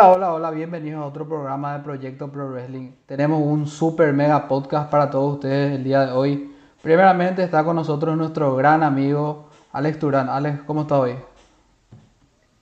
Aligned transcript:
Hola, 0.00 0.12
hola, 0.12 0.32
hola, 0.32 0.50
bienvenidos 0.50 1.02
a 1.02 1.06
otro 1.06 1.28
programa 1.28 1.76
de 1.76 1.84
Proyecto 1.84 2.32
Pro 2.32 2.48
Wrestling. 2.48 2.92
Tenemos 3.04 3.42
un 3.42 3.66
super 3.66 4.14
mega 4.14 4.48
podcast 4.48 4.90
para 4.90 5.10
todos 5.10 5.34
ustedes 5.34 5.74
el 5.74 5.84
día 5.84 6.06
de 6.06 6.12
hoy. 6.12 6.56
Primeramente 6.82 7.42
está 7.42 7.62
con 7.64 7.76
nosotros 7.76 8.16
nuestro 8.16 8.56
gran 8.56 8.82
amigo 8.82 9.50
Alex 9.72 9.98
Turán. 9.98 10.30
Alex, 10.30 10.62
¿cómo 10.62 10.82
está 10.82 11.00
hoy? 11.00 11.16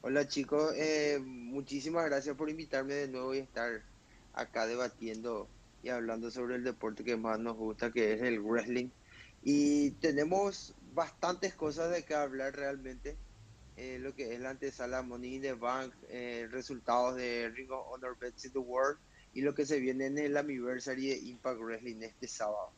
Hola 0.01 0.27
chicos, 0.27 0.73
eh, 0.75 1.21
muchísimas 1.23 2.07
gracias 2.07 2.35
por 2.35 2.51
invitarme 2.51 2.95
de 2.95 3.07
nuevo 3.07 3.33
y 3.33 3.39
estar 3.39 3.71
acá 4.35 4.67
debatiendo 4.67 5.47
y 5.85 5.91
hablando 5.91 6.33
sobre 6.33 6.57
el 6.57 6.65
deporte 6.65 7.05
que 7.05 7.17
más 7.17 7.39
nos 7.39 7.57
gusta, 7.57 7.93
que 7.93 8.15
es 8.15 8.23
el 8.23 8.41
wrestling. 8.41 8.89
Y 9.45 9.93
tenemos 10.01 10.75
bastantes 10.93 11.55
cosas 11.55 11.93
de 11.93 12.03
que 12.03 12.17
hablar 12.17 12.57
realmente. 12.57 13.17
Eh, 13.81 13.97
lo 14.01 14.13
que 14.13 14.35
es 14.35 14.41
la 14.41 14.51
antesala 14.51 15.03
Money 15.03 15.37
in 15.37 15.43
the 15.43 15.53
Bank, 15.53 15.93
eh, 16.11 16.49
resultados 16.51 17.15
de 17.15 17.49
Ring 17.51 17.71
of 17.71 17.87
Honor 17.93 18.17
Bets 18.21 18.47
in 18.47 18.53
the 18.53 18.59
World 18.59 18.99
y 19.35 19.41
lo 19.43 19.55
que 19.55 19.65
se 19.65 19.79
viene 19.79 20.07
en 20.07 20.19
el 20.19 20.37
Anniversary 20.37 21.07
de 21.07 21.19
Impact 21.19 21.61
Wrestling 21.61 22.03
este 22.03 22.27
sábado. 22.27 22.71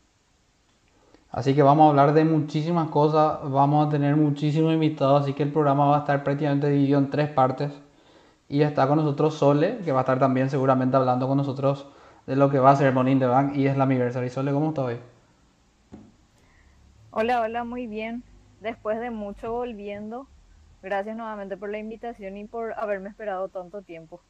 Así 1.30 1.54
que 1.54 1.62
vamos 1.62 1.86
a 1.86 1.88
hablar 1.88 2.12
de 2.12 2.26
muchísimas 2.26 2.90
cosas, 2.90 3.38
vamos 3.50 3.86
a 3.86 3.90
tener 3.90 4.14
muchísimos 4.14 4.74
invitados, 4.74 5.22
así 5.22 5.32
que 5.32 5.42
el 5.42 5.50
programa 5.50 5.86
va 5.86 5.96
a 5.96 6.00
estar 6.00 6.22
prácticamente 6.22 6.68
dividido 6.68 6.98
en 6.98 7.08
tres 7.08 7.30
partes. 7.30 7.72
Y 8.50 8.60
está 8.60 8.86
con 8.86 8.98
nosotros 8.98 9.38
Sole, 9.38 9.78
que 9.82 9.92
va 9.92 10.00
a 10.00 10.02
estar 10.02 10.18
también 10.18 10.50
seguramente 10.50 10.98
hablando 10.98 11.26
con 11.26 11.38
nosotros 11.38 11.86
de 12.26 12.36
lo 12.36 12.50
que 12.50 12.58
va 12.58 12.72
a 12.72 12.76
ser 12.76 12.92
Money 12.92 13.14
in 13.14 13.20
the 13.20 13.26
Bank 13.26 13.56
y 13.56 13.66
es 13.66 13.76
la 13.78 13.84
Anniversary. 13.84 14.28
Sole, 14.28 14.52
¿cómo 14.52 14.68
está 14.68 14.82
hoy? 14.82 14.98
Hola, 17.10 17.40
hola, 17.40 17.64
muy 17.64 17.86
bien. 17.86 18.22
Después 18.60 19.00
de 19.00 19.10
mucho 19.10 19.50
volviendo, 19.52 20.26
gracias 20.82 21.16
nuevamente 21.16 21.56
por 21.56 21.70
la 21.70 21.78
invitación 21.78 22.36
y 22.36 22.44
por 22.44 22.74
haberme 22.74 23.08
esperado 23.08 23.48
tanto 23.48 23.82
tiempo. 23.82 24.20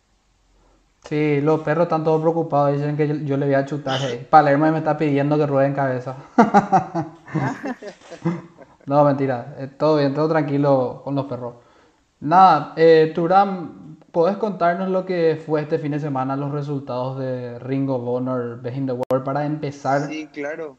Sí, 1.05 1.41
los 1.41 1.61
perros 1.63 1.85
están 1.85 2.05
todos 2.05 2.21
preocupados, 2.21 2.77
dicen 2.77 2.97
que 2.97 3.09
yo, 3.09 3.15
yo 3.15 3.37
le 3.37 3.47
voy 3.47 3.55
a 3.55 3.65
chutar. 3.65 4.01
eh. 4.11 4.27
Palermo 4.29 4.71
me 4.71 4.79
está 4.79 4.97
pidiendo 4.99 5.39
que 5.39 5.47
rueden 5.47 5.73
cabeza. 5.73 6.17
no, 8.87 9.05
mentira, 9.05 9.55
eh, 9.59 9.69
todo 9.79 9.97
bien, 9.97 10.15
todo 10.15 10.29
tranquilo 10.29 11.01
con 11.03 11.15
los 11.15 11.27
perros. 11.27 11.55
Nada, 12.21 12.75
eh, 12.77 13.13
Turam, 13.15 13.97
¿podés 14.13 14.37
contarnos 14.37 14.91
lo 14.91 15.07
que 15.07 15.43
fue 15.45 15.63
este 15.63 15.79
fin 15.79 15.93
de 15.93 16.01
semana, 16.01 16.37
los 16.37 16.53
resultados 16.53 17.19
de 17.19 17.59
Ring 17.61 17.89
of 17.89 18.03
Honor 18.07 18.61
Best 18.61 18.77
in 18.77 18.87
the 18.87 18.93
World 18.93 19.25
para 19.25 19.47
empezar? 19.47 20.07
Sí, 20.07 20.27
claro. 20.27 20.77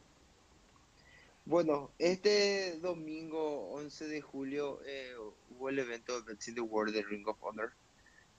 Bueno, 1.45 1.89
este 1.97 2.77
domingo 2.79 3.71
11 3.71 4.07
de 4.07 4.21
julio 4.21 4.79
eh, 4.85 5.13
el 5.69 5.79
evento 5.79 6.19
de 6.21 6.33
Bets 6.33 6.47
in 6.49 6.55
the 6.55 6.61
World 6.61 6.93
de 6.93 7.03
Ring 7.03 7.27
of 7.27 7.41
Honor, 7.41 7.71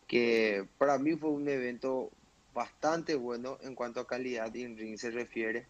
que 0.07 0.69
para 0.79 0.99
mí 0.99 1.17
fue 1.17 1.31
un 1.31 1.49
evento 1.49 2.11
bastante 2.55 3.15
bueno 3.15 3.59
en 3.63 3.75
cuanto 3.75 4.01
a 4.01 4.07
calidad 4.07 4.55
en 4.57 4.77
ring 4.77 4.99
se 4.99 5.11
refiere. 5.11 5.67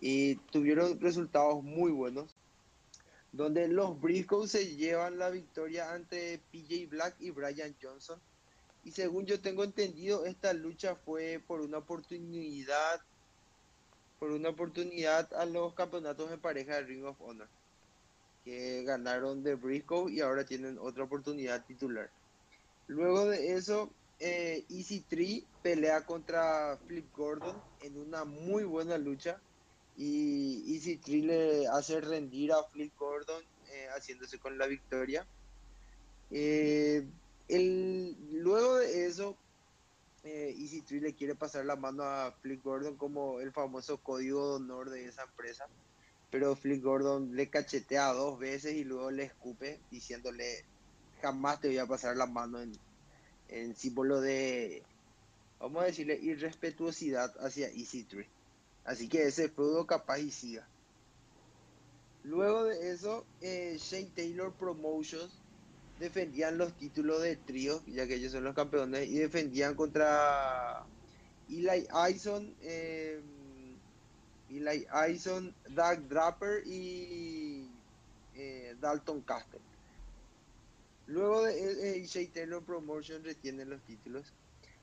Y 0.00 0.36
tuvieron 0.52 1.00
resultados 1.00 1.62
muy 1.62 1.90
buenos, 1.90 2.34
donde 3.32 3.68
los 3.68 4.00
Briscoes 4.00 4.50
se 4.50 4.76
llevan 4.76 5.18
la 5.18 5.30
victoria 5.30 5.92
ante 5.92 6.40
PJ 6.52 6.88
Black 6.88 7.16
y 7.18 7.30
Brian 7.30 7.74
Johnson. 7.80 8.20
Y 8.84 8.92
según 8.92 9.26
yo 9.26 9.40
tengo 9.40 9.64
entendido, 9.64 10.26
esta 10.26 10.52
lucha 10.52 10.94
fue 10.96 11.42
por 11.46 11.60
una 11.60 11.78
oportunidad 11.78 13.00
por 14.18 14.30
una 14.30 14.48
oportunidad 14.48 15.32
a 15.34 15.44
los 15.44 15.74
campeonatos 15.74 16.30
en 16.30 16.40
pareja 16.40 16.76
de 16.76 16.82
Ring 16.82 17.04
of 17.04 17.20
Honor, 17.20 17.48
que 18.46 18.84
ganaron 18.84 19.42
de 19.42 19.56
Briscoe 19.56 20.08
y 20.08 20.20
ahora 20.20 20.46
tienen 20.46 20.78
otra 20.78 21.02
oportunidad 21.02 21.66
titular. 21.66 22.08
Luego 22.86 23.26
de 23.26 23.54
eso, 23.54 23.90
eh, 24.20 24.64
Easy 24.70 25.00
Tree 25.00 25.44
pelea 25.64 26.06
contra 26.06 26.78
Flip 26.86 27.12
Gordon 27.12 27.60
en 27.82 27.98
una 27.98 28.24
muy 28.24 28.62
buena 28.62 28.98
lucha 28.98 29.40
y 29.96 30.72
Easy 30.72 30.96
Tree 30.98 31.22
le 31.22 31.66
hace 31.66 32.00
rendir 32.00 32.52
a 32.52 32.62
Flip 32.70 32.92
Gordon 32.96 33.42
eh, 33.72 33.88
haciéndose 33.96 34.38
con 34.38 34.56
la 34.56 34.68
victoria. 34.68 35.26
Eh, 36.30 37.04
luego 38.30 38.76
de 38.76 39.06
eso, 39.06 39.36
Easy 40.22 40.82
Tree 40.82 41.00
le 41.00 41.14
quiere 41.14 41.34
pasar 41.34 41.64
la 41.64 41.74
mano 41.74 42.04
a 42.04 42.30
Flip 42.42 42.62
Gordon 42.62 42.96
como 42.96 43.40
el 43.40 43.50
famoso 43.50 43.98
código 43.98 44.50
de 44.50 44.64
honor 44.64 44.90
de 44.90 45.06
esa 45.06 45.24
empresa, 45.24 45.66
pero 46.30 46.56
Flip 46.56 46.82
Gordon 46.82 47.34
le 47.34 47.48
cachetea 47.48 48.12
dos 48.12 48.38
veces 48.38 48.74
y 48.74 48.84
luego 48.84 49.10
le 49.10 49.24
escupe 49.24 49.80
diciéndole 49.90 50.64
jamás 51.22 51.60
te 51.60 51.68
voy 51.68 51.78
a 51.78 51.86
pasar 51.86 52.16
la 52.16 52.26
mano 52.26 52.60
en, 52.60 52.72
en 53.48 53.74
símbolo 53.74 54.20
de, 54.20 54.82
vamos 55.58 55.82
a 55.82 55.86
decirle, 55.86 56.18
irrespetuosidad 56.20 57.32
hacia 57.40 57.68
Easy 57.68 58.04
Tree. 58.04 58.28
Así 58.84 59.08
que 59.08 59.24
ese 59.24 59.48
feudo 59.48 59.86
capaz 59.86 60.18
y 60.20 60.30
siga. 60.30 60.66
Luego 62.22 62.64
de 62.64 62.90
eso, 62.90 63.24
eh, 63.40 63.76
Shane 63.78 64.10
Taylor 64.14 64.52
Promotions 64.52 65.30
defendían 65.98 66.58
los 66.58 66.72
títulos 66.76 67.22
de 67.22 67.36
trío, 67.36 67.82
ya 67.86 68.06
que 68.06 68.16
ellos 68.16 68.32
son 68.32 68.44
los 68.44 68.54
campeones, 68.54 69.08
y 69.08 69.14
defendían 69.14 69.74
contra 69.74 70.84
Eli 71.48 71.86
Ison, 72.12 72.54
eh, 72.62 73.20
Eli 74.50 74.86
Ison, 75.12 75.54
Doug 75.70 76.08
Draper 76.08 76.62
y 76.66 77.68
eh, 78.34 78.76
Dalton 78.80 79.20
Castle. 79.22 79.60
Luego 81.06 81.42
de 81.42 81.98
eh, 81.98 82.06
Shea 82.06 82.30
Taylor 82.32 82.62
Promotion 82.62 83.24
retiene 83.24 83.64
los 83.64 83.80
títulos. 83.82 84.32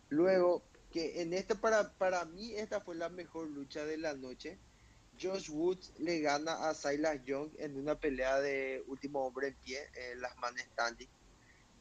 Luego, 0.10 0.64
que 0.92 1.22
en 1.22 1.34
este 1.34 1.56
para, 1.56 1.92
para 1.94 2.26
mí 2.26 2.54
esta 2.54 2.82
fue 2.82 2.96
la 2.96 3.10
mejor 3.10 3.48
lucha 3.50 3.86
de 3.86 3.98
la 3.98 4.14
noche. 4.14 4.58
Josh 5.22 5.50
Woods 5.50 5.94
le 6.00 6.22
gana 6.22 6.70
a 6.70 6.74
Silas 6.74 7.24
Young 7.24 7.52
en 7.58 7.78
una 7.78 7.96
pelea 7.96 8.40
de 8.40 8.84
último 8.88 9.26
hombre 9.26 9.50
en 9.50 9.56
pie, 9.56 9.80
las 10.18 10.36
man 10.38 10.56
standing. 10.58 11.10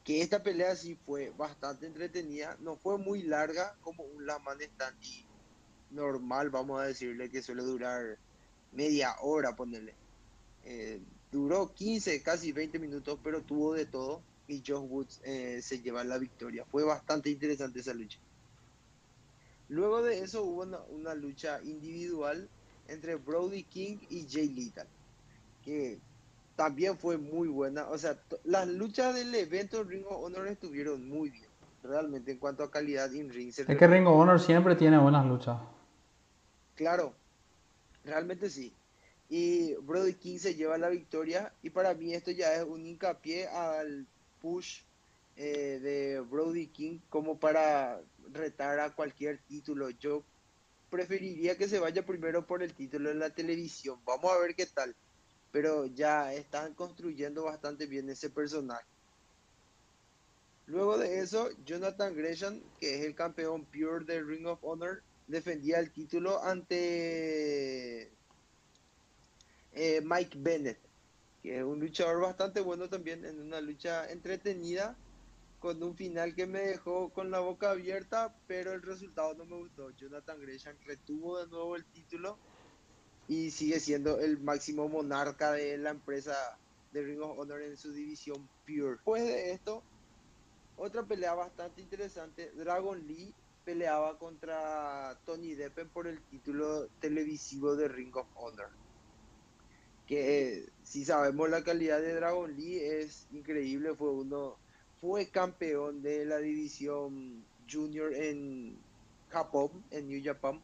Que 0.03 0.21
esta 0.21 0.43
pelea 0.43 0.75
sí 0.75 0.95
fue 1.05 1.31
bastante 1.31 1.87
entretenida, 1.87 2.57
no 2.59 2.75
fue 2.75 2.97
muy 2.97 3.23
larga 3.23 3.75
como 3.81 4.03
un 4.03 4.25
las 4.25 4.41
man 4.43 4.59
standing 4.61 5.32
normal, 5.93 6.49
vamos 6.49 6.81
a 6.81 6.85
decirle 6.85 7.29
que 7.29 7.41
suele 7.41 7.63
durar 7.63 8.17
media 8.71 9.15
hora, 9.21 9.55
ponerle. 9.55 9.93
Eh, 10.65 10.99
duró 11.31 11.73
15, 11.73 12.21
casi 12.21 12.51
20 12.51 12.79
minutos, 12.79 13.19
pero 13.23 13.41
tuvo 13.41 13.73
de 13.73 13.85
todo 13.85 14.21
y 14.47 14.63
Josh 14.65 14.87
Woods 14.87 15.21
eh, 15.23 15.59
se 15.61 15.81
lleva 15.81 16.03
la 16.03 16.17
victoria. 16.17 16.65
Fue 16.65 16.83
bastante 16.83 17.29
interesante 17.29 17.79
esa 17.79 17.93
lucha. 17.93 18.19
Luego 19.69 20.01
de 20.01 20.19
eso 20.19 20.43
hubo 20.43 20.63
una, 20.63 20.79
una 20.89 21.15
lucha 21.15 21.59
individual 21.63 22.49
entre 22.87 23.15
Brody 23.15 23.63
King 23.63 23.97
y 24.09 24.27
Jay 24.29 24.49
Lethal, 24.49 24.87
que 25.63 25.99
también 26.55 26.97
fue 26.97 27.17
muy 27.17 27.47
buena. 27.47 27.87
O 27.89 27.97
sea, 27.97 28.17
las 28.43 28.67
luchas 28.67 29.15
del 29.15 29.33
evento 29.33 29.83
Ring 29.83 30.05
of 30.05 30.23
Honor 30.23 30.47
estuvieron 30.47 31.07
muy 31.07 31.29
bien, 31.29 31.47
realmente 31.81 32.31
en 32.31 32.37
cuanto 32.37 32.63
a 32.63 32.69
calidad 32.69 33.13
en 33.13 33.29
ring. 33.31 33.49
Es 33.55 33.65
que 33.65 33.87
Ring 33.87 34.05
of 34.05 34.19
Honor 34.19 34.39
siempre 34.39 34.75
tiene 34.75 34.97
buenas 34.97 35.25
luchas. 35.25 35.57
Claro, 36.75 37.13
realmente 38.03 38.49
sí. 38.49 38.73
Y 39.29 39.73
Brody 39.75 40.13
King 40.15 40.37
se 40.39 40.55
lleva 40.55 40.77
la 40.77 40.89
victoria 40.89 41.53
y 41.61 41.69
para 41.69 41.93
mí 41.93 42.13
esto 42.13 42.31
ya 42.31 42.55
es 42.55 42.63
un 42.63 42.85
hincapié 42.85 43.47
al 43.47 44.05
push 44.41 44.81
eh, 45.35 45.79
de 45.81 46.19
Brody 46.19 46.67
King 46.67 46.99
como 47.09 47.39
para 47.39 48.01
retar 48.31 48.79
a 48.79 48.93
cualquier 48.93 49.39
título. 49.47 49.89
Yo 49.91 50.23
preferiría 50.89 51.57
que 51.57 51.67
se 51.67 51.79
vaya 51.79 52.05
primero 52.05 52.45
por 52.45 52.61
el 52.61 52.73
título 52.73 53.09
en 53.09 53.19
la 53.19 53.29
televisión. 53.31 53.99
Vamos 54.05 54.31
a 54.31 54.37
ver 54.39 54.55
qué 54.55 54.65
tal. 54.65 54.95
Pero 55.51 55.85
ya 55.87 56.33
están 56.33 56.73
construyendo 56.73 57.43
bastante 57.43 57.85
bien 57.85 58.09
ese 58.09 58.29
personaje. 58.29 58.85
Luego 60.65 60.97
de 60.97 61.19
eso, 61.19 61.49
Jonathan 61.65 62.15
Gresham, 62.15 62.61
que 62.79 62.95
es 62.95 63.05
el 63.05 63.15
campeón 63.15 63.65
pure 63.65 64.05
de 64.05 64.23
Ring 64.23 64.47
of 64.47 64.63
Honor, 64.63 65.03
defendía 65.27 65.79
el 65.79 65.91
título 65.91 66.43
ante 66.43 68.11
eh, 69.73 70.01
Mike 70.03 70.37
Bennett, 70.39 70.79
que 71.41 71.57
es 71.57 71.63
un 71.63 71.79
luchador 71.79 72.21
bastante 72.21 72.61
bueno 72.61 72.89
también, 72.89 73.25
en 73.25 73.41
una 73.41 73.61
lucha 73.61 74.09
entretenida, 74.11 74.95
con 75.59 75.81
un 75.81 75.95
final 75.95 76.35
que 76.35 76.45
me 76.45 76.59
dejó 76.59 77.09
con 77.09 77.31
la 77.31 77.39
boca 77.39 77.71
abierta, 77.71 78.35
pero 78.47 78.73
el 78.73 78.81
resultado 78.81 79.33
no 79.33 79.45
me 79.45 79.55
gustó. 79.57 79.91
Jonathan 79.91 80.39
Gresham 80.41 80.75
retuvo 80.85 81.39
de 81.39 81.47
nuevo 81.47 81.75
el 81.75 81.85
título 81.85 82.37
y 83.27 83.51
sigue 83.51 83.79
siendo 83.79 84.19
el 84.19 84.39
máximo 84.39 84.89
monarca 84.89 85.53
de 85.53 85.77
la 85.77 85.91
empresa 85.91 86.57
de 86.91 87.01
Ring 87.01 87.21
of 87.21 87.39
Honor 87.39 87.61
en 87.61 87.77
su 87.77 87.93
división 87.93 88.47
Pure. 88.65 88.91
Después 88.91 89.23
de 89.23 89.51
esto, 89.53 89.81
otra 90.75 91.03
pelea 91.03 91.33
bastante 91.33 91.81
interesante, 91.81 92.51
Dragon 92.51 93.05
Lee 93.07 93.33
peleaba 93.63 94.17
contra 94.17 95.17
Tony 95.25 95.55
Deppen 95.55 95.89
por 95.89 96.07
el 96.07 96.21
título 96.23 96.87
televisivo 96.99 97.75
de 97.75 97.87
Ring 97.87 98.15
of 98.15 98.27
Honor. 98.35 98.69
Que 100.07 100.69
si 100.83 101.05
sabemos 101.05 101.49
la 101.49 101.63
calidad 101.63 102.01
de 102.01 102.15
Dragon 102.15 102.53
Lee 102.55 102.79
es 102.79 103.27
increíble, 103.31 103.95
fue 103.95 104.11
uno 104.11 104.57
fue 105.03 105.27
campeón 105.27 106.01
de 106.01 106.23
la 106.23 106.37
división 106.37 107.43
Junior 107.69 108.13
en 108.13 108.77
Japón, 109.29 109.83
en 109.91 110.07
New 110.07 110.21
Japan. 110.23 110.61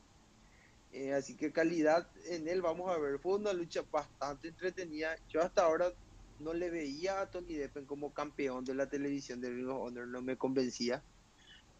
Eh, 0.93 1.13
así 1.13 1.35
que 1.35 1.51
calidad 1.51 2.07
en 2.27 2.47
él 2.47 2.61
vamos 2.61 2.89
a 2.89 2.97
ver. 2.97 3.19
Fue 3.19 3.35
una 3.35 3.51
lucha 3.51 3.83
bastante 3.91 4.47
entretenida. 4.47 5.17
Yo 5.27 5.41
hasta 5.41 5.63
ahora 5.63 5.91
no 6.39 6.53
le 6.53 6.69
veía 6.69 7.19
a 7.19 7.29
Tony 7.29 7.55
Deppen 7.55 7.85
como 7.85 8.13
campeón 8.13 8.63
de 8.63 8.75
la 8.75 8.87
televisión 8.89 9.41
de 9.41 9.49
Ring 9.49 9.67
of 9.67 9.81
Honor, 9.81 10.07
no 10.07 10.21
me 10.21 10.37
convencía. 10.37 11.03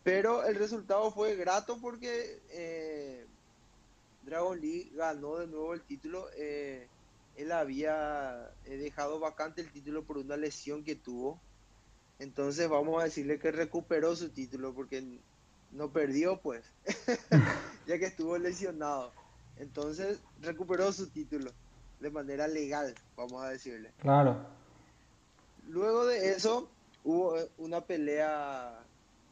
Pero 0.04 0.46
el 0.46 0.56
resultado 0.56 1.12
fue 1.12 1.36
grato 1.36 1.78
porque 1.81 2.42
eh, 2.50 3.25
Dragon 4.24 4.60
Lee 4.60 4.92
ganó 4.96 5.38
de 5.38 5.48
nuevo 5.48 5.74
el 5.74 5.81
título. 5.81 6.28
Eh, 6.38 6.88
él 7.36 7.51
había 7.51 8.51
dejado 8.66 9.19
vacante 9.19 9.62
el 9.62 9.72
título 9.72 10.04
por 10.04 10.18
una 10.18 10.38
lesión 10.38 10.84
que 10.84 10.96
tuvo. 10.96 11.40
Entonces 12.19 12.68
vamos 12.68 13.01
a 13.01 13.06
decirle 13.06 13.40
que 13.40 13.51
recuperó 13.51 14.16
su 14.16 14.30
título 14.30 14.74
porque 14.74 15.19
no 15.72 15.92
perdió 15.92 16.42
pues, 16.42 16.66
ya 17.88 17.98
que 17.98 18.06
estuvo 18.06 18.38
lesionado. 18.38 19.13
Entonces 19.57 20.19
recuperó 20.42 20.92
su 20.92 21.10
título 21.10 21.51
de 22.00 22.10
manera 22.10 22.48
legal, 22.48 22.94
vamos 23.16 23.44
a 23.44 23.50
decirle. 23.50 23.92
Claro. 24.00 24.38
Luego 25.68 26.06
de 26.06 26.31
eso 26.31 26.69
hubo 27.04 27.38
una 27.57 27.81
pelea 27.81 28.84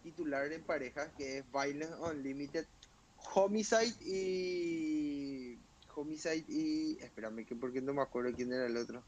titular 0.08 0.52
en 0.54 0.64
pareja 0.64 1.12
que 1.18 1.40
es 1.40 1.52
Violence 1.52 1.94
Unlimited, 1.96 2.66
Homicide 3.34 3.96
y 4.02 5.60
Homicide 5.94 6.46
y 6.48 6.98
espérame 7.02 7.46
que 7.46 7.56
porque 7.56 7.82
no 7.82 7.94
me 7.94 8.02
acuerdo 8.02 8.34
quién 8.34 8.54
era 8.54 8.66
el 8.66 8.78
otro. 8.78 9.04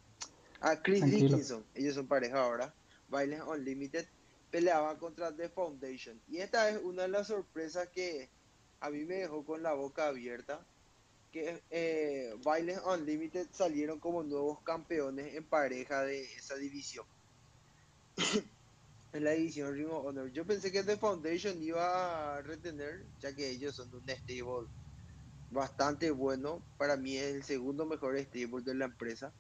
Ah, 0.62 0.82
Chris 0.82 1.06
Dickinson, 1.06 1.64
ellos 1.74 1.96
son 1.96 2.08
pareja 2.08 2.42
ahora. 2.42 2.74
Violence 3.10 3.44
Unlimited 3.44 4.06
peleaba 4.52 4.98
contra 4.98 5.34
The 5.34 5.50
Foundation. 5.50 6.20
Y 6.28 6.40
esta 6.40 6.70
es 6.70 6.82
una 6.84 7.04
de 7.04 7.08
las 7.10 7.28
sorpresas 7.28 7.88
que 7.90 8.30
a 8.82 8.90
mí 8.90 9.06
me 9.06 9.16
dejó 9.16 9.46
con 9.46 9.64
la 9.64 9.74
boca 9.74 10.08
abierta. 10.08 10.66
Que 11.32 11.62
eh, 11.70 12.36
Violence 12.44 12.82
Unlimited 12.86 13.48
salieron 13.52 14.00
como 14.00 14.24
nuevos 14.24 14.62
campeones 14.64 15.36
en 15.36 15.46
pareja 15.46 16.04
de 16.04 16.24
esa 16.36 16.56
división. 16.56 17.06
En 19.14 19.24
la 19.24 19.32
división 19.32 19.74
Ring 19.74 19.90
of 19.90 20.06
Honor. 20.06 20.32
Yo 20.32 20.46
pensé 20.46 20.72
que 20.72 20.84
The 20.84 20.98
Foundation 20.98 21.62
iba 21.62 22.38
a 22.38 22.42
retener, 22.42 23.06
ya 23.20 23.34
que 23.34 23.50
ellos 23.50 23.76
son 23.76 23.94
un 23.94 24.08
stable 24.08 24.68
bastante 25.52 26.12
bueno. 26.12 26.62
Para 26.78 26.96
mí 26.96 27.18
es 27.18 27.36
el 27.36 27.44
segundo 27.44 27.86
mejor 27.86 28.18
stable 28.20 28.64
de 28.64 28.76
la 28.76 28.86
empresa 28.86 29.32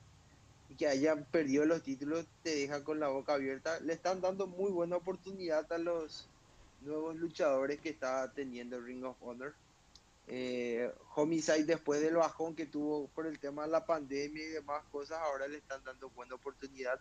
y 0.69 0.75
que 0.75 0.88
hayan 0.88 1.25
perdido 1.25 1.66
los 1.66 1.81
títulos 1.81 2.25
te 2.44 2.56
deja 2.56 2.83
con 2.83 3.00
la 3.00 3.07
boca 3.07 3.33
abierta. 3.33 3.80
Le 3.80 3.94
están 3.94 4.21
dando 4.21 4.48
muy 4.48 4.71
buena 4.71 4.98
oportunidad 4.98 5.71
a 5.71 5.77
los 5.77 6.27
nuevos 6.81 7.16
luchadores 7.16 7.80
que 7.80 7.89
está 7.89 8.31
teniendo 8.33 8.80
Ring 8.80 9.04
of 9.04 9.18
Honor. 9.21 9.54
Eh, 10.27 10.92
Homicide 11.16 11.63
después 11.63 12.01
del 12.01 12.16
bajón 12.16 12.56
que 12.56 12.68
tuvo 12.68 13.07
por 13.07 13.25
el 13.25 13.39
tema 13.39 13.63
de 13.63 13.69
la 13.69 13.86
pandemia 13.86 14.44
y 14.44 14.50
demás 14.50 14.83
cosas, 14.92 15.18
ahora 15.19 15.48
le 15.48 15.57
están 15.57 15.83
dando 15.83 16.10
buena 16.12 16.36
oportunidad. 16.36 17.00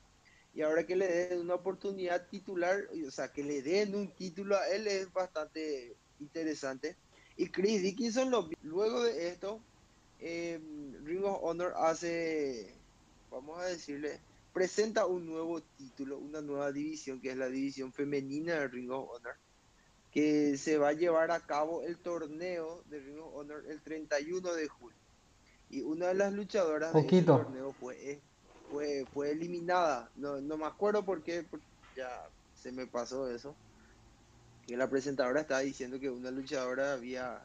Y 0.58 0.62
ahora 0.62 0.84
que 0.84 0.96
le 0.96 1.06
den 1.06 1.38
una 1.38 1.54
oportunidad 1.54 2.26
titular, 2.26 2.88
o 3.06 3.10
sea, 3.12 3.30
que 3.30 3.44
le 3.44 3.62
den 3.62 3.94
un 3.94 4.10
título 4.10 4.56
a 4.56 4.66
él 4.70 4.88
es 4.88 5.12
bastante 5.12 5.94
interesante. 6.18 6.96
Y 7.36 7.48
Chris 7.48 7.80
Dickinson, 7.80 8.28
lo, 8.28 8.50
luego 8.62 9.04
de 9.04 9.28
esto, 9.28 9.60
eh, 10.18 10.58
Ring 11.04 11.24
of 11.24 11.38
Honor 11.42 11.74
hace 11.76 12.74
vamos 13.30 13.60
a 13.60 13.66
decirle, 13.66 14.18
presenta 14.52 15.06
un 15.06 15.26
nuevo 15.26 15.60
título, 15.76 16.18
una 16.18 16.40
nueva 16.40 16.72
división, 16.72 17.20
que 17.20 17.30
es 17.30 17.36
la 17.36 17.46
división 17.46 17.92
femenina 17.92 18.54
de 18.54 18.66
Ring 18.66 18.90
of 18.90 19.10
Honor, 19.10 19.36
que 20.10 20.56
se 20.56 20.76
va 20.76 20.88
a 20.88 20.92
llevar 20.92 21.30
a 21.30 21.38
cabo 21.38 21.84
el 21.84 21.98
torneo 21.98 22.82
de 22.86 22.98
Ring 22.98 23.20
of 23.20 23.32
Honor 23.32 23.62
el 23.68 23.80
31 23.80 24.54
de 24.54 24.66
julio. 24.66 24.98
Y 25.70 25.82
una 25.82 26.08
de 26.08 26.14
las 26.14 26.32
luchadoras 26.32 26.92
de 26.92 26.98
ese 26.98 27.22
torneo 27.22 27.72
fue, 27.74 28.20
fue, 28.70 29.04
fue 29.12 29.30
eliminada. 29.30 30.10
No, 30.16 30.40
no 30.40 30.56
me 30.56 30.66
acuerdo 30.66 31.04
por 31.04 31.22
qué, 31.22 31.46
ya 31.96 32.28
se 32.54 32.72
me 32.72 32.86
pasó 32.86 33.30
eso. 33.30 33.54
Que 34.66 34.76
la 34.76 34.88
presentadora 34.88 35.40
estaba 35.40 35.60
diciendo 35.60 35.98
que 35.98 36.10
una 36.10 36.30
luchadora 36.30 36.92
había 36.92 37.42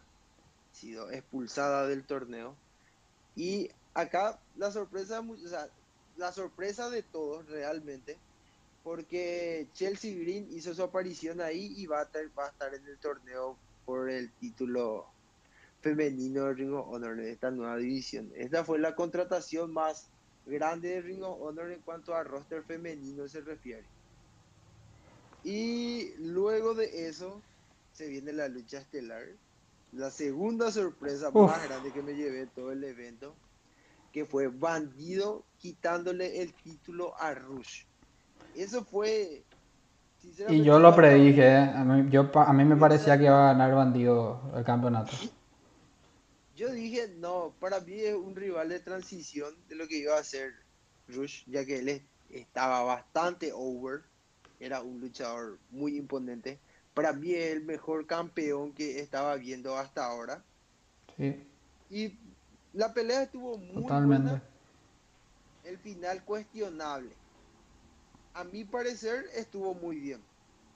sido 0.72 1.10
expulsada 1.12 1.88
del 1.88 2.04
torneo. 2.04 2.56
Y 3.36 3.70
acá 3.94 4.40
la 4.58 4.72
sorpresa, 4.72 5.22
o 5.22 5.36
la 6.18 6.32
sorpresa 6.32 6.90
de 6.90 7.02
todos 7.04 7.48
realmente, 7.48 8.18
porque 8.84 9.68
Chelsea 9.74 10.14
Green 10.14 10.48
hizo 10.52 10.74
su 10.74 10.84
aparición 10.84 11.42
ahí 11.42 11.74
y 11.78 11.88
va 11.88 12.02
a, 12.02 12.04
estar, 12.04 12.24
va 12.38 12.46
a 12.46 12.50
estar 12.50 12.74
en 12.74 12.86
el 12.86 12.98
torneo 12.98 13.58
por 13.86 14.10
el 14.10 14.32
título 14.34 15.08
femenino 15.82 16.46
de 16.46 16.54
Ring 16.54 16.74
of 16.74 16.88
Honor 16.90 17.18
de 17.18 17.32
esta 17.32 17.52
nueva 17.52 17.78
división. 17.78 18.32
Esta 18.36 18.64
fue 18.64 18.80
la 18.80 18.96
contratación 18.96 19.72
más 19.74 20.08
grande 20.46 20.90
de 20.90 21.02
Ring 21.02 21.24
of 21.24 21.42
Honor 21.42 21.72
en 21.72 21.82
cuanto 21.82 22.16
a 22.16 22.24
roster 22.24 22.64
femenino 22.64 23.28
se 23.28 23.42
refiere. 23.42 23.86
Y 25.44 26.14
luego 26.20 26.74
de 26.74 27.08
eso 27.08 27.42
se 27.94 28.08
viene 28.08 28.34
la 28.34 28.48
lucha 28.48 28.80
estelar. 28.80 29.24
La 29.92 30.10
segunda 30.10 30.72
sorpresa 30.72 31.30
más 31.32 31.64
grande 31.68 31.92
que 31.92 32.02
me 32.02 32.16
llevé 32.16 32.48
todo 32.48 32.72
el 32.72 32.84
evento 32.84 33.36
que 34.14 34.26
fue 34.26 34.48
Bandido 34.48 35.44
quitándole 35.58 36.42
el 36.42 36.54
título 36.54 37.20
a 37.20 37.34
Rush. 37.34 37.84
Eso 38.56 38.86
fue... 38.86 39.44
Y 40.48 40.64
yo 40.64 40.80
lo 40.80 40.96
predije, 40.96 41.58
a, 41.58 41.84
mí, 41.84 42.10
yo, 42.10 42.32
a 42.34 42.54
mí 42.54 42.64
me 42.64 42.78
parecía 42.78 43.18
que 43.18 43.26
iba 43.26 43.50
a 43.50 43.54
ganar 43.54 43.76
Bandido 43.76 44.40
el 44.56 44.64
campeonato. 44.64 45.12
Yo 46.56 46.72
dije, 46.72 47.08
no, 47.18 47.54
para 47.60 47.80
mí 47.80 48.00
es 48.00 48.14
un 48.14 48.36
rival 48.36 48.70
de 48.70 48.80
transición 48.80 49.56
de 49.68 49.76
lo 49.76 49.88
que 49.88 49.98
iba 49.98 50.16
a 50.16 50.20
hacer 50.20 50.54
Rush, 51.08 51.44
ya 51.48 51.66
que 51.66 51.80
él 51.80 52.02
estaba 52.30 52.84
bastante 52.84 53.52
over, 53.54 54.04
era 54.60 54.82
un 54.82 55.00
luchador 55.00 55.58
muy 55.72 55.98
imponente. 55.98 56.60
Para 56.94 57.12
mí 57.12 57.34
es 57.34 57.54
el 57.54 57.64
mejor 57.64 58.06
campeón 58.06 58.72
que 58.74 59.00
estaba 59.00 59.36
viendo 59.36 59.78
hasta 59.78 60.06
ahora. 60.06 60.44
Sí. 61.18 61.44
Y 61.90 62.18
la 62.74 62.94
pelea 62.94 63.24
estuvo 63.24 63.58
muy 63.58 63.84
buena. 63.84 64.44
El 65.64 65.78
final 65.80 66.24
cuestionable. 66.24 67.12
A 68.34 68.44
mi 68.44 68.64
parecer 68.64 69.26
estuvo 69.36 69.74
muy 69.74 69.98
bien. 69.98 70.22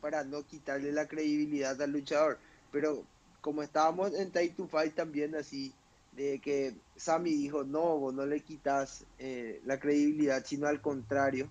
Para 0.01 0.23
no 0.23 0.45
quitarle 0.45 0.91
la 0.91 1.07
credibilidad 1.07 1.79
al 1.81 1.91
luchador. 1.91 2.39
Pero 2.71 3.03
como 3.47 3.63
estábamos 3.63 4.13
en 4.13 4.29
Time 4.29 4.49
to 4.49 4.67
Fight 4.67 4.93
también 4.93 5.33
así. 5.33 5.73
De 6.11 6.39
que 6.39 6.75
Sammy 6.97 7.33
dijo, 7.33 7.63
no, 7.63 7.97
vos 7.97 8.13
no 8.13 8.25
le 8.25 8.41
quitas 8.41 9.05
eh, 9.19 9.61
la 9.63 9.79
credibilidad, 9.79 10.43
sino 10.45 10.67
al 10.67 10.81
contrario, 10.81 11.49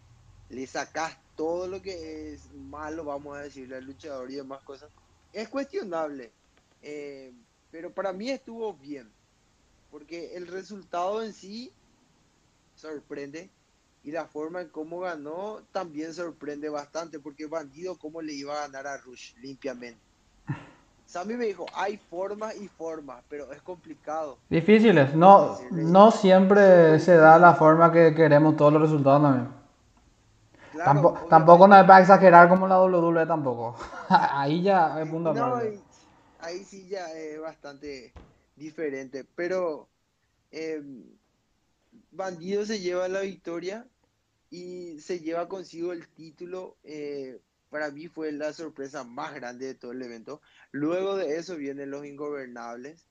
le 0.50 0.67
sacas 0.67 1.17
todo 1.37 1.67
lo 1.67 1.81
que 1.81 2.35
es 2.35 2.53
malo, 2.53 3.03
vamos 3.03 3.38
a 3.38 3.41
decirle 3.41 3.76
al 3.76 3.87
luchador 3.87 4.31
y 4.31 4.35
demás 4.35 4.62
cosas. 4.62 4.91
Es 5.33 5.49
cuestionable, 5.49 6.33
eh, 6.83 7.33
pero 7.71 7.91
para 7.91 8.12
mí 8.12 8.29
estuvo 8.29 8.75
bien 8.75 9.11
porque 9.91 10.37
el 10.37 10.49
resultado 10.49 11.23
en 11.23 11.33
sí 11.33 11.73
sorprende 12.75 13.49
y 14.05 14.11
la 14.11 14.26
forma 14.26 14.61
en 14.61 14.69
cómo 14.69 15.00
ganó 15.00 15.62
también 15.73 16.12
sorprende 16.12 16.69
bastante, 16.69 17.21
porque 17.21 17.47
Bandido 17.47 17.97
cómo 17.97 18.21
le 18.21 18.35
iba 18.35 18.53
a 18.53 18.67
ganar 18.67 18.87
a 18.87 18.99
Rush 18.99 19.35
limpiamente. 19.37 20.06
Sammy 21.07 21.35
me 21.35 21.47
dijo, 21.47 21.67
hay 21.75 21.97
formas 21.97 22.57
y 22.57 22.69
formas, 22.69 23.23
pero 23.29 23.53
es 23.53 23.63
complicado. 23.63 24.39
Difíciles, 24.51 25.15
no, 25.15 25.57
no 25.71 26.11
siempre 26.11 26.99
se 26.99 27.17
da 27.17 27.39
la 27.39 27.55
forma 27.55 27.93
que 27.93 28.15
queremos 28.15 28.57
todos 28.57 28.73
los 28.73 28.83
resultados 28.83 29.23
también. 29.23 29.49
tampoco, 30.85 31.27
tampoco 31.29 31.69
no 31.69 31.77
es 31.79 31.85
para 31.85 32.01
exagerar 32.01 32.49
como 32.49 32.67
la 32.67 32.83
WWE 32.83 33.25
tampoco. 33.25 33.77
ahí 34.09 34.63
ya 34.63 35.01
es 35.01 35.09
punto 35.09 35.33
no, 35.33 35.61
ahí 36.41 36.65
sí 36.65 36.89
ya 36.89 37.07
es 37.13 37.41
bastante 37.41 38.13
diferente. 38.57 39.25
Pero 39.37 39.89
eh, 40.51 40.83
Bandido 42.11 42.67
se 42.67 42.81
lleva 42.81 43.09
la 43.09 43.21
victoria 43.21 43.87
y 44.51 44.99
se 45.01 45.21
lleva 45.21 45.49
consigo 45.49 45.93
el 45.93 46.09
título. 46.09 46.77
Eh, 46.83 47.39
para 47.71 47.91
mí 47.91 48.09
fue 48.09 48.33
la 48.33 48.53
sorpresa 48.53 49.05
más 49.05 49.35
grande 49.35 49.67
de 49.67 49.75
todo 49.75 49.93
el 49.93 50.03
evento. 50.03 50.41
Luego 50.73 51.17
de 51.17 51.37
eso 51.37 51.57
vienen 51.57 51.91
los 51.91 52.07
ingobernables 52.07 53.07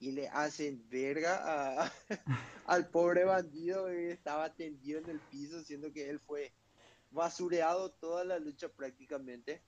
y 0.00 0.12
le 0.12 0.28
hacen 0.28 0.84
verga 0.88 1.92
al 2.66 2.88
pobre 2.88 3.24
bandido 3.24 3.86
que 3.86 4.12
estaba 4.12 4.52
tendido 4.54 5.00
en 5.00 5.10
el 5.10 5.20
piso, 5.20 5.62
siendo 5.62 5.92
que 5.92 6.08
él 6.08 6.20
fue 6.20 6.52
basureado 7.10 7.90
toda 7.90 8.24
la 8.24 8.38
lucha 8.38 8.68
prácticamente. 8.68 9.62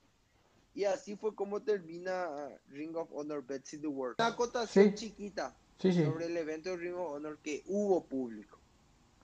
Y 0.72 0.84
así 0.84 1.16
fue 1.16 1.34
como 1.34 1.62
termina 1.62 2.28
Ring 2.68 2.96
of 2.96 3.08
Honor 3.12 3.44
Bets 3.44 3.74
in 3.74 3.80
the 3.80 3.88
World. 3.88 4.16
Una 4.18 4.28
acotación 4.28 4.94
chiquita 4.94 5.56
sobre 5.78 6.26
el 6.26 6.36
evento 6.36 6.70
de 6.70 6.76
Ring 6.76 6.94
of 6.94 7.12
Honor 7.12 7.38
que 7.38 7.64
hubo 7.66 8.04
público. 8.04 8.58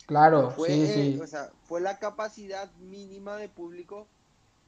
Claro, 0.06 0.50
fue, 0.50 0.68
sí, 0.68 0.86
sí. 0.86 1.20
O 1.20 1.26
sea, 1.26 1.52
fue 1.64 1.80
la 1.80 1.98
capacidad 1.98 2.72
mínima 2.76 3.36
de 3.36 3.48
público, 3.48 4.08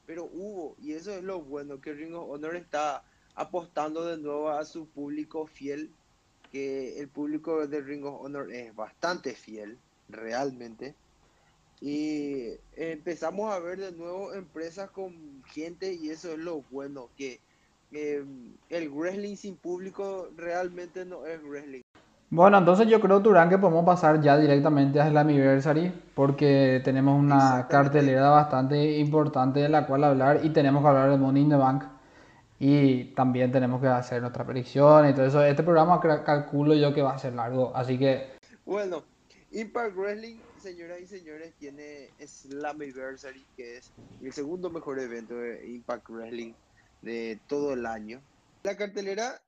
pero 0.09 0.23
hubo. 0.25 0.75
Y 0.81 0.93
eso 0.93 1.13
es 1.13 1.21
lo 1.23 1.39
bueno, 1.39 1.79
que 1.79 1.93
Ring 1.93 2.15
of 2.15 2.31
Honor 2.31 2.55
está 2.55 3.03
apostando 3.35 4.03
de 4.05 4.17
nuevo 4.17 4.49
a 4.49 4.65
su 4.65 4.87
público 4.87 5.45
fiel, 5.45 5.91
que 6.51 6.99
el 6.99 7.09
público 7.09 7.67
de 7.67 7.79
Ring 7.79 8.03
of 8.03 8.19
Honor 8.19 8.51
es 8.51 8.75
bastante 8.75 9.35
fiel, 9.35 9.77
realmente. 10.07 10.95
Y 11.79 12.47
empezamos 12.75 13.53
a 13.53 13.59
ver 13.59 13.79
de 13.79 13.91
nuevo 13.91 14.33
empresas 14.33 14.89
con 14.89 15.43
gente 15.43 15.93
y 15.93 16.09
eso 16.09 16.31
es 16.31 16.39
lo 16.39 16.63
bueno, 16.71 17.11
que 17.15 17.39
eh, 17.91 18.25
el 18.69 18.89
wrestling 18.89 19.35
sin 19.35 19.57
público 19.57 20.31
realmente 20.35 21.05
no 21.05 21.27
es 21.27 21.39
wrestling. 21.43 21.83
Bueno, 22.31 22.59
entonces 22.59 22.87
yo 22.87 23.01
creo, 23.01 23.23
Turán, 23.23 23.49
que 23.49 23.57
podemos 23.57 23.83
pasar 23.83 24.21
ya 24.21 24.37
directamente 24.37 25.01
a 25.01 25.09
la 25.09 25.21
Anniversary 25.21 25.91
porque 26.13 26.79
tenemos 26.83 27.19
una 27.19 27.67
cartelera 27.67 28.29
bastante 28.29 28.99
importante 28.99 29.61
de 29.61 29.69
la 29.69 29.87
cual 29.87 30.03
hablar 30.03 30.41
y 30.43 30.51
tenemos 30.51 30.83
que 30.83 30.89
hablar 30.89 31.09
de 31.09 31.17
Money 31.17 31.41
in 31.41 31.49
the 31.49 31.55
Bank 31.55 31.85
y 32.59 33.05
también 33.15 33.51
tenemos 33.51 33.81
que 33.81 33.87
hacer 33.87 34.21
nuestra 34.21 34.45
predicción 34.45 35.09
y 35.09 35.13
todo 35.13 35.25
eso. 35.25 35.43
Este 35.43 35.63
programa 35.63 35.99
calculo 36.23 36.75
yo 36.75 36.93
que 36.93 37.01
va 37.01 37.15
a 37.15 37.17
ser 37.17 37.33
largo, 37.33 37.75
así 37.75 37.97
que 37.97 38.27
Bueno, 38.63 39.03
Impact 39.51 39.95
Wrestling, 39.95 40.37
señoras 40.61 40.99
y 41.01 41.07
señores, 41.07 41.55
tiene 41.57 42.09
Slammiversary, 42.23 43.43
que 43.57 43.77
es 43.77 43.91
el 44.21 44.33
segundo 44.33 44.69
mejor 44.69 44.99
evento 44.99 45.33
de 45.35 45.67
Impact 45.67 46.07
Wrestling 46.09 46.53
de 47.01 47.39
todo 47.47 47.73
el 47.73 47.87
año. 47.87 48.21
La 48.61 48.77
cartelera 48.77 49.41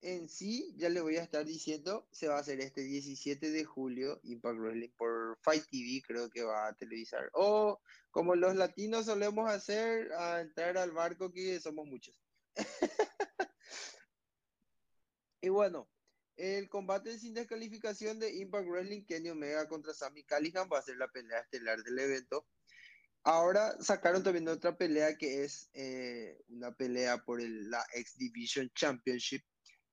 en 0.00 0.28
sí, 0.28 0.74
ya 0.76 0.88
le 0.88 1.00
voy 1.00 1.16
a 1.16 1.22
estar 1.22 1.44
diciendo, 1.44 2.06
se 2.12 2.28
va 2.28 2.36
a 2.36 2.40
hacer 2.40 2.60
este 2.60 2.82
17 2.82 3.50
de 3.50 3.64
julio, 3.64 4.20
Impact 4.22 4.58
Wrestling 4.58 4.90
por 4.96 5.38
Fight 5.42 5.64
TV, 5.70 6.02
creo 6.06 6.30
que 6.30 6.42
va 6.42 6.68
a 6.68 6.74
televisar. 6.74 7.30
O 7.34 7.80
como 8.10 8.34
los 8.36 8.56
latinos 8.56 9.06
solemos 9.06 9.50
hacer, 9.50 10.12
a 10.12 10.40
entrar 10.40 10.78
al 10.78 10.92
barco 10.92 11.32
que 11.32 11.60
somos 11.60 11.86
muchos. 11.86 12.14
Y 15.40 15.50
bueno, 15.50 15.88
el 16.36 16.68
combate 16.68 17.18
sin 17.18 17.34
descalificación 17.34 18.18
de 18.18 18.34
Impact 18.34 18.68
Wrestling, 18.68 19.04
Kenny 19.04 19.30
Omega 19.30 19.68
contra 19.68 19.94
Sami 19.94 20.24
Callihan 20.24 20.68
va 20.72 20.78
a 20.78 20.82
ser 20.82 20.96
la 20.96 21.08
pelea 21.08 21.40
estelar 21.40 21.82
del 21.82 21.98
evento. 21.98 22.46
Ahora 23.22 23.76
sacaron 23.80 24.22
también 24.22 24.48
otra 24.48 24.76
pelea 24.76 25.16
que 25.16 25.44
es 25.44 25.68
eh, 25.74 26.40
una 26.48 26.72
pelea 26.72 27.18
por 27.24 27.40
la 27.42 27.84
X 27.92 28.16
Division 28.16 28.70
Championship. 28.74 29.42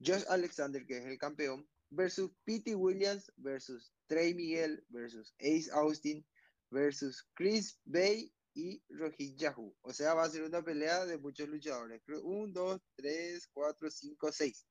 Josh 0.03 0.23
Alexander, 0.29 0.85
que 0.85 0.97
es 0.97 1.05
el 1.05 1.17
campeón, 1.17 1.67
versus 1.89 2.31
Pete 2.43 2.75
Williams, 2.75 3.31
versus 3.37 3.91
Trey 4.07 4.33
Miguel, 4.33 4.83
versus 4.89 5.33
Ace 5.39 5.69
Austin, 5.73 6.25
versus 6.71 7.27
Chris 7.33 7.79
Bay 7.85 8.31
y 8.53 8.81
Rohit 8.89 9.37
Yahoo. 9.37 9.73
O 9.81 9.91
sea, 9.93 10.13
va 10.13 10.23
a 10.23 10.29
ser 10.29 10.43
una 10.43 10.61
pelea 10.61 11.05
de 11.05 11.17
muchos 11.17 11.47
luchadores. 11.49 12.01
Creo, 12.05 12.21
un, 12.23 12.53
dos, 12.53 12.81
tres, 12.95 13.47
cuatro, 13.53 13.89
cinco, 13.89 14.31
seis. 14.31 14.65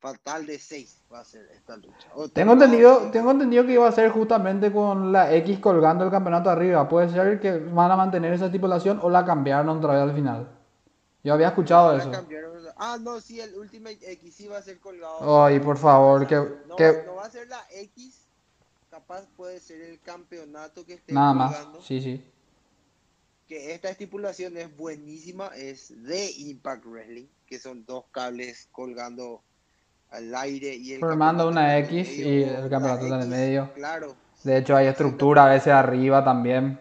Fatal 0.00 0.46
de 0.46 0.58
seis 0.58 1.02
va 1.12 1.20
a 1.20 1.24
ser 1.24 1.46
esta 1.52 1.76
lucha. 1.76 2.08
Tengo 2.32 2.54
entendido, 2.54 3.10
tengo 3.10 3.32
entendido 3.32 3.66
que 3.66 3.74
iba 3.74 3.86
a 3.86 3.92
ser 3.92 4.10
justamente 4.10 4.72
con 4.72 5.12
la 5.12 5.34
X 5.36 5.58
colgando 5.58 6.04
el 6.04 6.10
campeonato 6.10 6.48
arriba. 6.48 6.88
Puede 6.88 7.10
ser 7.10 7.38
que 7.38 7.58
van 7.58 7.90
a 7.90 7.96
mantener 7.96 8.32
esa 8.32 8.46
estipulación 8.46 8.98
o 9.02 9.10
la 9.10 9.26
cambiaron 9.26 9.68
otra 9.68 9.92
vez 9.92 10.02
al 10.02 10.14
final. 10.14 10.48
Yo 11.22 11.34
había 11.34 11.48
escuchado 11.48 11.92
La 11.92 11.98
eso. 11.98 12.10
cambiaron. 12.10 12.49
Ah, 12.82 12.96
no, 12.98 13.20
sí, 13.20 13.38
el 13.38 13.54
Ultimate 13.56 13.98
X 14.12 14.34
sí 14.34 14.48
va 14.48 14.56
a 14.56 14.62
ser 14.62 14.80
colgado. 14.80 15.44
Ay, 15.44 15.60
por 15.60 15.76
favor, 15.76 16.26
que, 16.26 16.34
no, 16.34 16.76
que 16.76 16.90
va, 16.90 17.02
no 17.04 17.14
va 17.16 17.26
a 17.26 17.30
ser 17.30 17.46
la 17.46 17.62
X, 17.70 18.22
capaz 18.90 19.26
puede 19.36 19.60
ser 19.60 19.82
el 19.82 20.00
campeonato 20.00 20.86
que 20.86 20.94
esté 20.94 21.12
nada 21.12 21.34
más. 21.34 21.66
Sí, 21.82 22.00
sí. 22.00 22.24
Que 23.46 23.74
esta 23.74 23.90
estipulación 23.90 24.56
es 24.56 24.74
buenísima, 24.74 25.48
es 25.48 25.92
de 26.04 26.30
Impact 26.30 26.86
Wrestling, 26.86 27.26
que 27.46 27.58
son 27.58 27.84
dos 27.84 28.06
cables 28.12 28.66
colgando 28.72 29.42
al 30.08 30.34
aire 30.36 30.74
y 30.74 30.94
el 30.94 31.00
Formando 31.00 31.48
una 31.48 31.76
X 31.80 32.08
y 32.16 32.44
el 32.44 32.70
campeonato 32.70 33.06
en 33.06 33.12
el 33.12 33.28
medio. 33.28 33.74
Claro. 33.74 34.16
De 34.42 34.56
hecho, 34.56 34.74
hay 34.74 34.86
estructura 34.86 35.44
a 35.44 35.50
veces 35.50 35.74
arriba 35.74 36.24
también. 36.24 36.80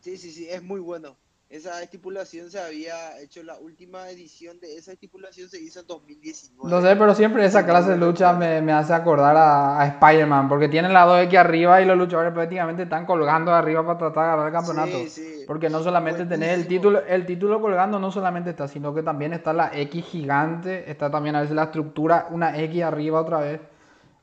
Sí, 0.00 0.16
sí, 0.16 0.32
sí, 0.32 0.48
es 0.48 0.64
muy 0.64 0.80
bueno. 0.80 1.14
Esa 1.50 1.82
estipulación 1.82 2.48
se 2.48 2.60
había 2.60 3.18
hecho, 3.20 3.42
la 3.42 3.58
última 3.58 4.08
edición 4.08 4.60
de 4.60 4.76
esa 4.76 4.92
estipulación 4.92 5.48
se 5.48 5.60
hizo 5.60 5.80
en 5.80 5.86
2019. 5.88 6.70
No 6.72 6.80
sé, 6.80 6.94
pero 6.94 7.12
siempre 7.12 7.44
esa 7.44 7.66
clase 7.66 7.90
de 7.90 7.96
lucha 7.96 8.32
me, 8.34 8.62
me 8.62 8.72
hace 8.72 8.94
acordar 8.94 9.36
a, 9.36 9.80
a 9.80 9.86
Spider-Man, 9.88 10.48
porque 10.48 10.68
tienen 10.68 10.92
la 10.92 11.04
2X 11.08 11.36
arriba 11.36 11.82
y 11.82 11.86
los 11.86 11.98
luchadores 11.98 12.32
prácticamente 12.32 12.84
están 12.84 13.04
colgando 13.04 13.50
de 13.50 13.58
arriba 13.58 13.84
para 13.84 13.98
tratar 13.98 14.14
de 14.14 14.30
agarrar 14.30 14.46
el 14.46 14.52
campeonato. 14.52 14.98
Sí, 14.98 15.08
sí. 15.10 15.44
Porque 15.48 15.68
no 15.68 15.82
solamente 15.82 16.24
tenés 16.24 16.50
el 16.50 16.60
Buenísimo. 16.66 16.68
título, 16.82 17.02
el 17.08 17.26
título 17.26 17.60
colgando 17.60 17.98
no 17.98 18.12
solamente 18.12 18.50
está, 18.50 18.68
sino 18.68 18.94
que 18.94 19.02
también 19.02 19.32
está 19.32 19.52
la 19.52 19.76
X 19.76 20.04
gigante, 20.04 20.88
está 20.88 21.10
también 21.10 21.34
a 21.34 21.40
veces 21.40 21.56
la 21.56 21.64
estructura, 21.64 22.28
una 22.30 22.56
X 22.60 22.80
arriba 22.84 23.20
otra 23.20 23.40
vez. 23.40 23.60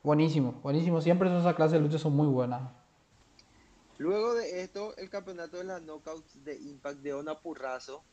Buenísimo, 0.02 0.54
buenísimo. 0.64 1.02
Siempre 1.02 1.28
esas 1.38 1.56
clases 1.56 1.74
de 1.74 1.80
luchas 1.82 2.00
son 2.00 2.16
muy 2.16 2.28
buenas. 2.28 2.62
Luego 3.98 4.36
de 4.36 4.62
esto, 4.62 4.96
el 4.98 5.10
campeonato 5.10 5.58
de 5.58 5.64
las 5.64 5.82
knockouts 5.82 6.44
de 6.44 6.56
Impact 6.56 7.00
de 7.00 7.14
Ona 7.14 7.40
Purrazo 7.40 8.04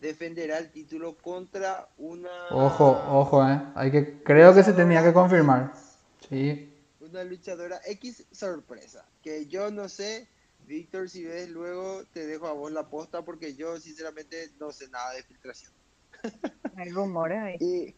defenderá 0.00 0.58
el 0.58 0.70
título 0.70 1.16
contra 1.16 1.88
una 1.98 2.48
Ojo, 2.50 2.90
ojo, 3.10 3.46
eh. 3.48 3.60
Hay 3.74 3.90
que, 3.90 4.22
creo 4.22 4.54
que 4.54 4.62
se 4.62 4.72
tenía 4.72 5.02
que 5.02 5.12
confirmar. 5.12 5.72
Sí. 6.28 6.70
una 7.00 7.22
luchadora 7.24 7.80
X 7.86 8.24
sorpresa, 8.32 9.04
que 9.22 9.46
yo 9.46 9.70
no 9.70 9.88
sé, 9.88 10.26
Víctor, 10.66 11.10
si 11.10 11.24
ves 11.24 11.50
luego 11.50 12.04
te 12.12 12.26
dejo 12.26 12.46
a 12.46 12.52
vos 12.52 12.72
la 12.72 12.88
posta 12.88 13.22
porque 13.22 13.54
yo 13.54 13.78
sinceramente 13.78 14.50
no 14.58 14.72
sé 14.72 14.88
nada 14.88 15.12
de 15.12 15.22
filtración. 15.22 15.72
Hay 16.76 16.90
rumores 16.90 17.38
ahí. 17.38 17.56
Y, 17.60 17.94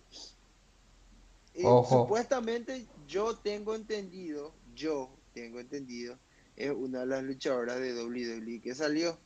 y 1.61 1.65
Ojo. 1.65 2.03
supuestamente 2.03 2.87
yo 3.07 3.37
tengo 3.37 3.75
entendido, 3.77 4.53
yo 4.75 5.09
tengo 5.33 5.61
entendido, 5.61 6.19
es 6.57 6.71
una 6.71 7.01
de 7.01 7.07
las 7.07 7.23
luchadoras 7.23 7.79
de 7.79 7.95
WWE 8.05 8.61
que 8.63 8.75
salió. 8.75 9.17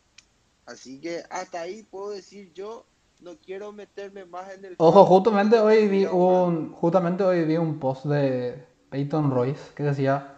Así 0.67 1.01
que 1.01 1.23
hasta 1.31 1.61
ahí 1.63 1.83
puedo 1.85 2.11
decir 2.11 2.53
yo, 2.55 2.87
no 3.21 3.37
quiero 3.39 3.73
meterme 3.73 4.25
más 4.25 4.53
en 4.53 4.65
el... 4.65 4.75
Ojo, 4.79 5.05
justamente 5.07 5.59
hoy 5.59 5.89
vi 5.89 6.05
un, 6.07 6.73
justamente 6.73 7.25
hoy 7.25 7.45
vi 7.45 7.57
un 7.57 7.79
post 7.79 8.07
de 8.07 8.65
Peyton 8.91 9.31
Royce 9.31 9.75
que 9.75 9.83
decía, 9.83 10.37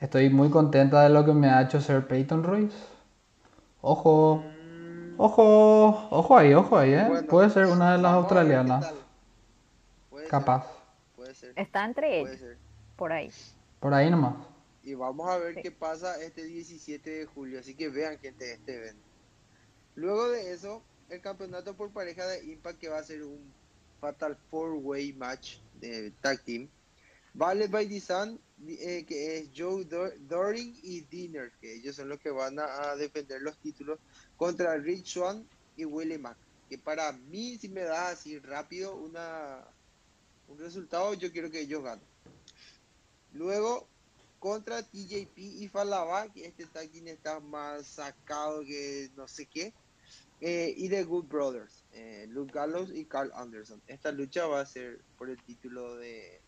estoy 0.00 0.30
muy 0.30 0.50
contenta 0.50 1.02
de 1.02 1.10
lo 1.10 1.24
que 1.24 1.32
me 1.32 1.48
ha 1.50 1.62
hecho 1.62 1.80
ser 1.80 2.06
Peyton 2.08 2.44
Royce. 2.44 2.76
Ojo, 3.80 4.42
Mm, 4.44 5.14
ojo, 5.16 6.08
ojo 6.10 6.36
ahí, 6.38 6.54
ojo 6.54 6.78
ahí, 6.78 6.92
eh. 6.94 7.08
bueno, 7.08 7.28
Puede 7.28 7.50
ser 7.50 7.66
una 7.66 7.92
de 7.96 7.98
las 8.02 8.12
australianas, 8.14 8.94
ser, 10.10 10.28
capaz. 10.28 10.66
puede 11.14 11.34
ser, 11.34 11.56
Está 11.56 11.84
entre 11.84 12.08
puede 12.16 12.34
ellos, 12.34 12.38
ser. 12.38 12.58
por 12.96 13.12
ahí. 13.12 13.34
Por 13.80 13.92
ahí 13.94 14.10
nomás. 14.10 14.34
Y 14.88 14.94
vamos 14.94 15.28
a 15.28 15.36
ver 15.36 15.54
Sí. 15.56 15.62
qué 15.62 15.70
pasa 15.70 16.22
este 16.22 16.44
17 16.44 17.10
de 17.10 17.26
julio. 17.26 17.60
Así 17.60 17.74
que 17.74 17.90
vean, 17.90 18.18
gente, 18.18 18.52
este 18.54 18.74
evento. 18.76 19.06
Luego 19.96 20.30
de 20.30 20.52
eso, 20.54 20.82
el 21.10 21.20
campeonato 21.20 21.76
por 21.76 21.90
pareja 21.92 22.26
de 22.26 22.44
Impact, 22.46 22.78
que 22.78 22.88
va 22.88 22.98
a 22.98 23.02
ser 23.04 23.22
un 23.22 23.52
Fatal 24.00 24.34
Four 24.50 24.74
Way 24.82 25.12
Match 25.12 25.58
de 25.78 26.10
Tag 26.22 26.42
Team. 26.44 26.68
Vale 27.34 27.66
by 27.68 27.86
Design, 27.86 28.40
eh, 28.66 29.04
que 29.06 29.36
es 29.38 29.50
Joe 29.54 29.84
Dor- 29.84 30.16
Doring 30.26 30.78
y 30.82 31.02
Dinner, 31.02 31.52
que 31.60 31.74
ellos 31.74 31.94
son 31.96 32.08
los 32.08 32.18
que 32.18 32.30
van 32.30 32.58
a, 32.58 32.90
a 32.90 32.96
defender 32.96 33.42
los 33.42 33.58
títulos 33.58 33.98
contra 34.36 34.74
Rich 34.78 35.06
Swan 35.12 35.46
y 35.76 35.84
Willie 35.84 36.18
Mack. 36.18 36.38
Que 36.70 36.78
para 36.78 37.12
mí, 37.12 37.58
si 37.58 37.68
me 37.68 37.82
da 37.82 38.08
así 38.08 38.38
rápido 38.38 38.96
una, 38.96 39.64
un 40.48 40.58
resultado, 40.58 41.12
yo 41.14 41.30
quiero 41.30 41.50
que 41.50 41.60
ellos 41.60 41.82
ganen. 41.84 42.04
Luego, 43.34 43.86
contra 44.38 44.82
TJP 44.82 45.36
y 45.36 45.68
Falaba, 45.68 46.26
este 46.34 46.66
tag 46.66 46.90
team 46.90 47.08
está 47.08 47.40
más 47.40 47.86
sacado 47.86 48.60
que 48.60 49.10
no 49.16 49.26
sé 49.28 49.46
qué. 49.46 49.72
Eh, 50.40 50.72
y 50.76 50.88
The 50.88 51.02
Good 51.02 51.24
Brothers, 51.24 51.84
eh, 51.92 52.26
Luke 52.28 52.52
Gallows 52.54 52.92
y 52.94 53.04
Carl 53.06 53.32
Anderson. 53.34 53.82
Esta 53.88 54.12
lucha 54.12 54.46
va 54.46 54.60
a 54.60 54.66
ser 54.66 55.00
por 55.16 55.30
el 55.30 55.42
título 55.42 55.96
de 55.96 56.40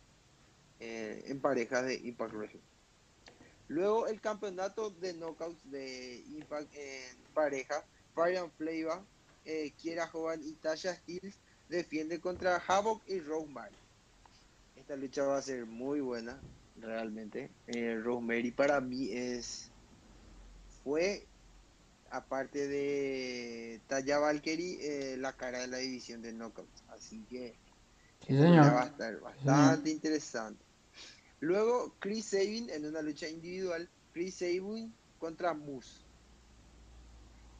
eh, 0.78 1.24
en 1.26 1.40
parejas 1.40 1.86
de 1.86 1.94
Impact 1.96 2.32
Wrestling. 2.32 2.60
Luego 3.66 4.06
el 4.06 4.20
campeonato 4.20 4.90
de 4.90 5.12
knockouts 5.14 5.70
de 5.70 6.24
Impact 6.28 6.72
en 6.74 7.16
pareja, 7.34 7.84
Brian 8.14 8.50
Flava, 8.52 9.04
Kiera 9.76 10.06
Jovan 10.06 10.40
y 10.44 10.52
Tasha 10.52 10.94
Steels 10.94 11.40
defiende 11.68 12.20
contra 12.20 12.56
Havoc 12.56 13.02
y 13.08 13.18
Rosemary. 13.20 13.74
Esta 14.76 14.94
lucha 14.94 15.24
va 15.24 15.38
a 15.38 15.42
ser 15.42 15.66
muy 15.66 16.00
buena, 16.00 16.40
realmente. 16.82 17.50
Eh, 17.66 17.98
Rosemary 18.02 18.50
para 18.50 18.80
mí 18.80 19.10
es 19.12 19.70
fue 20.82 21.26
aparte 22.10 22.66
de 22.66 23.80
Taya 23.86 24.18
Valkyrie 24.18 24.78
eh, 25.12 25.16
la 25.16 25.32
cara 25.36 25.60
de 25.60 25.68
la 25.68 25.78
división 25.78 26.22
de 26.22 26.32
knockouts, 26.32 26.82
así 26.88 27.24
que 27.28 27.54
Sí, 28.26 28.34
señor. 28.36 28.74
va 28.74 28.82
a 28.82 28.86
estar 28.86 29.20
bastante 29.20 29.90
interesante. 29.90 30.62
Luego 31.40 31.94
Chris 32.00 32.26
Sabin 32.26 32.68
en 32.70 32.84
una 32.86 33.00
lucha 33.02 33.28
individual, 33.28 33.88
Chris 34.12 34.34
Sabin 34.36 34.92
contra 35.18 35.54
Moose. 35.54 36.04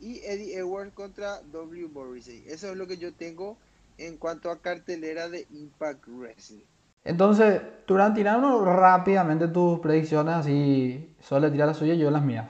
Y 0.01 0.19
Eddie 0.25 0.57
Edwards 0.57 0.95
contra 0.95 1.41
W. 1.43 1.89
Morrissey. 1.89 2.43
Eso 2.47 2.71
es 2.71 2.77
lo 2.77 2.87
que 2.87 2.97
yo 2.97 3.13
tengo 3.13 3.59
en 3.99 4.17
cuanto 4.17 4.51
a 4.51 4.61
cartelera 4.61 5.29
de 5.29 5.47
Impact 5.51 6.07
Wrestling. 6.09 6.65
Entonces, 7.05 7.61
Turán, 7.87 8.15
tiranos 8.15 8.65
rápidamente 8.65 9.49
tus 9.49 9.81
predicciones, 9.81 10.35
así 10.35 11.15
solo 11.21 11.51
tira 11.53 11.67
las 11.67 11.77
suyas 11.77 11.97
y 11.97 12.01
yo 12.01 12.11
las 12.11 12.23
mías. 12.23 12.49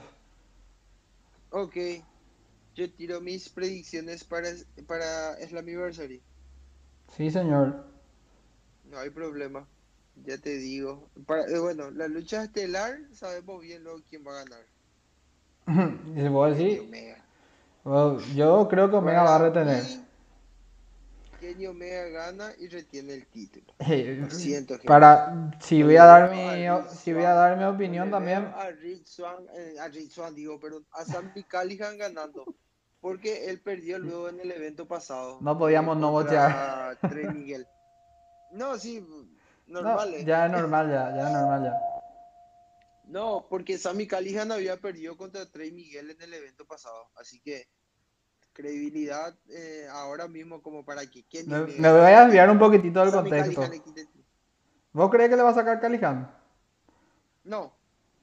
Ok, 1.51 1.77
yo 2.75 2.93
tiro 2.95 3.21
mis 3.21 3.49
predicciones 3.51 4.25
para, 4.25 4.51
para 4.89 5.37
Slammiversary. 5.47 6.25
Sí, 7.17 7.31
señor. 7.31 7.85
No 8.85 8.99
hay 8.99 9.09
problema, 9.09 9.67
ya 10.17 10.37
te 10.39 10.59
digo. 10.59 11.11
Para, 11.27 11.47
eh, 11.47 11.59
bueno, 11.59 11.91
la 11.91 12.09
lucha 12.09 12.45
estelar, 12.45 12.99
sabemos 13.13 13.63
bien 13.63 13.85
luego 13.85 14.03
quién 14.07 14.23
va 14.27 14.33
a 14.33 14.45
ganar. 14.45 14.67
¿Y 16.17 16.21
se 16.21 16.31
puede 16.31 16.53
Kenny 16.53 16.77
decir? 16.77 16.79
Omega. 16.79 17.25
Bueno, 17.85 18.27
yo 18.35 18.69
creo 18.69 18.91
que 18.91 18.97
Omega 18.97 19.23
va 19.25 19.37
a 19.37 19.39
retener. 19.39 19.87
mí, 19.87 20.10
Kenny 21.41 21.67
Omega 21.67 22.09
gana 22.09 22.53
y 22.59 22.69
retiene 22.69 23.15
el 23.15 23.27
título. 23.27 23.73
Eh, 23.79 24.19
Lo 24.21 24.31
siento. 24.31 24.79
Para, 24.85 25.51
si 25.61 25.83
voy 25.83 25.97
a 25.97 26.05
dar 26.05 26.31
mi, 26.31 26.67
a 26.67 26.87
si 26.87 27.13
voy 27.15 27.25
a 27.25 27.33
dar 27.33 27.57
mi 27.57 27.65
opinión 27.65 28.11
también, 28.11 28.45
A 28.55 28.71
Rich 28.71 29.07
Swan, 29.07 29.47
eh, 29.55 29.77
a 29.81 29.89
Rich 29.89 30.13
Swann, 30.13 30.35
digo, 30.35 30.61
perdón, 30.61 30.87
a 30.93 31.05
Sammy 31.05 31.43
Callihan 31.45 31.97
ganando. 31.97 32.45
Porque 33.01 33.47
él 33.49 33.61
perdió 33.61 33.99
luego 33.99 34.29
en 34.29 34.41
el 34.41 34.53
evento 34.53 34.87
pasado. 34.87 35.39
No 35.41 35.57
podíamos 35.57 35.97
no 35.97 36.13
Miguel. 37.33 37.67
No, 38.53 38.77
sí, 38.79 39.01
no, 39.67 39.81
normal. 39.81 40.15
eh. 40.15 40.25
ya 40.25 40.47
es 40.47 40.53
normal, 40.53 40.91
ya, 40.91 41.17
ya 41.17 41.27
es 41.27 41.33
normal, 41.33 41.65
ya. 41.65 41.81
No, 43.07 43.47
porque 43.49 43.79
Sammy 43.79 44.07
Callihan 44.07 44.53
había 44.53 44.77
perdido 44.77 45.17
contra 45.17 45.51
Trey 45.51 45.73
Miguel 45.73 46.11
en 46.11 46.21
el 46.21 46.35
evento 46.35 46.67
pasado. 46.67 47.11
Así 47.17 47.41
que 47.41 47.67
credibilidad 48.53 49.35
eh, 49.49 49.87
ahora 49.91 50.29
mismo 50.29 50.63
como 50.63 50.85
para 50.85 51.07
que 51.07 51.23
Kenny 51.25 51.49
Me, 51.49 51.61
me 51.67 51.93
voy 51.93 52.13
a 52.13 52.25
desviar 52.25 52.51
un 52.51 52.59
poquitito 52.59 53.01
del 53.01 53.13
contexto. 53.13 53.63
¿Vos 54.93 55.11
crees 55.11 55.31
que 55.31 55.37
le 55.37 55.43
va 55.43 55.51
a 55.51 55.55
sacar 55.55 55.81
Calihan? 55.81 56.31
No. 57.45 57.73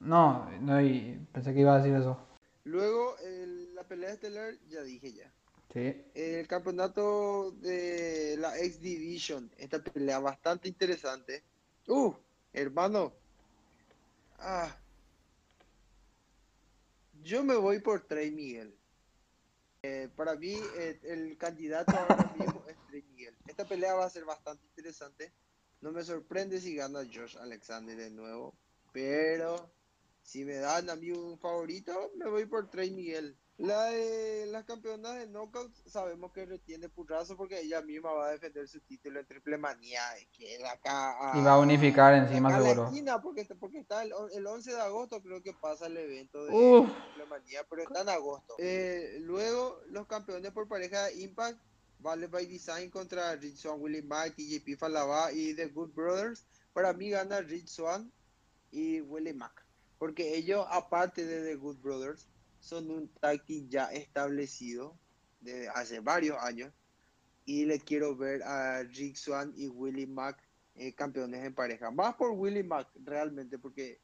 No, 0.00 0.48
no, 0.60 0.80
y 0.80 1.18
pensé 1.32 1.52
que 1.52 1.60
iba 1.60 1.74
a 1.74 1.78
decir 1.78 1.94
eso. 1.96 2.18
Luego, 2.64 3.16
el- 3.18 3.74
la 3.74 3.82
pelea 3.84 4.12
estelar, 4.12 4.54
ya 4.68 4.82
dije 4.82 5.12
ya. 5.12 5.32
Sí. 5.72 6.04
El 6.14 6.46
campeonato 6.46 7.52
de 7.52 8.36
la 8.38 8.56
X 8.58 8.80
Division, 8.80 9.50
esta 9.58 9.78
pelea 9.82 10.18
bastante 10.18 10.68
interesante. 10.68 11.42
Uh, 11.86 12.12
hermano. 12.52 13.12
Ah. 14.38 14.74
Yo 17.22 17.42
me 17.44 17.56
voy 17.56 17.80
por 17.80 18.00
Trey 18.06 18.30
Miguel. 18.30 18.74
Eh, 19.82 20.08
para 20.16 20.34
mí, 20.34 20.54
eh, 20.76 20.98
el 21.04 21.38
candidato 21.38 21.92
ahora 21.96 22.34
mismo 22.36 22.64
es 22.66 22.76
Trey 22.88 23.02
Miguel. 23.02 23.36
Esta 23.46 23.64
pelea 23.64 23.94
va 23.94 24.06
a 24.06 24.10
ser 24.10 24.24
bastante 24.24 24.66
interesante. 24.66 25.32
No 25.80 25.92
me 25.92 26.02
sorprende 26.02 26.60
si 26.60 26.74
gana 26.74 27.00
Josh 27.04 27.36
Alexander 27.38 27.96
de 27.96 28.10
nuevo. 28.10 28.58
Pero 28.92 29.72
si 30.22 30.44
me 30.44 30.56
dan 30.56 30.90
a 30.90 30.96
mí 30.96 31.10
un 31.12 31.38
favorito, 31.38 32.10
me 32.16 32.28
voy 32.28 32.46
por 32.46 32.68
Trey 32.70 32.90
Miguel. 32.90 33.38
La 33.58 33.86
de 33.86 34.46
las 34.46 34.64
campeonas 34.64 35.16
de 35.16 35.26
Knockouts 35.26 35.82
sabemos 35.86 36.30
que 36.32 36.46
retiene 36.46 36.88
Purrazo 36.88 37.36
porque 37.36 37.60
ella 37.60 37.82
misma 37.82 38.12
va 38.12 38.28
a 38.28 38.30
defender 38.30 38.68
su 38.68 38.78
título 38.80 39.18
en 39.18 39.26
Triple 39.26 39.58
Manía, 39.58 40.00
que 40.32 40.64
acá 40.64 41.32
Y 41.34 41.42
va 41.42 41.54
a 41.54 41.58
unificar 41.58 42.14
encima, 42.14 42.50
acá 42.50 42.58
a 42.58 42.60
la 42.60 42.68
seguro. 42.68 43.20
porque, 43.20 43.44
porque 43.58 43.78
está 43.80 44.04
el, 44.04 44.12
el 44.32 44.46
11 44.46 44.70
de 44.70 44.80
agosto 44.80 45.20
creo 45.20 45.42
que 45.42 45.52
pasa 45.54 45.86
el 45.86 45.96
evento 45.96 46.44
de 46.44 46.54
Uf. 46.54 46.88
Triple 46.88 47.26
Manía, 47.26 47.66
pero 47.68 47.82
está 47.82 48.02
en 48.02 48.08
agosto. 48.10 48.54
Eh, 48.58 49.18
luego 49.22 49.80
los 49.88 50.06
campeones 50.06 50.52
por 50.52 50.68
pareja 50.68 51.06
de 51.06 51.20
Impact, 51.22 51.58
Vale 51.98 52.28
by 52.28 52.46
Design 52.46 52.90
contra 52.90 53.34
Rich 53.34 53.56
Swan, 53.56 53.80
Willie 53.80 54.02
Mack, 54.02 54.36
TJP 54.36 54.78
Falaba 54.78 55.32
y 55.32 55.54
The 55.54 55.66
Good 55.66 55.94
Brothers. 55.94 56.46
Para 56.72 56.92
mí 56.92 57.10
gana 57.10 57.40
Rich 57.40 57.66
Swan 57.70 58.12
y 58.70 59.00
Willie 59.00 59.34
Mack. 59.34 59.66
Porque 59.98 60.36
ellos, 60.36 60.64
aparte 60.70 61.26
de 61.26 61.42
The 61.44 61.56
Good 61.56 61.78
Brothers, 61.78 62.28
son 62.68 62.90
un 62.90 63.08
tag 63.20 63.44
team 63.46 63.68
ya 63.68 63.86
establecido 63.86 64.98
desde 65.40 65.68
hace 65.68 66.00
varios 66.00 66.36
años. 66.38 66.72
Y 67.46 67.64
le 67.64 67.80
quiero 67.80 68.14
ver 68.14 68.42
a 68.42 68.82
Rick 68.82 69.16
Swan 69.16 69.54
y 69.56 69.68
Willie 69.68 70.06
Mack 70.06 70.38
eh, 70.74 70.92
campeones 70.94 71.44
en 71.44 71.54
pareja. 71.54 71.90
Más 71.90 72.14
por 72.14 72.32
Willie 72.32 72.62
Mack, 72.62 72.88
realmente, 73.04 73.58
porque 73.58 74.00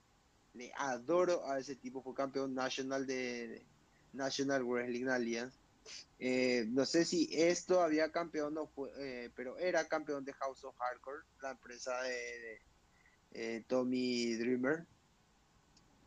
le 0.55 0.73
adoro 0.77 1.47
a 1.47 1.59
ese 1.59 1.77
tipo. 1.77 2.03
Fue 2.03 2.15
campeón 2.15 2.55
nacional 2.55 3.07
de 3.07 3.67
National 4.15 4.65
Wrestling 4.65 5.09
Alliance. 5.09 5.59
Eh, 6.19 6.65
no 6.69 6.87
sé 6.87 7.05
si 7.05 7.29
es 7.31 7.67
todavía 7.67 8.11
campeón, 8.11 8.57
o 8.57 8.67
fue, 8.67 8.91
eh, 8.97 9.31
pero 9.37 9.59
era 9.59 9.87
campeón 9.87 10.25
de 10.25 10.33
House 10.33 10.65
of 10.65 10.75
Hardcore, 10.79 11.25
la 11.43 11.51
empresa 11.51 12.01
de, 12.03 12.61
de, 13.33 13.61
Tommy 13.69 14.35
Dreamer. 14.37 14.87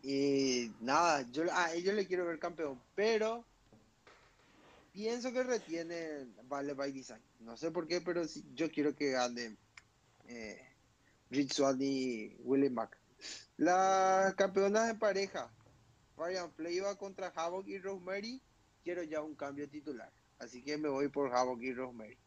Y 0.03 0.71
nada, 0.81 1.25
yo 1.31 1.43
a 1.51 1.73
ellos 1.73 1.93
le 1.95 2.05
quiero 2.07 2.25
ver 2.25 2.39
campeón, 2.39 2.81
pero 2.95 3.43
pienso 4.91 5.31
que 5.31 5.43
retiene 5.43 6.25
Vale 6.43 6.73
by 6.73 6.91
Design. 6.91 7.21
No 7.39 7.57
sé 7.57 7.71
por 7.71 7.87
qué, 7.87 8.01
pero 8.01 8.25
sí, 8.27 8.43
yo 8.53 8.71
quiero 8.71 8.95
que 8.95 9.11
gane 9.11 9.57
eh, 10.27 10.61
Rich 11.29 11.53
Swann 11.53 11.81
y 11.81 12.35
Willie 12.39 12.69
Mack. 12.69 12.97
Las 13.57 14.35
campeonas 14.35 14.87
de 14.87 14.95
pareja, 14.95 15.51
Ryan 16.15 16.51
Flavor 16.53 16.97
contra 16.97 17.27
Havoc 17.35 17.67
y 17.67 17.79
Rosemary, 17.79 18.41
quiero 18.83 19.03
ya 19.03 19.21
un 19.21 19.35
cambio 19.35 19.67
titular. 19.69 20.11
Así 20.39 20.61
que 20.63 20.77
me 20.77 20.87
voy 20.89 21.09
por 21.09 21.33
Havoc 21.35 21.61
y 21.61 21.73
Rosemary. 21.73 22.17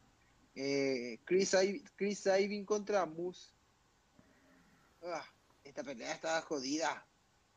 Eh, 0.56 1.20
Chris, 1.24 1.54
Iv- 1.54 1.88
Chris 1.96 2.18
Sabin 2.20 2.64
contra 2.64 3.06
Moose. 3.06 3.52
Ah, 5.02 5.24
esta 5.64 5.82
pelea 5.84 6.12
está 6.12 6.40
jodida. 6.42 7.06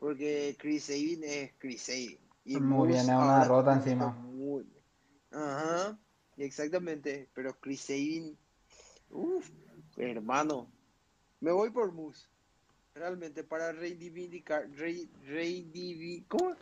Porque 0.04 0.54
Chris 0.58 0.84
Sabin 0.84 1.24
es 1.24 1.52
Chris 1.56 1.80
Sabin. 1.80 2.18
Y 2.44 2.60
Muy 2.60 2.88
bien, 2.88 3.00
es 3.00 3.08
una 3.08 3.38
derrota 3.40 3.72
encima. 3.72 4.08
muy 4.10 4.64
bien. 4.64 4.84
Ajá, 5.32 5.98
exactamente. 6.36 7.30
Pero 7.32 7.54
Chris 7.58 7.80
Sabin, 7.80 8.36
uff, 9.08 9.48
hermano. 9.96 10.70
Me 11.40 11.52
voy 11.52 11.70
por 11.70 11.90
Moose. 11.92 12.28
Realmente 12.94 13.44
para 13.44 13.72
reivindicar, 13.72 14.68
rei, 14.72 15.08
reivindicar, 15.24 16.28
¿cómo? 16.28 16.54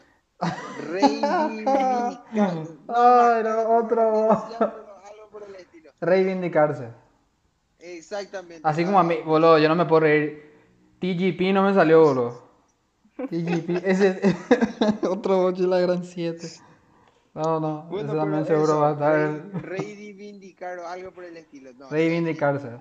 Reivindicar. 0.92 2.22
Ay, 2.87 3.42
me 3.42 3.42
no, 3.42 3.50
acuerdo 3.50 3.66
cómo 3.66 4.31
otro. 4.31 4.72
Reivindicarse. 6.00 6.90
Exactamente. 7.81 8.61
Así 8.62 8.85
como 8.85 9.00
a 9.00 9.02
mí, 9.02 9.16
boludo, 9.26 9.59
yo 9.59 9.68
no 9.68 9.74
me 9.74 9.87
puedo 9.87 10.02
reír. 10.02 10.52
TGP 11.00 11.52
no 11.52 11.64
me 11.64 11.74
salió, 11.74 12.02
boludo. 12.05 12.52
TGP, 13.29 13.85
ese 13.85 14.21
otro 15.09 15.45
8 15.45 15.67
la 15.67 15.81
gran 15.81 16.05
7. 16.05 16.49
No, 17.35 17.61
no, 17.61 17.85
Bueno, 17.85 18.11
ese 18.13 18.19
también 18.19 18.45
seguro 18.47 18.65
eso, 18.73 18.81
va 18.81 18.89
a 18.91 18.93
estar. 18.93 19.63
reivindicar 19.63 20.79
o 20.81 20.87
algo 20.87 21.13
por 21.13 21.25
el 21.25 21.37
estilo. 21.37 21.73
No, 21.75 21.89
Reivindicarse. 21.89 22.69
eh, 22.69 22.79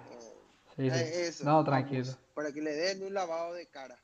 Sí, 0.76 0.90
sí. 0.90 0.98
Eh, 0.98 1.28
eso, 1.28 1.44
No, 1.46 1.52
vamos, 1.52 1.66
tranquilo. 1.66 2.12
Para 2.34 2.52
que 2.52 2.62
le 2.62 2.74
den 2.74 3.04
un 3.04 3.14
lavado 3.14 3.54
de 3.54 3.66
cara. 3.68 3.98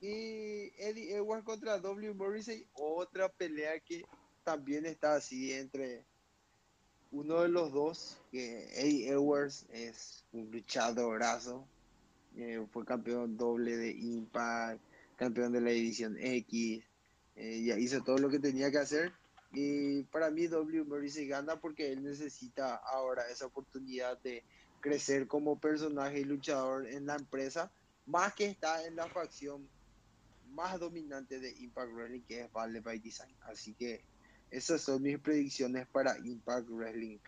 Y 0.00 0.72
Eddie 0.78 1.16
Edwards 1.16 1.44
contra 1.44 1.78
W. 1.78 2.14
Morrissey, 2.14 2.66
otra 2.74 3.28
pelea 3.28 3.80
que 3.80 4.04
también 4.42 4.84
está 4.86 5.14
así 5.14 5.52
entre 5.52 6.04
uno 7.10 7.40
de 7.42 7.48
los 7.48 7.72
dos, 7.72 8.18
que 8.30 8.68
Eddie 8.78 9.08
Edwards 9.08 9.66
es 9.72 10.24
un 10.32 10.50
luchadorazo, 10.50 11.64
eh, 12.36 12.60
fue 12.72 12.84
campeón 12.84 13.36
doble 13.36 13.76
de 13.76 13.92
Impact, 13.92 14.80
campeón 15.16 15.52
de 15.52 15.60
la 15.60 15.70
División 15.70 16.16
X, 16.18 16.84
eh, 17.36 17.62
ya 17.64 17.78
hizo 17.78 18.02
todo 18.02 18.18
lo 18.18 18.30
que 18.30 18.38
tenía 18.38 18.70
que 18.70 18.78
hacer. 18.78 19.12
Y 19.52 20.02
para 20.04 20.30
mí 20.30 20.46
W. 20.46 20.84
Morrissey 20.84 21.28
gana 21.28 21.60
porque 21.60 21.92
él 21.92 22.02
necesita 22.02 22.74
ahora 22.74 23.28
esa 23.30 23.46
oportunidad 23.46 24.20
de 24.22 24.42
crecer 24.80 25.26
como 25.26 25.58
personaje 25.58 26.20
y 26.20 26.24
luchador 26.24 26.86
en 26.86 27.06
la 27.06 27.14
empresa, 27.14 27.70
más 28.06 28.34
que 28.34 28.46
está 28.46 28.84
en 28.86 28.96
la 28.96 29.08
facción 29.08 29.68
más 30.50 30.78
dominante 30.78 31.40
de 31.40 31.50
Impact 31.58 31.92
Wrestling, 31.92 32.22
que 32.22 32.42
es 32.42 32.52
Vale 32.52 32.80
by 32.80 32.98
Design. 32.98 33.34
Así 33.42 33.74
que 33.74 34.02
esas 34.50 34.82
son 34.82 35.02
mis 35.02 35.18
predicciones 35.18 35.86
para 35.86 36.18
Impact 36.18 36.68
Wrestling 36.68 37.18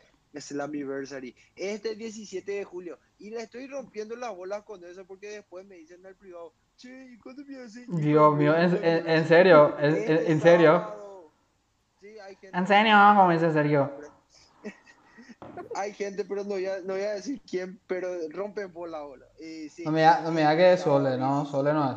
Slammiversary 0.41 1.35
este 1.55 1.95
17 1.95 2.51
de 2.53 2.65
julio. 2.65 2.99
Y 3.19 3.31
le 3.31 3.43
estoy 3.43 3.67
rompiendo 3.67 4.17
la 4.17 4.31
bola 4.31 4.65
con 4.65 4.85
eso 4.85 5.07
porque 5.07 5.31
después 5.31 5.67
me 5.67 5.77
dicen 5.77 6.05
al 6.07 6.17
privado, 6.17 6.53
che, 6.77 7.13
¿y 7.13 7.19
cuándo 7.19 7.43
me 7.47 7.63
hace 7.63 7.85
Dios 7.89 8.37
mío, 8.37 8.57
en, 8.57 8.85
en- 8.85 9.09
en 9.11 9.27
serio, 9.29 9.75
en, 9.79 9.95
en- 9.97 10.31
en 10.33 10.41
serio. 10.41 10.95
Sí, 12.01 12.19
hay 12.19 12.37
gente- 12.37 12.57
En 12.59 12.67
serio, 12.67 12.95
como 13.17 13.31
dice 13.31 13.53
Sergio. 13.53 13.91
Hay 15.75 15.93
gente, 15.93 16.25
pero 16.25 16.43
no 16.43 16.51
voy 16.51 16.67
a, 16.67 16.79
no 16.81 16.95
voy 16.95 17.03
a 17.03 17.13
decir 17.15 17.41
quién, 17.49 17.79
pero 17.87 18.09
rompen 18.31 18.73
por 18.73 18.89
la 18.89 19.03
ola. 19.05 19.27
Y 19.39 19.69
sí, 19.69 19.85
No 19.85 19.93
me 19.93 20.03
da, 20.03 20.21
no 20.21 20.31
me 20.33 20.43
da 20.43 20.57
que 20.57 20.73
es 20.73 20.81
Sole, 20.81 21.17
no, 21.19 21.43
17. 21.43 21.51
Sole 21.51 21.73
no 21.73 21.91
es. 21.93 21.97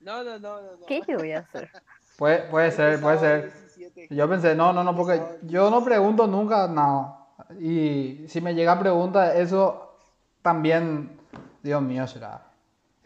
No, 0.00 0.24
no, 0.24 0.38
no, 0.38 0.60
no. 0.60 0.76
no. 0.78 0.86
¿Qué 0.86 1.02
yo 1.06 1.18
voy 1.18 1.32
a 1.32 1.40
hacer? 1.40 1.70
Puede, 2.18 2.42
puede 2.50 2.70
ser, 2.70 3.00
puede 3.00 3.18
ser. 3.18 3.52
17. 3.76 4.14
Yo 4.14 4.28
pensé, 4.28 4.54
no, 4.54 4.72
no, 4.74 4.84
no, 4.84 4.94
porque 4.94 5.22
yo 5.42 5.70
no 5.70 5.82
pregunto 5.84 6.26
nunca 6.26 6.66
nada. 6.68 7.26
Y 7.58 8.26
si 8.28 8.40
me 8.42 8.54
llega 8.54 8.78
pregunta, 8.78 9.34
eso 9.34 9.96
también, 10.42 11.18
Dios 11.62 11.80
mío, 11.80 12.06
será. 12.06 12.49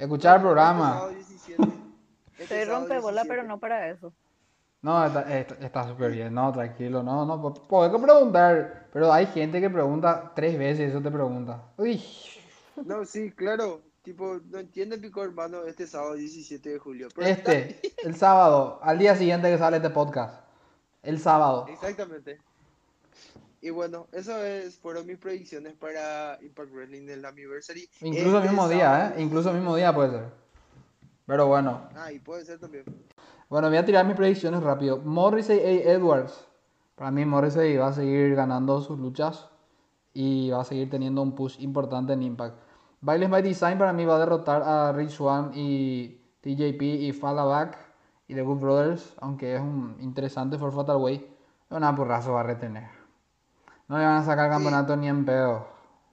Escuchar 0.05 0.37
el 0.37 0.43
programa. 0.43 0.93
sábado 0.95 1.11
17. 1.15 1.63
Soy 2.49 2.65
rompebola, 2.65 3.23
17. 3.23 3.29
pero 3.29 3.43
no 3.43 3.59
para 3.59 3.89
eso. 3.91 4.13
No, 4.83 5.03
está 5.07 5.89
súper 5.89 6.13
bien, 6.13 6.35
no, 6.35 6.53
tranquilo, 6.53 7.03
no, 7.03 7.25
no, 7.25 7.55
podés 7.55 7.91
preguntar, 7.91 8.89
pero 8.93 9.11
hay 9.11 9.25
gente 9.27 9.59
que 9.59 9.71
pregunta 9.71 10.33
tres 10.35 10.59
veces, 10.59 10.91
eso 10.91 11.01
te 11.01 11.11
pregunta. 11.11 11.63
Uy, 11.79 12.03
No, 12.85 13.05
sí, 13.07 13.31
claro. 13.33 13.81
Tipo, 14.03 14.39
no 14.51 14.59
entiende 14.59 14.99
pico 14.99 15.25
hermano 15.25 15.65
este 15.65 15.87
sábado 15.87 16.13
17 16.13 16.69
de 16.69 16.79
julio. 16.79 17.09
Pero 17.15 17.27
este, 17.27 17.81
el 18.05 18.15
sábado, 18.15 18.79
al 18.83 18.99
día 18.99 19.17
siguiente 19.17 19.51
que 19.51 19.57
sale 19.57 19.79
este 19.79 19.89
podcast, 19.89 20.45
el 21.03 21.19
sábado. 21.19 21.65
Exactamente. 21.71 22.39
Y 23.65 23.71
bueno, 23.71 24.09
eso 24.13 24.37
es, 24.45 24.79
fueron 24.79 25.07
mis 25.07 25.17
predicciones 25.17 25.73
para 25.73 26.39
Impact 26.43 26.71
Wrestling 26.71 27.07
del 27.07 27.25
Anniversary. 27.25 27.89
Incluso 28.03 28.29
el 28.29 28.37
Este 28.37 28.49
mismo 28.49 28.69
día, 28.69 29.09
¿eh? 29.17 29.23
Incluso 29.23 29.49
el 29.49 29.57
mismo 29.57 29.75
día 29.75 29.95
puede 29.95 30.11
ser. 30.11 30.25
Pero 31.25 31.47
bueno, 31.47 31.89
Ah, 31.97 32.13
y 32.13 32.19
puede 32.19 32.45
ser 32.45 32.59
también. 32.59 32.85
bueno, 33.49 33.69
voy 33.69 33.79
a 33.79 33.85
tirar 33.87 34.05
mis 34.05 34.17
predicciones 34.17 34.63
rápido. 34.63 34.99
Morrissey 34.99 35.59
A. 35.61 35.93
Edwards. 35.95 36.47
Para 36.95 37.11
mí 37.11 37.25
Morrissey 37.25 37.75
va 37.79 37.87
a 37.89 37.93
seguir 37.95 38.35
ganando 38.35 38.83
sus 38.83 38.99
luchas 38.99 39.49
y 40.13 40.51
va 40.51 40.61
a 40.61 40.65
seguir 40.65 40.91
teniendo 40.91 41.23
un 41.23 41.35
push 41.35 41.59
importante 41.63 42.13
en 42.13 42.23
Impact. 42.23 42.59
Bailes 43.01 43.31
by 43.31 43.43
Design 43.43 43.79
para 43.79 43.95
mí 43.95 44.05
va 44.05 44.17
a 44.17 44.19
derrotar 44.19 44.63
a 44.63 44.93
Rich 44.93 45.11
Swan 45.13 45.53
y 45.55 46.21
TJP 46.43 46.83
y 46.83 47.13
Fallback 47.13 47.79
y 48.29 48.35
The 48.35 48.43
Good 48.43 48.59
Brothers, 48.59 49.15
aunque 49.23 49.55
es 49.55 49.61
un 49.63 49.97
interesante 50.01 50.59
for 50.59 50.71
Fatal 50.71 50.99
Way. 50.99 51.31
Una 51.71 51.95
porrazo 51.97 52.35
va 52.35 52.41
a 52.41 52.45
retener. 52.45 53.04
No 53.89 53.99
le 53.99 54.05
van 54.05 54.17
a 54.17 54.25
sacar 54.25 54.51
campeonato 54.51 54.97
ni 54.97 55.09
en 55.09 55.25
pedo. 55.25 55.67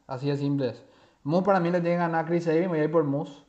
Así 0.07 0.27
de 0.27 0.37
simples. 0.37 0.83
Moose 1.23 1.45
para 1.45 1.59
mí 1.59 1.71
le 1.71 1.79
tiene 1.81 1.95
que 1.95 1.99
ganar 1.99 2.25
a 2.25 2.27
Chris 2.27 2.45
Sabin, 2.45 2.67
voy 2.67 2.79
a 2.79 2.83
ir 2.83 2.91
por 2.91 3.03
Moose. 3.03 3.43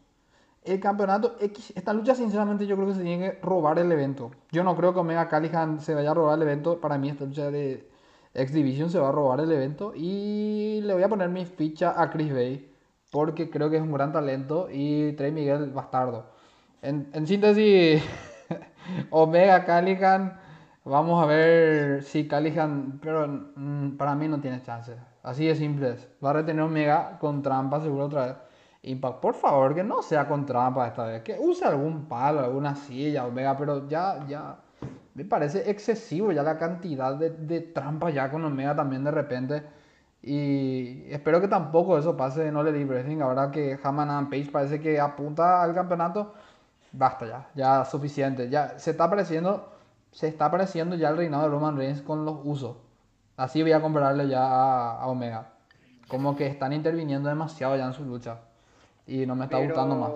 El 0.64 0.78
campeonato 0.78 1.36
X, 1.40 1.72
esta 1.74 1.92
lucha 1.92 2.14
sinceramente 2.14 2.66
yo 2.66 2.76
creo 2.76 2.88
que 2.88 2.94
se 2.94 3.02
tiene 3.02 3.32
que 3.32 3.40
robar 3.40 3.78
el 3.80 3.90
evento. 3.90 4.30
Yo 4.52 4.62
no 4.62 4.76
creo 4.76 4.94
que 4.94 5.00
Omega 5.00 5.28
Callihan 5.28 5.80
se 5.80 5.94
vaya 5.94 6.12
a 6.12 6.14
robar 6.14 6.36
el 6.36 6.42
evento. 6.42 6.80
Para 6.80 6.98
mí 6.98 7.08
esta 7.08 7.24
lucha 7.24 7.50
de 7.50 7.90
X 8.34 8.52
Division 8.54 8.88
se 8.88 9.00
va 9.00 9.08
a 9.08 9.12
robar 9.12 9.40
el 9.40 9.50
evento. 9.50 9.92
Y 9.96 10.80
le 10.82 10.94
voy 10.94 11.02
a 11.02 11.08
poner 11.08 11.30
mi 11.30 11.46
ficha 11.46 12.00
a 12.00 12.10
Chris 12.10 12.32
Bay. 12.32 12.72
Porque 13.10 13.50
creo 13.50 13.70
que 13.70 13.76
es 13.76 13.82
un 13.82 13.92
gran 13.92 14.12
talento. 14.12 14.68
Y 14.70 15.14
Trey 15.14 15.32
Miguel 15.32 15.70
bastardo. 15.70 16.26
En, 16.80 17.10
en 17.12 17.26
síntesis, 17.26 18.02
Omega 19.10 19.64
Callihan. 19.64 20.38
Vamos 20.84 21.22
a 21.22 21.26
ver 21.26 22.02
si 22.02 22.26
Callihan. 22.26 22.98
Pero 23.00 23.26
mm, 23.56 23.96
para 23.96 24.14
mí 24.14 24.28
no 24.28 24.40
tiene 24.40 24.62
chance. 24.62 24.96
Así 25.22 25.46
de 25.46 25.54
simple. 25.54 25.96
Va 26.24 26.30
a 26.30 26.32
retener 26.34 26.62
Omega 26.62 27.18
con 27.18 27.42
trampa 27.42 27.80
seguro 27.80 28.06
otra 28.06 28.26
vez. 28.26 28.36
Impact, 28.84 29.20
por 29.20 29.34
favor, 29.34 29.74
que 29.74 29.84
no 29.84 30.02
sea 30.02 30.26
con 30.26 30.44
trampa 30.44 30.88
esta 30.88 31.04
vez. 31.04 31.22
Que 31.22 31.38
use 31.38 31.64
algún 31.64 32.06
palo, 32.08 32.40
alguna 32.40 32.74
silla, 32.74 33.24
Omega, 33.26 33.56
pero 33.56 33.88
ya, 33.88 34.26
ya. 34.26 34.56
Me 35.14 35.24
parece 35.24 35.70
excesivo 35.70 36.32
ya 36.32 36.42
la 36.42 36.58
cantidad 36.58 37.14
de, 37.16 37.30
de 37.30 37.60
trampas 37.60 38.14
ya 38.14 38.30
con 38.30 38.44
Omega 38.44 38.74
también 38.74 39.04
de 39.04 39.10
repente. 39.10 39.62
Y 40.22 41.04
espero 41.10 41.40
que 41.40 41.48
tampoco 41.48 41.98
eso 41.98 42.16
pase 42.16 42.46
en 42.46 42.56
Elite 42.56 42.84
Wrestling. 42.84 43.20
Ahora 43.20 43.50
que 43.50 43.78
Haman 43.82 44.30
Page 44.30 44.50
parece 44.52 44.80
que 44.80 45.00
apunta 45.00 45.62
al 45.62 45.74
campeonato. 45.74 46.34
Basta 46.92 47.26
ya, 47.26 47.48
ya 47.54 47.84
suficiente. 47.84 48.48
Ya 48.48 48.78
se 48.78 48.92
está 48.92 49.08
pareciendo, 49.10 49.68
se 50.12 50.28
está 50.28 50.50
pareciendo 50.50 50.96
ya 50.96 51.10
el 51.10 51.16
reinado 51.18 51.44
de 51.44 51.50
Roman 51.50 51.76
Reigns 51.76 52.02
con 52.02 52.24
los 52.24 52.38
usos. 52.44 52.76
Así 53.36 53.62
voy 53.62 53.72
a 53.72 53.82
compararle 53.82 54.28
ya 54.28 54.44
a, 54.46 55.02
a 55.02 55.08
Omega. 55.08 55.54
Como 56.08 56.36
que 56.36 56.46
están 56.46 56.72
interviniendo 56.72 57.28
demasiado 57.30 57.76
ya 57.76 57.86
en 57.86 57.94
su 57.94 58.04
lucha. 58.04 58.42
Y 59.06 59.26
no 59.26 59.36
me 59.36 59.46
está 59.46 59.58
gustando 59.58 59.96
más. 59.96 60.12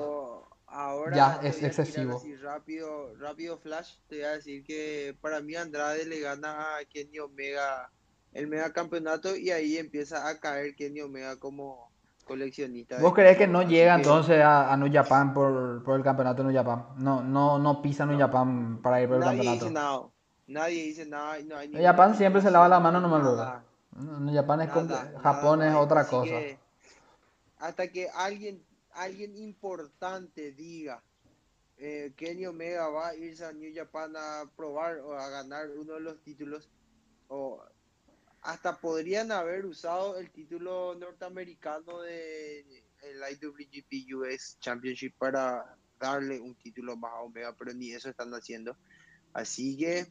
Ahora 0.66 1.16
Ya, 1.16 1.40
es 1.42 1.62
excesivo. 1.62 2.12
así 2.18 2.36
rápido, 2.36 3.14
rápido 3.16 3.58
flash, 3.58 3.96
te 4.08 4.16
voy 4.16 4.24
a 4.24 4.32
decir 4.32 4.64
que 4.64 5.16
para 5.20 5.40
mí 5.40 5.54
Andrade 5.56 6.04
le 6.06 6.20
gana 6.20 6.76
a 6.76 6.84
Kenny 6.84 7.18
Omega 7.20 7.92
el 8.32 8.48
mega 8.48 8.72
campeonato 8.72 9.36
y 9.36 9.50
ahí 9.50 9.78
empieza 9.78 10.28
a 10.28 10.38
caer 10.40 10.74
Kenny 10.76 11.00
Omega 11.00 11.38
como 11.38 11.85
coleccionista. 12.26 12.98
¿Vos 13.00 13.14
crees 13.14 13.38
que 13.38 13.46
no 13.46 13.62
llega 13.62 13.94
que 13.96 14.02
entonces 14.02 14.42
a, 14.42 14.72
a 14.72 14.76
New 14.76 14.92
Japan 14.92 15.32
por, 15.32 15.82
por 15.84 15.96
el 15.96 16.02
campeonato 16.04 16.42
de 16.42 16.52
New 16.52 16.56
Japan? 16.62 16.86
No, 16.98 17.22
no, 17.22 17.58
no 17.58 17.80
pisa 17.80 18.04
New 18.04 18.18
Japan 18.18 18.80
para 18.82 19.00
ir 19.00 19.08
por 19.08 19.16
el 19.16 19.20
Nadie 19.20 19.36
campeonato. 19.38 19.64
dice 19.64 19.74
nada. 19.74 20.00
Nadie 20.48 20.82
dice 20.84 21.06
nada. 21.06 21.38
No 21.44 21.56
hay 21.56 21.68
New 21.68 21.82
Japan 21.82 22.14
siempre 22.14 22.42
se 22.42 22.50
lava 22.50 22.68
la 22.68 22.80
mano 22.80 23.00
nomás 23.00 23.22
luego. 23.22 23.36
nada, 23.38 23.64
New 24.20 24.34
Japan 24.34 24.60
es 24.60 24.70
con- 24.70 24.88
Japón 24.88 25.58
nada 25.60 25.70
es 25.70 25.74
no 25.74 25.80
otra 25.80 26.00
Así 26.02 26.10
cosa. 26.10 26.30
que 26.30 26.58
hasta 27.58 27.88
que 27.88 28.08
alguien, 28.14 28.62
alguien 28.92 29.36
importante 29.38 30.52
diga 30.52 31.02
eh, 31.78 32.12
Kenny 32.16 32.46
Omega 32.46 32.88
va 32.88 33.08
a 33.08 33.14
irse 33.16 33.44
a 33.44 33.52
New 33.52 33.72
Japan 33.74 34.14
a 34.16 34.44
probar 34.56 34.98
o 34.98 35.14
a 35.18 35.28
ganar 35.28 35.68
uno 35.78 35.94
de 35.94 36.00
los 36.00 36.20
títulos 36.22 36.68
o 37.28 37.62
hasta 38.46 38.78
podrían 38.78 39.32
haber 39.32 39.66
usado 39.66 40.16
el 40.18 40.30
título 40.30 40.94
norteamericano 40.94 42.00
de 42.02 42.60
el 43.02 43.18
IWGP 43.32 44.14
US 44.14 44.56
Championship 44.60 45.14
para 45.18 45.76
darle 45.98 46.40
un 46.40 46.54
título 46.54 46.96
más 46.96 47.12
a 47.12 47.22
Omega, 47.22 47.54
pero 47.58 47.72
ni 47.74 47.90
eso 47.90 48.08
están 48.08 48.32
haciendo. 48.32 48.76
Así 49.32 49.76
que, 49.76 50.06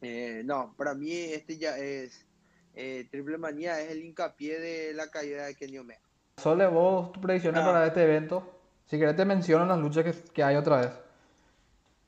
eh, 0.00 0.42
no, 0.44 0.74
para 0.76 0.94
mí 0.94 1.12
este 1.12 1.56
ya 1.56 1.78
es, 1.78 2.26
eh, 2.74 3.06
Triple 3.10 3.38
Manía 3.38 3.80
es 3.80 3.92
el 3.92 4.04
hincapié 4.04 4.58
de 4.58 4.92
la 4.94 5.08
caída 5.10 5.46
de 5.46 5.54
Kenny 5.54 5.78
Omega. 5.78 6.00
Sole, 6.38 6.66
vos 6.66 7.12
tus 7.12 7.22
predicciones 7.22 7.62
Ah. 7.62 7.66
para 7.66 7.86
este 7.86 8.02
evento. 8.02 8.58
Si 8.86 8.98
querés 8.98 9.14
te 9.16 9.24
menciono 9.24 9.66
las 9.66 9.78
luchas 9.78 10.04
que, 10.04 10.32
que 10.32 10.42
hay 10.42 10.56
otra 10.56 10.80
vez. 10.80 10.90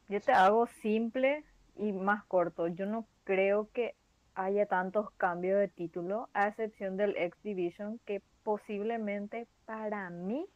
Yo 0.08 0.20
te 0.20 0.32
hago 0.32 0.66
simple 0.82 1.44
y 1.76 1.92
más 1.92 2.24
corto. 2.24 2.66
Yo 2.66 2.86
no 2.86 3.06
creo 3.24 3.68
que 3.72 3.94
haya 4.34 4.66
tantos 4.66 5.10
cambios 5.12 5.58
de 5.58 5.68
título, 5.68 6.28
a 6.34 6.48
excepción 6.48 6.96
del 6.96 7.16
X 7.16 7.42
Division, 7.42 8.00
que 8.04 8.22
posiblemente 8.42 9.46
para 9.64 10.10
mí 10.10 10.46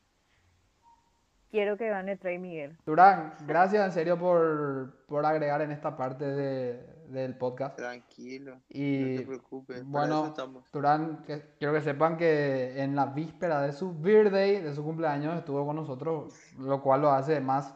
quiero 1.51 1.77
que 1.77 1.88
gane 1.88 2.17
Trey 2.17 2.38
Miguel. 2.38 2.77
Durán, 2.85 3.35
gracias 3.47 3.85
en 3.85 3.93
serio 3.93 4.19
por, 4.19 4.93
por 5.07 5.25
agregar 5.25 5.62
en 5.62 5.71
esta 5.71 5.97
parte 5.97 6.25
de- 6.27 6.99
del 7.09 7.35
podcast. 7.38 7.77
Tranquilo, 7.79 8.57
no 8.57 8.61
Y 8.69 9.17
te 9.17 9.27
preocupes, 9.27 9.79
para 9.79 9.88
bueno, 9.91 10.14
eso 10.19 10.27
estamos. 10.27 10.71
Durán, 10.71 11.23
que, 11.27 11.43
quiero 11.59 11.73
que 11.73 11.81
sepan 11.81 12.19
que 12.19 12.83
en 12.83 12.95
la 12.95 13.07
víspera 13.07 13.62
de 13.62 13.73
su 13.73 13.95
birthday, 13.95 14.61
de 14.61 14.75
su 14.75 14.85
cumpleaños, 14.85 15.38
estuvo 15.38 15.64
con 15.64 15.77
nosotros, 15.77 16.35
lo 16.59 16.83
cual 16.83 17.01
lo 17.01 17.11
hace 17.11 17.41
más, 17.41 17.75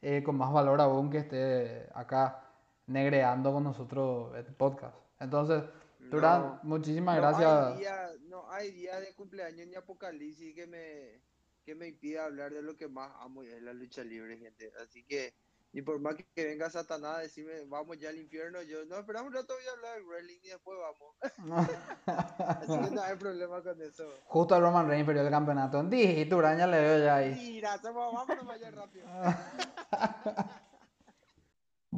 eh, 0.00 0.22
con 0.22 0.36
más 0.36 0.52
valor 0.52 0.80
aún 0.80 1.10
que 1.10 1.18
esté 1.18 1.88
acá 1.92 2.44
negreando 2.86 3.52
con 3.52 3.64
nosotros 3.64 4.32
el 4.36 4.44
podcast. 4.54 4.94
Entonces, 5.20 5.62
Durán, 5.98 6.40
No, 6.42 6.60
muchísimas 6.62 7.16
no 7.16 7.22
gracias. 7.22 7.50
hay 7.66 7.76
día, 7.78 8.10
no 8.28 8.50
hay 8.50 8.70
día 8.70 9.00
de 9.00 9.14
cumpleaños 9.14 9.66
ni 9.66 9.74
apocalipsis 9.74 10.54
que 10.54 10.66
me, 10.66 11.20
que 11.64 11.74
me 11.74 11.88
impida 11.88 12.24
hablar 12.24 12.52
de 12.52 12.62
lo 12.62 12.76
que 12.76 12.88
más 12.88 13.10
amo 13.20 13.42
y 13.42 13.48
es 13.48 13.60
la 13.62 13.72
lucha 13.72 14.02
libre, 14.04 14.38
gente. 14.38 14.72
Así 14.82 15.04
que, 15.04 15.34
ni 15.72 15.82
por 15.82 16.00
más 16.00 16.14
que, 16.14 16.44
venga 16.46 16.70
Satanás 16.70 17.16
a 17.16 17.20
decirme, 17.20 17.64
vamos 17.66 17.98
ya 17.98 18.08
al 18.08 18.16
infierno, 18.16 18.62
yo, 18.62 18.84
no, 18.86 18.96
esperamos 18.98 19.28
un 19.28 19.34
rato 19.34 19.52
voy 19.54 19.66
a 19.66 19.72
hablar 19.72 19.96
de 19.98 20.02
wrestling 20.04 20.38
y 20.42 20.48
después 20.48 20.78
vamos. 20.78 21.16
Así 22.06 22.78
que 22.88 22.94
no 22.94 23.02
hay 23.02 23.16
problema 23.16 23.62
con 23.62 23.82
eso. 23.82 24.08
Justo 24.24 24.54
a 24.54 24.60
Roman 24.60 24.88
Reigns 24.88 25.04
perdió 25.06 25.22
el 25.24 25.30
campeonato. 25.30 25.82
Dije, 25.82 26.24
Durán 26.24 26.56
ya 26.58 26.66
le 26.66 26.80
veo 26.80 27.04
ya 27.04 27.16
ahí. 27.16 27.34
Mira, 27.34 27.74
hacemos- 27.74 28.14
vámonos 28.14 28.46
vaya 28.46 28.70
rápido. 28.70 29.06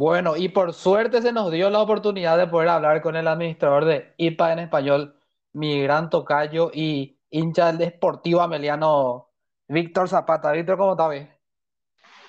Bueno, 0.00 0.34
y 0.34 0.48
por 0.48 0.72
suerte 0.72 1.20
se 1.20 1.30
nos 1.30 1.52
dio 1.52 1.68
la 1.68 1.82
oportunidad 1.82 2.38
de 2.38 2.46
poder 2.46 2.70
hablar 2.70 3.02
con 3.02 3.16
el 3.16 3.28
administrador 3.28 3.84
de 3.84 4.14
IPA 4.16 4.54
en 4.54 4.58
español, 4.60 5.20
mi 5.52 5.82
gran 5.82 6.08
tocayo 6.08 6.70
y 6.72 7.18
hincha 7.28 7.66
del 7.66 7.76
Deportivo 7.76 8.40
Ameliano, 8.40 9.28
Víctor 9.68 10.08
Zapata. 10.08 10.52
Víctor, 10.52 10.78
¿cómo 10.78 10.92
estás? 10.92 11.28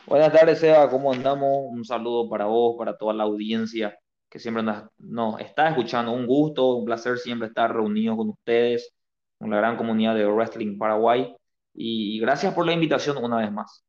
Buenas 0.05 0.33
tardes, 0.33 0.59
Seba, 0.59 0.89
¿cómo 0.89 1.13
andamos? 1.13 1.47
Un 1.69 1.85
saludo 1.85 2.29
para 2.29 2.43
vos, 2.43 2.75
para 2.77 2.97
toda 2.97 3.13
la 3.13 3.23
audiencia 3.23 3.97
que 4.29 4.37
siempre 4.37 4.65
nos, 4.97 5.39
está 5.39 5.69
escuchando. 5.69 6.11
Un 6.11 6.27
gusto, 6.27 6.75
un 6.75 6.83
placer 6.83 7.19
siempre 7.19 7.47
estar 7.47 7.73
reunidos 7.73 8.17
con 8.17 8.31
ustedes, 8.31 8.93
con 9.39 9.49
la 9.49 9.55
gran 9.55 9.77
comunidad 9.77 10.13
de 10.15 10.25
Wrestling 10.25 10.77
Paraguay. 10.77 11.33
Y 11.73 12.19
gracias 12.19 12.53
por 12.53 12.65
la 12.65 12.73
invitación 12.73 13.15
una 13.23 13.37
vez 13.37 13.49
más. 13.49 13.85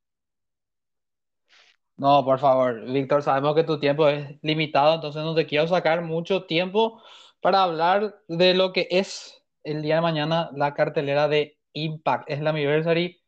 No, 2.03 2.25
por 2.25 2.41
favor, 2.41 2.85
Víctor, 2.93 3.23
sabemos 3.23 3.55
que 3.55 3.63
tu 3.63 3.79
tiempo 3.79 4.09
es 4.09 4.37
limitado, 4.43 4.97
entonces 4.97 5.23
no 5.23 5.35
te 5.37 5.47
quiero 5.47 5.69
sacar 5.69 6.03
mucho 6.03 6.47
tiempo 6.47 7.01
para 7.41 7.63
hablar 7.63 8.17
de 8.27 8.55
lo 8.55 8.73
que 8.73 8.89
es 8.91 9.45
el 9.63 9.83
día 9.83 9.97
de 9.97 10.01
mañana 10.01 10.51
la 10.57 10.75
cartelera 10.75 11.29
de 11.29 11.59
Impact. 11.75 12.29
Es 12.29 12.41
la 12.41 12.51
Anniversary. 12.51 13.23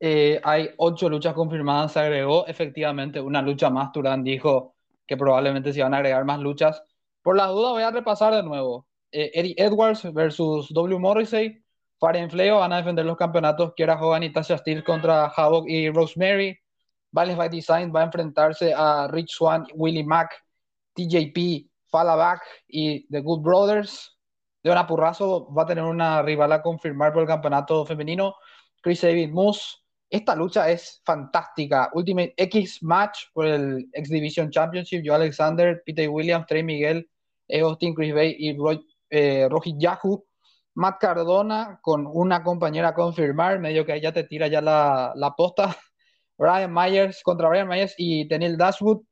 Eh, 0.00 0.40
hay 0.44 0.70
ocho 0.78 1.08
luchas 1.10 1.34
confirmadas, 1.34 1.92
se 1.92 2.00
agregó 2.00 2.46
efectivamente 2.46 3.20
una 3.20 3.42
lucha 3.42 3.70
más. 3.70 3.92
Turán 3.92 4.24
dijo 4.24 4.76
que 5.06 5.16
probablemente 5.16 5.72
se 5.72 5.80
iban 5.80 5.94
a 5.94 5.98
agregar 5.98 6.24
más 6.26 6.40
luchas. 6.40 6.82
Por 7.22 7.36
las 7.36 7.48
dudas 7.50 7.72
voy 7.72 7.82
a 7.84 7.90
repasar 7.92 8.34
de 8.34 8.42
nuevo. 8.44 8.88
eh, 9.12 9.30
Eddie 9.34 9.54
Edwards 9.58 10.12
versus 10.14 10.68
W. 10.74 10.98
Morrissey. 11.00 11.64
Faren 12.00 12.30
Fleo 12.30 12.58
van 12.60 12.72
a 12.72 12.78
defender 12.78 13.06
los 13.06 13.16
campeonatos 13.16 13.74
Kiera 13.76 14.00
Hogan 14.00 14.22
y 14.24 14.32
Tasha 14.32 14.58
Steele 14.58 14.84
contra 14.84 15.26
Havoc 15.26 15.66
y 15.68 15.90
Rosemary. 15.90 16.58
Vales 17.12 17.36
by 17.36 17.48
Design 17.48 17.92
va 17.92 18.00
a 18.00 18.04
enfrentarse 18.04 18.72
a 18.74 19.08
Rich 19.08 19.32
Swan, 19.32 19.66
Willie 19.74 20.04
Mack, 20.04 20.30
TJP, 20.94 21.68
Fallback 21.90 22.42
y 22.68 23.06
The 23.08 23.20
Good 23.20 23.42
Brothers. 23.42 24.16
Leona 24.62 24.86
Purrazo 24.86 25.52
va 25.52 25.62
a 25.62 25.66
tener 25.66 25.84
una 25.84 26.22
rival 26.22 26.52
a 26.52 26.62
confirmar 26.62 27.12
por 27.12 27.22
el 27.22 27.28
campeonato 27.28 27.84
femenino. 27.84 28.34
Chris 28.80 29.02
David 29.02 29.30
Moose. 29.30 29.76
Esta 30.08 30.34
lucha 30.34 30.68
es 30.70 31.00
fantástica. 31.04 31.90
Ultimate 31.94 32.34
X 32.36 32.82
Match 32.82 33.26
por 33.32 33.46
el 33.46 33.88
X 33.92 34.10
Division 34.10 34.50
Championship. 34.50 35.02
Joe 35.04 35.16
Alexander, 35.16 35.82
Peter 35.84 36.08
Williams, 36.08 36.46
Trey 36.46 36.62
Miguel, 36.62 37.08
Austin, 37.48 37.94
Chris 37.94 38.12
Bay 38.12 38.36
y 38.38 38.56
Roy, 38.56 38.84
eh, 39.08 39.48
Yahoo. 39.78 40.24
Matt 40.74 41.00
Cardona 41.00 41.80
con 41.82 42.06
una 42.06 42.42
compañera 42.42 42.88
a 42.88 42.94
confirmar, 42.94 43.58
medio 43.58 43.84
que 43.84 44.00
ya 44.00 44.12
te 44.12 44.24
tira 44.24 44.46
ya 44.46 44.60
la 44.60 45.34
posta. 45.36 45.76
Brian 46.40 46.72
Myers 46.72 47.22
contra 47.22 47.50
Brian 47.50 47.68
Myers 47.68 47.94
y 47.98 48.26
Daniel 48.26 48.56
Dashwood. 48.56 49.02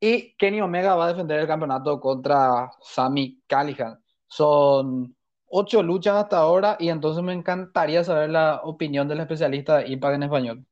Y 0.00 0.34
Kenny 0.36 0.62
Omega 0.62 0.94
va 0.94 1.04
a 1.04 1.08
defender 1.08 1.40
el 1.40 1.46
campeonato 1.46 2.00
contra 2.00 2.70
Sammy 2.80 3.42
Callihan. 3.46 4.02
Son 4.26 5.14
ocho 5.46 5.82
luchas 5.82 6.16
hasta 6.16 6.38
ahora 6.38 6.76
y 6.80 6.88
entonces 6.88 7.22
me 7.22 7.34
encantaría 7.34 8.02
saber 8.02 8.30
la 8.30 8.62
opinión 8.64 9.06
del 9.06 9.20
especialista 9.20 9.78
de 9.78 9.88
Impact 9.88 10.14
en 10.14 10.22
español. 10.22 10.66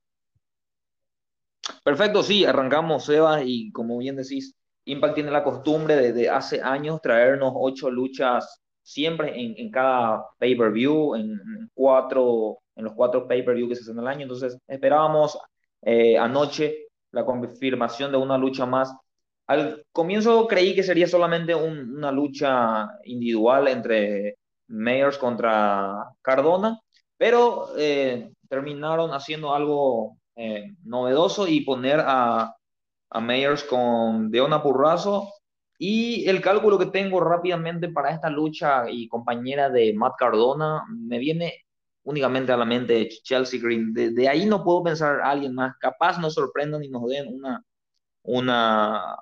Perfecto, 1.84 2.22
sí, 2.22 2.44
arrancamos, 2.44 3.04
Sebas, 3.04 3.42
y 3.44 3.70
como 3.70 3.98
bien 3.98 4.16
decís, 4.16 4.56
Impact 4.86 5.14
tiene 5.14 5.30
la 5.30 5.44
costumbre 5.44 5.96
desde 5.96 6.30
hace 6.30 6.62
años 6.62 7.00
traernos 7.02 7.52
ocho 7.54 7.90
luchas 7.90 8.62
siempre 8.82 9.38
en, 9.40 9.54
en 9.58 9.70
cada 9.70 10.24
pay-per-view, 10.38 11.14
en, 11.16 11.38
cuatro, 11.74 12.58
en 12.76 12.84
los 12.84 12.94
cuatro 12.94 13.28
pay-per-view 13.28 13.68
que 13.68 13.76
se 13.76 13.82
hacen 13.82 13.98
al 13.98 14.08
año. 14.08 14.22
Entonces, 14.22 14.58
esperábamos 14.66 15.38
eh, 15.82 16.16
anoche 16.18 16.88
la 17.10 17.24
confirmación 17.24 18.10
de 18.12 18.18
una 18.18 18.38
lucha 18.38 18.66
más. 18.66 18.94
Al 19.46 19.84
comienzo 19.92 20.46
creí 20.46 20.74
que 20.74 20.82
sería 20.82 21.06
solamente 21.06 21.54
una 21.54 22.10
lucha 22.12 22.88
individual 23.04 23.68
entre 23.68 24.36
Mayors 24.68 25.18
contra 25.18 26.06
Cardona, 26.22 26.80
pero 27.16 27.68
eh, 27.76 28.32
terminaron 28.48 29.10
haciendo 29.12 29.54
algo 29.54 30.16
eh, 30.36 30.72
novedoso 30.84 31.46
y 31.46 31.62
poner 31.62 32.00
a, 32.00 32.54
a 33.10 33.56
con 33.68 34.30
Deona 34.30 34.62
Purrazo. 34.62 35.32
Y 35.78 36.28
el 36.28 36.40
cálculo 36.40 36.78
que 36.78 36.86
tengo 36.86 37.20
rápidamente 37.20 37.88
para 37.88 38.10
esta 38.10 38.30
lucha 38.30 38.88
y 38.88 39.08
compañera 39.08 39.68
de 39.68 39.92
Matt 39.94 40.14
Cardona 40.16 40.84
me 40.88 41.18
viene 41.18 41.61
únicamente 42.04 42.52
a 42.52 42.56
la 42.56 42.64
mente 42.64 43.08
Chelsea 43.22 43.60
Green. 43.60 43.92
De, 43.92 44.28
ahí 44.28 44.46
no 44.46 44.64
puedo 44.64 44.82
pensar 44.82 45.20
a 45.20 45.30
alguien 45.30 45.54
más. 45.54 45.76
Capaz 45.78 46.18
nos 46.18 46.34
sorprendan 46.34 46.82
y 46.82 46.88
nos 46.88 47.06
den 47.08 47.28
una, 47.28 47.64
una, 48.22 49.16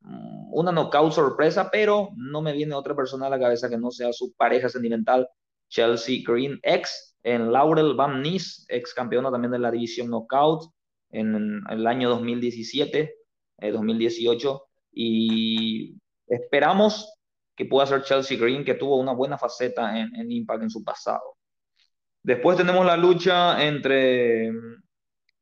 una 0.00 0.72
knockout 0.72 1.12
sorpresa, 1.12 1.70
pero 1.70 2.10
no 2.16 2.42
me 2.42 2.52
viene 2.52 2.74
otra 2.74 2.94
persona 2.94 3.26
a 3.26 3.30
la 3.30 3.38
cabeza 3.38 3.68
que 3.68 3.78
no 3.78 3.90
sea 3.90 4.12
su 4.12 4.32
pareja 4.34 4.68
sentimental, 4.68 5.28
Chelsea 5.68 6.22
Green, 6.26 6.58
ex 6.62 7.16
en 7.22 7.50
Laurel 7.50 7.94
Van 7.94 8.22
Nys, 8.22 8.66
ex 8.68 8.92
campeona 8.92 9.30
también 9.30 9.50
de 9.50 9.58
la 9.58 9.70
división 9.70 10.08
knockout 10.08 10.70
en, 11.10 11.62
el 11.70 11.86
año 11.86 12.10
2017, 12.10 13.14
2018, 13.72 14.54
eh, 14.54 14.68
y 14.92 15.96
esperamos 16.26 17.12
que 17.56 17.64
pueda 17.64 17.86
ser 17.86 18.02
Chelsea 18.02 18.36
Green, 18.38 18.64
que 18.64 18.74
tuvo 18.74 18.98
una 18.98 19.12
buena 19.12 19.38
faceta 19.38 19.98
en, 19.98 20.14
en 20.16 20.30
Impact 20.30 20.64
en 20.64 20.70
su 20.70 20.84
pasado. 20.84 21.33
Después 22.24 22.56
tenemos 22.56 22.86
la 22.86 22.96
lucha 22.96 23.62
entre 23.62 24.50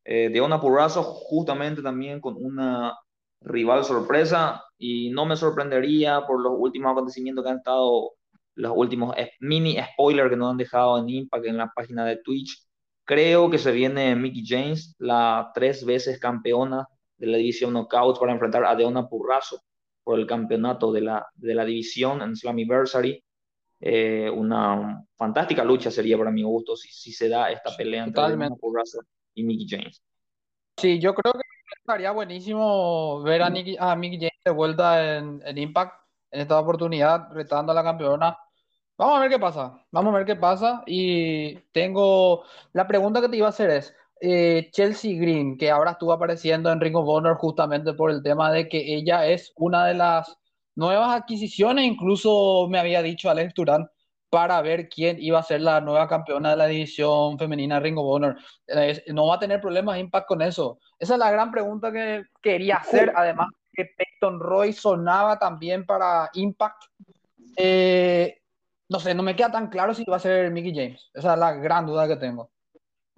eh, 0.05 0.59
Purrazzo, 0.61 1.05
justamente 1.05 1.81
también 1.81 2.21
con 2.21 2.35
una 2.37 2.99
rival 3.40 3.85
sorpresa 3.85 4.64
y 4.79 5.11
no 5.11 5.25
me 5.25 5.37
sorprendería 5.37 6.27
por 6.27 6.42
los 6.42 6.55
últimos 6.57 6.90
acontecimientos 6.90 7.45
que 7.45 7.51
han 7.51 7.59
estado, 7.59 8.11
los 8.57 8.73
últimos 8.75 9.14
mini 9.38 9.77
spoilers 9.92 10.31
que 10.31 10.37
nos 10.37 10.51
han 10.51 10.57
dejado 10.57 10.99
en 10.99 11.09
Impact 11.09 11.47
en 11.47 11.57
la 11.57 11.71
página 11.73 12.05
de 12.05 12.16
Twitch. 12.16 12.66
Creo 13.05 13.49
que 13.49 13.59
se 13.59 13.71
viene 13.71 14.16
Mickey 14.16 14.45
James, 14.45 14.97
la 14.99 15.53
tres 15.55 15.87
veces 15.87 16.18
campeona 16.18 16.88
de 17.16 17.29
la 17.29 17.38
división 17.38 17.73
Knockouts, 17.75 18.18
para 18.18 18.33
enfrentar 18.33 18.64
a 18.64 18.75
Deona 18.75 19.09
Purrazo 19.09 19.61
por 20.03 20.18
el 20.18 20.27
campeonato 20.27 20.90
de 20.90 21.03
la, 21.03 21.27
de 21.35 21.55
la 21.55 21.64
división 21.64 22.23
en 22.23 22.35
Slammiversary. 22.35 23.23
Eh, 23.85 24.31
una 24.31 25.05
fantástica 25.16 25.64
lucha 25.64 25.90
sería 25.90 26.16
para 26.16 26.31
mi 26.31 26.45
gusto 26.45 26.77
si, 26.77 26.88
si 26.92 27.12
se 27.12 27.29
da 27.29 27.51
esta 27.51 27.77
pelea 27.77 28.05
entre 28.05 28.49
Purrazo 28.61 29.01
y 29.35 29.42
Mickey 29.42 29.66
James. 29.68 30.01
Sí, 30.77 31.01
yo 31.01 31.12
creo 31.14 31.33
que 31.33 31.40
estaría 31.77 32.12
buenísimo 32.12 33.23
ver 33.23 33.42
a, 33.42 33.51
Nicky, 33.51 33.77
a 33.81 33.97
Mickey 33.97 34.18
James 34.18 34.40
de 34.45 34.51
vuelta 34.53 35.16
en, 35.16 35.42
en, 35.45 35.59
Impact 35.59 35.95
en 36.31 36.42
esta 36.42 36.61
oportunidad, 36.61 37.33
retando 37.33 37.73
a 37.73 37.75
la 37.75 37.83
campeona. 37.83 38.38
Vamos 38.97 39.18
a 39.18 39.21
ver 39.21 39.31
qué 39.31 39.40
pasa, 39.40 39.85
vamos 39.90 40.14
a 40.14 40.18
ver 40.18 40.27
qué 40.27 40.37
pasa. 40.37 40.85
Y 40.87 41.57
tengo 41.73 42.45
la 42.73 42.87
pregunta 42.87 43.21
que 43.21 43.29
te 43.29 43.37
iba 43.37 43.47
a 43.47 43.51
hacer 43.51 43.71
es, 43.71 43.97
eh, 44.21 44.68
Chelsea 44.71 45.18
Green, 45.21 45.59
que 45.59 45.73
ahora 45.73 45.92
estuvo 45.92 46.12
apareciendo 46.12 46.71
en 46.71 46.81
Ring 46.81 46.95
of 46.95 47.09
Honor 47.09 47.37
justamente 47.37 47.95
por 47.95 48.12
el 48.12 48.23
tema 48.23 48.53
de 48.53 48.68
que 48.68 48.95
ella 48.95 49.27
es 49.27 49.53
una 49.57 49.87
de 49.87 49.95
las 49.95 50.38
nuevas 50.74 51.16
adquisiciones, 51.16 51.85
incluso 51.85 52.66
me 52.68 52.78
había 52.78 53.02
dicho 53.02 53.30
Alex 53.30 53.54
Turán, 53.54 53.88
para 54.30 54.62
ver 54.62 54.88
quién 54.88 55.18
iba 55.20 55.38
a 55.38 55.42
ser 55.42 55.61
la 55.61 55.82
nueva 55.82 56.08
campeona 56.08 56.52
de 56.52 56.56
la 56.56 56.66
división 56.66 57.38
femenina 57.38 57.78
Ring 57.80 57.98
of 57.98 58.06
Honor. 58.06 58.37
no 59.08 59.26
va 59.26 59.35
a 59.35 59.38
tener 59.38 59.61
problemas 59.61 59.98
Impact 59.98 60.26
con 60.26 60.40
eso. 60.40 60.78
Esa 60.98 61.14
es 61.14 61.18
la 61.18 61.30
gran 61.30 61.50
pregunta 61.50 61.92
que 61.92 62.24
quería 62.40 62.76
hacer. 62.76 63.12
Además, 63.14 63.48
que 63.72 63.90
Peyton 63.94 64.40
Roy 64.40 64.72
sonaba 64.72 65.38
también 65.38 65.85
para 65.85 66.30
Impact. 66.32 66.82
Eh, 67.56 68.38
no 68.88 69.00
sé, 69.00 69.14
no 69.14 69.22
me 69.22 69.37
queda 69.37 69.52
tan 69.52 69.68
claro 69.68 69.92
si 69.92 70.04
va 70.04 70.16
a 70.16 70.20
ser 70.20 70.50
Mickey 70.50 70.74
James. 70.74 71.11
Esa 71.12 71.35
es 71.35 71.38
la 71.38 71.52
gran 71.52 71.85
duda 71.85 72.08
que 72.08 72.16
tengo. 72.16 72.50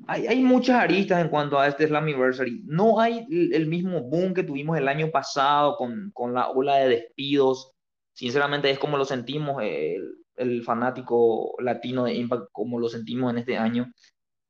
Hay, 0.06 0.42
muchas 0.42 0.76
aristas 0.76 1.20
en 1.20 1.28
cuanto 1.28 1.58
a 1.58 1.68
este 1.68 1.86
Slammiversary. 1.86 2.62
No 2.66 3.00
hay 3.00 3.26
el 3.30 3.66
mismo 3.68 4.02
boom 4.02 4.34
que 4.34 4.42
tuvimos 4.42 4.76
el 4.76 4.88
año 4.88 5.10
pasado 5.10 5.76
con, 5.76 6.10
con 6.12 6.34
la 6.34 6.50
ola 6.50 6.76
de 6.76 6.88
despidos. 6.88 7.72
Sinceramente 8.12 8.70
es 8.70 8.78
como 8.78 8.98
lo 8.98 9.04
sentimos. 9.04 9.62
El, 9.62 10.02
el 10.36 10.62
fanático 10.62 11.54
latino 11.60 12.04
de 12.04 12.14
Impact 12.14 12.48
como 12.52 12.78
lo 12.78 12.88
sentimos 12.88 13.32
en 13.32 13.38
este 13.38 13.56
año. 13.56 13.92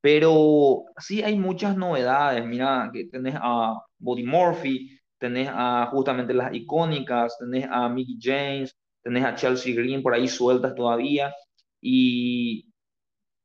Pero 0.00 0.84
sí 0.98 1.22
hay 1.22 1.38
muchas 1.38 1.76
novedades. 1.76 2.44
Mira, 2.44 2.90
que 2.92 3.06
tenés 3.06 3.36
a 3.40 3.74
Body 3.98 4.24
Murphy, 4.24 4.98
tenés 5.18 5.48
a 5.50 5.88
justamente 5.90 6.34
las 6.34 6.54
icónicas, 6.54 7.38
tenés 7.38 7.66
a 7.70 7.88
Mickey 7.88 8.18
James, 8.20 8.76
tenés 9.02 9.24
a 9.24 9.34
Chelsea 9.34 9.74
Green 9.74 10.02
por 10.02 10.14
ahí 10.14 10.28
sueltas 10.28 10.74
todavía. 10.74 11.34
Y 11.80 12.66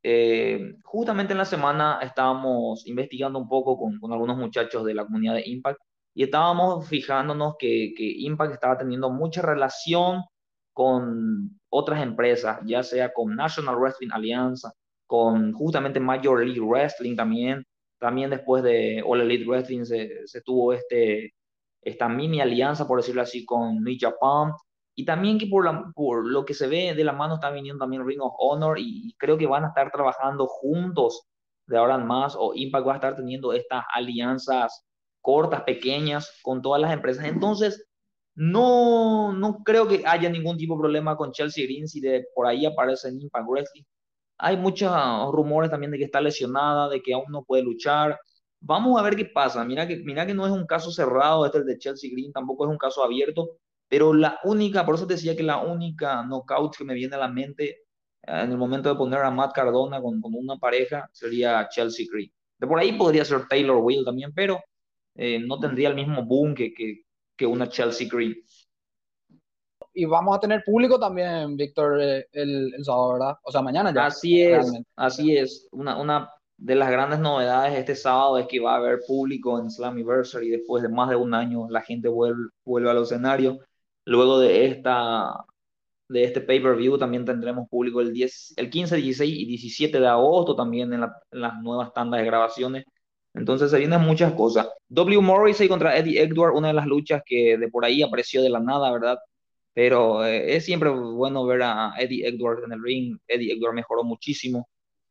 eh, 0.04 0.76
justamente 0.84 1.34
en 1.34 1.40
la 1.40 1.46
semana 1.46 2.00
estábamos 2.02 2.88
investigando 2.88 3.38
un 3.40 3.50
poco 3.50 3.78
con, 3.78 4.14
algunos 4.14 4.38
muchachos 4.38 4.86
de 4.86 4.94
la 4.94 5.04
comunidad 5.04 5.36
de 5.36 5.44
Impact 5.46 5.80
y 6.14 6.24
estábamos 6.24 6.88
fijándonos 6.88 7.56
que, 7.58 7.94
Impact 7.98 8.54
estaba 8.54 8.78
teniendo 8.78 9.10
mucha 9.10 9.42
relación 9.42 10.24
con 10.74 11.60
otras 11.70 12.02
empresas, 12.02 12.60
ya 12.66 12.84
sea 12.84 13.12
con 13.14 13.36
National 13.36 13.78
Wrestling 13.78 14.10
Alianza, 14.12 14.72
con 15.06 15.54
justamente 15.54 16.00
Major 16.00 16.46
League 16.46 16.62
Wrestling 16.62 17.16
también. 17.16 17.64
También 18.00 18.30
después 18.30 18.64
de 18.64 19.04
All 19.06 19.22
Elite 19.22 19.46
Wrestling 19.46 19.84
se, 19.84 20.26
se 20.26 20.42
tuvo 20.42 20.74
este, 20.74 21.34
esta 21.82 22.08
mini 22.08 22.42
alianza, 22.42 22.88
por 22.88 23.00
decirlo 23.00 23.22
así, 23.22 23.46
con 23.46 23.84
New 23.84 23.96
Japan. 24.00 24.54
Y 25.00 25.06
también 25.06 25.40
que 25.40 25.48
por, 25.48 25.64
la, 25.64 25.94
por 25.96 26.28
lo 26.28 26.44
que 26.44 26.54
se 26.54 26.68
ve 26.68 26.94
de 26.94 27.06
la 27.06 27.14
mano 27.14 27.36
está 27.36 27.50
viniendo 27.52 27.80
también 27.80 28.06
Ring 28.06 28.20
of 28.20 28.34
Honor 28.38 28.78
y, 28.78 29.16
creo 29.18 29.38
que 29.38 29.48
van 29.48 29.64
a 29.64 29.70
estar 29.70 29.90
trabajando 29.92 30.46
juntos 30.46 31.26
de 31.68 31.78
ahora 31.78 31.96
en 31.96 32.06
más 32.06 32.36
o 32.38 32.52
Impact 32.54 32.86
va 32.86 32.92
a 32.92 32.96
estar 32.96 33.16
teniendo 33.16 33.54
estas 33.54 33.86
alianzas 33.94 34.86
cortas, 35.22 35.62
pequeñas 35.62 36.38
con 36.42 36.62
todas 36.62 36.82
las 36.82 36.92
empresas. 36.92 37.24
Entonces, 37.24 37.88
no, 38.36 39.32
no 39.32 39.64
creo 39.64 39.88
que 39.88 40.04
haya 40.06 40.30
ningún 40.30 40.58
tipo 40.58 40.76
de 40.76 40.82
problema 40.82 41.16
con 41.16 41.32
Chelsea 41.32 41.64
Green 41.64 41.88
si 41.88 42.02
de 42.02 42.26
por 42.36 42.46
ahí 42.46 42.66
aparece 42.66 43.08
en 43.08 43.22
Impact 43.22 43.48
Wrestling. 43.48 43.84
Hay 44.38 44.58
muchos 44.58 44.92
rumores 45.32 45.72
también 45.72 45.92
de 45.94 45.98
que 45.98 46.04
está 46.04 46.20
lesionada, 46.20 46.90
de 46.90 47.02
que 47.02 47.14
aún 47.14 47.28
no 47.30 47.46
puede 47.46 47.64
luchar. 47.64 48.20
Vamos 48.60 49.00
a 49.00 49.04
ver 49.04 49.16
qué 49.16 49.24
pasa. 49.24 49.64
Mira 49.64 49.88
que, 49.88 49.96
mira 49.96 50.26
que 50.26 50.34
no 50.34 50.46
es 50.46 50.52
un 50.52 50.66
caso 50.66 50.92
cerrado 50.92 51.46
este 51.46 51.64
de 51.64 51.78
Chelsea 51.78 52.12
Green, 52.12 52.34
tampoco 52.34 52.66
es 52.66 52.72
un 52.72 52.78
caso 52.78 53.02
abierto, 53.02 53.60
pero 53.90 54.14
la 54.14 54.40
única, 54.44 54.86
por 54.86 54.96
eso 54.96 55.08
te 55.08 55.16
decía 55.16 55.36
que 55.36 55.44
la 55.44 55.58
única 55.58 56.24
knockout 56.24 56.78
que 56.78 56.84
me 56.84 56.94
viene 56.94 57.16
a 57.16 57.20
la 57.20 57.28
mente 57.28 57.70
eh, 57.70 58.44
en 58.44 58.52
el 58.52 58.58
momento 58.58 58.90
de 58.90 58.96
poner 58.96 59.20
a 59.22 59.32
Matt 59.32 59.54
Cardona 59.54 60.02
con, 60.02 60.22
con 60.22 60.36
una 60.36 60.58
pareja 60.58 61.10
sería 61.12 61.68
Chelsea 61.70 62.06
Green. 62.10 62.32
De 62.60 62.68
por 62.68 62.80
ahí 62.80 62.94
podría 62.94 63.26
ser 63.26 63.48
Taylor 63.48 63.78
Will 63.78 64.06
también, 64.06 64.32
pero 64.34 64.62
eh, 65.16 65.40
no 65.40 65.60
tendría 65.60 65.90
el 65.90 65.96
mismo 65.96 66.24
boom 66.24 66.54
que, 66.54 66.74
que, 66.74 67.02
que 67.36 67.46
una 67.46 67.68
Chelsea 67.68 68.08
Green. 68.12 68.36
y 69.94 70.06
vamos 70.06 70.38
a 70.38 70.40
tener 70.40 70.64
público 70.64 71.00
también, 71.00 71.56
Víctor, 71.58 72.00
eh, 72.02 72.28
el, 72.32 72.74
el, 72.76 72.86
sábado, 72.86 73.14
¿verdad? 73.14 73.36
O 73.44 73.52
sea, 73.52 73.62
mañana 73.62 73.94
ya. 73.94 74.06
Así 74.06 74.42
es, 74.42 74.72
así 74.96 75.36
es. 75.36 75.68
Una, 75.72 76.00
una 76.00 76.30
de 76.58 76.76
las 76.76 76.92
grandes 76.92 77.20
novedades 77.20 77.78
este 77.78 77.96
sábado 77.96 78.38
es 78.38 78.48
que 78.48 78.60
va 78.60 78.74
a 78.74 78.78
haber 78.78 79.00
público 79.08 79.58
en 79.60 79.72
Slammiversary 79.72 80.50
después 80.50 80.84
de 80.84 80.90
más 80.90 81.10
de 81.10 81.16
un 81.16 81.34
año. 81.34 81.68
La 81.70 81.82
gente 81.82 82.10
vuelve, 82.10 82.50
vuelve 82.66 82.90
a 82.90 82.94
los 82.94 83.10
escenarios. 83.12 83.58
Luego 84.10 84.40
de 84.40 84.66
esta 84.66 85.46
de 86.10 86.24
este 86.24 86.42
pay-per-view 86.42 86.98
también 86.98 87.26
tendremos 87.26 87.70
público 87.70 88.02
el, 88.02 88.12
10, 88.12 88.56
el 88.58 88.70
15, 88.72 88.96
16 88.98 89.40
y 89.40 89.46
17 89.46 90.00
de 90.00 90.08
agosto 90.08 90.56
también 90.56 90.92
en, 90.94 91.02
las 91.32 91.62
nuevas 91.62 91.94
tandas 91.94 92.22
de 92.22 92.26
grabaciones. 92.26 92.86
Entonces 93.36 93.70
se 93.70 93.78
vienen 93.78 94.02
muchas 94.02 94.34
cosas. 94.34 94.68
W. 94.90 95.22
Morrissey 95.22 95.68
contra 95.68 95.96
Eddie 95.96 96.22
Edward, 96.24 96.56
una 96.56 96.70
de 96.70 96.74
las 96.74 96.88
luchas 96.88 97.22
que 97.24 97.58
de 97.60 97.70
por 97.70 97.86
ahí 97.86 98.02
apareció 98.02 98.42
de 98.42 98.50
la 98.50 98.60
nada, 98.60 98.92
¿verdad? 98.92 99.20
Pero 99.74 100.26
eh, 100.26 100.56
es 100.56 100.66
siempre 100.66 100.90
bueno 100.90 101.46
ver 101.46 101.62
a 101.62 101.94
Eddie 102.00 102.28
Edward 102.28 102.64
en 102.66 102.74
el 102.74 102.84
ring. 102.84 103.18
Eddie 103.28 103.54
Edward 103.54 103.76
mejoró 103.76 104.04
muchísimo 104.04 104.68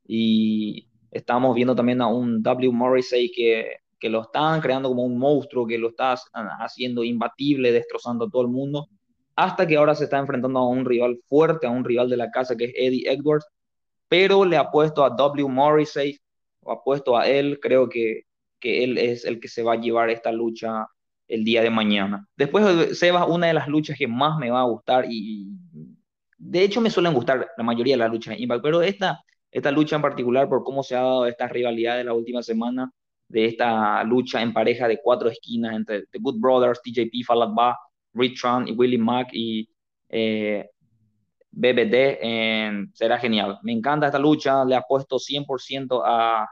y 0.09 0.89
estamos 1.13 1.55
viendo 1.55 1.77
también 1.77 2.01
a 2.03 2.09
un 2.09 2.43
W. 2.43 2.73
Morrissey 2.73 3.31
que, 3.31 3.77
que 3.99 4.09
lo 4.09 4.23
están 4.23 4.61
creando 4.61 4.89
como 4.89 5.05
un 5.05 5.19
monstruo, 5.19 5.67
que 5.67 5.79
lo 5.79 5.89
está 5.89 6.17
haciendo 6.61 7.05
imbatible, 7.05 7.73
destrozando 7.73 8.27
a 8.27 8.31
todo 8.31 8.43
el 8.43 8.49
mundo 8.49 8.89
hasta 9.39 9.69
que 9.69 9.77
ahora 9.77 9.95
se 9.95 10.05
está 10.05 10.19
enfrentando 10.19 10.59
a 10.59 10.69
un 10.69 10.85
rival 10.85 11.21
fuerte, 11.29 11.69
a 11.69 11.71
un 11.71 11.85
rival 11.85 12.11
de 12.11 12.17
la 12.17 12.29
casa 12.29 12.57
que 12.57 12.65
es 12.65 12.73
Eddie 12.75 13.09
Edwards, 13.09 13.47
pero 14.09 14.45
le 14.45 14.57
ha 14.57 14.69
puesto 14.69 15.05
a 15.05 15.11
W. 15.11 15.49
Morrissey, 15.49 16.19
o 16.61 16.73
ha 16.73 16.83
puesto 16.83 17.17
a 17.17 17.29
él, 17.29 17.61
creo 17.63 17.89
que, 17.89 18.23
que 18.59 18.83
él 18.83 18.99
es 18.99 19.25
el 19.25 19.39
que 19.39 19.47
se 19.47 19.63
va 19.63 19.75
a 19.75 19.81
llevar 19.81 20.11
esta 20.11 20.33
lucha 20.33 20.89
el 21.29 21.45
día 21.45 21.63
de 21.63 21.71
mañana. 21.71 22.27
Después, 22.37 22.99
Seba, 22.99 23.27
una 23.27 23.47
de 23.47 23.55
las 23.55 23.69
luchas 23.69 23.97
que 23.97 24.09
más 24.09 24.37
me 24.41 24.51
va 24.51 24.63
a 24.63 24.65
gustar, 24.65 25.07
y 25.09 25.47
de 26.37 26.63
hecho 26.65 26.81
me 26.81 26.91
suelen 26.91 27.15
gustar 27.15 27.49
la 27.57 27.63
mayoría 27.63 27.95
de 27.95 27.99
las 27.99 28.11
luchas 28.11 28.35
de 28.35 28.43
Impact, 28.43 28.63
pero 28.65 28.83
esta, 28.83 29.21
esta 29.53 29.71
lucha 29.71 29.95
en 29.95 30.03
particular, 30.03 30.49
por 30.49 30.65
cómo 30.65 30.83
se 30.83 30.97
ha 30.97 31.01
dado 31.01 31.27
esta 31.27 31.47
rivalidad 31.47 31.97
de 31.97 32.03
la 32.03 32.13
última 32.13 32.43
semana, 32.43 32.91
de 33.29 33.45
esta 33.47 34.03
lucha 34.05 34.43
en 34.43 34.53
pareja 34.53 34.89
de 34.89 35.01
cuatro 35.03 35.29
esquinas 35.29 35.75
entre 35.77 36.07
The 36.07 36.19
Good 36.19 36.41
Brothers, 36.41 36.81
TJP, 36.83 37.25
Falak 37.27 37.51
Tron 38.41 38.67
y 38.69 38.73
Willie 38.73 38.99
Mack 38.99 39.29
y 39.33 39.69
eh, 40.09 40.69
BBD 41.51 42.91
será 42.95 43.19
genial. 43.19 43.59
Me 43.63 43.73
encanta 43.73 44.07
esta 44.07 44.19
lucha, 44.19 44.65
le 44.65 44.75
apuesto 44.75 45.19
100% 45.19 46.03
a 46.05 46.49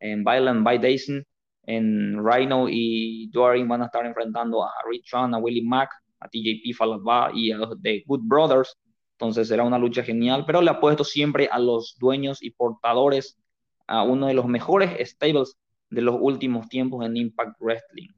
en 0.00 0.22
Violent 0.22 0.62
by 0.62 0.78
Dyson, 0.78 1.24
en 1.66 2.24
Rhino 2.24 2.66
y 2.68 3.30
Doring 3.32 3.66
van 3.66 3.82
a 3.82 3.86
estar 3.86 4.04
enfrentando 4.04 4.62
a 4.62 4.70
Tron, 5.08 5.34
a 5.34 5.38
Willie 5.38 5.66
Mack, 5.66 5.90
a 6.20 6.28
TJP 6.28 6.74
Falaba 6.76 7.30
y 7.34 7.50
a 7.52 7.56
los 7.56 7.80
de 7.80 8.02
Good 8.06 8.20
Brothers. 8.24 8.76
Entonces 9.12 9.48
será 9.48 9.64
una 9.64 9.78
lucha 9.78 10.02
genial, 10.02 10.44
pero 10.46 10.60
le 10.60 10.70
apuesto 10.70 11.04
siempre 11.04 11.48
a 11.50 11.58
los 11.58 11.96
dueños 11.98 12.42
y 12.42 12.50
portadores 12.50 13.38
a 13.86 14.02
uno 14.02 14.26
de 14.26 14.34
los 14.34 14.46
mejores 14.46 15.08
stables 15.08 15.56
de 15.94 16.02
los 16.02 16.16
últimos 16.20 16.68
tiempos 16.68 17.04
en 17.06 17.16
Impact 17.16 17.60
Wrestling. 17.60 18.08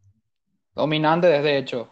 Dominante 0.74 1.26
desde 1.26 1.58
hecho. 1.58 1.90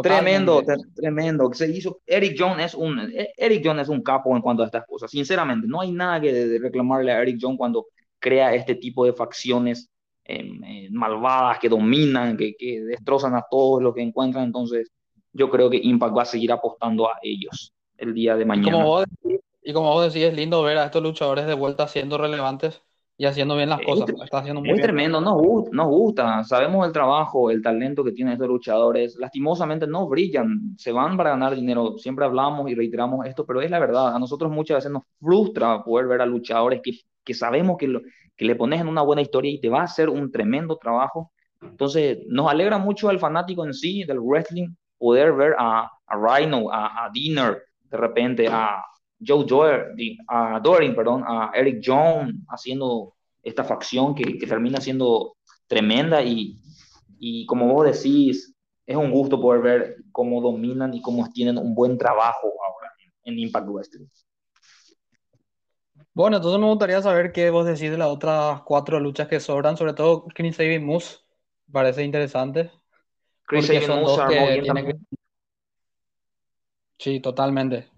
Tremendo, 0.00 0.62
tremendo. 0.94 1.52
Se 1.52 1.70
hizo. 1.70 2.00
Eric 2.06 2.36
Jones 2.38 2.66
es 2.66 2.74
un 2.74 3.12
Eric 3.36 3.62
Jones 3.62 3.82
es 3.82 3.88
un 3.90 4.02
capo 4.02 4.34
en 4.34 4.40
cuanto 4.40 4.62
a 4.62 4.66
estas 4.66 4.86
cosas. 4.86 5.10
Sinceramente, 5.10 5.66
no 5.68 5.80
hay 5.80 5.92
nada 5.92 6.20
que 6.20 6.58
reclamarle 6.58 7.12
a 7.12 7.20
Eric 7.20 7.38
Jones 7.40 7.58
cuando 7.58 7.86
crea 8.18 8.54
este 8.54 8.76
tipo 8.76 9.04
de 9.04 9.12
facciones 9.12 9.90
em, 10.24 10.64
eh, 10.64 10.88
malvadas 10.90 11.58
que 11.58 11.68
dominan, 11.68 12.36
que, 12.36 12.54
que, 12.56 12.80
destrozan 12.80 13.34
a 13.34 13.44
todos 13.50 13.82
los 13.82 13.94
que 13.94 14.00
encuentran. 14.00 14.44
Entonces, 14.44 14.90
yo 15.32 15.50
creo 15.50 15.68
que 15.68 15.76
Impact 15.76 16.16
va 16.16 16.22
a 16.22 16.26
seguir 16.26 16.52
apostando 16.52 17.08
a 17.08 17.18
ellos 17.22 17.74
el 17.98 18.14
día 18.14 18.36
de 18.36 18.46
mañana. 18.46 18.72
Como 18.72 18.86
vos, 18.86 19.04
y 19.62 19.72
como 19.72 19.92
vos 19.92 20.12
decís, 20.12 20.28
es 20.28 20.34
lindo 20.34 20.62
ver 20.62 20.78
a 20.78 20.86
estos 20.86 21.02
luchadores 21.02 21.46
de 21.46 21.54
vuelta 21.54 21.86
siendo 21.86 22.16
relevantes 22.16 22.82
y 23.22 23.24
haciendo 23.24 23.54
bien 23.54 23.68
las 23.68 23.80
cosas. 23.82 24.08
Está 24.20 24.38
haciendo 24.38 24.60
muy 24.60 24.70
es 24.70 24.80
tremendo, 24.80 25.20
nos, 25.20 25.36
nos 25.70 25.86
gusta, 25.86 26.42
sabemos 26.42 26.84
el 26.84 26.92
trabajo, 26.92 27.52
el 27.52 27.62
talento 27.62 28.02
que 28.02 28.10
tienen 28.10 28.32
estos 28.32 28.48
luchadores. 28.48 29.14
Lastimosamente 29.16 29.86
no 29.86 30.08
brillan, 30.08 30.74
se 30.76 30.90
van 30.90 31.16
para 31.16 31.30
ganar 31.30 31.54
dinero. 31.54 31.96
Siempre 31.98 32.24
hablamos 32.24 32.68
y 32.68 32.74
reiteramos 32.74 33.24
esto, 33.24 33.46
pero 33.46 33.60
es 33.60 33.70
la 33.70 33.78
verdad. 33.78 34.16
A 34.16 34.18
nosotros 34.18 34.50
muchas 34.50 34.78
veces 34.78 34.90
nos 34.90 35.04
frustra 35.20 35.84
poder 35.84 36.08
ver 36.08 36.20
a 36.20 36.26
luchadores 36.26 36.80
que, 36.82 36.98
que 37.22 37.32
sabemos 37.32 37.76
que, 37.78 37.86
lo, 37.86 38.00
que 38.36 38.44
le 38.44 38.56
pones 38.56 38.80
en 38.80 38.88
una 38.88 39.02
buena 39.02 39.22
historia 39.22 39.52
y 39.52 39.60
te 39.60 39.68
va 39.68 39.82
a 39.82 39.84
hacer 39.84 40.08
un 40.08 40.32
tremendo 40.32 40.76
trabajo. 40.76 41.30
Entonces, 41.60 42.18
nos 42.26 42.50
alegra 42.50 42.78
mucho 42.78 43.08
al 43.08 43.20
fanático 43.20 43.64
en 43.64 43.72
sí 43.72 44.02
del 44.02 44.18
wrestling 44.18 44.74
poder 44.98 45.32
ver 45.32 45.54
a, 45.56 45.88
a 46.08 46.16
Rhino, 46.16 46.72
a, 46.72 47.04
a 47.04 47.10
Dinner, 47.10 47.62
de 47.84 47.96
repente 47.96 48.48
a, 48.48 48.82
Joe 49.26 49.44
Doering, 49.44 50.18
a 50.28 50.60
Doring, 50.60 50.94
perdón, 50.94 51.24
a 51.26 51.50
Eric 51.54 51.82
Jones 51.84 52.34
haciendo 52.48 53.14
esta 53.42 53.64
facción 53.64 54.14
que, 54.14 54.38
que 54.38 54.46
termina 54.46 54.80
siendo 54.80 55.36
tremenda 55.66 56.22
y, 56.22 56.60
y, 57.18 57.46
como 57.46 57.72
vos 57.72 57.86
decís, 57.86 58.54
es 58.86 58.96
un 58.96 59.10
gusto 59.10 59.40
poder 59.40 59.62
ver 59.62 59.96
cómo 60.10 60.40
dominan 60.40 60.92
y 60.94 61.00
cómo 61.00 61.28
tienen 61.32 61.58
un 61.58 61.74
buen 61.74 61.96
trabajo 61.96 62.52
ahora 62.66 62.92
en, 63.24 63.38
Impact 63.38 63.68
Wrestling. 63.68 64.06
Bueno, 66.14 66.36
entonces 66.36 66.60
me 66.60 66.66
gustaría 66.66 67.00
saber 67.00 67.32
qué 67.32 67.50
vos 67.50 67.64
decís 67.64 67.90
de 67.90 67.96
las 67.96 68.08
otras 68.08 68.62
cuatro 68.62 69.00
luchas 69.00 69.28
que 69.28 69.40
sobran, 69.40 69.76
sobre 69.76 69.94
todo 69.94 70.26
Chris 70.34 70.56
Sabin 70.56 70.84
Moose, 70.84 71.18
parece 71.70 72.02
interesante. 72.02 72.70
Chris 73.44 73.66
Sabin 73.66 73.88
Moose 73.88 74.22
que 74.28 74.96
Sí, 76.98 77.18
totalmente. 77.18 77.91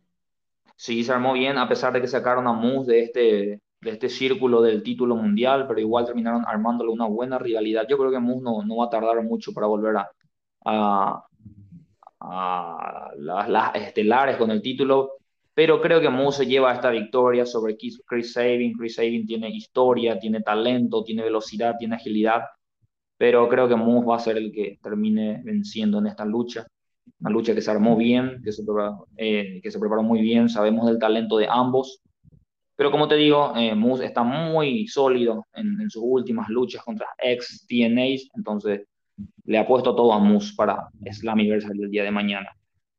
Sí, 0.76 1.04
se 1.04 1.12
armó 1.12 1.32
bien, 1.32 1.56
a 1.58 1.68
pesar 1.68 1.92
de 1.92 2.00
que 2.00 2.08
sacaron 2.08 2.46
a 2.46 2.52
Moose 2.52 2.92
de 2.92 3.02
este, 3.02 3.20
de 3.80 3.90
este 3.90 4.08
círculo 4.08 4.60
del 4.60 4.82
título 4.82 5.16
mundial, 5.16 5.66
pero 5.68 5.80
igual 5.80 6.04
terminaron 6.04 6.44
armándole 6.46 6.90
una 6.90 7.06
buena 7.06 7.38
rivalidad. 7.38 7.86
Yo 7.88 7.96
creo 7.98 8.10
que 8.10 8.18
Moose 8.18 8.42
no, 8.42 8.62
no 8.64 8.76
va 8.76 8.86
a 8.86 8.90
tardar 8.90 9.22
mucho 9.22 9.52
para 9.52 9.66
volver 9.66 9.96
a, 9.96 10.10
a, 10.66 11.24
a 12.20 13.10
las, 13.16 13.74
estelares 13.76 14.36
con 14.36 14.50
el 14.50 14.62
título, 14.62 15.12
pero 15.54 15.80
creo 15.80 16.00
que 16.00 16.10
Moose 16.10 16.38
se 16.44 16.46
lleva 16.46 16.74
esta 16.74 16.90
victoria 16.90 17.46
sobre 17.46 17.76
Chris 17.76 18.32
Sabin. 18.32 18.72
Chris 18.74 18.96
Sabin 18.96 19.26
tiene 19.26 19.48
historia, 19.50 20.18
tiene 20.18 20.40
talento, 20.42 21.04
tiene 21.04 21.22
velocidad, 21.22 21.76
tiene 21.78 21.96
agilidad, 21.96 22.42
pero 23.16 23.48
creo 23.48 23.68
que 23.68 23.76
Moose 23.76 24.06
va 24.06 24.16
a 24.16 24.18
ser 24.20 24.36
el 24.38 24.52
que 24.52 24.78
termine 24.82 25.40
venciendo 25.44 25.98
en 25.98 26.08
esta 26.08 26.24
lucha 26.24 26.66
una 27.20 27.30
lucha 27.30 27.54
que 27.54 27.62
se 27.62 27.70
armó 27.70 27.96
bien, 27.96 28.40
que 28.44 28.52
se, 28.52 28.64
preparó, 28.64 29.06
eh, 29.16 29.60
que 29.62 29.70
se 29.70 29.78
preparó 29.78 30.02
muy 30.02 30.20
bien, 30.20 30.48
sabemos 30.48 30.86
del 30.86 30.98
talento 30.98 31.38
de 31.38 31.48
ambos, 31.48 32.02
pero 32.76 32.90
como 32.90 33.06
te 33.06 33.14
digo, 33.14 33.52
eh, 33.56 33.74
Moose 33.74 34.04
está 34.04 34.22
muy 34.22 34.86
sólido 34.88 35.46
en, 35.54 35.88
sus 35.90 36.02
últimas 36.04 36.48
luchas 36.48 36.82
contra 36.82 37.06
ex 37.18 37.66
TNAs, 37.68 38.30
entonces 38.34 38.86
le 39.44 39.58
ha 39.58 39.66
puesto 39.66 39.94
todo 39.94 40.12
a 40.12 40.18
Moose 40.18 40.54
para 40.56 40.88
Slammiversary 41.10 41.82
el 41.82 41.90
día 41.90 42.02
de 42.02 42.10
mañana. 42.10 42.50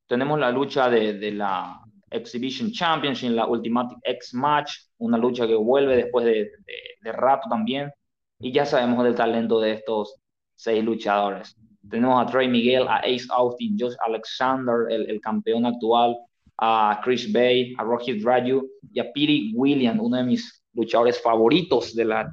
Tenemos 0.08 0.39
la 0.39 0.52
lucha 0.52 0.89
de, 0.89 1.13
de 1.13 1.32
la 1.32 1.82
Exhibition 2.10 2.72
Championship, 2.72 3.32
la 3.32 3.48
Ultimate 3.48 3.96
X 4.04 4.34
Match, 4.34 4.72
una 4.98 5.18
lucha 5.18 5.46
que 5.46 5.56
vuelve 5.56 5.98
después 5.98 6.26
de, 6.26 6.34
de, 6.34 6.76
de 7.02 7.12
rato 7.12 7.50
también, 7.50 7.91
y 8.39 8.54
ya 8.54 8.65
sabemos 8.65 9.04
del 9.04 9.15
talento 9.15 9.60
de 9.60 9.74
estos 9.74 10.15
seis 10.56 10.84
luchadores. 10.84 11.58
Tenemos 11.89 12.21
a 12.21 12.30
Trey 12.30 12.48
Miguel, 12.48 12.88
a 12.88 12.98
Ace 12.98 13.28
Austin, 13.30 13.78
Josh 13.80 13.95
Alexander, 14.06 14.88
el, 14.89 15.19
campeón 15.21 15.65
actual, 15.65 16.17
a 16.58 17.00
Chris 17.04 17.32
Bay, 17.32 17.74
a 17.78 17.84
Rohit 17.84 18.24
Raju 18.24 18.68
y 18.91 18.99
a 18.99 19.12
Piri 19.12 19.53
Williams, 19.55 19.99
uno 20.01 20.18
de 20.18 20.24
mis 20.24 20.64
luchadores 20.74 21.22
favoritos 21.22 21.95
de 21.95 22.05
la 22.05 22.32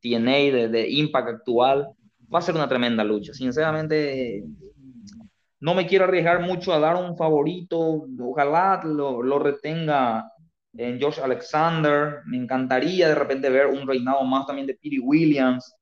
TNA, 0.00 0.68
de, 0.68 0.86
Impact 0.90 1.28
actual. 1.28 1.88
Va 2.32 2.38
a 2.38 2.42
ser 2.42 2.54
una 2.54 2.68
tremenda 2.68 3.04
lucha. 3.04 3.32
Sinceramente, 3.32 4.44
no 5.60 5.74
me 5.74 5.86
quiero 5.86 6.04
arriesgar 6.04 6.40
mucho 6.40 6.72
a 6.72 6.78
dar 6.78 6.96
un 6.96 7.16
favorito. 7.16 8.06
Ojalá 8.20 8.82
lo, 8.84 9.22
lo 9.22 9.38
retenga 9.38 10.30
en 10.76 11.00
Josh 11.00 11.20
Alexander. 11.20 12.20
Me 12.26 12.36
encantaría 12.36 13.08
de 13.08 13.14
repente 13.14 13.48
ver 13.48 13.66
un 13.66 13.86
reinado 13.86 14.24
más 14.24 14.46
también 14.46 14.66
de 14.66 14.74
Piri 14.74 14.98
Williams. 14.98 15.74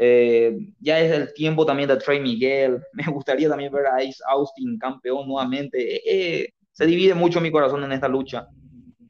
Eh, 0.00 0.56
ya 0.78 1.00
es 1.00 1.12
el 1.12 1.34
tiempo 1.34 1.66
también 1.66 1.88
de 1.88 1.96
Trey 1.96 2.20
Miguel. 2.20 2.80
Me 2.92 3.04
gustaría 3.12 3.48
también 3.48 3.72
ver 3.72 3.86
a 3.86 3.96
Ace 3.96 4.22
Austin 4.28 4.78
campeón 4.78 5.26
nuevamente. 5.26 5.96
Eh, 5.96 6.02
eh, 6.06 6.48
se 6.72 6.86
divide 6.86 7.14
mucho 7.14 7.40
mi 7.40 7.50
corazón 7.50 7.82
en 7.82 7.92
esta 7.92 8.06
lucha. 8.06 8.46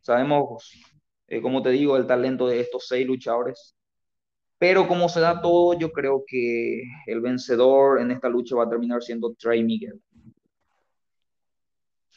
Sabemos, 0.01 0.72
como 1.43 1.61
te 1.61 1.68
digo, 1.68 1.99
el 1.99 2.07
talento 2.07 2.47
de 2.49 2.61
estos 2.61 2.89
seis 2.89 3.07
luchadores. 3.07 3.76
Pero 4.57 4.89
como 4.89 5.09
se 5.11 5.20
da 5.20 5.43
todo, 5.43 5.78
yo 5.78 5.93
creo 5.93 6.24
que 6.26 6.82
el 7.07 7.20
vencedor 7.20 8.01
en 8.01 8.11
esta 8.11 8.30
lucha 8.30 8.57
va 8.57 8.64
a 8.64 8.70
terminar 8.70 9.03
siendo 9.03 9.34
Trey 9.34 9.62
Miguel. 9.62 10.01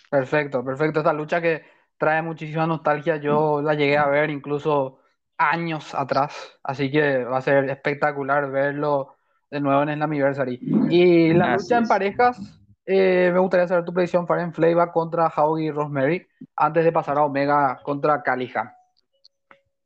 Perfecto, 0.09 0.63
perfecto. 0.63 0.99
Esta 0.99 1.13
lucha 1.13 1.41
que 1.41 1.63
trae 1.97 2.21
muchísima 2.21 2.65
nostalgia. 2.65 3.17
Yo 3.17 3.61
la 3.61 3.73
llegué 3.73 3.97
a 3.97 4.07
ver 4.07 4.29
incluso 4.29 5.00
años 5.41 5.95
atrás, 5.95 6.59
así 6.63 6.91
que 6.91 7.23
va 7.23 7.37
a 7.37 7.41
ser 7.41 7.69
espectacular 7.69 8.51
verlo 8.51 9.15
de 9.49 9.59
nuevo 9.59 9.81
en 9.83 9.89
el 9.89 10.01
Anniversary. 10.01 10.59
Y 10.89 11.33
la 11.33 11.55
lucha 11.55 11.79
en 11.79 11.87
parejas, 11.87 12.39
eh, 12.85 13.31
me 13.33 13.39
gustaría 13.39 13.67
saber 13.67 13.83
tu 13.83 13.93
predicción 13.93 14.27
Faren 14.27 14.53
Flavor 14.53 14.91
contra 14.91 15.27
Howie 15.27 15.67
y 15.67 15.71
Rosemary 15.71 16.27
antes 16.55 16.85
de 16.85 16.91
pasar 16.91 17.17
a 17.17 17.23
Omega 17.23 17.79
contra 17.83 18.21
Calija. 18.21 18.75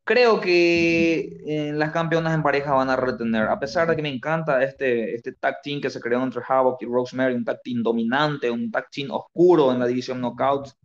Creo 0.03 0.39
que 0.39 1.41
en 1.47 1.79
las 1.79 1.91
campeonas 1.91 2.35
en 2.35 2.43
pareja 2.43 2.73
van 2.73 2.91
a 2.91 2.95
retener, 2.95 3.47
a 3.47 3.59
pesar 3.59 3.87
de 3.87 3.95
que 3.95 4.03
me 4.03 4.13
encanta 4.13 4.61
este, 4.61 5.15
este 5.15 5.33
tag 5.33 5.61
team 5.63 5.81
que 5.81 5.89
se 5.89 5.99
creó 5.99 6.21
entre 6.21 6.43
Havoc 6.47 6.79
y 6.83 6.85
Rosemary, 6.85 7.33
un 7.33 7.43
tag 7.43 7.61
team 7.63 7.81
dominante, 7.81 8.51
un 8.51 8.69
tag 8.69 8.87
team 8.91 9.09
oscuro 9.09 9.71
en 9.71 9.79
la 9.79 9.87
división 9.87 10.19
Knockouts, 10.19 10.77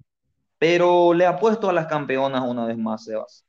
pero 0.59 1.13
le 1.13 1.27
apuesto 1.27 1.69
a 1.69 1.73
las 1.75 1.87
campeonas 1.87 2.43
una 2.47 2.65
vez 2.65 2.79
más, 2.79 3.05
Sebas. 3.05 3.45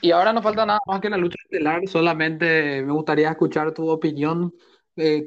Y 0.00 0.12
ahora 0.12 0.32
no 0.32 0.42
falta 0.42 0.64
nada 0.64 0.80
más 0.86 1.00
que 1.00 1.10
la 1.10 1.16
lucha 1.16 1.36
estelar, 1.42 1.86
solamente 1.86 2.82
me 2.82 2.92
gustaría 2.92 3.30
escuchar 3.30 3.72
tu 3.74 3.88
opinión. 3.88 4.52
Eh, 4.96 5.24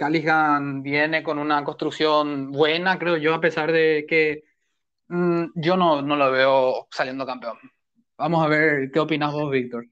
viene 0.81 1.23
con 1.23 1.39
una 1.39 1.63
construcción 1.63 2.51
buena, 2.51 2.99
creo 2.99 3.17
yo, 3.17 3.33
a 3.33 3.41
pesar 3.41 3.71
de 3.71 4.05
que 4.07 4.43
mm, 5.07 5.45
yo 5.55 5.77
no, 5.77 6.01
no 6.01 6.15
lo 6.15 6.31
veo 6.31 6.87
saliendo 6.91 7.25
campeón. 7.25 7.57
Vamos 8.17 8.43
a 8.43 8.47
ver 8.47 8.91
qué 8.91 8.99
opinas 8.99 9.33
vos, 9.33 9.51
Víctor. 9.51 9.85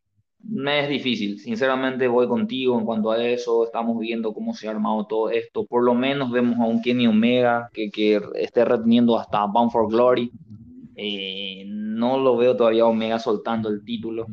Me 0.43 0.79
es 0.81 0.89
difícil, 0.89 1.39
sinceramente 1.39 2.07
voy 2.07 2.27
contigo 2.27 2.77
en 2.79 2.85
cuanto 2.85 3.11
a 3.11 3.23
eso, 3.23 3.63
estamos 3.63 3.99
viendo 3.99 4.33
cómo 4.33 4.55
se 4.55 4.67
ha 4.67 4.71
armado 4.71 5.05
todo 5.05 5.29
esto, 5.29 5.67
por 5.67 5.83
lo 5.83 5.93
menos 5.93 6.31
vemos 6.31 6.59
a 6.59 6.65
un 6.65 6.81
Kenny 6.81 7.05
Omega 7.05 7.69
que, 7.71 7.91
que 7.91 8.19
esté 8.35 8.65
reteniendo 8.65 9.19
hasta 9.19 9.45
Bound 9.45 9.71
for 9.71 9.87
Glory, 9.87 10.31
eh, 10.95 11.63
no 11.67 12.17
lo 12.17 12.37
veo 12.37 12.55
todavía 12.55 12.87
Omega 12.87 13.19
soltando 13.19 13.69
el 13.69 13.83
título, 13.85 14.25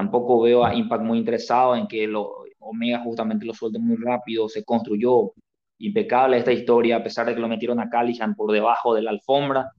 tampoco 0.00 0.40
veo 0.40 0.64
a 0.64 0.74
Impact 0.74 1.02
muy 1.02 1.18
interesado 1.18 1.76
en 1.76 1.86
que 1.86 2.06
lo, 2.06 2.44
Omega 2.58 3.00
justamente 3.00 3.44
lo 3.44 3.52
suelte 3.52 3.78
muy 3.78 3.96
rápido, 3.96 4.48
se 4.48 4.64
construyó 4.64 5.32
impecable 5.78 6.38
esta 6.38 6.52
historia, 6.52 6.96
a 6.96 7.02
pesar 7.02 7.26
de 7.26 7.34
que 7.34 7.40
lo 7.40 7.48
metieron 7.48 7.80
a 7.80 7.90
Callihan 7.90 8.34
por 8.34 8.50
debajo 8.50 8.94
de 8.94 9.02
la 9.02 9.10
alfombra, 9.10 9.72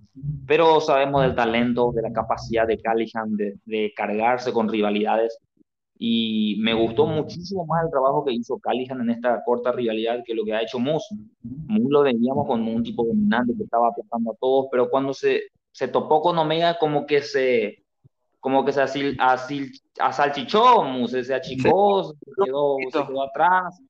pero 0.46 0.80
sabemos 0.80 1.24
del 1.24 1.34
talento, 1.34 1.92
de 1.92 2.04
la 2.04 2.12
capacidad 2.12 2.68
de 2.68 2.78
Callihan 2.78 3.36
de, 3.36 3.94
cargarse 3.96 4.54
con 4.54 4.70
rivalidades, 4.70 5.40
y 5.98 6.58
me 6.60 6.74
gustó 6.76 7.08
muchísimo 7.08 7.66
más 7.66 7.86
el 7.86 7.92
trabajo 7.92 8.24
que 8.24 8.34
hizo 8.34 8.60
Callihan 8.60 9.02
en 9.02 9.10
esta 9.12 9.44
corta 9.44 9.72
rivalidad 9.72 10.24
que 10.24 10.36
lo 10.36 10.44
que 10.44 10.54
ha 10.54 10.62
hecho 10.62 10.80
Moose. 10.80 11.16
Moose 11.44 11.90
lo 11.90 12.02
veíamos 12.04 12.46
con 12.48 12.68
un 12.68 12.84
tipo 12.84 13.04
dominante 13.06 13.54
que 13.58 13.64
estaba 13.64 13.88
apretando 13.90 14.32
a 14.32 14.36
todos, 14.40 14.68
pero 14.72 14.90
cuando 14.90 15.14
se, 15.14 15.42
se 15.72 15.88
topó 15.88 16.22
con 16.22 16.38
Omega 16.38 16.78
como 16.80 17.06
que 17.06 17.22
se 17.22 17.81
como 18.42 18.66
que 18.66 18.74
se 18.74 18.82
asil, 18.82 19.16
asil, 19.20 19.72
asalchichó, 19.98 20.84
Moose, 20.84 21.24
se 21.24 21.34
achicó, 21.34 22.04
se 22.04 22.32
quedó, 22.44 22.76
se 22.92 23.08
quedó 23.08 23.24
atrás 23.24 23.82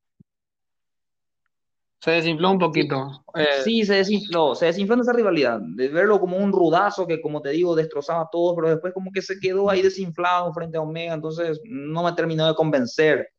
se 2.02 2.12
desinfló 2.12 2.52
un 2.52 2.58
poquito. 2.58 3.24
Eh, 3.36 3.62
sí, 3.64 3.86
se 3.86 3.96
desinfló, 3.96 4.56
se 4.56 4.66
desinfló 4.66 4.96
en 4.96 5.02
esa 5.02 5.14
rivalidad, 5.14 5.60
de 5.62 5.88
verlo 5.88 6.20
como 6.20 6.36
un 6.36 6.52
rudazo 6.52 7.06
que, 7.06 7.22
como 7.22 7.44
te 7.44 7.50
digo, 7.52 7.76
destrozaba 7.76 8.28
todo, 8.32 8.56
pero 8.56 8.70
después 8.70 8.92
como 8.92 9.12
que 9.12 9.22
se 9.22 9.40
quedó 9.40 9.70
ahí 9.70 9.84
desinflado 9.84 10.52
frente 10.52 10.78
a 10.78 10.82
Omega, 10.82 11.14
entonces 11.14 11.62
no 11.64 12.04
me 12.04 12.14
terminó 12.14 12.48
de 12.48 12.56
convencer, 12.56 13.30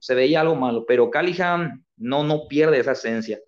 se 0.00 0.14
veía 0.16 0.40
algo 0.40 0.56
malo, 0.56 0.84
pero 0.84 1.10
Callihan 1.10 1.84
no, 1.96 2.24
no 2.24 2.48
pierde 2.48 2.80
esa 2.80 2.92
esencia. 2.92 3.38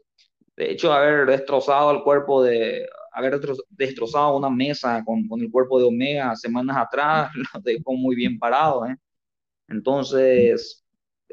De 0.56 0.70
hecho, 0.70 0.92
haber 0.92 1.26
destrozado 1.26 1.90
el 1.90 2.04
cuerpo 2.04 2.42
de, 2.42 2.88
haber 3.12 3.40
destrozado 3.70 4.36
una 4.36 4.50
mesa 4.50 5.02
con, 5.04 5.26
con 5.28 5.40
el 5.40 5.50
cuerpo 5.50 5.78
de 5.78 5.86
Omega 5.86 6.36
semanas 6.36 6.76
atrás, 6.76 7.30
lo 7.54 7.60
dejó 7.60 7.94
muy 7.94 8.16
bien 8.16 8.38
parado, 8.38 8.86
¿eh? 8.86 8.96
Entonces, 9.68 10.84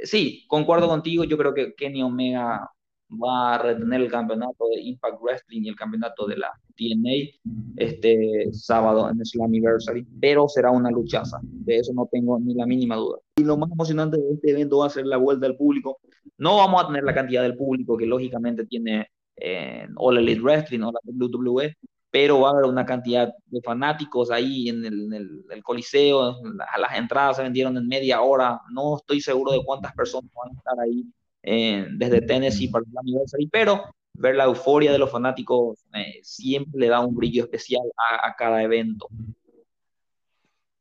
sí, 0.03 0.45
concuerdo 0.47 0.87
contigo, 0.87 1.23
yo 1.23 1.37
creo 1.37 1.53
que 1.53 1.73
Kenny 1.75 2.03
Omega 2.03 2.69
va 3.11 3.55
a 3.55 3.57
retener 3.59 4.01
el 4.01 4.11
campeonato 4.11 4.67
de 4.73 4.81
Impact 4.81 5.21
Wrestling 5.21 5.61
y 5.63 5.69
el 5.69 5.75
campeonato 5.75 6.25
de 6.25 6.37
la 6.37 6.51
TNA 6.75 7.39
este 7.77 8.51
sábado 8.51 9.09
en 9.09 9.19
el 9.19 9.25
Slammiversary, 9.25 10.05
pero 10.19 10.47
será 10.47 10.71
una 10.71 10.89
luchaza, 10.91 11.39
de 11.43 11.77
eso 11.77 11.93
no 11.93 12.07
tengo 12.11 12.39
ni 12.39 12.53
la 12.55 12.65
mínima 12.65 12.95
duda. 12.95 13.19
Y 13.37 13.43
lo 13.43 13.57
más 13.57 13.71
emocionante 13.71 14.17
de 14.17 14.33
este 14.33 14.51
evento 14.51 14.79
va 14.79 14.87
a 14.87 14.89
ser 14.89 15.05
la 15.05 15.17
vuelta 15.17 15.47
del 15.47 15.55
público. 15.55 15.99
No 16.37 16.57
vamos 16.57 16.83
a 16.83 16.87
tener 16.87 17.03
la 17.03 17.13
cantidad 17.13 17.43
del 17.43 17.55
público 17.55 17.95
que 17.95 18.05
lógicamente 18.05 18.65
tiene 18.65 19.07
eh, 19.37 19.87
All 19.97 20.17
Elite 20.17 20.41
Wrestling 20.41 20.81
o 20.81 20.91
la 20.91 20.99
WWE, 21.05 21.75
pero 22.09 22.39
va 22.39 22.49
a 22.49 22.51
haber 22.53 22.65
una 22.65 22.85
cantidad 22.85 23.33
de 23.47 23.61
fanáticos 23.61 24.31
ahí 24.31 24.69
en 24.69 24.85
el, 24.85 25.13
en 25.13 25.43
el, 25.49 25.63
Coliseo, 25.63 26.41
las 26.77 26.95
entradas 26.95 27.35
se 27.37 27.43
vendieron 27.43 27.75
en 27.77 27.87
media 27.87 28.21
hora, 28.21 28.61
no 28.71 28.97
estoy 28.97 29.19
seguro 29.19 29.51
de 29.51 29.63
cuántas 29.65 29.93
personas 29.93 30.31
van 30.33 30.55
a 30.55 30.57
estar 30.57 30.79
ahí 30.79 31.03
eh, 31.43 31.85
desde 31.91 32.21
Tennessee 32.21 32.69
para 32.69 32.85
el 32.89 32.97
aniversario, 32.97 33.49
pero 33.51 33.83
ver 34.13 34.35
la 34.35 34.45
euforia 34.45 34.91
de 34.91 34.97
los 34.97 35.11
fanáticos 35.11 35.85
eh, 35.93 36.19
siempre 36.23 36.79
le 36.79 36.87
da 36.87 37.01
un 37.01 37.15
brillo 37.15 37.43
especial 37.43 37.83
a, 37.97 38.33
cada 38.35 38.63
evento. 38.63 39.09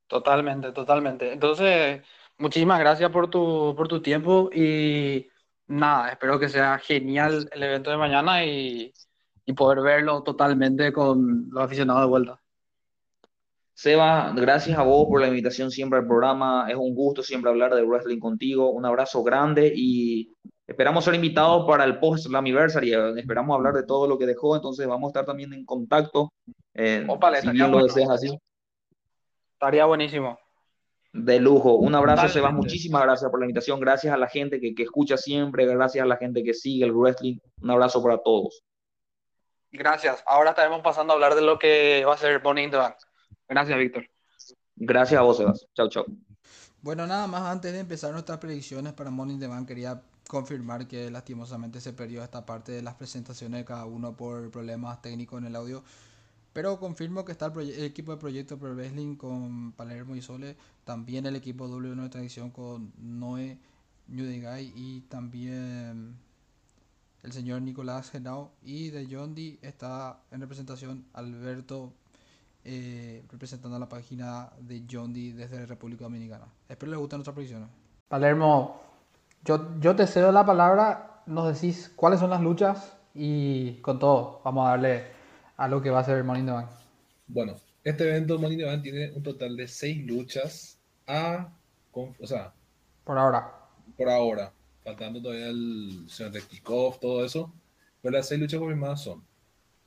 Totalmente, 0.07 0.73
totalmente. 0.73 1.33
Entonces, 1.33 2.03
muchísimas 2.39 2.79
gracias 2.79 3.11
por 3.11 3.29
tu, 3.29 3.75
por 3.77 3.89
tu 3.89 4.01
tiempo 4.01 4.51
y 4.55 5.27
nada, 5.67 6.11
espero 6.11 6.39
que 6.39 6.49
sea 6.49 6.79
genial 6.79 7.49
el 7.53 7.63
evento 7.63 7.91
de 7.91 7.97
mañana 7.97 8.45
y, 8.45 8.93
y 9.47 9.53
poder 9.53 9.81
verlo 9.81 10.23
totalmente 10.23 10.93
con 10.93 11.49
los 11.51 11.65
aficionados 11.65 12.03
de 12.03 12.09
vuelta. 12.09 12.41
Seba, 13.75 14.33
gracias 14.37 14.79
a 14.79 14.83
vos 14.83 15.07
por 15.09 15.21
la 15.21 15.29
invitación 15.29 15.71
siempre 15.71 15.99
al 15.99 16.07
programa. 16.07 16.67
Es 16.69 16.77
un 16.77 16.95
gusto 16.95 17.23
siempre 17.23 17.51
hablar 17.51 17.75
de 17.75 17.83
wrestling 17.83 18.21
contigo. 18.21 18.71
Un 18.71 18.87
abrazo 18.87 19.25
grande 19.25 19.73
y 19.75 20.33
Esperamos 20.67 21.05
ser 21.05 21.15
invitados 21.15 21.67
para 21.67 21.85
el 21.85 21.99
post 21.99 22.25
Slammiversary, 22.25 22.95
esperamos 23.19 23.55
hablar 23.55 23.75
de 23.75 23.85
todo 23.85 24.09
lo 24.09 24.19
que 24.19 24.25
dejó, 24.25 24.57
entonces 24.57 24.87
vamos 24.87 25.09
a 25.09 25.11
estar 25.11 25.25
también 25.27 25.53
en 25.53 25.67
contacto. 25.67 26.33
Eh, 26.73 27.07
si 27.43 27.51
bien 27.51 27.71
lo 27.71 27.83
deseas 27.83 28.09
así. 28.09 28.39
Estaría 29.53 29.85
buenísimo. 29.85 30.39
De 31.15 31.39
lujo. 31.39 31.77
Un 31.77 31.95
abrazo, 31.95 32.29
Seba. 32.29 32.51
Muchísimas 32.51 33.03
gracias 33.03 33.31
por 33.31 33.39
la 33.39 33.47
invitación. 33.47 33.79
Gracias 33.79 34.13
a 34.13 34.17
la 34.17 34.29
gente 34.29 34.61
que, 34.61 34.75
que, 34.75 34.83
escucha 34.83 35.17
siempre. 35.17 35.65
Gracias 35.65 36.03
a 36.03 36.07
la 36.07 36.17
gente 36.17 36.43
que 36.43 36.53
sigue 36.53 36.85
el 36.85 36.93
wrestling. 36.93 37.39
Un 37.63 37.71
abrazo 37.71 38.03
para 38.03 38.19
todos. 38.19 38.65
Gracias. 39.71 40.23
Ahora 40.27 40.51
estaremos 40.51 40.83
pasando 40.83 41.13
a 41.13 41.15
hablar 41.15 41.37
de 41.37 41.43
lo 41.43 41.59
que 41.59 42.05
va 42.05 42.15
a 42.15 42.19
ser 42.19 42.41
Bonnie 42.41 42.69
the 42.69 42.77
Bank. 42.77 42.97
Gracias, 43.49 43.79
Víctor. 43.79 44.07
Gracias 44.75 45.21
a 45.21 45.23
vos, 45.23 45.37
Sebas. 45.37 45.67
Chau, 45.75 45.89
chau. 45.89 46.05
Bueno, 46.81 47.07
nada 47.07 47.27
más 47.29 47.43
antes 47.43 47.73
de 47.73 47.79
empezar 47.79 48.13
nuestras 48.13 48.39
predicciones 48.39 48.93
para 48.93 49.11
Morning 49.11 49.39
the 49.39 49.47
Bank, 49.47 49.69
quería 49.69 50.03
confirmar 50.29 50.87
que 50.89 51.11
lastimosamente 51.11 51.81
se 51.81 51.93
perdió 51.93 52.23
esta 52.25 52.45
parte 52.45 52.73
de 52.73 52.83
las 52.83 52.95
presentaciones 52.97 53.61
de 53.61 53.65
cada 53.65 53.87
uno 53.87 54.17
por 54.17 54.51
problemas 54.51 55.01
técnicos 55.01 55.41
en 55.41 55.47
el 55.47 55.57
audio. 55.57 55.85
Pero 56.55 56.79
confirmo 56.79 57.25
que 57.25 57.33
está 57.33 57.47
el, 57.47 57.85
equipo 57.85 58.13
de 58.13 58.19
proyecto 58.19 58.57
Pro 58.57 58.75
Wrestling 58.75 59.17
con 59.17 59.73
Palermo 59.73 60.15
y 60.15 60.23
Sole, 60.23 60.57
también 60.85 61.27
el 61.27 61.35
equipo 61.35 61.67
W9 61.67 62.03
de 62.03 62.09
Tradición 62.09 62.51
con 62.51 62.93
Noé 62.97 63.59
Newdegay 64.07 64.73
y 64.77 65.01
también 65.09 66.17
el 67.25 67.33
señor 67.33 67.61
Nicolás 67.63 68.11
Genao 68.11 68.53
y 68.63 68.91
de 68.91 69.07
Yondi 69.09 69.59
está 69.63 70.21
en 70.31 70.41
representación 70.43 71.05
Alberto 71.13 71.93
eh, 72.63 73.25
representando 73.33 73.77
la 73.77 73.89
página 73.89 74.51
de 74.61 74.87
Yondi 74.87 75.33
desde 75.33 75.67
República 75.67 76.05
Dominicana. 76.05 76.47
Espero 76.69 76.91
les 76.91 77.01
guste 77.01 77.17
nuestra 77.17 77.35
predicción. 77.35 77.69
Palermo, 78.07 78.81
yo, 79.45 79.81
yo 79.81 79.97
te 79.97 80.07
cedo 80.07 80.31
la 80.31 80.47
palabra, 80.47 81.23
nos 81.27 81.53
decís 81.53 81.93
cuáles 81.97 82.21
son 82.21 82.31
las 82.31 82.41
luchas 82.41 82.97
y 83.13 83.81
con 83.81 83.99
todo 83.99 84.41
vamos 84.45 84.67
a 84.69 84.71
darle 84.71 85.24
a 85.57 85.69
lo 85.69 85.83
que 85.83 85.91
va 85.91 86.01
a 86.01 86.05
ser 86.05 86.19
el 86.19 86.25
Money 86.25 86.45
Bank. 86.45 86.69
Bueno, 87.27 87.57
este 87.83 88.09
evento 88.09 88.39
Money 88.39 88.63
Bank 88.63 88.83
tiene 88.83 89.13
un 89.13 89.23
total 89.23 89.57
de 89.57 89.69
seis 89.69 90.05
luchas 90.07 90.79
a, 91.07 91.53
o 91.93 92.27
sea, 92.27 92.53
por 93.05 93.19
ahora. 93.19 93.53
Por 93.97 94.09
ahora, 94.09 94.53
faltando 94.83 95.21
todavía 95.21 95.49
el 95.49 96.05
señor 96.09 96.33
de 96.33 96.43
kickoff, 96.43 96.99
todo 96.99 97.25
eso. 97.25 97.53
Pero 98.03 98.17
las 98.17 98.29
seis 98.29 98.41
luchas 98.41 98.59
confirmadas 98.59 99.03
son 99.03 99.23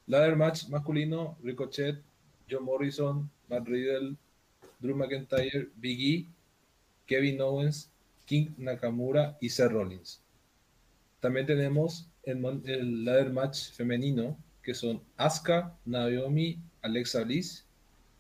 Ladder 0.07 0.35
Match 0.35 0.67
masculino, 0.69 1.37
Ricochet, 1.43 2.01
John 2.49 2.63
Morrison, 2.63 3.29
Matt 3.49 3.67
Riddle, 3.67 4.15
Drew 4.79 4.95
McIntyre, 4.95 5.69
Big 5.75 5.99
E, 5.99 6.27
Kevin 7.05 7.41
Owens, 7.41 7.89
King 8.25 8.49
Nakamura 8.57 9.37
y 9.41 9.49
Seth 9.49 9.71
Rollins. 9.71 10.21
También 11.19 11.45
tenemos 11.45 12.07
el, 12.23 13.05
ladder 13.05 13.31
match 13.31 13.71
femenino, 13.71 14.37
que 14.67 14.73
son 14.73 15.01
Asuka, 15.15 15.73
Naomi, 15.85 16.59
Alexa 16.81 17.23
Bliss, 17.23 17.65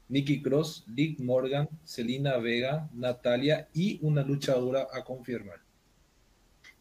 Nikki 0.07 0.41
Cross, 0.41 0.85
Liv 0.95 1.19
Morgan, 1.19 1.67
Selina 1.83 2.37
Vega, 2.37 2.89
Natalia 2.93 3.67
y 3.73 3.99
una 4.01 4.23
luchadora 4.23 4.87
a 4.93 5.03
confirmar. 5.03 5.59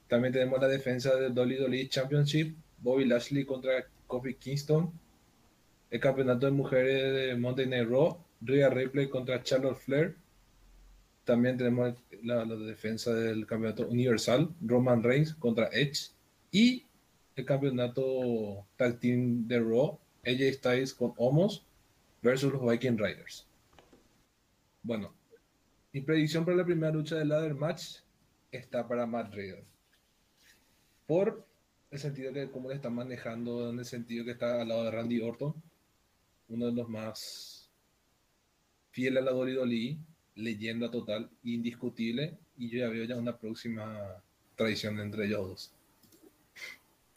También 0.07 0.33
tenemos 0.33 0.61
la 0.61 0.69
defensa 0.69 1.17
del 1.17 1.33
WWE 1.37 1.89
Championship, 1.89 2.55
Bobby 2.79 3.07
Lashley 3.07 3.45
contra 3.45 3.85
Kofi 4.07 4.35
Kingston, 4.35 4.93
el 5.91 5.99
campeonato 5.99 6.47
de 6.47 6.53
mujeres 6.53 7.13
de 7.13 7.35
Monday 7.35 7.67
Night 7.67 7.89
Raw, 7.89 8.17
Rhea 8.43 8.71
Ripley 8.71 9.09
contra 9.09 9.43
Charlotte 9.43 9.79
Flair, 9.79 10.15
también 11.25 11.57
tenemos 11.57 11.93
la, 12.23 12.45
defensa 12.45 13.13
del 13.13 13.47
campeonato 13.47 13.89
universal, 13.89 14.49
Roman 14.61 15.03
Reigns 15.03 15.35
contra 15.35 15.69
Edge. 15.73 16.13
Y 16.53 16.86
el 17.37 17.45
campeonato 17.45 18.67
tag 18.77 18.99
team 18.99 19.47
de 19.47 19.61
Raw, 19.61 19.99
AJ 20.25 20.55
Styles 20.55 20.95
con 20.95 21.13
Homos 21.19 21.65
versus 22.23 22.53
los 22.53 22.63
Viking 22.67 22.97
Riders. 22.97 23.47
Bueno, 24.83 25.15
mi 25.93 26.01
predicción 26.01 26.45
para 26.45 26.57
la 26.57 26.65
primera 26.65 26.93
lucha 26.93 27.17
del 27.17 27.29
ladder 27.29 27.55
match 27.55 27.99
está 28.51 28.89
para 28.89 29.07
Matt 29.07 29.35
Riddle. 29.35 29.65
Por 31.07 31.47
el 31.91 31.99
sentido 31.99 32.33
de 32.33 32.51
cómo 32.51 32.71
le 32.71 32.75
está 32.75 32.91
manejando, 32.91 33.71
en 33.71 33.79
el 33.79 33.85
sentido 33.85 34.25
que 34.25 34.33
está 34.33 34.63
al 34.63 34.69
lado 34.69 34.85
de 34.85 34.91
Randy 34.91 35.21
Orton, 35.21 35.55
uno 36.49 36.67
de 36.67 36.73
los 36.73 36.89
más 36.89 37.71
fieles 38.91 39.23
a 39.23 39.27
la 39.27 39.33
Dolly 39.33 39.99
leyenda 40.37 40.91
total, 40.91 41.31
indiscutible, 41.45 42.39
y 42.57 42.71
yo 42.71 42.79
ya 42.79 42.89
veo 42.89 43.05
ya 43.05 43.17
una 43.17 43.37
próxima 43.37 44.23
tradición 44.55 44.99
entre 45.01 45.27
ellos 45.27 45.49
dos. 45.49 45.76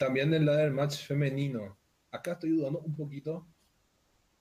También 0.00 0.32
el 0.32 0.46
ladder 0.46 0.70
match 0.70 1.06
femenino. 1.06 1.76
Acá 2.10 2.32
estoy 2.32 2.52
dudando 2.52 2.78
un 2.78 2.96
poquito, 2.96 3.46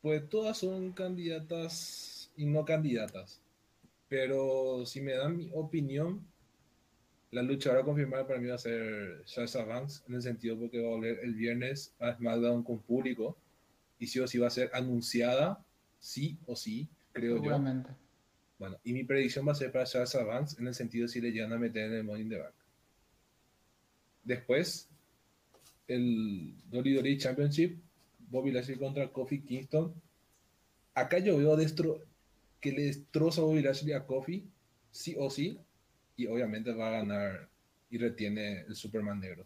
pues 0.02 0.30
todas 0.30 0.58
son 0.58 0.94
candidatas 0.94 2.32
y 2.38 2.46
no 2.46 2.64
candidatas. 2.64 3.42
Pero 4.08 4.86
si 4.86 5.02
me 5.02 5.16
dan 5.16 5.36
mi 5.36 5.52
opinión, 5.54 6.26
la 7.32 7.42
lucha 7.42 7.72
ahora 7.72 7.84
confirmada 7.84 8.26
para 8.26 8.40
mí 8.40 8.48
va 8.48 8.56
a 8.56 8.58
ser 8.58 9.22
Sasha 9.26 9.66
Banks, 9.66 10.06
en 10.08 10.16
el 10.16 10.22
sentido 10.22 10.58
porque 10.58 10.80
va 10.80 10.88
a 10.88 10.92
volver 10.92 11.20
el 11.24 11.36
viernes 11.36 11.94
a 12.00 12.16
SmackDown 12.16 12.64
con 12.64 12.80
público 12.80 13.38
y 14.00 14.08
sí 14.08 14.22
o 14.22 14.28
sí 14.28 14.38
va 14.38 14.48
a 14.48 14.52
ser 14.52 14.72
anunciada, 14.74 15.62
sí 16.00 16.40
o 16.46 16.56
sí, 16.56 16.88
creo 17.12 17.36
Seguramente. 17.36 17.90
yo. 17.90 17.96
Bueno, 18.60 18.78
y 18.86 18.94
mi 18.94 19.04
predicción 19.04 19.46
va 19.46 19.52
a 19.52 19.56
ser 19.56 19.74
para 19.74 19.86
Sasha 19.86 20.24
Banks 20.24 20.58
en 20.58 20.68
el 20.68 20.74
sentido 20.74 21.10
si 21.10 21.20
le 21.20 21.34
llegan 21.34 21.52
a 21.52 21.58
meter 21.58 21.88
en 21.88 21.94
el 21.96 22.04
Money 22.06 22.22
in 22.22 22.30
the 22.30 22.38
Bank. 22.38 22.56
Después, 24.24 24.89
el 25.90 26.54
WWE 26.72 27.18
Championship, 27.18 27.78
Bobby 28.30 28.52
Lashley 28.52 28.78
contra 28.78 29.10
Kofi 29.10 29.42
Kingston. 29.42 29.94
Acá 30.94 31.20
yo 31.20 31.38
veo 31.38 31.56
destro 31.56 32.02
que 32.62 32.72
le 32.72 32.84
destroza 32.84 33.42
Bobby 33.42 33.62
Lashley 33.62 33.94
a 33.94 34.06
Kofi, 34.06 34.48
sí 34.92 35.16
o 35.18 35.30
sí, 35.30 35.60
y 36.16 36.28
obviamente 36.28 36.74
va 36.74 36.90
a 36.90 36.92
ganar 37.00 37.50
y 37.90 37.98
retiene 37.98 38.62
el 38.62 38.76
Superman 38.76 39.20
negro. 39.20 39.46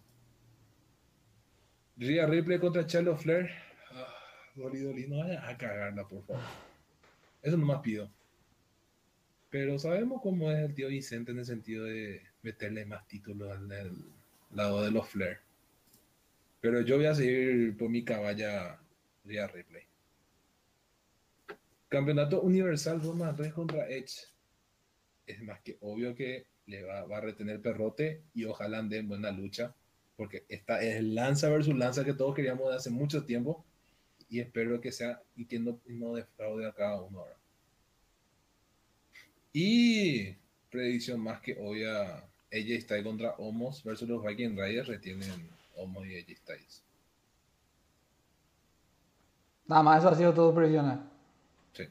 Rhea 1.98 2.26
Ripley 2.26 2.60
contra 2.60 2.86
Charlotte 2.86 3.20
Flair. 3.20 3.50
Ah, 3.92 4.08
Dolly 4.56 4.80
Dolly, 4.80 5.08
no 5.08 5.20
vaya 5.20 5.48
a 5.48 5.58
cagarla, 5.58 6.08
por 6.08 6.24
favor. 6.26 6.42
Eso 7.42 7.58
no 7.58 7.66
más 7.66 7.82
pido. 7.82 8.10
Pero 9.50 9.78
sabemos 9.78 10.22
cómo 10.22 10.52
es 10.52 10.58
el 10.58 10.74
tío 10.74 10.88
Vicente 10.88 11.32
en 11.32 11.40
el 11.40 11.46
sentido 11.46 11.86
de 11.86 12.24
meterle 12.42 12.86
más 12.86 13.08
títulos 13.08 13.52
al 13.52 13.70
lado 14.52 14.84
de 14.84 14.92
los 14.92 15.08
Flair. 15.08 15.40
Pero 16.64 16.80
yo 16.80 16.96
voy 16.96 17.08
a 17.08 17.14
seguir 17.14 17.76
por 17.76 17.90
mi 17.90 18.06
caballa 18.06 18.80
Rhea 19.26 19.48
Ripley. 19.48 19.84
Campeonato 21.90 22.40
Universal 22.42 23.02
Roman 23.02 23.36
Reigns 23.36 23.54
contra 23.54 23.90
Edge. 23.90 24.30
Es 25.28 25.42
más 25.44 25.60
que 25.60 25.78
obvio 25.82 26.16
que 26.16 26.46
le 26.68 26.84
va, 26.84 27.04
va 27.04 27.18
a 27.18 27.20
retener 27.20 27.62
perrote 27.62 28.22
y 28.34 28.46
ojalá 28.46 28.80
ande 28.80 29.00
en 29.00 29.10
buena 29.10 29.30
lucha. 29.30 29.76
Porque 30.16 30.46
esta 30.48 30.82
es 30.82 31.04
lanza 31.04 31.50
versus 31.50 31.76
lanza 31.76 32.06
que 32.06 32.14
todos 32.14 32.34
queríamos 32.34 32.70
de 32.70 32.78
hace 32.78 32.90
mucho 32.90 33.26
tiempo. 33.26 33.66
Y 34.30 34.40
espero 34.40 34.80
que 34.80 34.94
sea 34.94 35.22
y 35.36 35.48
que 35.48 35.60
no, 35.60 35.82
no 35.88 36.14
defraude 36.14 36.66
a 36.66 36.72
cada 36.72 37.02
uno 37.02 37.20
ahora. 37.20 37.38
Y 39.52 40.34
predicción 40.72 41.20
más 41.20 41.42
que 41.42 41.58
obvia, 41.60 42.24
ella 42.50 42.78
está 42.78 43.04
contra 43.04 43.32
Homos 43.32 43.84
versus 43.84 44.08
los 44.08 44.26
Viking 44.26 44.58
Riders 44.58 44.88
retienen 44.88 45.50
Homos 45.76 46.06
y 46.06 46.16
ella 46.16 46.36
Styles. 46.36 46.84
Nada 49.68 49.84
más, 49.84 50.00
eso 50.00 50.10
ha 50.10 50.16
sido 50.16 50.34
todo 50.34 50.54
predicciones. 50.54 51.00
Sí. 51.72 51.84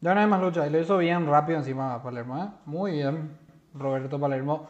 Ya 0.00 0.14
no 0.14 0.20
hay 0.20 0.26
más 0.26 0.40
lucha. 0.40 0.66
Y 0.66 0.70
lo 0.70 0.80
hizo 0.80 0.98
bien 0.98 1.26
rápido 1.26 1.58
encima 1.58 2.02
Palermo, 2.02 2.42
¿eh? 2.42 2.48
Muy 2.66 2.92
bien, 2.92 3.36
Roberto 3.74 4.20
Palermo. 4.20 4.68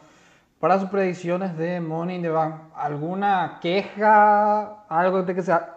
Para 0.59 0.79
sus 0.79 0.89
predicciones 0.89 1.55
de 1.55 1.79
Money 1.79 2.15
in 2.15 2.21
the 2.23 2.29
Bank, 2.29 2.71
¿alguna 2.75 3.59
queja? 3.61 4.85
¿Algo 4.87 5.23
que 5.23 5.33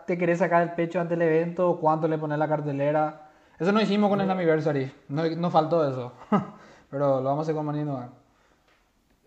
te 0.06 0.18
querés 0.18 0.38
sacar 0.38 0.62
el 0.62 0.72
pecho 0.72 1.00
ante 1.00 1.14
el 1.14 1.22
evento? 1.22 1.78
¿Cuánto 1.78 2.08
le 2.08 2.16
pones 2.16 2.38
la 2.38 2.48
cartelera? 2.48 3.30
Eso 3.58 3.72
no 3.72 3.80
hicimos 3.82 4.08
con 4.08 4.22
el 4.22 4.30
Anniversary. 4.30 4.90
No, 5.08 5.28
no 5.28 5.50
faltó 5.50 5.86
eso. 5.86 6.14
Pero 6.90 7.20
lo 7.20 7.24
vamos 7.24 7.40
a 7.40 7.42
hacer 7.42 7.54
con 7.54 7.66
Money 7.66 7.82
in 7.82 7.86
the 7.88 7.92
Bank. 7.92 8.12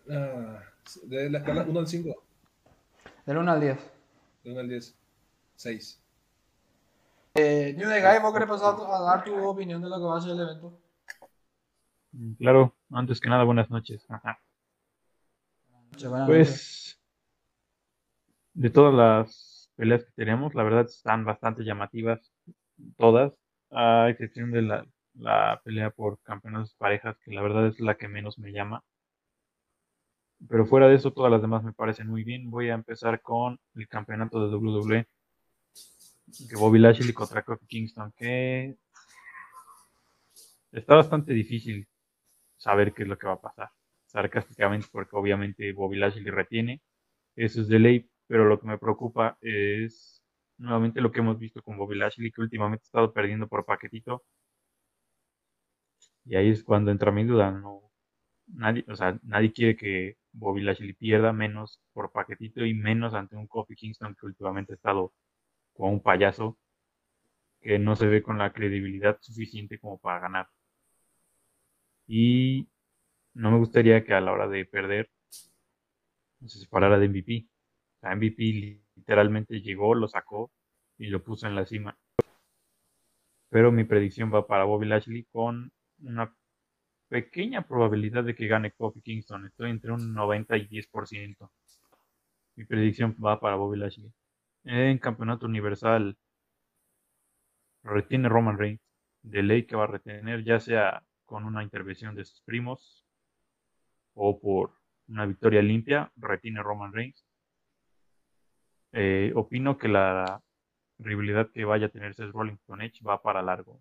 Ah, 0.10 0.60
de 1.04 1.30
la 1.30 1.38
escala 1.38 1.66
1 1.68 1.80
al 1.80 1.88
5, 1.88 2.24
Del 3.26 3.38
1 3.38 3.52
al 3.52 3.62
10. 3.62 3.92
de 4.44 4.52
1 4.52 4.60
al 4.60 4.70
10, 4.70 4.98
6. 5.56 6.04
Eh, 7.36 7.74
New 7.78 7.88
Guy, 7.88 8.22
¿vos 8.22 8.34
querés 8.34 8.50
pasar 8.50 8.76
a 8.76 9.00
dar 9.00 9.24
tu 9.24 9.34
opinión 9.48 9.82
de 9.82 9.90
lo 9.90 9.98
que 9.98 10.04
va 10.04 10.18
a 10.18 10.22
ser 10.22 10.32
el 10.32 10.42
evento? 10.42 10.80
Claro, 12.38 12.76
antes 12.92 13.20
que 13.20 13.30
nada, 13.30 13.44
buenas 13.44 13.70
noches. 13.70 14.06
Ajá. 14.10 14.40
Buenas 15.70 16.04
noches. 16.04 16.28
Pues, 16.28 17.00
de 18.54 18.70
todas 18.70 18.94
las 18.94 19.72
peleas 19.76 20.04
que 20.04 20.12
tenemos, 20.12 20.54
la 20.54 20.64
verdad 20.64 20.86
están 20.86 21.24
bastante 21.26 21.64
llamativas, 21.64 22.32
todas, 22.98 23.34
a 23.72 24.10
excepción 24.10 24.52
de 24.52 24.62
la, 24.64 24.86
la 25.16 25.62
pelea 25.64 25.90
por 25.92 26.20
campeonatos 26.24 26.76
parejas, 26.76 27.18
que 27.24 27.32
la 27.32 27.42
verdad 27.42 27.68
es 27.68 27.80
la 27.80 27.96
que 27.96 28.08
menos 28.10 28.38
me 28.38 28.52
llama. 28.52 28.84
Pero 30.50 30.66
fuera 30.66 30.88
de 30.88 30.96
eso, 30.96 31.12
todas 31.12 31.32
las 31.32 31.42
demás 31.42 31.64
me 31.64 31.74
parecen 31.74 32.08
muy 32.08 32.24
bien. 32.24 32.50
Voy 32.50 32.70
a 32.70 32.74
empezar 32.76 33.22
con 33.22 33.60
el 33.76 33.88
campeonato 33.88 34.48
de 34.48 34.56
WWE, 34.56 35.08
que 36.50 36.56
Bobby 36.56 36.80
Lashley 36.80 37.14
contra 37.14 37.44
Kofi 37.44 37.66
Kingston, 37.68 38.12
que 38.16 38.76
está 40.72 40.96
bastante 40.96 41.34
difícil 41.34 41.88
saber 42.58 42.94
qué 42.94 43.04
es 43.04 43.10
lo 43.10 43.18
que 43.18 43.28
va 43.28 43.34
a 43.34 43.42
pasar 43.42 43.70
sarcásticamente 44.14 44.88
porque 44.92 45.16
obviamente 45.16 45.74
Bobby 45.74 45.98
Lashley 45.98 46.26
retiene, 46.26 46.82
eso 47.36 47.62
es 47.62 47.68
de 47.68 47.80
ley, 47.80 48.10
pero 48.28 48.46
lo 48.46 48.60
que 48.60 48.68
me 48.68 48.78
preocupa 48.78 49.38
es 49.42 50.24
nuevamente 50.58 51.02
lo 51.02 51.12
que 51.12 51.20
hemos 51.20 51.40
visto 51.40 51.64
con 51.64 51.78
Bobby 51.78 51.98
Lashley, 51.98 52.32
que 52.32 52.42
últimamente 52.42 52.84
ha 52.84 52.90
estado 52.90 53.12
perdiendo 53.12 53.48
por 53.48 53.66
paquetito, 53.66 54.24
y 56.26 56.36
ahí 56.36 56.50
es 56.50 56.64
cuando 56.64 56.92
entra 56.92 57.12
mi 57.12 57.24
duda, 57.26 57.52
no, 57.52 57.92
nadie, 58.48 58.86
o 58.88 58.96
sea, 58.96 59.20
nadie 59.24 59.52
quiere 59.52 59.76
que 59.76 60.18
Bobby 60.34 60.62
Lashley 60.62 60.94
pierda 60.94 61.32
menos 61.34 61.82
por 61.94 62.12
paquetito 62.12 62.66
y 62.66 62.74
menos 62.74 63.14
ante 63.14 63.36
un 63.36 63.48
Kofi 63.48 63.76
Kingston 63.76 64.16
que 64.16 64.26
últimamente 64.26 64.74
ha 64.74 64.76
estado 64.76 65.14
como 65.74 65.92
un 65.92 66.02
payaso 66.02 66.58
que 67.62 67.80
no 67.80 67.96
se 67.96 68.08
ve 68.08 68.22
con 68.24 68.38
la 68.38 68.52
credibilidad 68.54 69.18
suficiente 69.22 69.80
como 69.80 69.98
para 70.00 70.20
ganar. 70.20 70.50
Y 72.08 72.68
no 73.34 73.52
me 73.52 73.58
gustaría 73.60 74.04
que 74.04 74.14
a 74.14 74.22
la 74.22 74.32
hora 74.34 74.48
de 74.48 74.66
perder 74.66 75.10
se 76.48 76.60
separara 76.60 77.00
de 77.00 77.08
MVP. 77.08 77.48
Sea, 78.02 78.16
MVP 78.16 78.82
literalmente 78.96 79.62
llegó, 79.62 79.96
lo 79.96 80.08
sacó 80.08 80.52
y 80.98 81.08
lo 81.08 81.24
puso 81.24 81.48
en 81.48 81.56
la 81.56 81.66
cima. 81.66 81.98
Pero 83.50 83.72
mi 83.72 83.84
predicción 83.86 84.34
va 84.34 84.48
para 84.48 84.66
Bobby 84.66 84.88
Lashley 84.88 85.26
con 85.32 85.72
una 86.00 86.36
pequeña 87.14 87.62
probabilidad 87.62 88.24
de 88.24 88.34
que 88.34 88.48
gane 88.48 88.72
Kofi 88.72 89.00
Kingston. 89.02 89.46
Estoy 89.46 89.70
entre 89.70 89.92
un 89.92 90.16
90 90.16 90.58
y 90.58 90.68
10%. 90.68 91.52
Mi 92.56 92.66
predicción 92.66 93.16
va 93.24 93.40
para 93.40 93.56
Bobby 93.56 93.78
Lashley. 93.78 94.12
En 94.64 94.98
campeonato 94.98 95.46
universal 95.46 96.18
retiene 97.84 98.30
Roman 98.30 98.58
Reigns. 98.58 98.82
De 99.22 99.44
ley 99.44 99.68
que 99.68 99.76
va 99.76 99.84
a 99.84 99.88
retener, 99.96 100.44
ya 100.44 100.60
sea 100.60 101.04
con 101.26 101.46
una 101.46 101.62
intervención 101.62 102.16
de 102.16 102.26
sus 102.26 102.42
primos 102.42 103.06
o 104.16 104.40
por 104.40 104.72
una 105.08 105.28
victoria 105.28 105.62
limpia, 105.62 106.12
retiene 106.16 106.64
Roman 106.64 106.94
Reigns. 106.94 107.24
Eh, 108.92 109.32
opino 109.36 109.78
que 109.78 109.88
la 109.88 110.42
rivalidad 110.98 111.52
que 111.52 111.64
vaya 111.64 111.88
a 111.88 111.90
tener 111.90 112.16
Seth 112.16 112.32
Rollins 112.32 112.62
con 112.66 112.82
Edge 112.82 113.04
va 113.08 113.22
para 113.22 113.44
largo. 113.44 113.80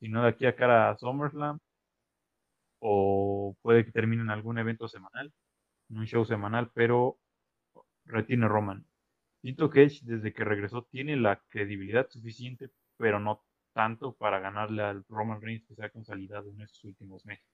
Si 0.00 0.08
no 0.08 0.22
de 0.22 0.30
aquí 0.30 0.46
a 0.46 0.56
cara 0.56 0.88
a 0.88 0.96
SummerSlam, 0.96 1.58
o 2.86 3.56
puede 3.62 3.86
que 3.86 3.92
termine 3.92 4.22
en 4.22 4.30
algún 4.30 4.58
evento 4.58 4.88
semanal, 4.88 5.32
en 5.88 5.98
un 5.98 6.06
show 6.06 6.24
semanal, 6.26 6.70
pero 6.74 7.18
retiene 8.04 8.46
Roman. 8.46 8.84
Siento 9.40 9.70
que 9.70 9.84
Edge 9.84 10.00
desde 10.02 10.34
que 10.34 10.44
regresó 10.44 10.82
tiene 10.84 11.16
la 11.16 11.40
credibilidad 11.48 12.08
suficiente, 12.10 12.70
pero 12.98 13.20
no 13.20 13.42
tanto 13.72 14.12
para 14.14 14.38
ganarle 14.38 14.82
al 14.82 15.04
Roman 15.08 15.40
Reigns 15.40 15.66
que 15.66 15.74
se 15.74 15.84
ha 15.84 15.90
consolidado 15.90 16.50
en 16.50 16.60
estos 16.60 16.84
últimos 16.84 17.24
meses. 17.24 17.46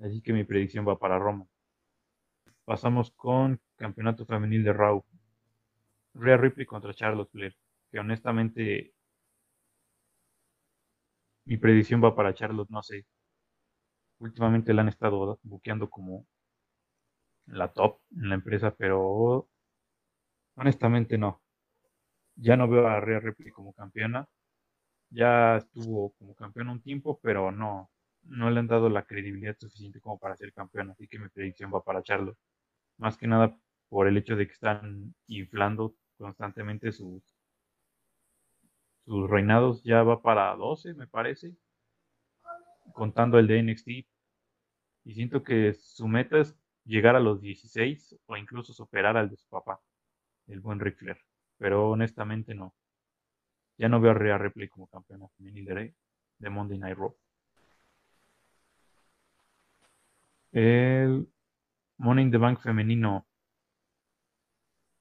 Así 0.00 0.20
que 0.20 0.34
mi 0.34 0.44
predicción 0.44 0.86
va 0.86 0.98
para 0.98 1.18
Roman. 1.18 1.48
Pasamos 2.66 3.10
con 3.12 3.58
campeonato 3.76 4.26
femenil 4.26 4.64
de 4.64 4.72
Raw. 4.74 5.02
Rhea 6.14 6.36
Ripley 6.36 6.66
contra 6.66 6.92
Charlotte 6.92 7.30
Flair. 7.30 7.56
Que 7.90 8.00
honestamente 8.00 8.92
mi 11.46 11.56
predicción 11.56 12.02
va 12.04 12.14
para 12.14 12.34
Charlotte, 12.34 12.70
no 12.70 12.82
sé. 12.82 13.06
Últimamente 14.18 14.74
la 14.74 14.82
han 14.82 14.88
estado 14.88 15.38
buqueando 15.44 15.88
como 15.88 16.26
la 17.46 17.68
top 17.72 18.00
en 18.16 18.28
la 18.28 18.34
empresa, 18.34 18.74
pero 18.76 19.48
Honestamente 20.56 21.16
no. 21.18 21.42
Ya 22.36 22.56
no 22.56 22.68
veo 22.68 22.86
a 22.88 23.00
Rhea 23.00 23.20
Ripley 23.20 23.50
como 23.52 23.72
campeona. 23.74 24.28
Ya 25.10 25.58
estuvo 25.58 26.12
como 26.14 26.34
campeona 26.34 26.72
un 26.72 26.82
tiempo, 26.82 27.20
pero 27.22 27.52
no, 27.52 27.90
no 28.24 28.50
le 28.50 28.60
han 28.60 28.68
dado 28.68 28.88
la 28.90 29.04
credibilidad 29.06 29.56
suficiente 29.58 30.00
como 30.00 30.18
para 30.18 30.36
ser 30.36 30.52
campeona. 30.54 30.92
Así 30.92 31.08
que 31.08 31.18
mi 31.20 31.28
predicción 31.30 31.72
va 31.74 31.82
para 31.84 32.02
Charlotte. 32.02 32.38
Más 32.98 33.18
que 33.18 33.28
nada 33.28 33.56
por 33.88 34.08
el 34.08 34.16
hecho 34.18 34.36
de 34.36 34.46
que 34.48 34.54
están 34.54 35.14
inflando 35.28 35.96
constantemente 36.18 36.92
sus, 36.92 37.22
sus 39.06 39.30
reinados. 39.30 39.82
Ya 39.82 40.02
va 40.02 40.20
para 40.20 40.54
12, 40.56 40.92
me 40.92 41.06
parece. 41.06 41.54
Contando 42.94 43.38
el 43.38 43.46
de 43.46 43.62
NXT. 43.62 43.88
Y 45.04 45.14
siento 45.14 45.42
que 45.42 45.74
su 45.74 46.08
meta 46.08 46.38
es 46.38 46.56
llegar 46.84 47.16
a 47.16 47.20
los 47.20 47.42
16 47.42 48.16
o 48.26 48.36
incluso 48.36 48.72
superar 48.72 49.18
al 49.18 49.28
de 49.28 49.36
su 49.36 49.46
papá, 49.48 49.80
el 50.46 50.60
buen 50.60 50.80
Ric. 50.80 50.98
Pero 51.58 51.90
honestamente 51.90 52.54
no. 52.54 52.74
Ya 53.76 53.88
no 53.88 54.00
veo 54.00 54.12
a 54.12 54.14
Rhea 54.14 54.38
Ripley 54.38 54.68
como 54.68 54.86
campeona 54.86 55.28
femenil 55.36 55.94
de 56.38 56.50
Monday 56.50 56.78
Night 56.78 56.96
Raw. 56.96 57.14
El 60.52 61.28
Money 61.98 62.24
in 62.24 62.30
the 62.30 62.38
Bank 62.38 62.60
femenino. 62.60 63.26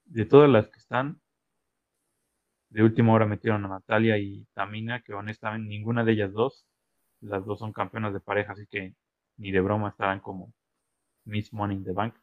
De 0.05 0.25
todas 0.25 0.49
las 0.49 0.67
que 0.69 0.79
están, 0.79 1.21
de 2.69 2.83
última 2.83 3.13
hora 3.13 3.27
metieron 3.27 3.63
a 3.65 3.67
Natalia 3.67 4.17
y 4.17 4.47
Tamina, 4.53 5.01
que 5.01 5.13
honestamente 5.13 5.69
ninguna 5.69 6.03
de 6.03 6.13
ellas 6.13 6.33
dos, 6.33 6.65
las 7.23 7.45
dos 7.45 7.59
son 7.59 7.73
campeonas 7.73 8.13
de 8.13 8.19
pareja, 8.19 8.53
así 8.53 8.65
que 8.67 8.95
ni 9.37 9.51
de 9.51 9.61
broma 9.61 9.89
estarán 9.89 10.19
como 10.19 10.53
Miss 11.25 11.53
Money 11.53 11.77
in 11.77 11.83
the 11.85 11.93
Bank. 11.93 12.15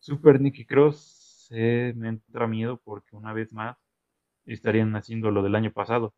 Super 0.00 0.40
Nicky 0.40 0.66
Cross 0.66 1.48
me 1.50 2.08
entra 2.08 2.46
miedo 2.46 2.78
porque 2.82 3.16
una 3.16 3.32
vez 3.32 3.52
más 3.52 3.76
estarían 4.46 4.94
haciendo 4.96 5.30
lo 5.30 5.42
del 5.42 5.54
año 5.54 5.72
pasado. 5.72 6.14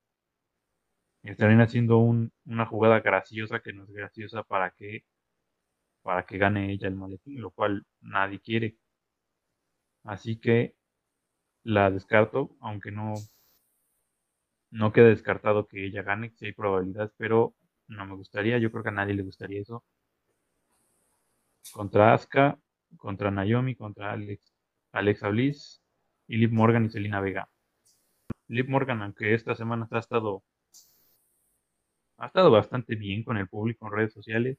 Estarían 1.25 1.61
haciendo 1.61 1.99
una 1.99 2.67
jugada 2.67 3.01
graciosa 3.01 3.61
que 3.61 3.73
no 3.73 3.83
es 3.85 3.91
graciosa 3.91 4.45
para 4.45 4.71
que 4.71 5.05
para 6.03 6.25
que 6.27 6.39
gane 6.39 6.71
ella 6.71 6.87
el 6.89 6.97
maletín, 6.97 7.41
lo 7.41 7.51
cual 7.51 7.85
nadie 8.01 8.39
quiere. 8.41 8.77
Así 10.05 10.37
que 10.39 10.77
la 11.65 11.91
descarto, 11.91 12.57
aunque 12.61 12.91
no 12.93 13.15
no 14.71 14.93
queda 14.93 15.09
descartado 15.09 15.67
que 15.67 15.87
ella 15.87 16.03
gane, 16.03 16.31
si 16.37 16.47
hay 16.47 16.53
probabilidades, 16.53 17.13
pero 17.17 17.55
no 17.89 18.07
me 18.07 18.15
gustaría, 18.15 18.59
yo 18.59 18.71
creo 18.71 18.83
que 18.83 18.89
a 18.91 18.93
nadie 18.93 19.15
le 19.15 19.23
gustaría 19.23 19.61
eso. 19.61 19.85
Contra 21.73 22.15
Asuka, 22.15 22.59
contra 22.97 23.31
Naomi, 23.31 23.75
contra 23.75 24.13
Alex, 24.13 24.55
Alexa 24.93 25.29
Bliss 25.29 25.83
y 26.29 26.37
Liv 26.37 26.53
Morgan 26.53 26.87
y 26.87 26.91
Selina 26.91 27.21
Vega. 27.21 27.49
Liv 28.49 28.69
Morgan, 28.69 29.03
aunque 29.03 29.35
esta 29.35 29.55
semana 29.55 29.89
ha 29.91 29.99
estado 29.99 30.45
ha 32.19 32.27
estado 32.27 32.51
bastante 32.51 32.95
bien 32.95 33.25
con 33.25 33.37
el 33.37 33.49
público 33.49 33.87
en 33.87 33.93
redes 33.93 34.13
sociales, 34.13 34.59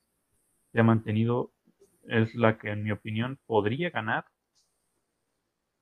se 0.72 0.80
ha 0.80 0.84
mantenido, 0.84 1.54
es 2.04 2.36
la 2.36 2.58
que 2.58 2.70
en 2.70 2.84
mi 2.84 2.92
opinión 2.92 3.40
podría 3.46 3.90
ganar, 3.90 4.26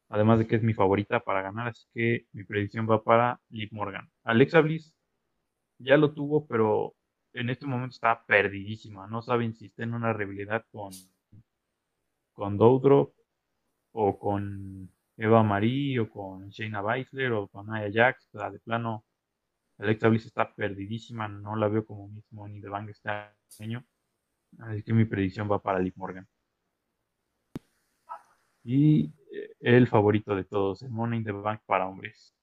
además 0.10 0.40
de 0.40 0.48
que 0.48 0.56
es 0.56 0.64
mi 0.64 0.74
favorita 0.74 1.22
para 1.22 1.42
ganar, 1.42 1.68
así 1.70 1.88
que 1.94 2.28
mi 2.32 2.44
predicción 2.44 2.88
va 2.90 3.04
para 3.04 3.40
Liv 3.50 3.70
Morgan. 3.72 4.10
Alexa 4.24 4.62
Bliss 4.62 4.94
ya 5.80 5.98
lo 5.98 6.14
tuvo, 6.14 6.48
pero 6.48 6.96
en 7.34 7.50
este 7.50 7.66
momento 7.66 7.94
está 7.96 8.24
perdidísima. 8.26 9.08
No 9.08 9.22
saben 9.22 9.54
si 9.56 9.68
está 9.68 9.84
en 9.84 9.94
una 9.94 10.14
rivalidad 10.14 10.66
con, 10.72 10.92
con 12.34 12.58
Doudrop 12.58 13.14
o 13.92 14.20
con 14.20 14.90
Eva 15.18 15.44
Marie 15.44 16.00
o 16.00 16.10
con 16.10 16.50
Shayna 16.50 16.82
Baszler 16.82 17.32
o 17.34 17.48
con 17.48 17.74
Aya 17.74 17.92
Jax. 17.92 18.32
De 18.52 18.60
plano, 18.60 19.06
Alexa 19.78 20.10
Bliss 20.10 20.26
está 20.26 20.54
perdidísima. 20.54 21.28
No 21.28 21.56
la 21.56 21.68
veo 21.68 21.86
como 21.86 22.08
mismo 22.10 22.48
ni 22.48 22.60
de 22.60 22.70
Bang 22.70 22.90
este 22.90 23.10
año. 23.60 23.84
Así 24.60 24.84
que 24.84 24.94
mi 24.94 25.06
predicción 25.06 25.52
va 25.52 25.62
para 25.62 25.80
Liv 25.80 25.94
Morgan. 25.96 26.28
Y 28.64 29.14
eh, 29.32 29.56
el 29.60 29.88
favorito 29.88 30.36
de 30.36 30.46
todos, 30.46 30.84
el 30.84 30.90
Money 30.92 31.20
in 31.20 31.26
the 31.26 31.32
Bank 31.32 31.62
para 31.66 31.88
hombres. 31.88 32.36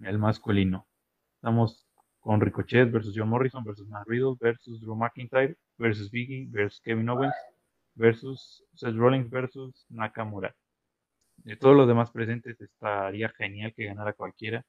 El 0.00 0.18
masculino. 0.18 0.86
Estamos 1.36 1.86
con 2.22 2.40
Ricochet 2.40 2.90
versus 2.90 3.14
John 3.16 3.28
Morrison 3.28 3.64
versus 3.64 3.88
Matt 3.88 4.06
Riddle 4.06 4.36
versus 4.40 4.80
Drew 4.80 4.94
McIntyre 4.94 5.56
versus 5.76 6.08
Biggie 6.10 6.46
versus 6.50 6.80
Kevin 6.80 7.08
Owens 7.08 7.34
versus 7.96 8.64
Seth 8.74 8.94
Rollins 8.94 9.28
versus 9.28 9.84
Nakamura. 9.90 10.54
De 11.38 11.56
todos 11.56 11.76
los 11.76 11.88
demás 11.88 12.12
presentes 12.12 12.60
estaría 12.60 13.28
genial 13.30 13.74
que 13.74 13.86
ganara 13.86 14.12
cualquiera. 14.12 14.64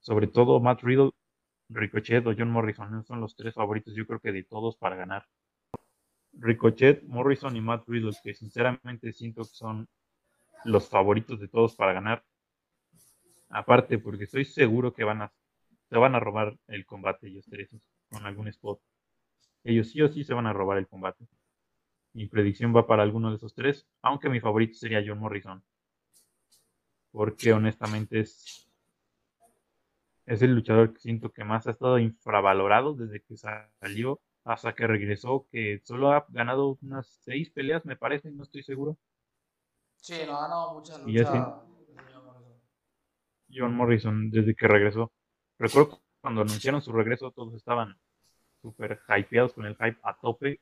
Sobre 0.00 0.26
todo 0.26 0.60
Matt 0.60 0.82
Riddle, 0.82 1.12
Ricochet 1.70 2.26
o 2.26 2.34
John 2.36 2.50
Morrison 2.50 3.02
son 3.04 3.20
los 3.20 3.34
tres 3.34 3.54
favoritos 3.54 3.94
yo 3.94 4.06
creo 4.06 4.20
que 4.20 4.30
de 4.30 4.44
todos 4.44 4.76
para 4.76 4.94
ganar. 4.94 5.24
Ricochet, 6.34 7.02
Morrison 7.04 7.56
y 7.56 7.62
Matt 7.62 7.88
Riddle 7.88 8.12
que 8.22 8.34
sinceramente 8.34 9.10
siento 9.14 9.42
que 9.42 9.54
son 9.54 9.88
los 10.64 10.86
favoritos 10.86 11.40
de 11.40 11.48
todos 11.48 11.74
para 11.74 11.94
ganar. 11.94 12.22
Aparte 13.48 13.98
porque 13.98 14.24
estoy 14.24 14.44
seguro 14.44 14.92
que 14.92 15.04
van 15.04 15.22
a 15.22 15.32
se 15.88 15.98
van 15.98 16.14
a 16.14 16.20
robar 16.20 16.56
el 16.68 16.86
combate 16.86 17.28
ellos 17.28 17.46
tres 17.48 17.74
con 18.10 18.26
algún 18.26 18.48
spot. 18.48 18.80
Ellos 19.64 19.90
sí 19.90 20.00
o 20.02 20.08
sí 20.08 20.24
se 20.24 20.34
van 20.34 20.46
a 20.46 20.52
robar 20.52 20.78
el 20.78 20.88
combate. 20.88 21.26
Mi 22.12 22.26
predicción 22.26 22.74
va 22.74 22.86
para 22.86 23.02
alguno 23.02 23.30
de 23.30 23.36
esos 23.36 23.54
tres, 23.54 23.86
aunque 24.02 24.28
mi 24.28 24.40
favorito 24.40 24.74
sería 24.74 25.02
John 25.06 25.18
Morrison. 25.18 25.62
Porque 27.10 27.52
honestamente 27.52 28.20
es, 28.20 28.68
es 30.26 30.42
el 30.42 30.54
luchador 30.54 30.92
que 30.92 31.00
siento 31.00 31.30
que 31.30 31.44
más 31.44 31.66
ha 31.66 31.72
estado 31.72 31.98
infravalorado 31.98 32.94
desde 32.94 33.20
que 33.20 33.36
salió 33.36 34.20
hasta 34.44 34.74
que 34.74 34.86
regresó, 34.86 35.46
que 35.50 35.80
solo 35.84 36.12
ha 36.12 36.26
ganado 36.30 36.78
unas 36.80 37.06
seis 37.22 37.50
peleas, 37.50 37.84
me 37.84 37.96
parece, 37.96 38.30
no 38.30 38.44
estoy 38.44 38.62
seguro. 38.62 38.96
Sí, 39.96 40.22
no 40.26 40.36
ha 40.36 40.42
ganado 40.42 40.74
muchas 40.74 41.02
luchas. 41.02 41.30
John 43.52 43.74
Morrison, 43.74 44.30
desde 44.30 44.54
que 44.54 44.68
regresó. 44.68 45.12
Recuerdo 45.58 46.00
cuando 46.20 46.42
anunciaron 46.42 46.82
su 46.82 46.92
regreso, 46.92 47.30
todos 47.30 47.54
estaban 47.54 47.96
súper 48.62 49.00
hypeados 49.08 49.52
con 49.52 49.66
el 49.66 49.76
hype 49.76 49.98
a 50.02 50.16
tope. 50.16 50.60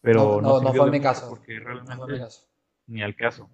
Pero 0.00 0.40
no, 0.40 0.60
no, 0.60 0.72
fue 0.72 0.90
mi 0.90 1.00
caso. 1.00 1.28
Porque 1.28 1.58
realmente 1.58 2.26
ni 2.86 3.02
al 3.02 3.16
caso. 3.16 3.50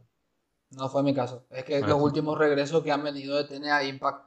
No 0.70 0.88
fue 0.88 1.02
mi 1.02 1.14
caso. 1.14 1.46
Es 1.50 1.64
que 1.64 1.80
los 1.80 2.00
últimos 2.00 2.38
regresos 2.38 2.82
que 2.82 2.92
han 2.92 3.02
venido 3.02 3.36
de 3.36 3.44
TNA 3.44 3.84
Impact, 3.84 4.26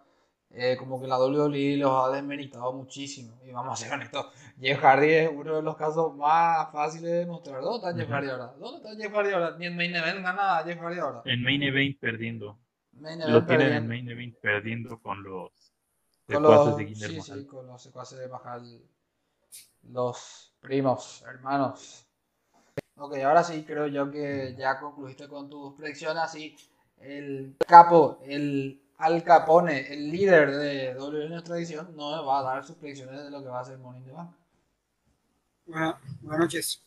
eh, 0.52 0.76
como 0.78 1.02
que 1.02 1.08
la 1.08 1.20
WWE 1.20 1.78
los 1.78 1.92
ha 1.92 2.16
desmeritado 2.16 2.72
muchísimo. 2.74 3.40
Y 3.44 3.52
vamos 3.52 3.74
a 3.74 3.84
ser 3.84 3.94
honestos, 3.94 4.28
Jeff 4.60 4.80
Hardy 4.80 5.12
es 5.12 5.30
uno 5.32 5.56
de 5.56 5.62
los 5.62 5.76
casos 5.76 6.16
más 6.16 6.72
fáciles 6.72 7.12
de 7.12 7.20
demostrar. 7.20 7.62
¿Dónde 7.62 7.88
está 7.88 8.00
Jeff 8.00 8.10
Hardy 8.10 8.30
ahora? 8.30 8.54
¿Dónde 8.60 8.78
está 8.78 8.96
Jeff 8.96 9.14
Hardy 9.14 9.32
ahora? 9.32 9.56
Ni 9.58 9.66
en 9.66 9.76
Main 9.76 9.96
Event 9.96 10.24
gana 10.24 10.64
Jeff 10.64 10.80
Hardy 10.80 11.00
ahora. 11.00 11.22
En 11.26 11.44
Main 11.44 11.64
Event 11.64 12.00
perdiendo 12.00 12.58
lo 13.02 13.46
tienen 13.46 13.74
en 13.74 13.88
Main 13.88 14.10
Event 14.10 14.36
perdiendo 14.40 15.00
con 15.00 15.22
los 15.24 15.52
secuaces 16.28 16.78
de 16.78 16.86
Guillermo. 16.86 17.24
Sí, 17.24 17.32
sí, 17.34 17.46
con 17.46 17.68
los 17.68 17.82
secuaces 17.82 18.20
de 18.20 18.28
Bajal. 18.28 18.82
Los 19.92 20.54
primos, 20.60 21.24
hermanos. 21.28 22.06
Ok, 22.98 23.18
ahora 23.18 23.44
sí 23.44 23.64
creo 23.66 23.88
yo 23.88 24.10
que 24.10 24.56
ya 24.58 24.80
concluiste 24.80 25.28
con 25.28 25.50
tus 25.50 25.74
predicciones. 25.76 26.24
Así, 26.24 26.56
el 27.02 27.56
capo, 27.68 28.20
el 28.24 28.82
Al 28.98 29.24
Capone, 29.24 29.94
el 29.94 30.10
líder 30.10 30.52
de 30.52 30.94
W 30.94 31.30
nuestra 31.30 31.58
edición, 31.58 31.96
no 31.96 32.26
va 32.26 32.40
a 32.40 32.44
dar 32.44 32.66
sus 32.66 32.78
predicciones 32.78 33.24
de 33.24 33.30
lo 33.30 33.42
que 33.42 33.50
va 33.50 33.60
a 33.60 33.66
ser 33.66 33.78
Money 33.78 34.02
in 34.02 34.06
the 34.08 34.12
Bank. 34.14 34.32
Bueno, 35.68 35.98
buenas 36.22 36.40
noches. 36.40 36.82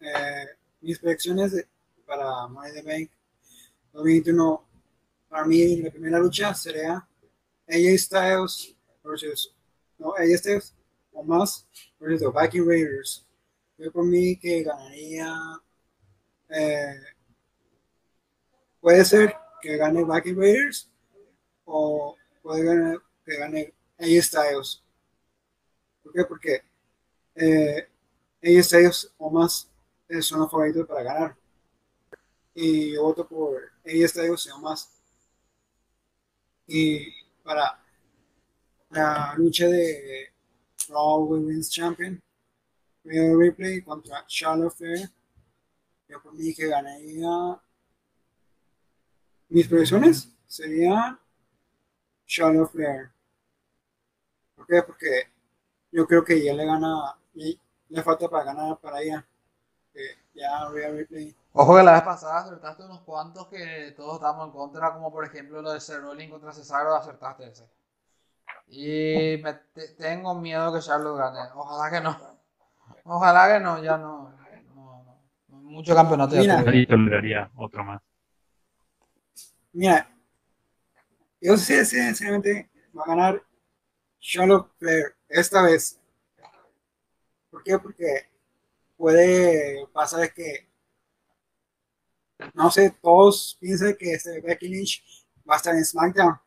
Eh, 0.00 0.46
mis 0.80 0.98
predicciones 0.98 1.66
para 2.06 2.48
Money 2.48 2.70
in 2.70 2.76
the 2.76 2.82
Bank 2.82 3.10
2021 3.92 4.69
para 5.30 5.44
mí 5.44 5.76
la 5.76 5.90
primera 5.90 6.18
lucha 6.18 6.52
sería 6.52 7.06
AJ 7.68 7.98
Styles 7.98 8.76
versus, 9.02 9.54
no, 9.96 10.12
AJ 10.16 10.38
Styles 10.38 10.74
o 11.12 11.22
más 11.22 11.66
versus 12.00 12.20
los 12.20 12.34
Viking 12.34 12.66
Raiders. 12.66 13.24
Yo 13.78 13.92
por 13.92 14.04
mí 14.04 14.36
que 14.36 14.64
ganaría, 14.64 15.32
eh, 16.48 17.00
puede 18.80 19.04
ser 19.04 19.36
que 19.62 19.76
gane 19.76 20.04
Viking 20.04 20.36
Raiders 20.36 20.90
o 21.64 22.16
puede 22.42 22.64
ganar, 22.64 22.98
que 23.24 23.36
gane 23.36 23.72
AJ 24.00 24.22
Styles. 24.22 24.82
¿Por 26.02 26.12
qué? 26.12 26.24
Porque 26.24 26.62
eh, 27.36 27.88
AJ 28.42 28.64
Styles 28.64 29.14
o 29.16 29.30
más 29.30 29.70
son 30.22 30.40
los 30.40 30.50
favoritos 30.50 30.88
para 30.88 31.04
ganar. 31.04 31.36
Y 32.52 32.94
yo 32.94 33.04
voto 33.04 33.28
por 33.28 33.70
AJ 33.86 34.08
Styles 34.08 34.50
o 34.50 34.58
más 34.58 34.99
y 36.72 37.12
para 37.42 37.82
la 38.90 39.34
lucha 39.36 39.66
de 39.66 40.32
Raw 40.88 41.24
Women's 41.24 41.68
Champion, 41.68 42.22
Rhea 43.02 43.36
Ripley 43.36 43.82
contra 43.82 44.24
Charlotte 44.26 44.72
Flair. 44.72 45.10
Yo 46.08 46.22
por 46.22 46.36
que 46.36 46.68
ganaría 46.68 47.60
mis 49.48 49.66
predicciones 49.66 50.32
serían 50.46 51.18
Charlotte 52.24 52.70
Flair. 52.70 53.10
¿Por 54.54 54.66
qué? 54.66 54.82
Porque 54.84 55.28
yo 55.90 56.06
creo 56.06 56.24
que 56.24 56.44
ya 56.44 56.54
le 56.54 56.66
gana, 56.66 57.18
le 57.34 58.02
falta 58.04 58.28
para 58.28 58.44
ganar 58.44 58.80
para 58.80 59.02
ella. 59.02 59.26
Que 59.92 60.18
ya 60.34 60.68
Rhea 60.68 60.90
Ripley. 60.92 61.34
Ojo 61.52 61.76
que 61.76 61.82
la 61.82 61.92
vez 61.94 62.02
pasada 62.02 62.38
acertaste 62.38 62.84
unos 62.84 63.00
cuantos 63.00 63.48
que 63.48 63.92
todos 63.96 64.14
estamos 64.14 64.46
en 64.46 64.52
contra, 64.52 64.92
como 64.92 65.10
por 65.12 65.24
ejemplo 65.24 65.60
lo 65.60 65.72
de 65.72 65.80
Seth 65.80 66.00
Rollins 66.00 66.30
contra 66.30 66.52
Cesaro, 66.52 66.94
acertaste 66.94 67.48
ese. 67.48 67.68
Y 68.68 69.42
me 69.42 69.54
te- 69.74 69.88
tengo 69.94 70.34
miedo 70.36 70.72
que 70.72 70.80
Charlotte 70.80 71.18
gane. 71.18 71.40
Ojalá 71.54 71.90
que 71.90 72.00
no. 72.00 72.16
Ojalá 73.04 73.52
que 73.52 73.60
no, 73.64 73.82
ya 73.82 73.98
no. 73.98 74.32
no, 74.74 75.02
no. 75.48 75.56
Mucho 75.58 75.94
campeonato 75.94 76.36
ya 76.36 76.40
Mira. 76.42 76.62
Nadie 76.62 76.86
toleraría 76.86 77.50
otro 77.56 77.82
más. 77.82 78.00
Mira, 79.72 80.08
yo 81.40 81.56
sé 81.56 81.84
sinceramente 81.84 82.70
va 82.96 83.02
a 83.02 83.06
ganar 83.08 83.42
Charlotte 84.20 84.70
Flair 84.78 85.16
esta 85.28 85.62
vez. 85.62 85.98
¿Por 87.50 87.64
qué? 87.64 87.76
Porque 87.78 88.28
puede 88.96 89.84
pasar 89.88 90.32
que, 90.32 90.69
no 92.54 92.70
sé, 92.70 92.96
todos 93.02 93.56
piensan 93.60 93.94
que 93.98 94.12
este 94.12 94.40
Becky 94.40 94.68
Lynch 94.68 95.02
va 95.48 95.54
a 95.54 95.56
estar 95.56 95.74
en 95.74 95.84
SmackDown, 95.84 96.38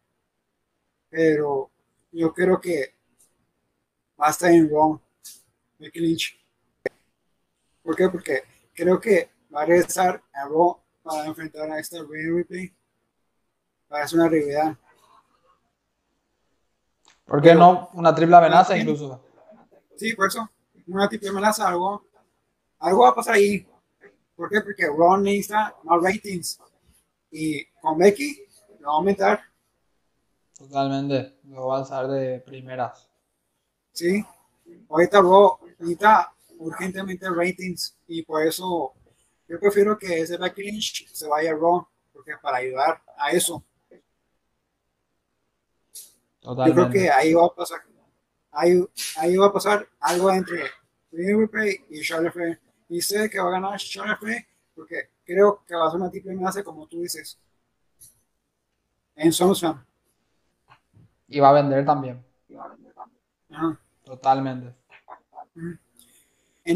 pero 1.10 1.72
yo 2.12 2.34
creo 2.34 2.60
que 2.60 2.96
va 4.20 4.28
a 4.28 4.32
estar 4.32 4.52
en 4.52 4.70
Raw, 4.70 5.00
Becky 5.80 6.00
Lynch. 6.00 6.40
¿Por 7.82 7.96
qué? 7.96 8.10
Porque 8.10 8.44
creo 8.74 9.00
que 9.00 9.30
va 9.54 9.64
a 9.64 9.66
regresar 9.66 10.24
a 10.34 10.46
Raw 10.48 10.80
para 11.04 11.26
enfrentar 11.26 11.70
a 11.70 11.80
esta 11.80 11.98
Rhea 11.98 12.34
Ripley. 12.34 12.74
Para 13.88 14.06
hacer 14.06 14.20
una 14.20 14.30
rivalidad. 14.30 14.78
¿Por 17.26 17.42
qué 17.42 17.54
no? 17.54 17.90
Una 17.94 18.14
triple 18.16 18.36
amenaza 18.36 18.78
incluso. 18.78 19.22
Sí, 19.98 20.14
por 20.14 20.28
eso, 20.28 20.50
una 20.88 21.08
triple 21.08 21.30
amenaza, 21.30 21.68
algo, 21.68 22.06
algo 22.80 23.04
va 23.04 23.10
a 23.10 23.16
pasar 23.16 23.36
ahí. 23.36 23.68
¿Por 24.44 24.50
qué? 24.50 24.60
Porque 24.60 24.88
Raw 24.88 25.16
necesita 25.22 25.74
más 25.84 26.04
ratings. 26.04 26.60
Y 27.32 27.64
con 27.80 27.98
Becky 27.98 28.46
lo 28.82 28.88
va 28.88 28.94
a 28.94 28.96
aumentar, 28.98 29.42
Totalmente. 30.58 31.38
Lo 31.46 31.68
va 31.68 31.78
a 31.78 31.80
alzar 31.80 32.10
de 32.10 32.42
primeras. 32.42 33.10
¿sí? 33.94 34.22
Ahorita 34.90 35.22
Raw 35.22 35.60
necesita 35.66 36.34
urgentemente 36.58 37.26
ratings. 37.30 37.98
Y 38.06 38.24
por 38.24 38.46
eso 38.46 38.92
yo 39.48 39.58
prefiero 39.62 39.98
que 39.98 40.20
ese 40.20 40.36
Becky 40.36 40.64
Lynch 40.64 41.08
se 41.08 41.26
vaya 41.26 41.52
a 41.52 41.56
Raw. 41.56 41.88
Porque 42.12 42.34
para 42.42 42.58
ayudar 42.58 43.02
a 43.18 43.32
eso. 43.32 43.64
Yo 43.90 43.98
creo 46.42 46.56
Totalmente. 46.56 47.00
que 47.00 47.10
ahí 47.10 47.34
va 47.34 47.46
a 47.46 47.56
pasar. 47.56 47.82
Ahí, 48.52 48.86
ahí 49.16 49.38
va 49.38 49.48
a 49.48 49.54
pasar 49.54 49.88
algo 50.02 50.30
entre 50.32 50.66
Ripley 51.14 51.86
y 51.90 52.02
Charlotte 52.02 52.34
Flair. 52.34 52.63
Y 52.94 53.02
sé 53.02 53.28
que 53.28 53.40
va 53.40 53.48
a 53.48 53.52
ganar 53.52 53.80
Flair 53.80 54.46
porque 54.76 55.10
creo 55.26 55.64
que 55.66 55.74
va 55.74 55.88
a 55.88 55.92
ser 55.92 56.00
una 56.00 56.12
triple 56.12 56.32
amenaza 56.34 56.64
como 56.64 56.86
tú 56.88 57.02
dices. 57.02 57.40
En 59.16 59.34
SummerSlam. 59.34 59.84
Y 62.50 62.56
va 62.56 62.66
a 62.66 62.70
vender 62.70 62.96
también. 62.98 63.18
Ajá. 63.50 63.80
Totalmente. 64.04 64.76
En 65.56 65.80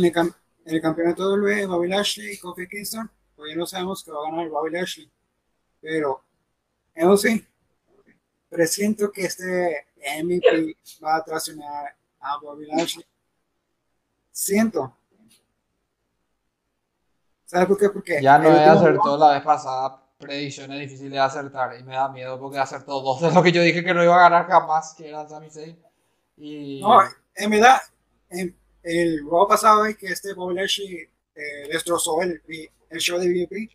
el, 0.06 0.12
cam- 0.12 0.34
en 0.66 0.76
el 0.76 0.82
campeonato 0.82 1.30
de 1.30 1.40
WWE, 1.40 1.66
Bobby 1.68 1.88
Lashley 1.88 2.34
y 2.34 2.38
Kofi 2.40 2.68
Kingston, 2.68 3.10
todavía 3.36 3.56
no 3.56 3.68
sabemos 3.68 4.04
que 4.04 4.12
va 4.12 4.28
a 4.28 4.32
ganar 4.32 4.50
Bobby 4.50 4.72
Lashley. 4.72 5.12
Pero, 5.82 6.24
eso 6.96 7.18
sí, 7.18 7.46
presiento 8.50 9.12
que 9.12 9.26
este 9.26 9.86
MVP 10.24 10.78
va 11.04 11.18
a 11.18 11.24
traicionar 11.24 11.96
a 12.22 12.38
Bobby 12.40 12.66
Lashley. 12.66 13.06
Siento. 14.32 14.96
¿Sabes 17.48 17.68
por 17.68 17.78
qué? 17.78 17.90
Porque 17.90 18.22
Ya 18.22 18.38
no 18.38 18.50
he 18.50 18.64
acertó 18.66 19.18
la 19.18 19.32
vez 19.32 19.42
pasada. 19.42 20.04
Predicciones 20.20 20.80
difíciles 20.80 21.14
de 21.14 21.20
acertar. 21.20 21.80
Y 21.80 21.84
me 21.84 21.96
da 21.96 22.10
miedo 22.10 22.38
porque 22.40 22.60
acertó 22.60 23.00
dos 23.02 23.22
de 23.22 23.32
lo 23.32 23.42
que 23.42 23.52
yo 23.54 23.62
dije 23.62 23.84
que 23.84 23.94
no 23.94 24.04
iba 24.04 24.16
a 24.16 24.30
ganar 24.30 24.48
jamás, 24.48 24.94
que 24.96 25.08
era 25.08 25.28
Sami 25.28 25.50
Zayn. 25.50 25.80
Y 26.36 26.82
No, 26.82 27.00
en 27.36 27.50
verdad, 27.50 27.80
en 28.30 28.56
el 28.84 29.22
Raw 29.30 29.48
pasado 29.48 29.86
es 29.86 29.98
que 29.98 30.08
este 30.08 30.34
Bobby 30.34 30.56
Lashley 30.56 31.10
eh, 31.36 31.68
destrozó 31.72 32.22
el, 32.22 32.42
el 32.90 33.00
show 33.00 33.18
de 33.18 33.30
VIP. 33.30 33.72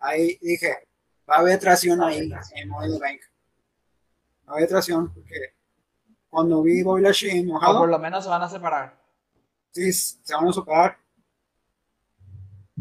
Ahí 0.00 0.36
dije, 0.42 0.88
va 1.30 1.36
a 1.36 1.38
haber 1.38 1.60
traición 1.60 2.02
ahí 2.02 2.28
en 2.54 2.68
Money 2.68 2.98
Bank. 2.98 3.20
Va 4.48 4.54
a 4.54 4.56
haber 4.56 4.68
traición 4.68 5.12
porque 5.14 5.54
cuando 6.28 6.60
vi 6.62 6.82
Bobby 6.82 7.02
Lashley 7.02 7.30
o 7.30 7.34
por 7.34 7.44
enojado, 7.44 7.86
lo 7.86 7.98
menos 8.00 8.24
se 8.24 8.30
van 8.30 8.42
a 8.42 8.48
separar. 8.48 8.98
sí, 9.70 9.92
se 9.92 10.34
van 10.34 10.48
a 10.48 10.52
superar. 10.52 10.98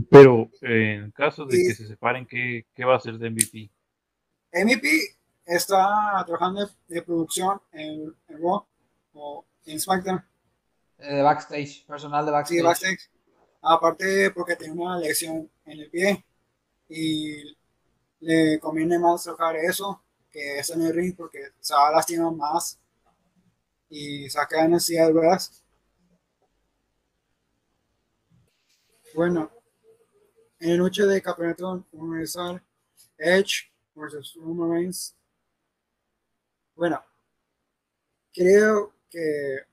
Pero 0.09 0.49
eh, 0.61 0.95
en 1.03 1.11
caso 1.11 1.45
de 1.45 1.61
que 1.61 1.73
se 1.73 1.87
separen, 1.87 2.25
¿qué, 2.25 2.65
qué 2.73 2.85
va 2.85 2.93
a 2.93 2.97
hacer 2.97 3.17
de 3.17 3.29
MVP? 3.29 3.71
MVP 4.53 4.87
está 5.45 6.23
trabajando 6.25 6.65
de, 6.65 6.71
de 6.95 7.01
producción 7.03 7.61
en, 7.71 8.15
en 8.27 8.41
Raw 8.41 8.65
o 9.13 9.45
en 9.65 9.79
SmackDown. 9.79 10.23
Eh, 10.97 11.15
de 11.15 11.21
backstage, 11.21 11.85
personal 11.87 12.25
de 12.25 12.31
Sí, 12.43 12.61
backstage. 12.61 12.61
backstage. 12.61 13.09
Aparte 13.61 14.31
porque 14.31 14.55
tiene 14.55 14.73
una 14.73 14.97
lesión 14.99 15.49
en 15.65 15.79
el 15.79 15.89
pie 15.89 16.23
y 16.89 17.57
le 18.21 18.59
conviene 18.59 18.99
más 18.99 19.23
tocar 19.25 19.55
eso 19.57 20.01
que 20.31 20.59
eso 20.59 20.73
en 20.75 20.83
el 20.83 20.93
ring 20.95 21.15
porque 21.15 21.39
se 21.59 21.73
va 21.73 21.89
a 21.89 21.93
lastimar 21.93 22.33
más 22.33 22.79
y 23.89 24.29
saca 24.29 24.63
en 24.63 24.79
silla 24.79 25.07
de 25.07 25.13
ruedas. 25.13 25.63
Bueno, 29.15 29.49
en 30.59 30.77
noche 30.77 31.03
de 31.03 31.21
campeonato 31.21 31.85
universal, 31.91 32.61
Edge 33.17 33.71
versus 33.93 34.35
Roman 34.35 34.71
Reigns. 34.71 35.15
Bueno, 36.75 37.03
creo 38.33 38.93
que 39.09 39.65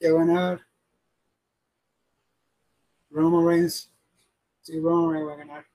que 0.00 0.10
ganar 0.10 0.66
Roman 3.10 3.46
Reigns. 3.46 3.92
Sí, 4.62 4.80
Roman 4.80 5.12
Reigns 5.12 5.28
va 5.28 5.32
a 5.34 5.36
ganar. 5.36 5.66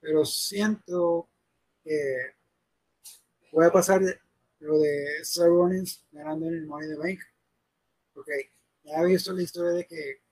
Pero 0.00 0.24
siento 0.26 1.28
que 1.82 2.34
puede 3.50 3.70
pasar 3.70 4.02
lo 4.60 4.78
de 4.78 5.24
Seth 5.24 5.46
Rollins 5.46 6.04
ganando 6.12 6.46
en 6.48 6.54
el 6.54 6.66
Money 6.66 6.88
in 6.88 6.94
the 6.94 7.00
Bank. 7.00 7.20
Porque 8.12 8.50
ya 8.84 9.00
he 9.00 9.06
visto 9.06 9.32
la 9.32 9.42
historia 9.42 9.70
de 9.70 9.86
que 9.86 10.23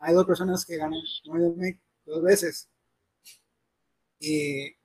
hay 0.00 0.14
dos 0.14 0.26
personas 0.26 0.66
que 0.66 0.76
ganan 0.76 1.00
Money 1.26 1.78
dos 2.06 2.22
veces. 2.22 2.68
Y, 4.20 4.76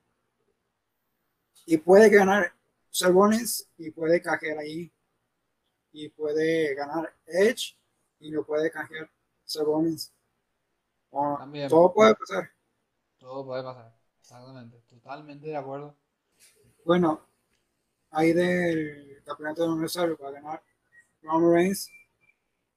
y 1.66 1.76
puede 1.78 2.08
ganar 2.08 2.52
Rollins 3.02 3.68
y 3.76 3.90
puede 3.90 4.22
caer 4.22 4.58
ahí 4.58 4.90
y 5.92 6.08
puede 6.10 6.74
ganar 6.74 7.12
Edge 7.26 7.76
y 8.20 8.30
lo 8.30 8.44
puede 8.44 8.70
canjear 8.70 9.10
Rollins. 9.56 10.12
O- 11.10 11.38
todo 11.68 11.92
puede 11.94 12.14
pasar. 12.14 12.50
Todo 13.18 13.46
puede 13.46 13.62
pasar. 13.62 13.94
Exactamente. 14.20 14.82
Totalmente 14.88 15.48
de 15.48 15.56
acuerdo. 15.56 15.96
Bueno, 16.84 17.20
ahí 18.10 18.32
del 18.32 19.22
campeonato 19.24 19.62
de 19.64 19.68
universal 19.70 20.16
va 20.22 20.28
a 20.28 20.32
ganar 20.32 20.62
Roman 21.22 21.52
Reigns. 21.54 21.90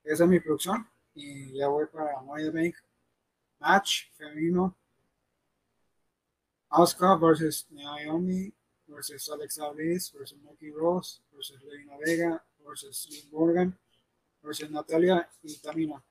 Esa 0.04 0.26
es 0.26 0.30
mi 0.30 0.40
producción. 0.40 0.88
Y 1.22 1.52
ya 1.58 1.68
voy 1.68 1.86
para 1.88 2.22
Money 2.22 2.50
Bank. 2.50 2.76
Match 3.60 4.10
femenino. 4.18 4.74
Asuka 6.70 7.20
versus 7.20 7.68
Naomi 7.72 8.54
versus 8.88 9.28
Alexa 9.28 9.70
Bliss 9.72 10.14
versus 10.14 10.40
Nikki 10.42 10.72
Ross 10.72 11.22
versus 11.34 11.62
Levina 11.64 11.98
Vega 11.98 12.42
versus 12.66 13.08
Liv 13.12 13.34
Morgan 13.34 13.78
versus 14.42 14.72
Natalia 14.72 15.28
y 15.44 15.58
Tamina. 15.58 16.02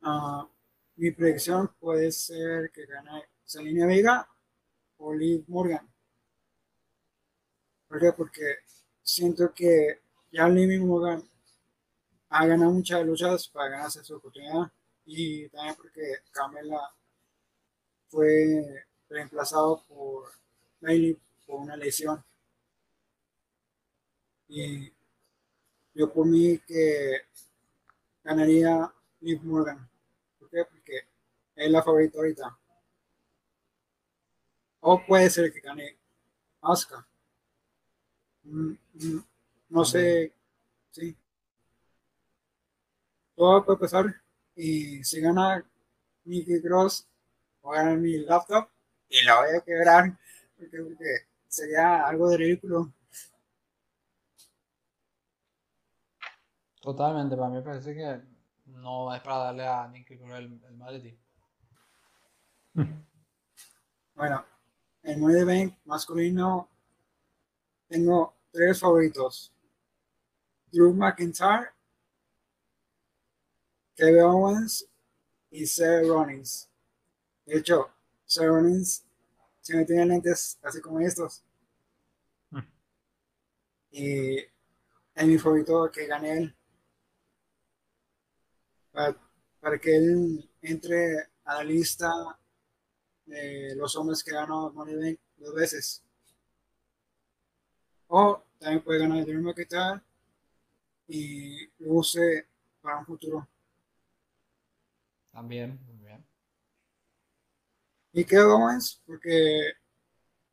Ah, 0.00 0.48
mi 0.96 1.10
predicción 1.10 1.68
puede 1.78 2.10
ser 2.10 2.70
que 2.72 2.86
gane 2.86 3.24
Selena 3.44 3.86
Vega 3.86 4.26
o 4.96 5.12
Liv 5.12 5.44
Morgan. 5.48 5.86
¿Por 7.86 8.00
qué? 8.00 8.12
Porque 8.12 8.56
siento 9.02 9.52
que 9.52 10.00
ya 10.30 10.48
Liv 10.48 10.80
Morgan 10.80 11.22
ha 12.32 12.46
ganado 12.46 12.72
muchas 12.72 13.06
luchas 13.06 13.48
para 13.48 13.70
ganarse 13.70 14.02
su 14.04 14.16
oportunidad 14.16 14.72
y 15.06 15.48
también 15.50 15.76
porque 15.76 16.00
Camela 16.32 16.80
fue 18.08 18.84
reemplazado 19.08 19.82
por 19.88 20.30
Bailey 20.80 21.18
por 21.44 21.60
una 21.62 21.76
lesión. 21.76 22.22
Y 24.48 24.92
yo 25.94 26.12
por 26.12 26.26
mí 26.26 26.58
que 26.66 27.22
ganaría 28.24 28.92
Liv 29.20 29.40
Morgan. 29.44 29.88
¿Por 30.40 30.50
qué? 30.50 30.64
Porque 30.64 31.02
es 31.54 31.70
la 31.70 31.82
favorita 31.84 32.18
ahorita. 32.18 32.58
O 34.82 35.02
puede 35.06 35.30
ser 35.30 35.50
que 35.50 35.60
gane 35.60 35.96
Asuka. 36.62 37.06
Mm, 38.44 38.76
mm, 38.94 39.22
No 39.70 39.84
sé, 39.84 40.32
sí. 40.92 41.16
Todo 43.42 43.64
puede 43.64 43.78
pasar. 43.80 44.14
Y 44.54 45.02
si 45.02 45.20
gana 45.20 45.68
Nikki 46.22 46.62
Cross, 46.62 47.08
voy 47.60 47.76
a 47.76 47.82
ganar 47.82 47.98
mi 47.98 48.18
laptop 48.18 48.68
y 49.08 49.24
la 49.24 49.40
voy 49.40 49.56
a 49.56 49.60
quebrar 49.62 50.16
porque, 50.56 50.78
porque 50.78 51.26
sería 51.48 52.06
algo 52.06 52.30
de 52.30 52.36
ridículo. 52.36 52.92
Totalmente, 56.80 57.36
para 57.36 57.48
mí 57.48 57.60
parece 57.62 57.92
que 57.96 58.20
no 58.66 59.12
es 59.12 59.20
para 59.22 59.38
darle 59.38 59.66
a 59.66 59.88
Nicky 59.88 60.18
Cross 60.18 60.38
el, 60.38 60.60
el 60.64 60.76
maletín. 60.76 61.18
Bueno, 64.14 64.44
en 65.02 65.20
Money 65.20 65.38
the 65.38 65.44
Bank 65.44 65.78
masculino 65.84 66.68
tengo 67.88 68.36
tres 68.52 68.78
favoritos. 68.78 69.52
Drew 70.70 70.94
McIntyre, 70.94 71.71
Kevin 73.94 74.22
Owens 74.22 74.86
y 75.50 75.66
Seth 75.66 76.06
Rollins. 76.06 76.68
De 77.44 77.58
hecho, 77.58 77.90
Seth 78.24 78.46
Rollins 78.46 79.04
si 79.60 79.76
no 79.76 79.86
tiene 79.86 80.06
lentes 80.06 80.58
así 80.62 80.80
como 80.80 81.00
estos. 81.00 81.42
Mm. 82.50 82.58
Y 83.92 84.36
es 85.14 85.26
mi 85.26 85.38
favorito 85.38 85.90
que 85.90 86.06
gane 86.06 86.38
él. 86.38 86.56
Para, 88.90 89.16
para 89.60 89.78
que 89.78 89.96
él 89.96 90.50
entre 90.60 91.28
a 91.44 91.56
la 91.56 91.64
lista 91.64 92.10
de 93.24 93.74
los 93.76 93.94
hombres 93.96 94.22
que 94.22 94.32
ganó 94.32 94.70
Money 94.72 94.96
Bank 94.96 95.20
dos 95.36 95.54
veces. 95.54 96.02
O 98.08 98.42
también 98.58 98.82
puede 98.82 98.98
ganar 98.98 99.24
Drew 99.24 99.40
McIntyre 99.40 100.02
y 101.08 101.66
lo 101.78 101.94
use 101.94 102.46
para 102.80 102.98
un 102.98 103.06
futuro. 103.06 103.48
También, 105.32 105.80
muy 105.86 105.96
bien. 105.96 106.24
Y 108.12 108.24
Kevin 108.24 108.46
Owens, 108.46 109.02
porque 109.06 109.72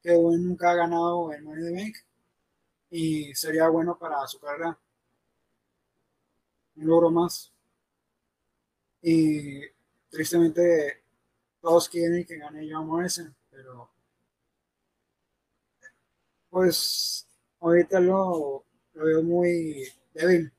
Kevin 0.01 0.47
nunca 0.47 0.71
ha 0.71 0.75
ganado 0.75 1.31
el 1.33 1.43
Money 1.43 1.67
in 1.67 1.75
the 1.75 1.83
Bank 1.83 1.95
y 2.89 3.35
sería 3.35 3.67
bueno 3.67 3.97
para 3.97 4.25
su 4.27 4.39
carrera. 4.39 4.77
Un 6.77 6.87
logro 6.87 7.11
más. 7.11 7.51
Y 9.01 9.61
tristemente 10.09 11.03
todos 11.61 11.89
quieren 11.89 12.25
que 12.25 12.37
gane 12.37 12.69
John 12.71 12.87
Morrison, 12.87 13.35
pero 13.49 13.89
pues 16.49 17.27
ahorita 17.59 17.99
lo 17.99 18.63
veo 18.93 19.23
muy 19.23 19.83
débil. 20.13 20.51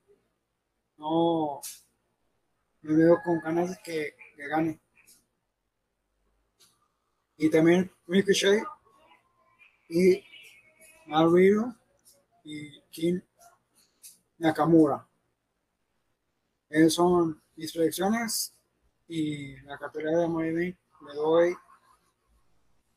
No 0.99 1.61
me 2.83 2.95
veo 2.95 3.21
con 3.23 3.41
ganas 3.41 3.79
que, 3.83 4.15
gane. 4.49 4.81
Y 7.37 7.51
también 7.51 7.91
Ricochet 8.07 8.63
y 9.89 10.23
Mario 11.07 11.75
y 12.45 12.81
Kim 12.91 13.21
Nakamura. 14.39 15.07
Esas 16.69 16.95
son 16.95 17.43
mis 17.57 17.73
predicciones 17.73 18.55
y 19.09 19.57
la 19.63 19.77
cartelera 19.77 20.19
de 20.21 20.27
Bank 20.27 20.77
le 21.07 21.15
doy 21.15 21.57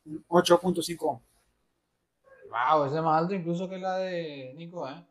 un 0.06 0.24
8.5. 0.28 1.20
Wow, 2.50 2.84
ese 2.86 2.96
es 2.96 3.02
más 3.02 3.22
alto 3.22 3.34
incluso 3.34 3.68
que 3.68 3.78
la 3.78 3.98
de 3.98 4.52
Nico, 4.54 4.88
¿eh? 4.88 5.04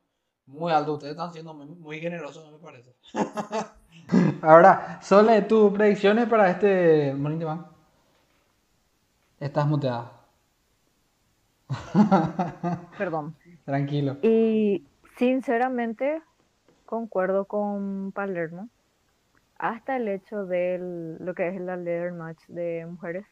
Muy 0.45 0.71
alto, 0.71 0.93
ustedes 0.93 1.11
están 1.11 1.33
siendo 1.33 1.53
muy, 1.53 1.67
muy 1.67 1.99
generosos, 1.99 2.51
me 2.51 2.59
parece. 2.59 2.95
Ahora, 4.41 4.99
Sole, 5.01 5.41
tus 5.43 5.73
predicciones 5.73 6.27
para 6.27 6.49
este 6.49 7.13
the 7.13 7.45
Bank. 7.45 7.67
Estás 9.39 9.67
muteada. 9.67 10.11
Perdón. 12.97 13.35
Tranquilo. 13.65 14.17
Y 14.21 14.85
sinceramente 15.17 16.21
concuerdo 16.85 17.45
con 17.45 18.11
Palermo. 18.11 18.69
Hasta 19.57 19.95
el 19.95 20.07
hecho 20.07 20.45
de 20.45 21.17
lo 21.19 21.33
que 21.33 21.47
es 21.47 21.61
la 21.61 21.77
leather 21.77 22.11
match 22.11 22.39
de 22.47 22.85
mujeres. 22.85 23.25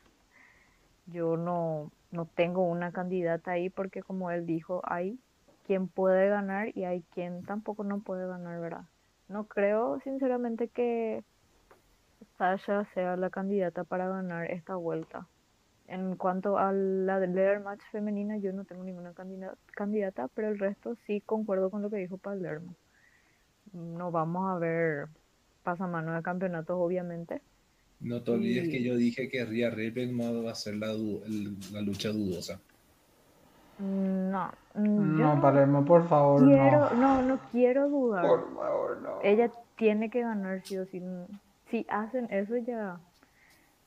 Yo 1.07 1.35
no, 1.35 1.91
no 2.11 2.25
tengo 2.25 2.63
una 2.63 2.91
candidata 2.91 3.51
ahí 3.51 3.69
porque 3.69 4.01
como 4.01 4.31
él 4.31 4.45
dijo, 4.45 4.81
hay 4.85 5.19
quien 5.65 5.87
puede 5.87 6.29
ganar 6.29 6.75
y 6.75 6.85
hay 6.85 7.03
quien 7.13 7.43
tampoco 7.43 7.83
no 7.83 7.99
puede 7.99 8.27
ganar, 8.27 8.59
¿verdad? 8.59 8.85
No 9.31 9.45
creo 9.45 9.99
sinceramente 10.03 10.67
que 10.67 11.23
Sasha 12.37 12.85
sea 12.93 13.15
la 13.15 13.29
candidata 13.29 13.83
para 13.83 14.09
ganar 14.09 14.51
esta 14.51 14.75
vuelta. 14.75 15.27
En 15.87 16.15
cuanto 16.15 16.57
a 16.57 16.71
la 16.73 17.19
de 17.19 17.27
leather 17.27 17.59
match 17.61 17.81
femenina, 17.91 18.37
yo 18.37 18.53
no 18.53 18.65
tengo 18.65 18.83
ninguna 18.83 19.13
candida- 19.13 19.55
candidata, 19.73 20.27
pero 20.33 20.49
el 20.49 20.59
resto 20.59 20.95
sí 21.05 21.21
concuerdo 21.25 21.69
con 21.69 21.81
lo 21.81 21.89
que 21.89 21.97
dijo 21.97 22.17
Palermo. 22.17 22.75
No 23.73 24.11
vamos 24.11 24.49
a 24.49 24.57
ver 24.57 25.07
pasamano 25.63 26.13
de 26.13 26.21
campeonatos, 26.23 26.75
obviamente. 26.79 27.41
No 27.99 28.21
te 28.23 28.31
olvides 28.31 28.67
Y- 28.67 28.71
que 28.71 28.83
yo 28.83 28.95
dije 28.95 29.29
que 29.29 29.45
Rhea 29.45 29.69
Ripley 29.69 30.11
va 30.13 30.51
a 30.51 30.55
ser 30.55 30.75
la, 30.75 30.87
la 30.87 31.81
lucha 31.81 32.09
dudosa. 32.09 32.59
No, 33.81 34.51
No, 34.75 35.35
no 35.35 35.41
Palermo, 35.41 35.83
por 35.85 36.07
favor, 36.07 36.43
quiero, 36.45 36.89
no. 36.91 36.95
no, 36.95 37.21
no 37.23 37.39
quiero 37.51 37.89
dudar. 37.89 38.25
Por 38.27 38.53
favor, 38.55 39.01
no. 39.01 39.19
Ella 39.23 39.49
tiene 39.75 40.09
que 40.09 40.21
ganar 40.21 40.61
sí 40.61 40.77
o 40.77 40.85
sí. 40.85 41.01
Si 41.69 41.85
hacen 41.89 42.27
eso 42.31 42.57
ya 42.57 42.99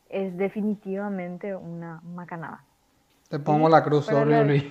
es 0.09 0.37
definitivamente 0.37 1.55
una 1.55 2.01
macanada, 2.03 2.65
Te 3.29 3.39
pongo 3.39 3.69
la 3.69 3.83
cruz 3.85 4.07
para 4.07 4.19
sobre 4.19 4.31
la- 4.33 4.45
Luis. 4.45 4.65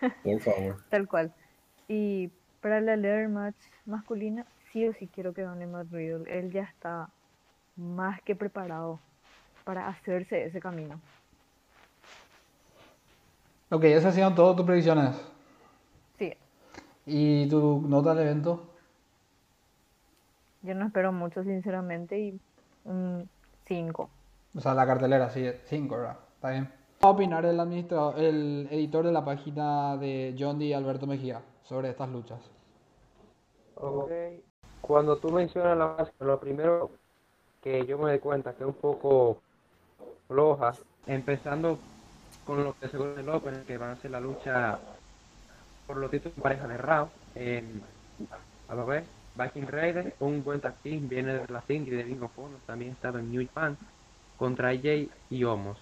Por 0.24 0.40
favor. 0.40 0.76
tal 0.90 1.06
cual. 1.08 1.32
Y 1.88 2.28
para 2.60 2.80
la 2.80 2.96
leather 2.96 3.28
match 3.28 3.56
masculina, 3.86 4.46
sí 4.72 4.86
o 4.88 4.92
sí 4.94 5.06
quiero 5.08 5.34
que 5.34 5.42
gane 5.42 5.66
Matt 5.66 5.88
Riddle. 5.90 6.24
Él 6.38 6.50
ya 6.50 6.62
está 6.62 7.08
más 7.76 8.20
que 8.22 8.34
preparado 8.34 9.00
para 9.64 9.88
hacerse 9.88 10.44
ese 10.44 10.60
camino. 10.60 10.98
Ok, 13.74 13.82
esas 13.84 14.06
han 14.06 14.12
sido 14.12 14.34
todas 14.34 14.54
tus 14.54 14.64
predicciones. 14.64 15.16
Sí, 16.16 16.32
¿Y 17.06 17.48
tu 17.48 17.82
nota 17.88 18.14
del 18.14 18.28
evento? 18.28 18.70
yo 20.62 20.74
no 20.74 20.86
espero 20.86 21.12
mucho 21.12 21.42
sinceramente 21.42 22.18
y 22.18 22.40
un 22.84 23.28
5. 23.66 24.08
O 24.54 24.60
sea, 24.60 24.74
la 24.74 24.86
cartelera, 24.86 25.28
sí, 25.28 25.44
5, 25.64 25.96
¿verdad? 25.96 26.16
Está 26.36 26.50
bien. 26.50 26.72
Va 27.04 27.08
a 27.08 27.10
opinar 27.10 27.44
el, 27.44 27.58
administrador, 27.58 28.16
el 28.18 28.68
editor 28.70 29.04
de 29.04 29.12
la 29.12 29.24
página 29.24 29.96
de 29.96 30.36
John 30.38 30.60
D. 30.60 30.72
Alberto 30.72 31.08
Mejía 31.08 31.42
sobre 31.64 31.90
estas 31.90 32.08
luchas. 32.10 32.38
Ok. 33.74 34.10
Cuando 34.80 35.16
tú 35.16 35.30
mencionas 35.32 35.76
la 35.76 35.88
máscara, 35.88 36.30
lo 36.30 36.38
primero 36.38 36.90
que 37.60 37.84
yo 37.86 37.98
me 37.98 38.10
doy 38.10 38.20
cuenta 38.20 38.54
que 38.54 38.62
es 38.62 38.68
un 38.68 38.74
poco 38.74 39.38
floja, 40.28 40.72
empezando 41.08 41.76
con 42.44 42.64
lo 42.64 42.76
que 42.78 42.88
según 42.88 43.18
el 43.18 43.28
Open, 43.28 43.64
que 43.66 43.78
van 43.78 43.90
a 43.90 43.92
hacer 43.92 44.10
la 44.10 44.20
lucha 44.20 44.78
por 45.86 45.96
los 45.96 46.10
títulos 46.10 46.36
en 46.36 46.42
pareja 46.42 46.66
de 46.66 46.76
Raw. 46.76 47.08
A 48.68 48.74
lo 48.74 48.86
ver, 48.86 49.04
Viking 49.34 49.66
Raiders, 49.66 50.14
un 50.20 50.42
buen 50.44 50.60
tag 50.60 50.74
viene 50.82 51.34
de 51.34 51.48
la 51.48 51.62
single 51.62 51.96
de 51.96 52.02
Ring 52.04 52.22
of 52.22 52.38
Honor, 52.38 52.60
también 52.66 52.92
estaba 52.92 53.18
en 53.20 53.30
New 53.30 53.46
Japan, 53.46 53.76
contra 54.38 54.68
AJ 54.68 55.08
y 55.30 55.44
Homos. 55.44 55.78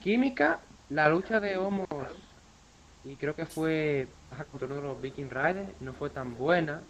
Química, 0.00 0.60
la 0.90 1.08
lucha 1.08 1.40
de 1.40 1.56
Homos, 1.56 1.88
y 3.04 3.16
creo 3.16 3.34
que 3.34 3.46
fue 3.46 4.06
contra 4.50 4.66
uno 4.66 4.76
de 4.76 4.82
los 4.82 5.00
Viking 5.00 5.30
Raiders, 5.30 5.68
no 5.80 5.92
fue 5.92 6.10
tan 6.10 6.36
buena. 6.36 6.82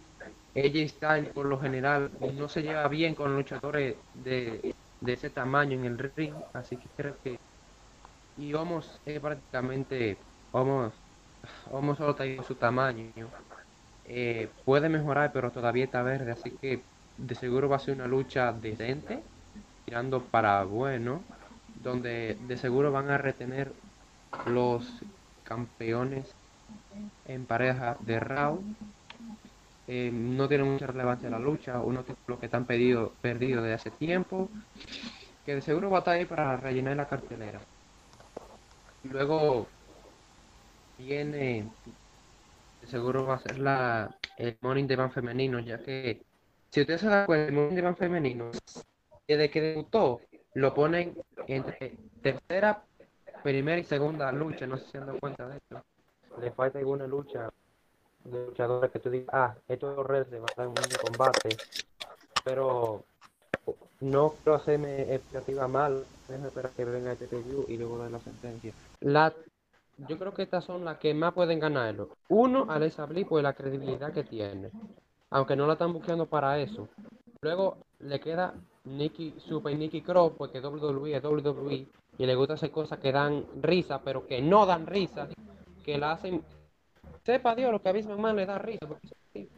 AJ 0.55 0.89
Styles, 0.89 1.29
por 1.29 1.45
lo 1.47 1.59
general, 1.59 2.11
no 2.19 2.47
se 2.47 2.61
lleva 2.61 2.87
bien 2.87 3.15
con 3.15 3.35
luchadores 3.35 3.95
de, 4.13 4.75
de 5.01 5.13
ese 5.13 5.29
tamaño 5.29 5.77
en 5.79 5.85
el 5.85 5.97
ring, 5.97 6.33
así 6.53 6.77
que 6.77 6.87
creo 6.95 7.15
que. 7.23 7.39
Y 8.37 8.53
Homos 8.53 8.99
es 9.05 9.19
prácticamente. 9.19 10.17
Homos, 10.51 10.93
Homos 11.71 11.97
solo 11.97 12.11
está 12.11 12.43
su 12.43 12.55
tamaño. 12.55 13.11
Eh, 14.05 14.49
puede 14.65 14.89
mejorar, 14.89 15.31
pero 15.33 15.51
todavía 15.51 15.85
está 15.85 16.01
verde, 16.03 16.31
así 16.31 16.51
que 16.51 16.81
de 17.17 17.35
seguro 17.35 17.69
va 17.69 17.77
a 17.77 17.79
ser 17.79 17.95
una 17.95 18.07
lucha 18.07 18.51
decente, 18.51 19.23
tirando 19.85 20.21
para 20.21 20.63
bueno, 20.63 21.23
donde 21.83 22.37
de 22.47 22.57
seguro 22.57 22.91
van 22.91 23.09
a 23.09 23.17
retener 23.17 23.71
los 24.45 25.01
campeones 25.43 26.33
en 27.25 27.45
pareja 27.45 27.97
de 28.01 28.19
Raw. 28.19 28.61
Eh, 29.87 30.11
no 30.13 30.47
tiene 30.47 30.63
mucha 30.63 30.87
relevancia 30.87 31.29
la 31.29 31.39
lucha, 31.39 31.79
unos 31.81 32.05
títulos 32.05 32.39
que 32.39 32.45
están 32.45 32.65
pedido, 32.65 33.13
perdidos 33.21 33.63
desde 33.63 33.75
hace 33.75 33.91
tiempo, 33.91 34.49
que 35.45 35.55
de 35.55 35.61
seguro 35.61 35.89
va 35.89 35.97
a 35.97 35.99
estar 35.99 36.15
ahí 36.15 36.25
para 36.25 36.57
rellenar 36.57 36.97
la 36.97 37.07
cartelera. 37.07 37.59
Luego 39.03 39.67
viene, 40.97 41.69
seguro 42.87 43.25
va 43.25 43.35
a 43.35 43.39
ser 43.39 43.59
la, 43.59 44.15
el 44.37 44.57
Morning 44.61 44.85
de 44.85 44.95
Van 44.95 45.11
femenino, 45.11 45.59
ya 45.59 45.77
que 45.79 46.21
si 46.69 46.81
ustedes 46.81 47.01
se 47.01 47.07
dan 47.07 47.25
cuenta, 47.25 47.47
el 47.47 47.53
Morning 47.53 47.75
de 47.75 47.81
Van 47.81 47.97
femenino, 47.97 48.51
desde 49.27 49.49
que 49.49 49.61
debutó, 49.61 50.21
lo 50.53 50.73
ponen 50.73 51.17
entre 51.47 51.97
tercera, 52.21 52.83
primera 53.43 53.79
y 53.79 53.83
segunda 53.83 54.31
lucha, 54.31 54.65
no 54.65 54.77
sé 54.77 54.85
si 54.85 54.91
se 54.91 54.99
dado 54.99 55.19
cuenta 55.19 55.47
de 55.47 55.57
esto. 55.57 55.83
Le 56.39 56.51
falta 56.51 56.79
alguna 56.79 57.05
lucha 57.05 57.51
de 58.23 58.45
luchadores 58.47 58.89
que 58.91 58.99
tú 58.99 59.09
digas, 59.09 59.29
ah, 59.33 59.55
esto 59.67 59.91
es 59.91 59.97
horrible, 59.97 60.39
va 60.39 60.47
a 60.55 60.63
en 60.63 60.69
un 60.69 60.75
combate, 61.01 61.49
pero 62.43 63.03
no 63.99 64.33
creo 64.43 64.55
hacerme 64.55 65.13
expectativa 65.13 65.67
mal, 65.67 66.05
que 66.75 66.85
venga 66.85 67.11
este 67.11 67.27
review 67.27 67.65
y 67.67 67.77
luego 67.77 68.07
la 68.09 68.19
sentencia. 68.19 68.73
La, 69.01 69.33
yo 69.97 70.17
creo 70.17 70.33
que 70.33 70.43
estas 70.43 70.63
son 70.63 70.85
las 70.85 70.97
que 70.97 71.13
más 71.13 71.33
pueden 71.33 71.59
ganarlo. 71.59 72.09
Uno, 72.29 72.65
Alexa 72.69 73.05
Bliss, 73.05 73.27
por 73.27 73.41
la 73.41 73.53
credibilidad 73.53 74.11
que 74.11 74.23
tiene, 74.23 74.71
aunque 75.29 75.55
no 75.55 75.67
la 75.67 75.73
están 75.73 75.93
buscando 75.93 76.25
para 76.25 76.59
eso. 76.59 76.87
Luego 77.41 77.77
le 77.99 78.19
queda 78.19 78.53
Nikki, 78.85 79.35
Super 79.37 79.77
Nikki 79.77 80.01
Cross, 80.01 80.33
porque 80.37 80.59
WWE 80.59 81.15
es 81.15 81.23
WWE, 81.23 81.87
y 82.17 82.25
le 82.25 82.35
gusta 82.35 82.53
hacer 82.53 82.71
cosas 82.71 82.99
que 82.99 83.11
dan 83.11 83.45
risa, 83.61 84.01
pero 84.01 84.25
que 84.25 84.41
no 84.41 84.65
dan 84.65 84.87
risa, 84.87 85.27
que 85.83 85.97
la 85.97 86.13
hacen, 86.13 86.43
sepa 87.25 87.55
Dios 87.55 87.71
lo 87.71 87.81
que 87.81 87.89
a 87.89 87.91
Vince 87.91 88.09
McMahon 88.09 88.35
le 88.35 88.45
da 88.45 88.57
risa, 88.57 88.87
porque. 88.87 89.49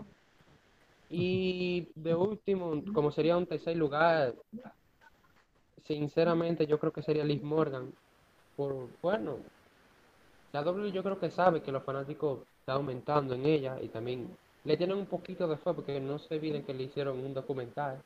Y 1.10 1.88
de 1.96 2.16
último, 2.16 2.82
como 2.94 3.12
sería 3.12 3.38
un 3.38 3.46
tercer 3.46 3.78
lugar, 3.78 4.34
sinceramente 5.86 6.68
yo 6.68 6.80
creo 6.80 6.92
que 6.92 7.02
sería 7.02 7.24
Liz 7.24 7.44
Morgan. 7.44 7.94
Por, 8.56 8.90
bueno, 9.02 9.38
la 10.54 10.64
W 10.64 10.92
yo 10.92 11.04
creo 11.04 11.20
que 11.20 11.30
sabe 11.30 11.62
que 11.62 11.72
los 11.72 11.84
fanáticos 11.84 12.40
están 12.60 12.78
aumentando 12.78 13.36
en 13.36 13.46
ella 13.46 13.78
y 13.82 13.90
también 13.90 14.30
le 14.64 14.78
tienen 14.78 14.98
un 14.98 15.06
poquito 15.06 15.48
de 15.48 15.58
fe 15.58 15.74
porque 15.74 16.00
no 16.00 16.18
se 16.20 16.36
olviden 16.36 16.64
que 16.64 16.74
le 16.74 16.84
hicieron 16.84 17.20
un 17.20 17.34
documental. 17.34 18.02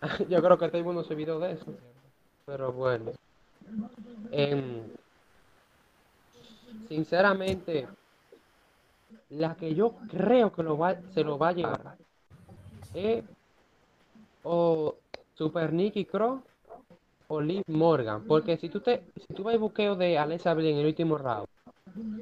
yo 0.28 0.42
creo 0.42 0.58
que 0.58 0.68
todo 0.68 0.78
el 0.78 0.84
mundo 0.84 1.04
se 1.04 1.14
olvidó 1.14 1.38
de 1.38 1.52
eso. 1.52 1.66
Pero 2.44 2.72
bueno. 2.72 3.12
Em, 4.30 4.82
sinceramente, 6.88 7.86
la 9.30 9.54
que 9.54 9.74
yo 9.74 9.94
creo 10.08 10.52
que 10.52 10.62
lo 10.62 10.76
va, 10.78 10.96
se 11.12 11.22
lo 11.22 11.38
va 11.38 11.48
a 11.48 11.52
llevar 11.52 11.96
es 12.94 13.24
o 14.42 14.96
Super 15.34 15.72
Nicky 15.72 16.04
Cross 16.04 16.40
o 17.28 17.40
Liv 17.40 17.62
Morgan. 17.68 18.24
Porque 18.26 18.56
si 18.56 18.68
tú 18.68 18.80
te, 18.80 19.04
si 19.16 19.34
tú 19.34 19.44
vas 19.44 19.54
al 19.54 19.60
buqueo 19.60 19.96
de 19.96 20.18
Alexa 20.18 20.54
Bliss 20.54 20.72
en 20.72 20.78
el 20.78 20.86
último 20.86 21.16
round, 21.18 21.46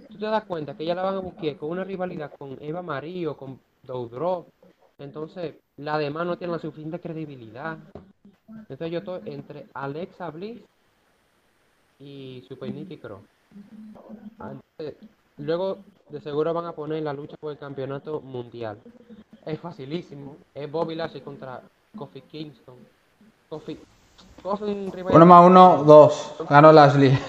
tú 0.08 0.18
te 0.18 0.26
das 0.26 0.44
cuenta 0.44 0.76
que 0.76 0.84
ella 0.84 0.94
la 0.94 1.02
van 1.02 1.16
a 1.16 1.20
buscar 1.20 1.56
con 1.56 1.70
una 1.70 1.84
rivalidad 1.84 2.32
con 2.38 2.56
Eva 2.60 2.82
Marie 2.82 3.26
o 3.26 3.36
con 3.36 3.58
Doudrop. 3.82 4.48
Entonces, 4.98 5.56
la 5.76 5.98
demás 5.98 6.26
no 6.26 6.38
tiene 6.38 6.52
la 6.52 6.58
suficiente 6.58 7.00
credibilidad. 7.00 7.78
Entonces 8.48 8.90
yo 8.90 8.98
estoy 8.98 9.20
entre 9.26 9.66
Alexa 9.74 10.30
Bliss 10.30 10.60
y 11.98 12.44
Super 12.48 12.72
Nicky 12.72 12.98
Cross. 12.98 13.22
Luego 15.38 15.78
de 16.08 16.20
seguro 16.20 16.54
van 16.54 16.66
a 16.66 16.72
poner 16.72 17.02
la 17.02 17.12
lucha 17.12 17.36
por 17.38 17.52
el 17.52 17.58
campeonato 17.58 18.20
mundial. 18.20 18.78
Es 19.44 19.60
facilísimo. 19.60 20.36
Es 20.54 20.70
Bobby 20.70 20.94
Lashley 20.94 21.20
contra 21.20 21.62
Kofi 21.96 22.22
Kingston. 22.22 22.76
Kofi, 23.48 23.78
Kofi 24.42 24.64
un 24.64 24.92
rival- 24.92 25.14
Uno 25.14 25.26
más 25.26 25.46
uno, 25.46 25.84
dos. 25.84 26.34
Ganó 26.48 26.72
Lashley. 26.72 27.18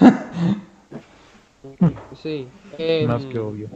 Sí. 2.22 2.48
em, 2.78 3.06
Más 3.08 3.24
que 3.26 3.38
obvio. 3.38 3.68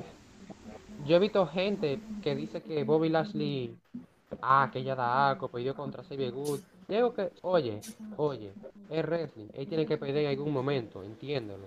Yo 1.06 1.16
he 1.16 1.18
visto 1.18 1.46
gente 1.46 2.00
que 2.22 2.34
dice 2.34 2.62
que 2.62 2.84
Bobby 2.84 3.08
Lashley, 3.08 3.74
ah, 4.40 4.70
que 4.72 4.80
ella 4.80 4.94
da 4.94 5.30
asco, 5.30 5.48
perdió 5.48 5.74
contra 5.74 6.02
Xavier 6.04 6.32
Good. 6.32 6.60
Digo 6.88 7.12
que, 7.12 7.30
oye, 7.42 7.80
oye, 8.16 8.52
es 8.90 9.04
wrestling, 9.06 9.48
él 9.54 9.66
tiene 9.66 9.86
que 9.86 9.96
perder 9.96 10.24
en 10.24 10.30
algún 10.30 10.52
momento, 10.52 11.02
entiéndelo. 11.02 11.66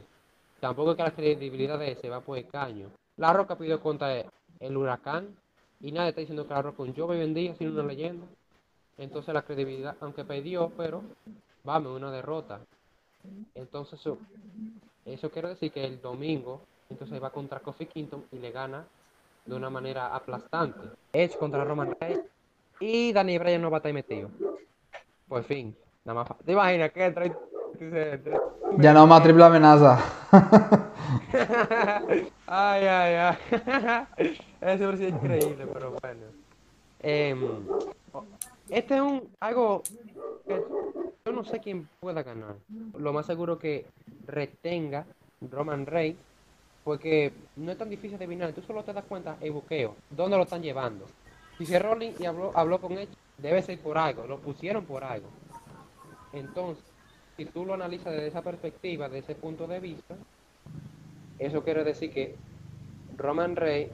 Tampoco 0.59 0.91
es 0.91 0.97
que 0.97 1.03
la 1.03 1.11
credibilidad 1.11 1.77
de 1.77 1.91
él 1.91 1.97
se 1.97 2.09
va 2.09 2.21
por 2.21 2.37
el 2.37 2.47
caño. 2.47 2.89
La 3.17 3.33
Roca 3.33 3.57
pidió 3.57 3.79
contra 3.81 4.13
el, 4.15 4.25
el 4.59 4.77
huracán 4.77 5.27
y 5.81 5.91
nadie 5.91 6.09
está 6.09 6.21
diciendo 6.21 6.47
que 6.47 6.53
la 6.53 6.61
Roca 6.61 6.83
un 6.83 6.93
yo 6.93 7.07
hoy 7.07 7.21
en 7.21 7.33
día 7.33 7.55
sin 7.55 7.69
una 7.69 7.83
leyenda. 7.83 8.25
Entonces 8.97 9.33
la 9.33 9.41
credibilidad, 9.41 9.95
aunque 10.01 10.23
perdió, 10.23 10.71
pero 10.77 11.03
vamos, 11.63 11.95
una 11.97 12.11
derrota. 12.11 12.59
Entonces 13.55 13.99
eso, 13.99 14.17
eso 15.05 15.29
quiere 15.29 15.49
decir 15.49 15.71
que 15.71 15.83
el 15.83 16.01
domingo, 16.01 16.61
entonces 16.89 17.21
va 17.21 17.29
contra 17.29 17.59
Kofi 17.59 17.87
Kingston 17.87 18.25
y 18.31 18.39
le 18.39 18.51
gana 18.51 18.85
de 19.45 19.55
una 19.55 19.69
manera 19.69 20.15
aplastante. 20.15 20.79
Edge 21.13 21.37
contra 21.37 21.63
Roman 21.63 21.95
Reigns 21.99 22.21
y 22.79 23.13
Dani 23.13 23.37
Bryan 23.37 23.61
no 23.61 23.69
va 23.71 23.77
a 23.77 23.79
estar 23.79 23.93
metido. 23.93 24.29
Por 25.27 25.43
fin, 25.43 25.75
nada 26.03 26.23
más. 26.23 26.37
¿Te 26.45 26.51
imaginas 26.51 26.91
que 26.91 27.05
entra 27.05 27.25
y 27.25 27.31
dice, 27.79 28.21
Ya 28.77 28.93
no 28.93 29.07
más 29.07 29.23
triple 29.23 29.43
amenaza. 29.43 29.99
ay, 32.47 32.85
ay, 32.85 33.15
ay. 33.15 33.37
Eso 34.61 34.97
sido 34.97 35.09
increíble, 35.09 35.67
pero 35.71 35.95
bueno. 36.01 36.25
Em, 37.01 37.65
este 38.69 38.95
es 38.95 39.01
un 39.01 39.29
algo 39.39 39.83
que 40.47 40.63
yo 41.25 41.31
no 41.31 41.43
sé 41.43 41.59
quién 41.59 41.87
pueda 41.99 42.23
ganar. 42.23 42.55
Lo 42.97 43.13
más 43.13 43.25
seguro 43.25 43.57
que 43.57 43.85
retenga 44.27 45.05
Roman 45.51 45.85
Reigns, 45.85 46.19
porque 46.83 47.33
no 47.55 47.71
es 47.71 47.77
tan 47.77 47.89
difícil 47.89 48.15
adivinar. 48.15 48.53
Tú 48.53 48.61
solo 48.61 48.83
te 48.83 48.93
das 48.93 49.05
cuenta 49.05 49.37
el 49.41 49.51
buqueo, 49.51 49.95
dónde 50.09 50.37
lo 50.37 50.43
están 50.43 50.61
llevando. 50.61 51.05
Dice 51.57 51.79
Rollins 51.79 52.19
y 52.19 52.25
habló, 52.25 52.51
habló 52.53 52.79
con 52.79 52.93
él, 52.93 53.07
debe 53.37 53.61
ser 53.61 53.79
por 53.79 53.97
algo, 53.97 54.27
lo 54.27 54.39
pusieron 54.39 54.85
por 54.85 55.03
algo. 55.03 55.27
Entonces, 56.33 56.83
si 57.37 57.45
tú 57.45 57.65
lo 57.65 57.73
analizas 57.73 58.13
desde 58.13 58.27
esa 58.27 58.41
perspectiva, 58.41 59.07
desde 59.07 59.31
ese 59.31 59.35
punto 59.35 59.67
de 59.67 59.79
vista, 59.79 60.15
eso 61.39 61.63
quiere 61.63 61.83
decir 61.83 62.11
que 62.11 62.35
Roman 63.17 63.55
Reigns 63.55 63.91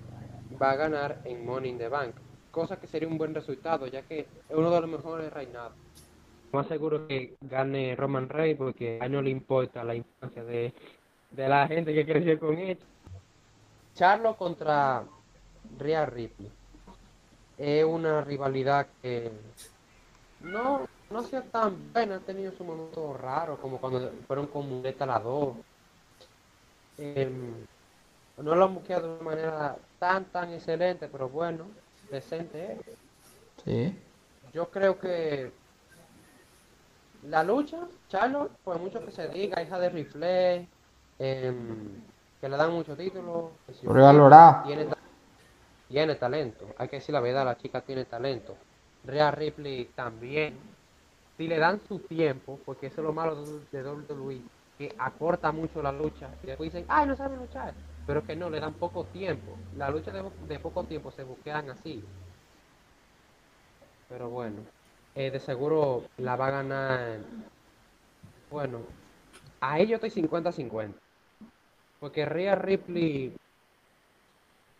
va 0.62 0.72
a 0.72 0.76
ganar 0.76 1.22
en 1.26 1.46
Money 1.46 1.72
in 1.72 1.78
the 1.78 1.88
Bank, 1.88 2.16
cosa 2.52 2.80
que 2.80 2.88
sería 2.88 3.08
un 3.08 3.18
buen 3.18 3.34
resultado, 3.34 3.88
ya 3.88 4.02
que 4.04 4.20
es 4.20 4.28
uno 4.56 4.70
de 4.70 4.82
los 4.82 4.90
mejores 4.90 5.32
reinados. 5.34 5.74
Más 6.52 6.68
seguro 6.68 7.08
que 7.08 7.36
gane 7.42 7.96
Roman 7.96 8.28
Reigns 8.28 8.58
porque 8.58 9.00
a 9.02 9.06
él 9.06 9.12
no 9.14 9.22
le 9.22 9.30
importa 9.30 9.84
la 9.84 9.96
infancia 9.96 10.44
de, 10.44 10.74
de 11.32 11.48
la 11.48 11.68
gente 11.68 11.94
que 11.94 12.06
creció 12.06 12.38
con 12.40 12.58
él. 12.58 12.78
Charlo 13.96 14.36
contra 14.36 15.04
Rhea 15.80 16.06
Ripley 16.06 16.52
es 17.58 17.86
una 17.86 18.22
rivalidad 18.22 18.88
que 19.02 19.32
no, 20.42 20.88
no 21.10 21.24
sea 21.24 21.44
tan 21.44 21.94
buena, 21.94 22.16
ha 22.16 22.20
tenido 22.20 22.52
su 22.54 22.64
momento 22.64 23.16
raro, 23.16 23.58
como 23.58 23.80
cuando 23.80 24.12
fueron 24.28 24.48
con 24.48 24.68
Muleta 24.68 25.06
las 25.06 25.24
dos. 25.24 25.56
Em, 26.98 27.54
no 28.38 28.56
lo 28.56 28.66
han 28.66 28.74
buqueado 28.74 29.08
de 29.08 29.14
una 29.22 29.24
manera 29.24 29.78
tan, 30.00 30.26
tan 30.26 30.54
excelente, 30.54 31.08
pero 31.08 31.30
bueno, 31.30 31.66
decente 32.12 32.74
es. 32.74 32.98
Sí. 33.66 33.96
Yo 34.54 34.70
creo 34.70 35.00
que 35.00 35.52
la 37.24 37.44
lucha, 37.44 37.78
Charlotte, 38.10 38.52
por 38.64 38.80
mucho 38.80 39.04
que 39.06 39.12
se 39.12 39.28
diga, 39.30 39.62
hija 39.62 39.80
de 39.80 39.90
Rifle, 39.90 40.68
em, 41.20 42.02
que 42.40 42.50
le 42.50 42.58
dan 42.58 42.72
muchos 42.72 42.98
títulos, 42.98 43.52
si- 43.80 43.88
tiene, 44.66 44.88
tiene 45.88 46.16
talento, 46.16 46.66
hay 46.78 46.88
que 46.88 46.96
decir 46.98 47.14
la 47.14 47.20
verdad, 47.22 47.46
la 47.46 47.58
chica 47.58 47.82
tiene 47.82 48.06
talento. 48.06 48.56
Rhea 49.06 49.32
Ripley 49.32 49.86
también, 49.96 50.58
si 51.38 51.48
le 51.48 51.58
dan 51.60 51.80
su 51.88 52.00
tiempo, 52.00 52.60
porque 52.66 52.88
eso 52.88 53.02
es 53.02 53.06
lo 53.08 53.14
malo 53.14 53.36
de 53.72 53.84
WWE, 53.84 54.42
que 54.78 54.94
acorta 54.98 55.52
mucho 55.52 55.82
la 55.82 55.92
lucha, 55.92 56.30
y 56.44 56.48
después 56.48 56.72
dicen, 56.74 56.86
ay, 56.90 57.08
no 57.08 57.16
saben 57.16 57.40
luchar, 57.40 57.74
pero 58.06 58.24
que 58.24 58.36
no, 58.36 58.50
le 58.50 58.60
dan 58.60 58.74
poco 58.74 59.06
tiempo. 59.06 59.58
La 59.78 59.90
lucha 59.90 60.12
de, 60.12 60.24
de 60.48 60.60
poco 60.60 60.84
tiempo 60.84 61.12
se 61.12 61.24
buquean 61.24 61.70
así. 61.70 62.04
Pero 64.10 64.30
bueno, 64.30 64.58
eh, 65.16 65.32
de 65.32 65.40
seguro 65.40 66.04
la 66.18 66.36
va 66.36 66.48
a 66.48 66.52
ganar. 66.52 67.20
Bueno, 68.50 68.80
ahí 69.62 69.88
yo 69.88 69.96
estoy 69.96 70.10
50-50. 70.10 70.94
Porque 72.00 72.26
Rhea 72.26 72.56
Ripley. 72.56 73.36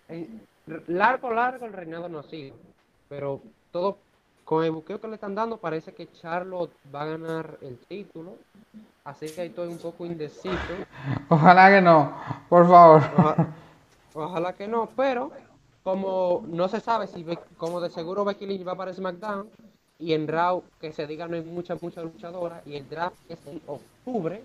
eh, 0.10 0.28
largo, 0.88 1.32
largo 1.32 1.66
el 1.66 1.74
reinado 1.74 2.10
no 2.10 2.24
sido. 2.24 2.56
Pero 3.08 3.42
todo. 3.72 3.98
Con 4.44 4.66
el 4.66 4.72
buqueo 4.72 5.00
que 5.00 5.08
le 5.08 5.16
están 5.16 5.36
dando, 5.36 5.58
parece 5.58 5.94
que 5.94 6.12
Charlotte 6.12 6.74
va 6.94 7.04
a 7.04 7.06
ganar 7.06 7.58
el 7.62 7.78
título. 7.88 8.36
Así 9.04 9.28
que 9.30 9.42
ahí 9.42 9.48
estoy 9.48 9.68
un 9.68 9.78
poco 9.78 10.06
indeciso. 10.06 10.58
Ojalá 11.30 11.70
que 11.70 11.82
no. 11.82 12.14
Por 12.50 12.68
favor. 12.68 13.02
Oja- 13.18 13.48
Ojalá 14.14 14.54
que 14.54 14.68
no, 14.68 14.90
pero 14.96 15.32
como 15.84 16.44
no 16.48 16.68
se 16.68 16.80
sabe 16.82 17.08
si 17.08 17.26
como 17.58 17.80
de 17.82 17.90
seguro 17.90 18.26
Becky 18.26 18.46
Lynch 18.46 18.68
va 18.68 18.76
para 18.76 18.94
SmackDown 18.94 19.48
y 19.98 20.14
en 20.14 20.28
Raw 20.28 20.64
que 20.80 20.92
se 20.92 21.08
diga 21.08 21.28
no 21.28 21.36
hay 21.36 21.42
muchas 21.44 21.82
muchas 21.82 22.04
luchadoras 22.04 22.62
y 22.68 22.76
el 22.76 22.88
draft 22.90 23.16
es 23.30 23.40
en 23.48 23.62
octubre, 23.66 24.44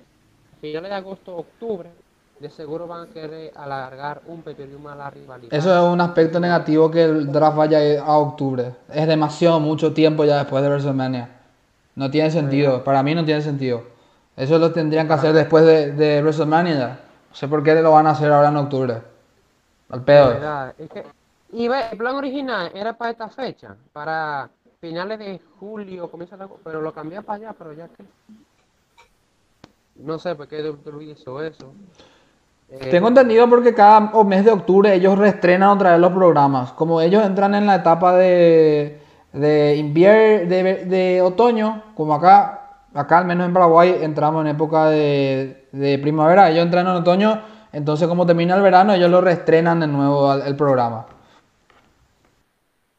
finales 0.60 0.88
de 0.90 0.96
agosto 0.96 1.36
octubre, 1.36 1.90
de 2.38 2.48
seguro 2.48 2.86
van 2.86 3.08
a 3.08 3.12
querer 3.12 3.52
alargar 3.56 4.22
un 4.26 4.42
pay-per-view 4.42 4.78
más 4.78 4.96
la 4.96 5.10
rivalidad. 5.10 5.52
Eso 5.52 5.74
es 5.74 5.92
un 5.92 6.00
aspecto 6.00 6.38
negativo 6.38 6.90
que 6.90 7.02
el 7.02 7.30
draft 7.32 7.56
vaya 7.56 8.02
a 8.02 8.16
octubre. 8.18 8.72
Es 8.92 9.06
demasiado 9.08 9.58
mucho 9.58 9.92
tiempo 9.92 10.24
ya 10.24 10.38
después 10.38 10.62
de 10.62 10.68
WrestleMania. 10.70 11.28
No 11.96 12.10
tiene 12.10 12.30
sentido. 12.30 12.84
Para 12.84 13.02
mí 13.02 13.14
no 13.16 13.24
tiene 13.24 13.42
sentido. 13.42 13.82
Eso 14.36 14.58
lo 14.58 14.72
tendrían 14.72 15.06
que 15.06 15.14
hacer 15.14 15.32
después 15.32 15.64
de, 15.64 15.92
de 15.92 16.22
WrestleMania. 16.22 17.00
No 17.30 17.34
sé 17.34 17.48
por 17.48 17.62
qué 17.62 17.74
lo 17.76 17.92
van 17.92 18.06
a 18.06 18.10
hacer 18.10 18.30
ahora 18.30 18.48
en 18.48 18.56
octubre. 18.56 19.02
Al 19.88 20.02
pedo. 20.02 20.28
verdad, 20.28 20.74
es 20.78 20.90
que, 20.90 21.04
y 21.52 21.68
ve, 21.68 21.80
el 21.92 21.98
plan 21.98 22.16
original 22.16 22.70
era 22.74 22.92
para 22.92 23.12
esta 23.12 23.28
fecha, 23.28 23.76
para 23.92 24.50
finales 24.80 25.18
de 25.18 25.40
julio, 25.58 26.10
comienza 26.10 26.36
la, 26.36 26.48
pero 26.64 26.80
lo 26.80 26.92
cambié 26.92 27.22
para 27.22 27.36
allá, 27.36 27.54
pero 27.56 27.72
ya 27.72 27.88
que 27.88 28.04
no 29.96 30.18
sé 30.18 30.34
por 30.34 30.48
qué 30.48 30.62
WWE 30.62 31.04
hizo 31.04 31.42
eso. 31.42 31.72
Eh, 32.68 32.88
Tengo 32.90 33.08
entendido 33.08 33.48
porque 33.48 33.74
cada 33.74 34.00
mes 34.24 34.44
de 34.44 34.50
octubre 34.50 34.92
ellos 34.92 35.16
reestrenan 35.16 35.70
otra 35.70 35.92
vez 35.92 36.00
los 36.00 36.12
programas. 36.12 36.72
Como 36.72 37.00
ellos 37.00 37.24
entran 37.24 37.54
en 37.54 37.66
la 37.66 37.76
etapa 37.76 38.14
de, 38.16 39.00
de 39.32 39.76
invier 39.76 40.48
de, 40.48 40.84
de 40.84 41.22
otoño, 41.22 41.82
como 41.94 42.14
acá, 42.14 42.65
acá 42.96 43.18
al 43.18 43.26
menos 43.26 43.46
en 43.46 43.52
Paraguay 43.54 43.98
entramos 44.02 44.42
en 44.42 44.48
época 44.48 44.86
de, 44.86 45.68
primavera, 46.02 46.50
ellos 46.50 46.64
entran 46.64 46.86
en 46.86 46.94
otoño, 46.94 47.42
entonces 47.72 48.08
como 48.08 48.26
termina 48.26 48.56
el 48.56 48.62
verano 48.62 48.92
ellos 48.94 49.10
lo 49.10 49.20
reestrenan 49.20 49.80
de 49.80 49.86
nuevo 49.88 50.30
al- 50.30 50.42
el 50.42 50.56
programa. 50.56 51.06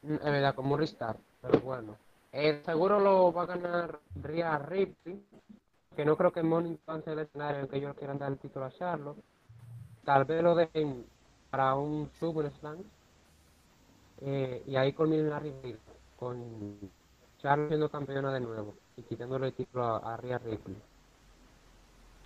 Mm, 0.01 0.13
Es 0.15 0.23
verdad, 0.23 0.55
como 0.55 0.73
un 0.75 0.79
restart, 0.79 1.19
pero 1.41 1.59
bueno. 1.61 1.97
Eh, 2.31 2.61
seguro 2.65 2.99
lo 2.99 3.31
va 3.33 3.43
a 3.43 3.45
ganar 3.45 3.99
Rhea 4.21 4.57
Ripley, 4.59 5.25
que 5.95 6.05
no 6.05 6.17
creo 6.17 6.31
que 6.31 6.43
Money 6.43 6.79
sea 6.85 7.13
el 7.13 7.19
escenario 7.19 7.61
en 7.61 7.67
que 7.67 7.77
ellos 7.77 7.95
quieran 7.95 8.17
dar 8.19 8.31
el 8.31 8.39
título 8.39 8.65
a 8.65 8.71
Charlotte. 8.71 9.23
Tal 10.05 10.25
vez 10.25 10.43
lo 10.43 10.55
dejen 10.55 11.05
para 11.51 11.75
un 11.75 12.11
Super 12.19 12.51
Slam. 12.51 12.83
Eh, 14.21 14.63
y 14.67 14.75
ahí 14.75 14.93
culminen 14.93 15.29
la 15.29 15.39
rivalidad, 15.39 15.79
con 16.15 16.79
Charlotte 17.37 17.69
siendo 17.69 17.89
campeona 17.89 18.33
de 18.33 18.39
nuevo 18.41 18.75
y 18.97 19.03
quitándole 19.03 19.47
el 19.47 19.53
título 19.53 19.85
a, 19.85 20.13
a 20.13 20.17
Rhea 20.17 20.39
Ripley. 20.39 20.77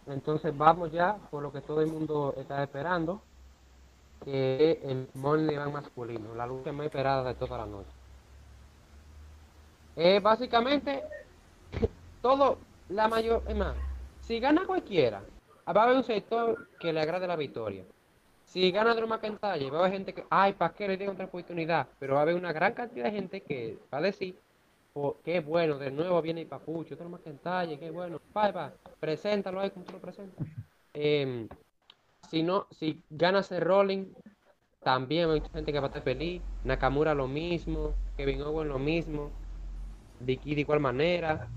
Entonces 0.08 0.58
vamos 0.58 0.92
ya 0.92 1.16
por 1.30 1.44
lo 1.44 1.52
que 1.52 1.62
todo 1.62 1.82
el 1.82 1.88
mundo 1.88 2.34
está 2.38 2.64
esperando, 2.64 3.22
que 4.24 4.80
el 4.84 5.08
Money 5.16 5.58
Bank 5.58 5.74
masculino, 5.74 6.34
la 6.36 6.48
lucha 6.48 6.72
más 6.72 6.86
esperada 6.86 7.24
de 7.24 7.36
toda 7.36 7.58
la 7.58 7.66
noche. 7.66 7.90
Eh, 9.96 10.20
básicamente, 10.20 11.04
todo, 12.22 12.58
la 12.90 13.08
mayor, 13.08 13.44
es 13.48 13.56
más, 13.56 13.76
si 14.22 14.40
gana 14.40 14.66
cualquiera, 14.66 15.22
va 15.68 15.82
a 15.82 15.84
haber 15.84 15.98
un 15.98 16.04
sector 16.04 16.68
que 16.80 16.94
le 16.94 17.02
agrade 17.02 17.28
la 17.28 17.36
victoria. 17.36 17.84
Si 18.46 18.70
gana 18.72 18.94
Drew 18.94 19.08
McIntyre, 19.08 19.70
va 19.70 19.78
a 19.78 19.80
haber 19.82 19.94
gente 19.94 20.14
que, 20.14 20.26
ay, 20.30 20.54
¿para 20.54 20.74
qué 20.74 20.88
le 20.88 20.98
dieron 20.98 21.16
otra 21.16 21.26
oportunidad? 21.26 21.88
Pero 22.00 22.16
va 22.16 22.20
a 22.20 22.24
haber 22.24 22.36
una 22.36 22.52
gran 22.52 22.74
cantidad 22.74 23.06
de 23.06 23.12
gente 23.12 23.42
que 23.42 23.80
va 23.94 24.00
a 24.00 24.02
decir, 24.02 24.38
oh, 24.94 25.18
qué 25.24 25.40
bueno, 25.40 25.78
de 25.78 25.92
nuevo 25.92 26.22
viene 26.22 26.42
el 26.42 26.48
papucho, 26.48 26.96
Drew 26.96 27.10
McIntyre, 27.10 27.80
qué 27.80 27.92
bueno, 27.92 28.20
bye, 28.34 28.54
preséntalo 29.00 29.60
ahí 29.60 29.70
como 29.70 29.86
tú 29.86 29.94
lo 29.94 30.00
presentas. 30.00 30.46
Em, 30.94 31.48
si 32.30 32.44
no, 32.44 32.68
si 32.72 33.02
gana 33.10 33.40
ese 33.40 33.60
Rolling, 33.60 34.06
también 34.84 35.30
hay 35.30 35.42
gente 35.54 35.72
que 35.72 35.80
va 35.80 35.86
a 35.86 35.90
estar 35.90 36.04
feliz. 36.04 36.42
Nakamura 36.64 37.14
lo 37.14 37.28
mismo, 37.28 37.94
Kevin 38.18 38.42
Owens 38.42 38.70
lo 38.70 38.80
mismo, 38.80 39.32
Vicky 40.20 40.56
de 40.56 40.62
igual 40.62 40.80
manera. 40.80 41.48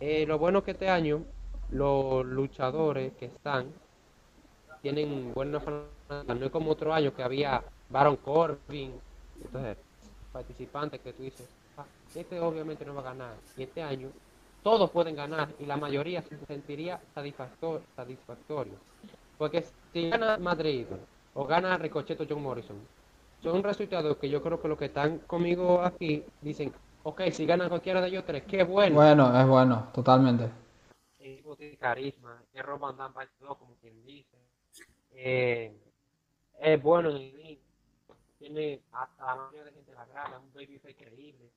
Eh, 0.00 0.26
lo 0.26 0.38
bueno 0.38 0.62
que 0.62 0.72
este 0.72 0.88
año 0.88 1.24
los 1.70 2.24
luchadores 2.24 3.12
que 3.14 3.26
están 3.26 3.72
tienen 4.80 5.32
buena 5.34 5.60
fanática, 5.60 6.34
no 6.34 6.46
es 6.46 6.52
como 6.52 6.70
otro 6.70 6.94
año 6.94 7.14
que 7.14 7.22
había 7.22 7.62
Baron 7.90 8.16
Corbin, 8.16 8.94
entonces 9.42 9.76
participantes 10.32 11.00
que 11.00 11.12
tú 11.12 11.22
dices, 11.24 11.48
"Ah, 11.50 11.57
este 12.14 12.40
obviamente 12.40 12.84
no 12.84 12.94
va 12.94 13.00
a 13.00 13.04
ganar, 13.04 13.36
y 13.56 13.62
este 13.62 13.82
año 13.82 14.10
todos 14.62 14.90
pueden 14.90 15.14
ganar 15.14 15.48
y 15.58 15.66
la 15.66 15.76
mayoría 15.76 16.22
se 16.22 16.36
sentiría 16.46 17.00
satisfactor- 17.14 17.82
satisfactorio. 17.94 18.74
Porque 19.36 19.64
si 19.92 20.10
gana 20.10 20.36
Madrid 20.36 20.86
o 21.34 21.44
gana 21.46 21.78
Ricochet 21.78 22.20
o 22.20 22.26
John 22.28 22.42
Morrison, 22.42 22.76
son 23.42 23.62
resultados 23.62 24.16
que 24.16 24.28
yo 24.28 24.42
creo 24.42 24.60
que 24.60 24.68
los 24.68 24.78
que 24.78 24.86
están 24.86 25.18
conmigo 25.20 25.80
aquí 25.80 26.24
dicen, 26.40 26.72
ok, 27.04 27.22
si 27.30 27.46
gana 27.46 27.68
cualquiera 27.68 28.00
de 28.00 28.08
ellos 28.08 28.24
tres, 28.26 28.42
qué 28.44 28.64
bueno. 28.64 28.96
Bueno, 28.96 29.40
es 29.40 29.46
bueno, 29.46 29.88
totalmente. 29.94 30.50
Tiene 31.18 31.76
carisma, 31.76 32.42
es 32.52 32.62
Roman 32.64 32.96
Dan 32.96 33.12
como 33.40 33.74
quien 33.80 34.04
dice. 34.04 34.36
Eh, 35.12 35.72
es 36.60 36.82
bueno 36.82 37.10
en 37.10 37.16
el 37.16 37.58
tiene 38.38 38.80
hasta 38.92 39.26
la 39.26 39.34
mayoría 39.36 39.64
de 39.64 39.72
gente 39.72 39.92
la 39.92 40.06
grada, 40.06 40.38
un 40.38 40.52
babyface 40.52 40.90
increíble. 40.90 41.50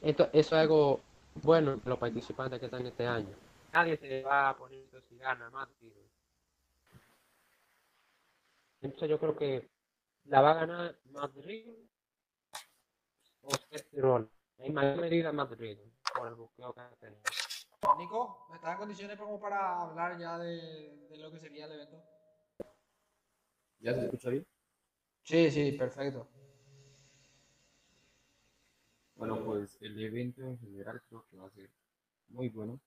Esto, 0.00 0.24
eso 0.32 0.56
es 0.56 0.62
algo 0.62 1.00
bueno 1.42 1.80
los 1.84 1.98
participantes 1.98 2.60
que 2.60 2.66
están 2.66 2.86
este 2.86 3.06
año. 3.06 3.34
Nadie 3.72 3.96
se 3.96 4.22
va 4.22 4.50
a 4.50 4.56
poner 4.56 4.80
esto 4.80 5.00
si 5.00 5.16
gana 5.16 5.50
más. 5.50 5.68
tío. 5.80 5.90
Entonces 8.80 9.08
yo 9.08 9.18
creo 9.18 9.36
que 9.36 9.70
la 10.24 10.40
va 10.40 10.52
a 10.52 10.54
ganar 10.54 10.98
Madrid 11.10 11.68
o 13.42 13.48
Rollins. 13.96 14.30
En 14.58 14.72
mayor 14.72 15.00
medida 15.00 15.32
Madrid, 15.32 15.78
por 16.14 16.28
el 16.28 16.34
buqueo 16.34 16.72
que 16.72 16.80
ha 16.80 16.90
tenido. 17.00 17.22
Nico, 17.98 18.46
¿estás 18.54 18.72
en 18.72 18.78
condiciones 18.78 19.18
como 19.18 19.40
para 19.40 19.82
hablar 19.82 20.18
ya 20.18 20.38
de, 20.38 21.06
de 21.10 21.18
lo 21.18 21.30
que 21.30 21.38
sería 21.38 21.66
el 21.66 21.72
evento? 21.72 22.02
¿Ya 23.80 23.94
se 23.94 24.04
escucha 24.04 24.30
bien? 24.30 24.46
Sí, 25.22 25.50
sí, 25.50 25.72
perfecto. 25.72 26.28
Bueno, 29.16 29.44
pues 29.44 29.76
el 29.80 30.00
evento 30.00 30.42
en 30.42 30.58
general 30.58 31.00
creo 31.08 31.24
que 31.30 31.36
va 31.36 31.46
a 31.46 31.50
ser 31.50 31.70
muy 32.28 32.48
bueno. 32.48 32.80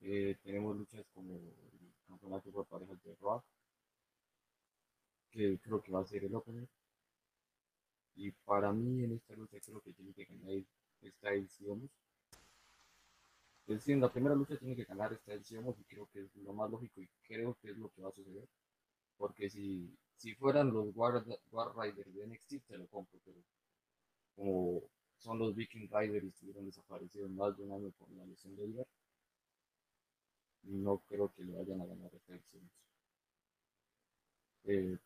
Eh, 0.00 0.36
tenemos 0.42 0.76
luchas 0.76 1.04
como 1.14 1.36
el 1.36 1.92
campeonato 2.06 2.50
por 2.50 2.66
parejas 2.66 3.02
de 3.02 3.14
Raw, 3.20 3.42
que 5.30 5.58
creo 5.58 5.82
que 5.82 5.92
va 5.92 6.00
a 6.00 6.04
ser 6.04 6.24
el 6.24 6.34
opener. 6.34 6.68
Y 8.14 8.30
para 8.44 8.72
mí 8.72 9.04
en 9.04 9.12
esta 9.12 9.34
lucha 9.34 9.58
creo 9.60 9.80
que 9.80 9.92
tiene 9.92 10.12
que 10.14 10.24
ganar 10.24 10.62
Styles 11.02 11.60
y. 11.60 11.90
Es 13.66 13.76
decir, 13.76 13.94
en 13.94 14.00
la 14.00 14.12
primera 14.12 14.34
lucha 14.34 14.56
tiene 14.58 14.76
que 14.76 14.84
ganar 14.84 15.16
Styles 15.16 15.50
y 15.52 15.56
y 15.56 15.84
creo 15.84 16.08
que 16.12 16.20
es 16.22 16.36
lo 16.36 16.52
más 16.52 16.70
lógico 16.70 17.00
y 17.00 17.08
creo 17.22 17.56
que 17.60 17.70
es 17.70 17.76
lo 17.76 17.88
que 17.90 18.02
va 18.02 18.08
a 18.08 18.12
suceder. 18.12 18.48
Porque 19.16 19.50
si, 19.50 19.96
si 20.16 20.34
fueran 20.34 20.72
los 20.72 20.94
War, 20.96 21.24
War 21.52 21.76
Riders 21.76 22.14
de 22.14 22.26
NXT, 22.26 22.66
te 22.66 22.78
lo 22.78 22.86
compro, 22.88 23.20
pero 23.24 23.38
como 24.34 24.82
son 25.20 25.38
los 25.38 25.54
Viking 25.54 25.88
Riders 25.92 26.24
y 26.24 26.28
estuvieron 26.28 26.66
desaparecidos 26.66 27.30
más 27.30 27.56
de 27.56 27.64
un 27.64 27.72
año 27.72 27.90
por 27.98 28.10
la 28.12 28.24
lesión 28.24 28.56
de 28.56 28.66
Ivar, 28.66 28.86
no 30.64 30.98
creo 31.08 31.32
que 31.32 31.44
le 31.44 31.52
vayan 31.52 31.80
a 31.80 31.86
ganar 31.86 32.10
edición. 32.28 32.70
Eh, 34.64 34.98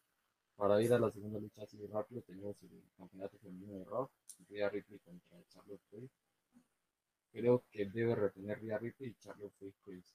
para 0.56 0.80
ir 0.82 0.92
a 0.92 0.98
la 0.98 1.10
segunda 1.10 1.40
lucha 1.40 1.62
así 1.62 1.84
rápido, 1.86 2.22
tenemos 2.22 2.56
el 2.62 2.82
campeonato 2.96 3.38
femenino 3.38 3.78
de 3.78 3.84
Raw, 3.84 4.08
Rhea 4.48 4.68
Ripley 4.68 5.00
contra 5.00 5.44
Charlotte 5.48 5.80
Flair. 5.90 6.08
Creo 7.32 7.64
que 7.72 7.86
debe 7.86 8.14
retener 8.14 8.60
Rhea 8.60 8.78
Ripley 8.78 9.10
y 9.10 9.14
Charlotte 9.14 9.52
Flair 9.58 9.74
pues, 9.84 10.12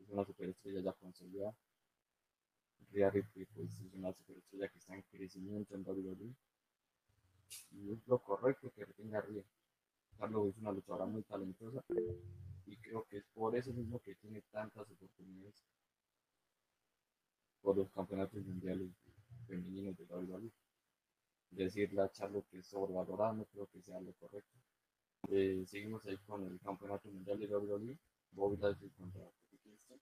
es 0.00 0.08
una 0.08 0.24
superestrella 0.24 0.80
ya 0.80 0.92
consolidada. 0.94 1.54
Rhea 2.90 3.10
Ripley 3.10 3.46
pues, 3.54 3.70
es 3.80 3.94
una 3.94 4.12
superestrella 4.12 4.68
que 4.68 4.78
está 4.78 4.94
en 4.94 5.02
crecimiento 5.02 5.76
en 5.76 5.82
WWE 5.86 6.34
y 7.70 7.92
es 7.92 8.06
lo 8.06 8.18
correcto 8.18 8.70
que 8.74 8.84
retenga 8.84 9.18
a 9.18 9.22
Rhea. 9.22 9.44
Charlotte 10.16 10.50
es 10.50 10.58
una 10.58 10.72
luchadora 10.72 11.06
muy 11.06 11.22
talentosa 11.22 11.82
y 12.66 12.76
creo 12.78 13.04
que 13.04 13.18
es 13.18 13.24
por 13.34 13.56
eso 13.56 13.72
mismo 13.72 14.00
que 14.00 14.14
tiene 14.16 14.42
tantas 14.50 14.90
oportunidades 14.90 15.64
por 17.62 17.76
los 17.76 17.90
campeonatos 17.90 18.44
mundiales 18.44 18.90
femeninos 19.46 19.96
de 19.96 20.04
WWE. 20.04 20.50
Decirle 21.50 22.02
a 22.02 22.10
Charlotte 22.10 22.48
que 22.50 22.58
es 22.58 22.66
sobrevalorada 22.66 23.32
no 23.32 23.44
creo 23.46 23.66
que 23.66 23.80
sea 23.80 24.00
lo 24.00 24.12
correcto. 24.14 24.58
Eh, 25.30 25.64
seguimos 25.66 26.04
ahí 26.06 26.16
con 26.18 26.44
el 26.44 26.58
campeonato 26.60 27.08
mundial 27.08 27.38
de 27.38 27.46
WWE, 27.46 27.98
Bobby 28.32 28.56
Lashley 28.56 28.90
contra 28.90 29.22
Kingston. 29.62 30.00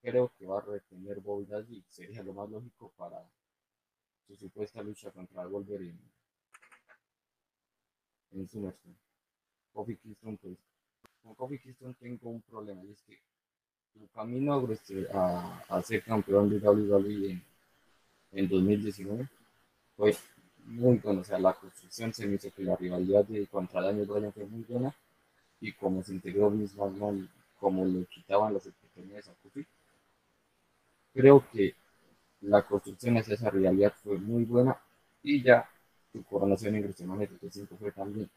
Creo 0.00 0.32
que 0.38 0.46
va 0.46 0.58
a 0.58 0.62
retener 0.62 1.20
Bobby 1.20 1.46
Lashley, 1.46 1.84
sería 1.88 2.22
lo 2.22 2.32
más 2.32 2.48
lógico 2.48 2.92
para 2.96 3.28
su 4.26 4.36
supuesta 4.36 4.82
lucha 4.82 5.10
contra 5.10 5.46
Wolverine 5.46 6.17
en 8.32 8.48
SummerSlam. 8.48 8.94
Kofi 9.72 9.96
Kingston, 9.96 10.36
pues, 10.38 10.58
con 11.22 11.34
Kofi 11.34 11.58
Kingston 11.58 11.94
tengo 11.94 12.30
un 12.30 12.42
problema 12.42 12.82
y 12.84 12.92
es 12.92 13.02
que 13.02 13.18
su 13.94 14.08
camino 14.14 14.54
a, 14.54 14.60
a, 15.14 15.64
a 15.76 15.82
ser 15.82 16.02
campeón 16.02 16.50
de 16.50 16.58
WWE 16.58 17.30
en, 17.32 17.42
en 18.32 18.48
2019 18.48 19.28
fue 19.96 20.16
muy 20.66 20.98
bueno. 20.98 21.20
O 21.20 21.24
sea, 21.24 21.38
la 21.38 21.54
construcción 21.54 22.12
se 22.12 22.26
me 22.26 22.36
hizo 22.36 22.50
que 22.52 22.62
la 22.62 22.76
rivalidad 22.76 23.24
de 23.24 23.46
contra 23.46 23.82
Daniel 23.82 24.06
Bryan 24.06 24.32
fue 24.32 24.46
muy 24.46 24.64
buena 24.68 24.94
y 25.60 25.72
como 25.72 26.02
se 26.02 26.12
integró 26.14 26.50
Vince 26.50 26.76
McMahon 26.76 27.28
como 27.58 27.84
le 27.84 28.06
quitaban 28.06 28.54
las 28.54 28.66
oportunidades 28.66 29.28
a 29.28 29.34
Kofi, 29.42 29.66
creo 31.12 31.44
que 31.50 31.74
la 32.42 32.62
construcción 32.66 33.16
hacia 33.16 33.34
esa 33.34 33.50
realidad 33.50 33.92
fue 34.02 34.18
muy 34.18 34.44
buena 34.44 34.76
y 35.22 35.42
ya 35.42 35.68
su 36.12 36.24
WrestleMania 36.30 37.26
35 37.26 37.76
fue 37.78 37.92
también 37.92 38.30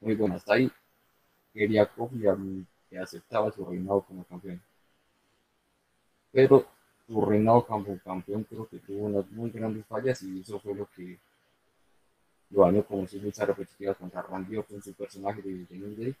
muy 0.00 0.14
buena. 0.14 0.36
Hasta 0.36 0.54
ahí 0.54 0.70
quería 1.52 1.86
Kofi 1.86 2.22
que 2.90 2.98
aceptaba 2.98 3.50
su 3.50 3.64
reinado 3.64 4.02
como 4.02 4.24
campeón. 4.24 4.60
Pero 6.32 6.66
su 7.06 7.24
reinado 7.24 7.66
como 7.66 7.98
campeón 7.98 8.44
creo 8.44 8.66
que 8.68 8.78
tuvo 8.78 9.06
unas 9.06 9.30
muy 9.30 9.50
grandes 9.50 9.84
fallas 9.86 10.22
y 10.22 10.40
eso 10.40 10.58
fue 10.60 10.74
lo 10.74 10.86
que 10.96 11.18
lo 12.50 12.62
dañó 12.62 12.84
como 12.84 13.06
si 13.06 13.18
lucha 13.18 13.44
repetitiva 13.44 13.94
contra 13.94 14.22
Randy 14.22 14.62
con 14.62 14.82
su 14.82 14.92
personaje 14.94 15.42
de, 15.42 15.64
de 15.64 15.76
New 15.76 15.96
Day 15.96 16.14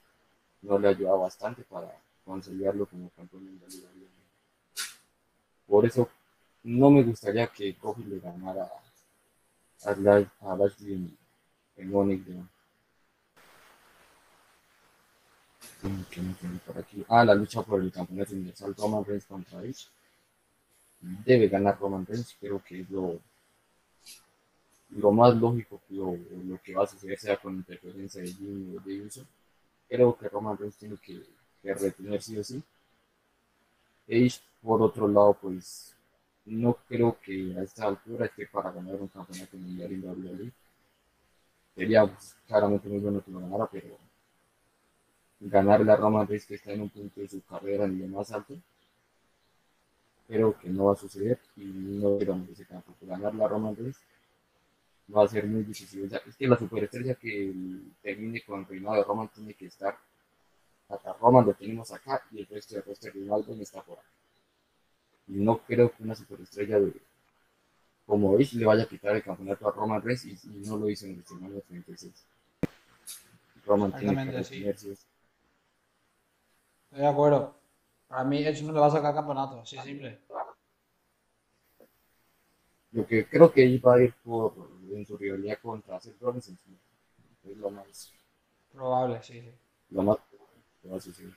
no 0.62 0.78
le 0.78 0.88
ayudaba 0.88 1.18
bastante 1.18 1.62
para 1.62 1.90
consolidarlo 2.24 2.86
como 2.86 3.10
campeón 3.10 3.44
mundial 3.44 3.70
Por 5.66 5.84
eso 5.84 6.08
no 6.64 6.90
me 6.90 7.02
gustaría 7.02 7.46
que 7.46 7.76
Kofi 7.76 8.04
le 8.04 8.18
ganara 8.18 8.70
Lashley 9.84 10.94
en, 10.94 11.18
en 11.76 11.90
Money 11.90 12.24
¿Qué 16.10 16.22
me 16.22 16.32
tiene 16.34 16.58
por 16.66 16.78
aquí? 16.78 17.04
Ah, 17.08 17.24
la 17.24 17.34
lucha 17.34 17.62
por 17.62 17.80
el 17.80 17.92
campeonato 17.92 18.32
universal 18.32 18.74
Roman 18.74 19.04
Reigns 19.04 19.26
contra 19.26 19.62
Edge. 19.62 19.86
Debe 21.00 21.48
ganar 21.48 21.78
Roman 21.78 22.06
Reigns, 22.06 22.34
creo 22.40 22.62
que 22.64 22.80
es 22.80 22.90
lo, 22.90 23.20
lo 24.90 25.12
más 25.12 25.36
lógico 25.36 25.82
lo, 25.90 26.16
lo, 26.46 26.62
que 26.62 26.74
va 26.74 26.84
a 26.84 26.86
suceder 26.86 27.18
sea 27.18 27.36
con 27.36 27.56
interferencia 27.56 28.22
de 28.22 28.32
Jimmy 28.32 28.76
o 28.76 28.80
de 28.80 29.02
Uso. 29.02 29.26
Creo 29.88 30.16
que 30.16 30.28
Roman 30.28 30.56
Reigns 30.56 30.76
tiene 30.76 30.96
que, 30.96 31.22
que 31.62 31.74
retener 31.74 32.22
sí 32.22 32.38
o 32.38 32.44
sí. 32.44 32.62
Edge, 34.06 34.40
por 34.62 34.80
otro 34.80 35.06
lado, 35.06 35.34
pues 35.34 35.93
no 36.46 36.74
creo 36.86 37.18
que 37.20 37.54
a 37.58 37.62
esta 37.62 37.86
altura 37.86 38.26
esté 38.26 38.46
para 38.46 38.70
ganar 38.70 38.96
un 38.96 39.08
campeonato 39.08 39.56
mundial 39.56 39.92
en 39.92 40.04
WWE. 40.04 40.52
Sería 41.74 42.16
claramente 42.46 42.88
muy 42.88 42.98
bueno 42.98 43.22
que 43.24 43.30
lo 43.30 43.40
ganara, 43.40 43.68
pero 43.70 43.98
ganarle 45.40 45.92
a 45.92 45.96
Roman 45.96 46.26
Reigns 46.26 46.46
que 46.46 46.54
está 46.54 46.72
en 46.72 46.82
un 46.82 46.90
punto 46.90 47.20
de 47.20 47.28
su 47.28 47.42
carrera 47.42 47.84
en 47.84 47.98
lo 47.98 48.06
más 48.08 48.30
alto, 48.32 48.56
creo 50.28 50.58
que 50.58 50.68
no 50.68 50.86
va 50.86 50.92
a 50.92 50.96
suceder 50.96 51.38
y 51.56 51.64
no 51.64 52.16
quiero 52.16 52.38
ese 52.50 52.64
campo. 52.66 52.94
Ganarle 53.02 53.44
a 53.44 53.48
Roman 53.48 53.76
Reigns 53.76 54.00
va 55.14 55.24
a 55.24 55.28
ser 55.28 55.46
muy 55.46 55.62
difícil. 55.62 56.10
es 56.26 56.36
que 56.36 56.46
la 56.46 56.58
superestrella 56.58 57.14
que 57.14 57.52
termine 58.02 58.42
con 58.42 58.60
el 58.60 58.66
reinado 58.66 58.96
de 58.96 59.04
Roman 59.04 59.28
tiene 59.28 59.54
que 59.54 59.66
estar 59.66 59.98
hasta 60.88 61.12
Roman 61.14 61.46
lo 61.46 61.54
tenemos 61.54 61.90
acá 61.92 62.22
y 62.30 62.40
el 62.40 62.46
resto 62.46 62.74
del 62.74 62.84
resto 62.84 63.08
de 63.10 63.62
está 63.62 63.82
por 63.82 63.98
acá. 63.98 64.08
Y 65.26 65.34
no 65.34 65.58
creo 65.58 65.90
que 65.90 66.02
una 66.02 66.14
superestrella 66.14 66.78
de 66.78 66.92
como 68.06 68.38
Ish 68.38 68.54
le 68.54 68.66
vaya 68.66 68.84
a 68.84 68.88
quitar 68.88 69.16
el 69.16 69.22
campeonato 69.22 69.68
a 69.68 69.72
Roman 69.72 70.02
Reigns 70.02 70.26
y, 70.26 70.38
no 70.66 70.76
lo 70.76 70.90
hizo 70.90 71.06
en 71.06 71.12
el 71.16 71.24
semana 71.24 71.60
36. 71.68 72.26
Roman 73.66 73.96
tiene 73.98 74.30
que 74.30 74.44
sí. 74.44 74.68
Estoy 74.68 74.96
de 76.90 77.06
acuerdo. 77.06 77.56
Para 78.06 78.24
mí 78.24 78.44
Edge 78.44 78.62
no 78.62 78.72
le 78.72 78.80
va 78.80 78.86
a 78.86 78.90
sacar 78.90 79.14
campeonato, 79.14 79.60
así 79.60 79.78
simple. 79.78 80.20
Lo 82.92 83.06
que 83.06 83.26
creo 83.26 83.50
que 83.52 83.64
iba 83.64 83.94
a 83.94 84.02
ir 84.02 84.14
por 84.22 84.54
en 84.92 85.04
su 85.06 85.16
rivalidad 85.16 85.58
contra 85.60 85.98
Seth 85.98 86.20
Rollins 86.20 86.48
es 86.48 87.56
lo 87.56 87.70
más 87.70 88.12
probable, 88.72 89.22
sí, 89.22 89.40
sí. 89.40 89.52
Lo 89.90 90.02
más 90.02 90.18
va 90.90 90.96
a 90.96 91.00
suceder. 91.00 91.32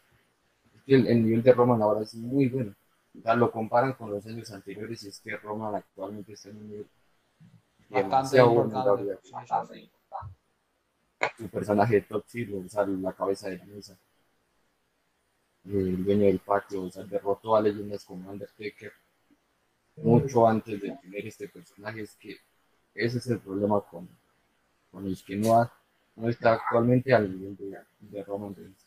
El, 0.85 1.07
el 1.07 1.23
nivel 1.23 1.41
de 1.41 1.53
Roman 1.53 1.81
ahora 1.81 2.01
es 2.01 2.13
muy 2.13 2.47
bueno 2.49 2.75
lo 3.23 3.51
comparan 3.51 3.93
con 3.93 4.11
los 4.11 4.25
años 4.25 4.51
anteriores 4.51 5.03
y 5.03 5.09
es 5.09 5.19
que 5.19 5.35
Roman 5.37 5.75
actualmente 5.75 6.33
está 6.33 6.49
en 6.49 6.57
un 6.57 6.69
nivel 6.69 6.87
bastante 7.89 8.37
importante. 8.37 10.35
Su 11.37 11.49
personaje 11.49 11.95
de 11.95 12.01
Top 12.01 12.23
Zero, 12.27 12.59
o 12.65 12.69
sea, 12.69 12.85
la 12.85 13.13
cabeza 13.13 13.49
de 13.49 13.57
la 13.57 13.65
mesa. 13.65 13.97
El 15.65 16.03
dueño 16.03 16.25
del 16.25 16.39
pacto, 16.39 16.83
o 16.83 16.89
sea, 16.89 17.03
derrotó 17.03 17.55
a 17.55 17.61
leyendas 17.61 18.05
como 18.05 18.29
Undertaker 18.29 18.91
mucho 19.97 20.47
antes 20.47 20.81
de 20.81 20.91
tener 21.01 21.27
este 21.27 21.49
personaje. 21.49 22.01
Es 22.01 22.15
que 22.15 22.37
ese 22.93 23.17
es 23.17 23.27
el 23.27 23.39
problema 23.39 23.81
con, 23.81 24.07
con 24.91 25.05
el 25.05 25.17
que 25.23 25.35
no, 25.35 25.69
no 26.15 26.29
está 26.29 26.53
actualmente 26.53 27.13
al 27.13 27.29
nivel 27.31 27.57
de, 27.57 27.77
de 27.99 28.23
Roman 28.23 28.55
Reigns. 28.55 28.86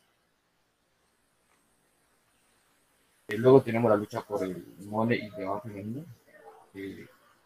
Luego 3.38 3.62
tenemos 3.62 3.90
la 3.90 3.96
lucha 3.96 4.22
por 4.22 4.42
el 4.42 4.64
Money 4.86 5.18
y 5.18 5.30
León 5.30 5.60
femenino. 5.62 6.04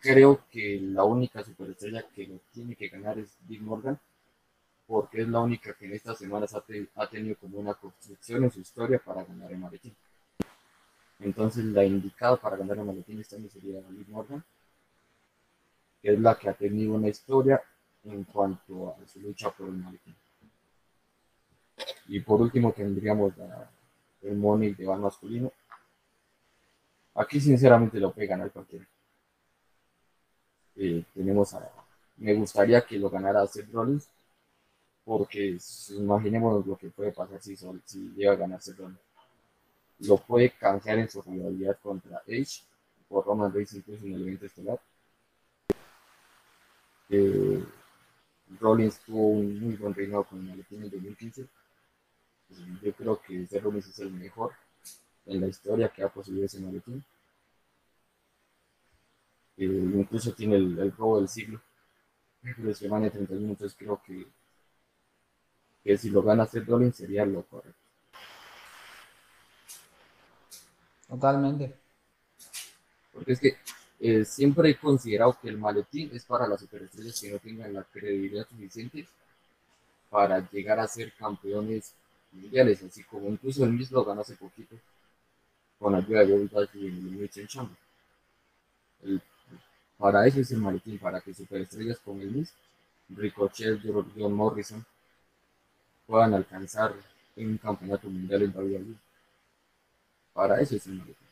creo 0.01 0.41
que 0.51 0.81
la 0.81 1.05
única 1.05 1.43
superestrella 1.43 2.05
que 2.15 2.27
lo 2.27 2.41
tiene 2.53 2.77
que 2.77 2.89
ganar 2.89 3.19
es 3.19 3.37
Big 3.47 3.63
Morgan, 3.63 3.99
porque 4.87 5.23
es 5.23 5.29
la 5.29 5.41
única 5.41 5.75
que 5.75 5.87
en 5.87 5.95
estas 5.95 6.19
semanas 6.19 6.55
ha, 6.55 7.07
tenido 7.07 7.37
como 7.37 7.59
una 7.59 7.75
construcción 7.75 8.45
en 8.45 8.51
su 8.51 8.61
historia 8.61 8.99
para 8.99 9.25
ganar 9.25 9.51
el 9.51 9.59
maletín. 9.59 9.95
Entonces 11.21 11.65
la 11.65 11.85
indicada 11.85 12.37
para 12.37 12.57
ganar 12.57 12.79
el 12.79 12.85
maletín 12.85 13.21
este 13.21 13.37
año 13.37 13.49
sería 13.49 13.81
Big 13.89 14.09
Morgan, 14.09 14.45
que 16.03 16.13
es 16.13 16.21
la 16.21 16.35
que 16.35 16.51
ha 16.51 16.55
tenido 16.55 16.95
una 16.95 17.09
historia 17.09 17.63
en 18.05 18.25
cuanto 18.25 18.91
a 18.91 19.07
su 19.07 19.21
lucha 19.21 19.51
por 19.51 19.69
el 19.69 19.75
maletín. 19.75 20.15
Y 22.09 22.21
por 22.21 22.41
último 22.41 22.73
tendríamos 22.73 23.33
el 24.23 24.37
Money 24.37 24.75
de 24.75 24.87
Van 24.87 25.01
masculino, 25.01 25.53
Aquí 27.15 27.41
sinceramente 27.41 27.99
lo 28.01 28.13
puede 28.13 28.27
ganar 28.27 28.51
cualquiera. 28.51 28.87
Eh, 30.77 31.05
tenemos 31.15 31.55
a, 31.55 31.71
me 32.17 32.35
gustaría 32.35 32.85
que 32.85 32.99
lo 32.99 33.09
ganara 33.09 33.47
Seth 33.47 33.71
Rollins, 33.73 34.09
porque 35.05 35.59
imaginemos 35.91 36.67
lo 36.67 36.77
que 36.77 36.89
puede 36.91 37.13
pasar 37.13 37.41
si, 37.41 37.57
si 37.57 37.99
llega 38.17 38.33
a 38.33 38.37
ganar 38.37 38.61
Seth 38.61 38.79
Rollins. 38.79 39.01
Lo 40.01 40.17
puede 40.17 40.51
canjear 40.51 40.99
en 40.99 41.09
su 41.09 41.23
rivalidad 41.23 41.79
contra 41.81 42.23
Edge 42.27 42.65
por 43.09 43.25
Roman 43.25 43.53
Reigns 43.53 43.75
incluso 43.75 44.05
en 44.07 44.15
el 44.15 44.23
evento 44.23 44.47
estelar. 44.47 44.81
Eh, 47.09 47.65
Rollins 48.61 48.99
tuvo 49.01 49.29
un 49.29 49.61
muy 49.61 49.77
buen 49.77 49.95
reinado 49.95 50.25
con 50.25 50.41
el 50.49 50.67
en 50.69 50.91
2015. 50.91 51.47
Yo 52.83 52.93
creo 52.95 53.21
que 53.21 53.47
Seth 53.47 53.63
Rollins 53.63 53.87
es 53.87 53.99
el 54.01 54.11
mejor 54.11 54.53
en 55.27 55.41
la 55.41 55.47
historia 55.47 55.89
que 55.89 56.03
ha 56.03 56.09
poseído 56.09 56.45
ese 56.45 56.61
maletín. 56.61 57.05
incluso 59.57 60.33
tiene 60.33 60.57
el, 60.57 60.79
el, 60.79 60.93
robo 60.93 61.19
del 61.19 61.29
siglo 61.29 61.61
de 62.43 62.75
semana 62.75 63.09
31, 63.11 63.49
entonces 63.49 63.77
creo 63.79 64.01
que, 64.05 64.27
que 65.83 65.97
si 65.97 66.11
lo 66.11 66.23
gana 66.23 66.47
Seth 66.47 66.67
Rollins 66.67 66.97
sería 66.97 67.25
lo 67.25 67.43
correcto. 67.45 67.79
Totalmente. 71.09 71.75
Porque 73.13 73.33
es 73.33 73.41
que 73.41 73.57
eh, 74.01 74.25
siempre 74.25 74.71
he 74.71 74.77
considerado 74.77 75.39
que 75.41 75.49
el 75.49 75.57
maletín 75.57 76.11
es 76.13 76.25
para 76.25 76.47
las 76.47 76.61
superestrellas 76.61 77.21
que 77.21 77.31
no 77.31 77.39
tengan 77.39 77.73
la 77.73 77.85
credibilidad 77.85 78.47
suficiente 78.49 79.07
para 80.11 80.49
llegar 80.51 80.81
a 80.81 80.89
ser 80.89 81.13
campeones 81.15 81.95
mundiales, 82.33 82.83
así 82.83 83.05
como 83.05 83.29
incluso 83.29 83.65
el 83.65 83.73
mismo 83.73 84.05
ganó 84.05 84.21
hace 84.21 84.35
poquito 84.37 84.77
con 85.85 85.95
ayuda 85.95 86.21
de 86.21 86.33
Bobby 86.33 86.49
Lashley 86.51 86.87
en 86.87 86.97
Elimination 86.97 87.47
Chamber. 87.47 87.77
El, 89.03 89.21
para 89.99 90.27
eso 90.27 90.41
es 90.41 90.51
el 90.51 90.57
maletín, 90.57 90.99
para 90.99 91.21
que 91.21 91.35
superestrellas 91.35 91.99
como 91.99 92.23
el 92.23 92.31
Miz, 92.31 92.55
Ricochet, 93.11 93.83
John 94.17 94.33
Morrison 94.33 94.83
puedan 96.07 96.33
alcanzar 96.33 96.95
un 97.37 97.59
campeonato 97.59 98.09
mundial 98.09 98.45
en 98.45 98.57
WWE. 98.57 98.95
Para 100.33 100.59
eso 100.59 100.75
es 100.75 100.87
el 100.87 100.95
maletín. 100.95 101.29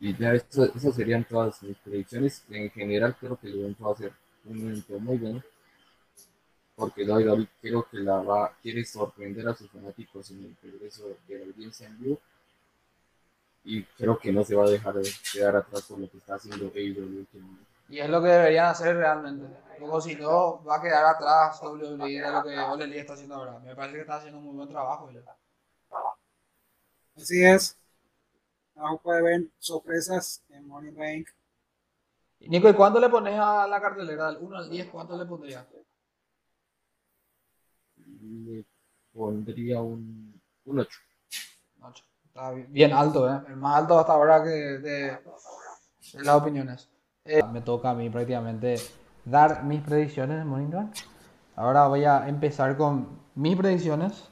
Y 0.00 0.16
ya 0.16 0.32
esas 0.32 0.94
serían 0.94 1.24
todas 1.24 1.62
mis 1.62 1.76
predicciones. 1.76 2.42
En 2.48 2.70
general 2.70 3.14
creo 3.20 3.36
que 3.36 3.48
el 3.48 3.60
evento 3.60 3.84
va 3.84 3.92
a 3.92 3.96
ser 3.96 4.12
un 4.46 4.60
evento 4.60 4.98
muy 4.98 5.18
bueno 5.18 5.42
porque 6.78 7.04
David 7.04 7.48
creo 7.60 7.88
que 7.90 7.98
la 7.98 8.18
va, 8.18 8.52
quiere 8.62 8.84
sorprender 8.84 9.48
a 9.48 9.54
sus 9.54 9.68
fanáticos 9.68 10.30
en 10.30 10.44
el 10.44 10.54
progreso 10.54 11.08
de 11.26 11.38
la 11.38 11.46
audiencia 11.46 11.88
en 11.88 11.98
vivo 11.98 12.20
y 13.64 13.82
creo 13.82 14.16
que 14.16 14.32
no 14.32 14.44
se 14.44 14.54
va 14.54 14.64
a 14.64 14.70
dejar 14.70 14.94
de 14.94 15.10
quedar 15.32 15.56
atrás 15.56 15.82
por 15.82 15.98
lo 15.98 16.08
que 16.08 16.18
está 16.18 16.36
haciendo 16.36 16.66
AEW 16.66 17.26
Y 17.88 17.98
es 17.98 18.08
lo 18.08 18.22
que 18.22 18.28
deberían 18.28 18.66
hacer 18.66 18.96
realmente. 18.96 19.44
Luego 19.80 20.00
si 20.00 20.14
no, 20.14 20.62
va 20.64 20.76
a 20.76 20.80
quedar 20.80 21.04
atrás 21.04 21.60
WWE 21.62 22.08
de 22.08 22.30
lo 22.30 22.44
que 22.44 22.58
Ole 22.58 23.00
está 23.00 23.14
haciendo 23.14 23.34
ahora. 23.34 23.58
Me 23.58 23.74
parece 23.74 23.96
que 23.96 24.00
está 24.02 24.16
haciendo 24.16 24.38
un 24.38 24.44
muy 24.44 24.54
buen 24.54 24.68
trabajo. 24.68 25.10
Así 27.16 27.44
es. 27.44 27.76
Abajo 28.76 28.98
puede 28.98 29.22
ver 29.22 29.44
sorpresas 29.58 30.44
en 30.50 30.68
Money 30.68 30.92
Bank. 30.92 31.28
Nico, 32.48 32.68
¿y 32.68 32.74
cuánto 32.74 33.00
le 33.00 33.08
pones 33.08 33.36
a 33.36 33.66
la 33.66 33.80
cartelera? 33.80 34.30
Del 34.30 34.38
1 34.40 34.56
al 34.56 34.70
10, 34.70 34.88
¿cuánto 34.90 35.18
le 35.18 35.26
pondrías? 35.26 35.66
Le 38.28 38.64
pondría 39.12 39.80
un, 39.80 40.40
un 40.64 40.78
8. 40.78 41.00
está 42.26 42.52
bien 42.52 42.92
alto, 42.92 43.28
¿eh? 43.28 43.40
El 43.48 43.56
más 43.56 43.76
alto 43.76 43.98
hasta 43.98 44.12
ahora 44.12 44.42
que 44.42 44.50
de, 44.50 44.80
de 44.80 45.18
las 46.22 46.36
opiniones. 46.36 46.88
Eh, 47.24 47.42
me 47.52 47.60
toca 47.60 47.90
a 47.90 47.94
mí 47.94 48.08
prácticamente 48.08 48.76
dar 49.24 49.64
mis 49.64 49.80
predicciones 49.82 50.40
en 50.42 50.70
Bank. 50.70 50.94
Ahora 51.56 51.88
voy 51.88 52.04
a 52.04 52.28
empezar 52.28 52.76
con 52.76 53.08
mis 53.34 53.56
predicciones. 53.56 54.28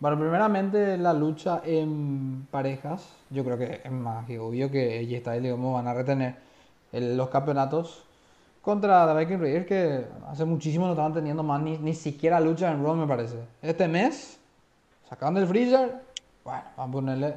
Bueno, 0.00 0.18
primeramente 0.18 0.96
la 0.96 1.12
lucha 1.12 1.60
en 1.64 2.46
parejas. 2.50 3.08
Yo 3.30 3.44
creo 3.44 3.58
que 3.58 3.82
es 3.84 3.90
más 3.90 4.26
que 4.26 4.38
obvio 4.38 4.70
que 4.70 5.02
y 5.02 5.40
Leomo 5.40 5.74
van 5.74 5.88
a 5.88 5.94
retener 5.94 6.36
los 6.92 7.28
campeonatos 7.30 8.04
contra 8.62 9.06
The 9.06 9.18
Viking 9.18 9.40
Raiders 9.40 9.66
que 9.66 10.06
hace 10.28 10.44
muchísimo 10.44 10.86
no 10.86 10.92
estaban 10.92 11.12
teniendo 11.12 11.42
más 11.42 11.60
ni, 11.60 11.76
ni 11.78 11.94
siquiera 11.94 12.40
lucha 12.40 12.70
en 12.70 12.82
Raw 12.82 12.94
me 12.94 13.06
parece. 13.06 13.36
Este 13.60 13.88
mes, 13.88 14.38
sacando 15.08 15.40
el 15.40 15.46
freezer, 15.46 16.00
bueno, 16.44 16.62
vamos 16.76 16.88
a 16.88 16.92
ponerle 16.92 17.34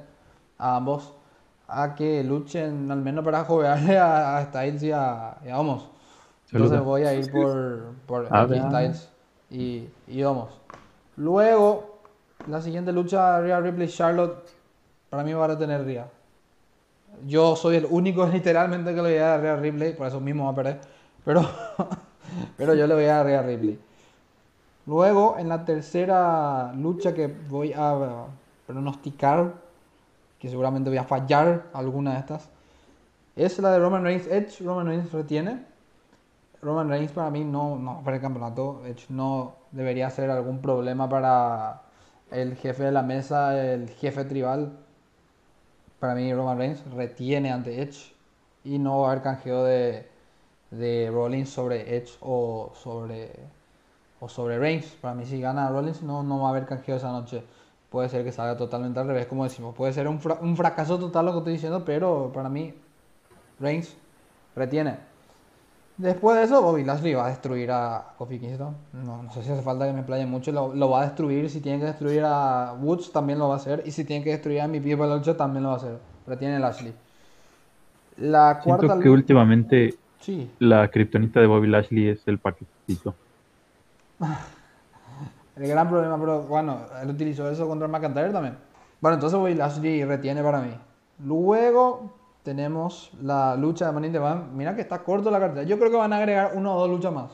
a 0.58 0.76
ambos 0.78 1.12
a 1.68 1.96
que 1.96 2.24
luchen 2.24 2.92
al 2.92 3.02
menos 3.02 3.26
para 3.26 3.44
jugarle 3.44 3.98
a, 3.98 4.38
a 4.38 4.46
Styles 4.46 4.84
y 4.84 4.92
a, 4.92 5.38
y 5.44 5.50
a 5.50 5.60
Omos. 5.60 5.90
Entonces 6.52 6.80
voy 6.82 7.04
a 7.04 7.14
ir 7.14 7.32
por, 7.32 7.94
por 8.06 8.28
A. 8.34 8.46
Styles 8.46 9.10
y, 9.50 9.90
y 10.08 10.24
Omos. 10.24 10.62
Luego, 11.18 11.98
la 12.48 12.62
siguiente 12.62 12.92
lucha, 12.92 13.42
Rhea 13.42 13.60
Ripley 13.60 13.88
Charlotte, 13.88 14.48
para 15.10 15.24
mí 15.24 15.34
va 15.34 15.46
a 15.46 15.58
tener 15.58 15.84
Rhea. 15.84 16.08
Yo 17.26 17.56
soy 17.56 17.78
el 17.78 17.88
único 17.90 18.28
literalmente 18.34 18.92
que 18.92 19.02
le 19.02 19.10
voy 19.10 19.18
a 19.18 19.28
dar 19.28 19.40
a 19.40 19.42
Rhea 19.42 19.56
Ripley, 19.56 19.94
por 19.94 20.08
eso 20.08 20.20
mismo 20.20 20.46
va 20.46 20.52
a 20.52 20.56
perder. 20.56 20.95
Pero, 21.26 21.42
pero 22.58 22.76
yo 22.76 22.88
le 22.88 22.94
voy 22.94 23.06
a 23.06 23.24
dar 23.24 23.28
a 23.28 23.42
Ripley. 23.42 23.80
Luego, 24.86 25.38
en 25.40 25.50
la 25.50 25.66
tercera 25.66 26.72
lucha 26.74 27.14
que 27.14 27.28
voy 27.28 27.74
a 27.74 28.28
pronosticar, 28.68 29.54
que 30.40 30.48
seguramente 30.48 30.90
voy 30.90 31.00
a 31.00 31.04
fallar 31.04 31.66
alguna 31.74 32.14
de 32.14 32.20
estas, 32.20 32.50
es 33.36 33.58
la 33.60 33.72
de 33.72 33.80
Roman 33.80 34.04
Reigns 34.04 34.28
Edge. 34.28 34.64
Roman 34.64 34.86
Reigns 34.86 35.12
retiene. 35.12 35.66
Roman 36.62 36.88
Reigns 36.88 37.12
para 37.12 37.30
mí 37.32 37.44
no, 37.44 37.78
no 37.78 38.02
para 38.04 38.18
el 38.18 38.22
campeonato. 38.22 38.84
Edge 38.86 39.08
no 39.10 39.56
debería 39.72 40.10
ser 40.10 40.30
algún 40.30 40.62
problema 40.62 41.10
para 41.10 41.82
el 42.32 42.56
jefe 42.56 42.84
de 42.84 42.92
la 42.92 43.02
mesa, 43.02 43.60
el 43.60 43.90
jefe 43.90 44.24
tribal. 44.24 44.78
Para 46.00 46.16
mí 46.16 46.32
Roman 46.34 46.58
Reigns 46.58 46.84
retiene 46.94 47.52
ante 47.52 47.82
Edge 47.82 48.14
y 48.64 48.78
no 48.78 49.02
va 49.02 49.08
a 49.08 49.12
haber 49.12 49.24
canjeo 49.24 49.64
de, 49.64 50.08
de 50.72 51.10
Rollins 51.12 51.50
sobre 51.50 51.98
Edge 51.98 52.12
o 52.22 52.72
sobre, 52.76 53.32
o 54.20 54.30
sobre 54.30 54.58
Reigns. 54.60 54.86
Para 55.02 55.16
mí 55.16 55.26
si 55.26 55.40
gana 55.42 55.70
Rollins 55.70 56.02
no, 56.04 56.24
no 56.24 56.42
va 56.42 56.48
a 56.48 56.52
haber 56.52 56.66
canjeo 56.66 56.98
esa 56.98 57.12
noche. 57.12 57.44
Puede 57.90 58.10
ser 58.10 58.24
que 58.24 58.32
salga 58.32 58.58
totalmente 58.58 59.00
al 59.00 59.08
revés, 59.08 59.28
como 59.28 59.44
decimos. 59.44 59.76
Puede 59.76 59.94
ser 59.94 60.08
un, 60.08 60.20
fra- 60.20 60.40
un 60.42 60.56
fracaso 60.58 61.00
total 61.00 61.26
lo 61.28 61.32
que 61.34 61.38
estoy 61.40 61.54
diciendo, 61.54 61.86
pero 61.86 62.32
para 62.34 62.50
mí 62.50 62.74
Reigns 63.60 63.96
retiene. 64.56 64.98
Después 65.98 66.36
de 66.38 66.44
eso, 66.44 66.62
Bobby 66.62 66.84
Lashley 66.84 67.14
va 67.14 67.26
a 67.28 67.30
destruir 67.30 67.72
a 67.72 68.16
Kofi 68.18 68.38
Kingston. 68.40 68.76
No, 68.94 69.24
no 69.24 69.32
sé 69.32 69.44
si 69.44 69.52
hace 69.52 69.62
falta 69.62 69.86
que 69.88 69.94
me 69.94 70.04
playe 70.04 70.26
mucho. 70.26 70.52
Lo, 70.52 70.74
lo 70.76 70.90
va 70.90 71.02
a 71.02 71.06
destruir. 71.06 71.50
Si 71.50 71.62
tiene 71.62 71.80
que 71.80 71.86
destruir 71.86 72.24
a 72.26 72.74
Woods, 72.82 73.12
también 73.14 73.40
lo 73.40 73.48
va 73.48 73.54
a 73.56 73.58
hacer. 73.58 73.82
Y 73.86 73.92
si 73.92 74.04
tiene 74.04 74.24
que 74.24 74.32
destruir 74.32 74.60
a 74.62 74.68
mi 74.68 74.82
pie 74.82 74.98
también 75.38 75.64
lo 75.64 75.70
va 75.70 75.76
a 75.76 75.78
hacer. 75.78 75.98
Retiene 76.28 76.60
Lashley. 76.60 76.94
La 78.18 78.62
cuarta 78.64 78.88
Siento 78.88 79.04
que 79.04 79.10
últimamente 79.10 79.98
Sí. 80.26 80.50
la 80.58 80.88
kriptonita 80.90 81.40
de 81.40 81.46
Bobby 81.46 81.68
Lashley 81.68 82.08
es 82.08 82.28
el 82.28 82.40
paquetito. 82.40 83.14
El 85.56 85.68
gran 85.70 85.88
problema, 85.90 86.20
pero 86.20 86.42
bueno, 86.42 86.80
él 87.02 87.10
utilizó 87.10 87.50
eso 87.50 87.66
contra 87.68 87.88
McIntyre 87.88 88.32
también. 88.32 88.58
Bueno, 89.00 89.16
entonces 89.16 89.40
Bobby 89.40 89.54
Lashley 89.54 90.04
retiene 90.04 90.44
para 90.44 90.60
mí. 90.62 90.72
Luego 91.24 92.12
tenemos 92.44 93.12
la 93.22 93.56
lucha 93.56 93.86
de 93.86 93.92
Money 93.94 94.08
in 94.08 94.14
the 94.14 94.20
Bank. 94.20 94.48
Mira 94.54 94.76
que 94.76 94.82
está 94.82 95.02
corto 95.04 95.32
la 95.32 95.40
cartera. 95.40 95.64
Yo 95.64 95.78
creo 95.80 95.92
que 95.92 95.96
van 95.98 96.12
a 96.12 96.18
agregar 96.18 96.52
una 96.56 96.74
o 96.74 96.80
dos 96.82 96.90
luchas 96.90 97.14
más. 97.14 97.32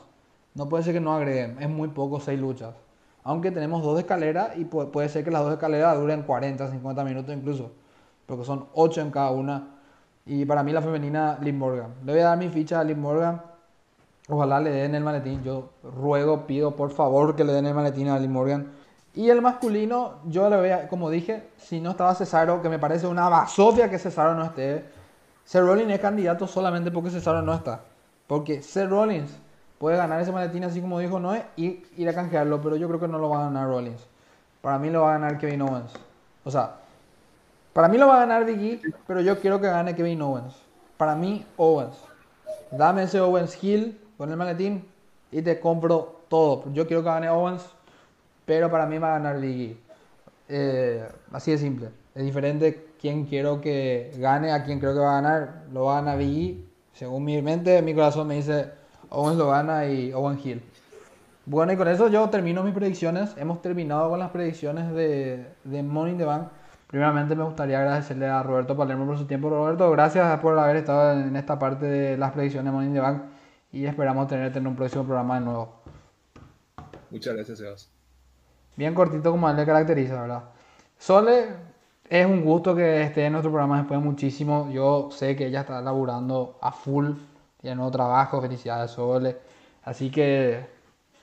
No 0.53 0.69
puede 0.69 0.84
ser 0.84 0.93
que 0.93 0.99
no 0.99 1.13
agreguen. 1.13 1.57
Es 1.61 1.69
muy 1.69 1.88
poco, 1.88 2.19
seis 2.19 2.39
luchas. 2.39 2.76
Aunque 3.23 3.49
tenemos 3.49 3.81
dos 3.81 3.95
de 3.95 4.01
escalera 4.01 4.51
y 4.55 4.65
pu- 4.65 4.91
puede 4.91 5.09
ser 5.09 5.23
que 5.23 5.31
las 5.31 5.41
dos 5.41 5.49
de 5.49 5.55
escalera 5.55 5.95
duren 5.95 6.22
40, 6.22 6.69
50 6.69 7.03
minutos 7.03 7.35
incluso. 7.35 7.72
Porque 8.27 8.43
son 8.45 8.65
ocho 8.73 9.01
en 9.01 9.09
cada 9.09 9.31
una. 9.31 9.68
Y 10.26 10.45
para 10.45 10.64
mí 10.64 10.72
la 10.72 10.81
femenina, 10.81 11.38
Liv 11.41 11.53
Morgan. 11.53 11.93
Le 12.06 12.14
voy 12.14 12.22
a 12.22 12.26
dar 12.26 12.38
mi 12.38 12.49
ficha 12.49 12.80
a 12.80 12.84
Liv 12.84 12.98
Morgan. 12.98 13.41
Ojalá 14.30 14.60
le 14.60 14.72
den 14.72 14.95
el 14.95 15.03
maletín. 15.03 15.43
Yo 15.43 15.72
ruego, 15.84 16.45
pido 16.45 16.76
por 16.76 16.91
favor 16.91 17.35
que 17.35 17.43
le 17.43 17.53
den 17.53 17.65
el 17.65 17.73
maletín 17.73 18.07
a 18.10 18.19
Liv 18.19 18.30
Morgan. 18.30 18.72
Y 19.14 19.30
el 19.30 19.41
masculino, 19.41 20.19
yo 20.26 20.49
le 20.49 20.57
voy 20.57 20.69
a, 20.69 20.88
como 20.88 21.10
dije, 21.10 21.49
si 21.57 21.81
no 21.81 21.91
estaba 21.91 22.15
Cesaro, 22.15 22.61
que 22.61 22.69
me 22.69 22.80
parece 22.80 23.07
una 23.07 23.27
basofia 23.27 23.89
que 23.89 23.99
Cesaro 23.99 24.35
no 24.35 24.45
esté. 24.45 24.85
Seth 25.43 25.64
Rollins 25.64 25.91
es 25.91 25.99
candidato 25.99 26.48
solamente 26.48 26.91
porque 26.91 27.10
Cesaro 27.10 27.41
no 27.41 27.53
está. 27.53 27.81
Porque 28.27 28.61
Seth 28.61 28.89
Rollins 28.89 29.38
puede 29.80 29.98
ganar 29.98 30.22
ese 30.22 30.31
maletín 30.31 30.64
así 30.64 30.80
como 30.80 30.99
dijo 30.99 31.19
Noé 31.19 31.43
y 31.57 31.84
ir 31.98 32.07
a 32.07 32.14
canjearlo, 32.14 32.61
pero 32.61 32.77
yo 32.77 32.88
creo 32.88 32.99
que 32.99 33.07
no 33.07 33.18
lo 33.18 33.30
va 33.30 33.41
a 33.41 33.43
ganar 33.45 33.68
Rollins. 33.68 34.07
Para 34.61 34.77
mí 34.77 34.89
lo 34.89 35.02
va 35.02 35.10
a 35.10 35.19
ganar 35.19 35.39
Kevin 35.39 35.64
Owens. 35.64 35.91
O 36.45 36.52
sea, 36.52 36.76
para 37.73 37.88
mí 37.88 37.98
lo 37.98 38.07
va 38.07 38.18
a 38.18 38.26
ganar 38.26 38.49
E, 38.49 38.81
pero 39.07 39.22
yo 39.22 39.39
quiero 39.39 39.60
que 39.60 39.68
gane 39.68 39.95
Kevin 39.95 40.22
Owens. 40.22 40.56
Para 40.98 41.15
mí, 41.15 41.45
Owens. 41.57 41.98
Dame 42.72 43.03
ese 43.03 43.19
Owens 43.19 43.61
Hill 43.61 43.99
con 44.18 44.30
el 44.30 44.38
maletín 44.38 44.85
y 45.31 45.41
te 45.41 45.60
compro 45.60 46.22
todo. 46.27 46.64
Yo 46.73 46.88
quiero 46.88 47.03
que 47.03 47.10
gane 47.10 47.30
Owens, 47.30 47.64
pero 48.45 48.69
para 48.69 48.85
mí 48.85 48.98
va 48.98 49.15
a 49.15 49.19
ganar 49.19 49.43
E. 49.43 49.77
Eh, 50.48 51.07
así 51.31 51.52
de 51.52 51.57
simple. 51.57 51.89
Es 52.14 52.23
diferente 52.23 52.88
quién 52.99 53.26
quiero 53.26 53.61
que 53.61 54.11
gane 54.18 54.52
a 54.52 54.64
quién 54.64 54.80
creo 54.80 54.93
que 54.93 54.99
va 54.99 55.18
a 55.18 55.22
ganar. 55.22 55.64
Lo 55.72 55.85
va 55.85 55.98
a 55.98 56.02
ganar 56.02 56.22
E. 56.22 56.57
Según 56.93 57.23
mi 57.23 57.41
mente, 57.41 57.81
mi 57.81 57.95
corazón 57.95 58.27
me 58.27 58.35
dice 58.35 58.69
Owens 59.10 59.38
lo 59.38 59.49
gana 59.49 59.85
y 59.88 60.14
Owen 60.14 60.39
Hill. 60.43 60.61
Bueno, 61.45 61.73
y 61.73 61.77
con 61.77 61.88
eso 61.88 62.07
yo 62.07 62.30
termino 62.30 62.64
mis 62.64 62.73
predicciones. 62.73 63.35
Hemos 63.38 63.61
terminado 63.61 64.10
con 64.10 64.19
las 64.19 64.30
predicciones 64.31 64.93
de, 64.93 65.48
de 65.64 65.84
Money 65.84 66.14
in 66.14 66.18
the 66.18 66.26
Bank. 66.26 66.48
Primeramente 66.91 67.35
me 67.38 67.45
gustaría 67.45 67.80
agradecerle 67.80 68.27
a 68.27 68.43
Roberto 68.43 68.76
Palermo 68.76 69.05
por 69.05 69.18
su 69.18 69.26
tiempo. 69.26 69.49
Roberto, 69.49 69.89
gracias 69.91 70.39
por 70.41 70.59
haber 70.59 70.76
estado 70.76 71.19
en 71.22 71.35
esta 71.38 71.57
parte 71.57 71.85
de 71.85 72.18
las 72.18 72.34
predicciones 72.34 72.65
de 72.65 72.72
Money 72.72 72.89
in 72.89 72.93
the 72.93 72.99
Bank 72.99 73.23
y 73.72 73.85
esperamos 73.85 74.27
tenerte 74.27 74.59
en 74.59 74.68
un 74.68 74.76
próximo 74.76 75.05
programa 75.05 75.39
de 75.39 75.45
nuevo. 75.45 75.81
Muchas 77.09 77.34
gracias, 77.34 77.59
Sebas. 77.59 77.89
Bien 78.76 78.93
cortito 78.93 79.31
como 79.31 79.47
a 79.47 79.51
él 79.51 79.57
le 79.57 79.65
caracteriza, 79.65 80.22
¿verdad? 80.22 80.43
Sole, 80.97 81.45
es 82.09 82.26
un 82.26 82.43
gusto 82.43 82.76
que 82.76 83.03
esté 83.03 83.26
en 83.26 83.31
nuestro 83.31 83.51
programa 83.51 83.77
después 83.77 83.97
de 83.97 84.05
muchísimo. 84.05 84.69
Yo 84.69 85.09
sé 85.11 85.38
que 85.38 85.47
ella 85.47 85.61
está 85.61 85.81
laburando 85.81 86.57
a 86.61 86.73
full, 86.73 87.11
tiene 87.61 87.77
nuevo 87.77 87.91
trabajo, 87.91 88.41
felicidades 88.41 88.91
Sole. 88.91 89.38
Así 89.84 90.11
que, 90.11 90.65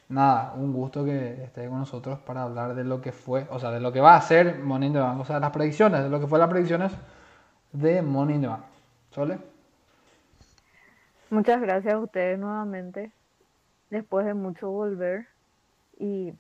nada, 0.08 0.54
un 0.54 0.72
gusto 0.72 1.04
que 1.04 1.42
esté 1.44 1.68
con 1.68 1.78
nosotros 1.78 2.18
para 2.20 2.42
hablar 2.42 2.74
de 2.74 2.84
lo 2.84 3.00
que 3.00 3.12
fue, 3.12 3.46
o 3.50 3.58
sea, 3.58 3.70
de 3.70 3.80
lo 3.80 3.92
que 3.92 4.00
va 4.00 4.16
a 4.16 4.20
ser 4.20 4.58
Money 4.58 4.88
in 4.88 4.92
the 4.94 5.00
Bank, 5.00 5.20
o 5.20 5.24
sea, 5.24 5.38
las 5.38 5.50
predicciones, 5.50 6.02
de 6.02 6.08
lo 6.08 6.20
que 6.20 6.26
fue 6.26 6.38
las 6.38 6.48
predicciones 6.48 6.92
de 7.72 8.02
Money 8.02 8.36
in 8.36 8.42
the 8.42 8.48
Bank. 8.48 8.64
Sole. 9.10 9.38
Muchas 11.30 11.60
gracias 11.60 11.94
a 11.94 11.98
ustedes 11.98 12.38
nuevamente. 12.38 13.12
Después 13.90 14.26
de 14.26 14.34
mucho 14.34 14.70
volver 14.70 15.26
y 15.98 16.32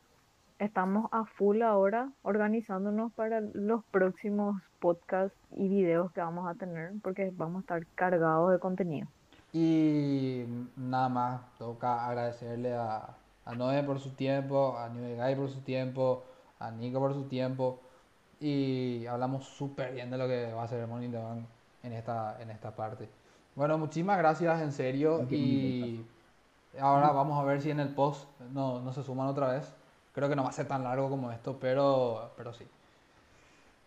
estamos 0.58 1.08
a 1.12 1.24
full 1.24 1.62
ahora 1.62 2.10
organizándonos 2.22 3.12
para 3.12 3.40
los 3.40 3.84
próximos 3.84 4.60
podcasts 4.80 5.38
y 5.56 5.68
videos 5.68 6.12
que 6.12 6.20
vamos 6.20 6.48
a 6.48 6.54
tener 6.54 6.92
porque 7.02 7.32
vamos 7.36 7.58
a 7.58 7.60
estar 7.60 7.86
cargados 7.94 8.52
de 8.52 8.58
contenido. 8.58 9.08
Y 9.52 10.44
nada 10.76 11.08
más, 11.08 11.40
toca 11.58 12.06
agradecerle 12.06 12.74
a, 12.74 13.08
a 13.48 13.54
Noé 13.54 13.82
por 13.82 13.98
su 13.98 14.10
tiempo, 14.10 14.76
a 14.78 14.88
New 14.90 15.16
Guy 15.16 15.34
por 15.34 15.48
su 15.50 15.60
tiempo, 15.62 16.22
a 16.60 16.70
Nico 16.70 16.98
por 17.00 17.14
su 17.14 17.24
tiempo. 17.24 17.80
Y 18.40 19.06
hablamos 19.06 19.46
súper 19.46 19.92
bien 19.94 20.10
de 20.10 20.18
lo 20.18 20.28
que 20.28 20.52
va 20.52 20.62
a 20.64 20.68
ser 20.68 20.86
Money 20.86 21.06
in 21.06 21.12
the 21.12 21.18
Bank 21.18 21.44
en 21.82 21.92
esta, 21.94 22.36
en 22.40 22.50
esta 22.50 22.70
parte. 22.76 23.08
Bueno, 23.56 23.78
muchísimas 23.78 24.18
gracias 24.18 24.60
en 24.60 24.70
serio. 24.70 25.26
Y 25.30 26.04
ahora 26.78 27.10
vamos 27.10 27.40
a 27.40 27.44
ver 27.44 27.60
si 27.62 27.70
en 27.70 27.80
el 27.80 27.88
post 27.88 28.28
no, 28.52 28.80
no 28.80 28.92
se 28.92 29.02
suman 29.02 29.26
otra 29.28 29.48
vez. 29.48 29.72
Creo 30.12 30.28
que 30.28 30.36
no 30.36 30.42
va 30.42 30.50
a 30.50 30.52
ser 30.52 30.68
tan 30.68 30.84
largo 30.84 31.08
como 31.08 31.32
esto, 31.32 31.56
pero, 31.58 32.30
pero 32.36 32.52
sí. 32.52 32.66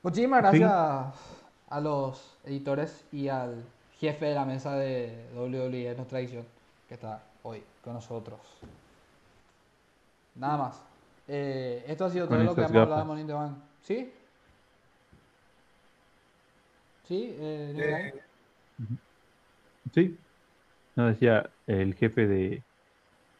Muchísimas 0.01 0.39
Sí. 0.51 0.59
gracias 0.59 1.13
a 1.69 1.79
los 1.79 2.35
editores 2.45 3.05
y 3.11 3.29
al 3.29 3.63
jefe 3.99 4.25
de 4.25 4.35
la 4.35 4.45
mesa 4.45 4.75
de 4.75 5.29
WWE 5.35 5.93
Nuestra 5.95 6.19
Edición, 6.19 6.45
que 6.87 6.95
está 6.95 7.21
hoy 7.43 7.63
con 7.83 7.93
nosotros. 7.93 8.39
Nada 10.35 10.57
más. 10.57 10.83
Eh, 11.27 11.83
esto 11.87 12.05
ha 12.05 12.09
sido 12.09 12.27
todo 12.27 12.37
lo 12.37 12.55
que 12.55 12.61
hemos 12.61 12.75
hablado 12.75 13.15
de 13.15 13.21
in 13.21 13.27
the 13.27 13.33
Bank. 13.33 13.57
¿Sí? 13.81 14.13
¿Sí? 17.03 17.35
Eh? 17.39 17.73
Eh, 17.77 18.21
Sí. 19.93 20.17
No 20.95 21.07
decía 21.07 21.49
el 21.67 21.95
jefe 21.95 22.27
de 22.27 22.63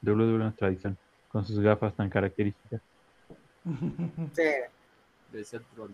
WWE 0.01 0.51
Tradición, 0.51 0.97
con 1.29 1.45
sus 1.45 1.59
gafas 1.59 1.95
tan 1.95 2.09
características. 2.09 2.81
sí, 4.33 4.43
De 5.31 5.43
ser 5.43 5.63
troll. 5.73 5.91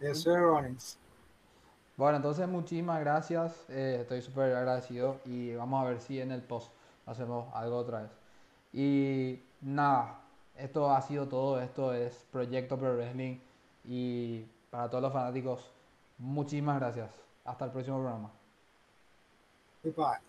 Yes, 0.00 0.22
sir, 0.22 0.38
Rollins. 0.38 0.98
Bueno, 1.96 2.16
entonces 2.16 2.48
muchísimas 2.48 3.00
gracias. 3.00 3.68
eh, 3.68 3.98
estoy 4.00 4.22
súper 4.22 4.54
agradecido 4.54 5.20
y 5.26 5.54
vamos 5.54 5.84
a 5.84 5.88
ver 5.88 6.00
si 6.00 6.20
en 6.20 6.32
el 6.32 6.42
post 6.42 6.72
hacemos 7.06 7.54
algo 7.54 7.76
otra 7.76 8.02
vez. 8.02 8.10
Y 8.72 9.40
nada, 9.60 10.20
esto 10.56 10.90
ha 10.90 11.00
sido 11.02 11.26
todo, 11.28 11.60
esto 11.60 11.94
es 11.94 12.26
Proyecto 12.30 12.78
Pro 12.78 12.94
Wrestling 12.94 13.38
y 13.84 14.44
para 14.70 14.88
todos 14.88 15.02
los 15.02 15.12
fanáticos, 15.12 15.70
muchísimas 16.18 16.78
gracias. 16.78 17.10
Hasta 17.44 17.64
el 17.66 17.70
próximo 17.72 17.98
programa. 17.98 18.30
Goodbye. 19.82 20.20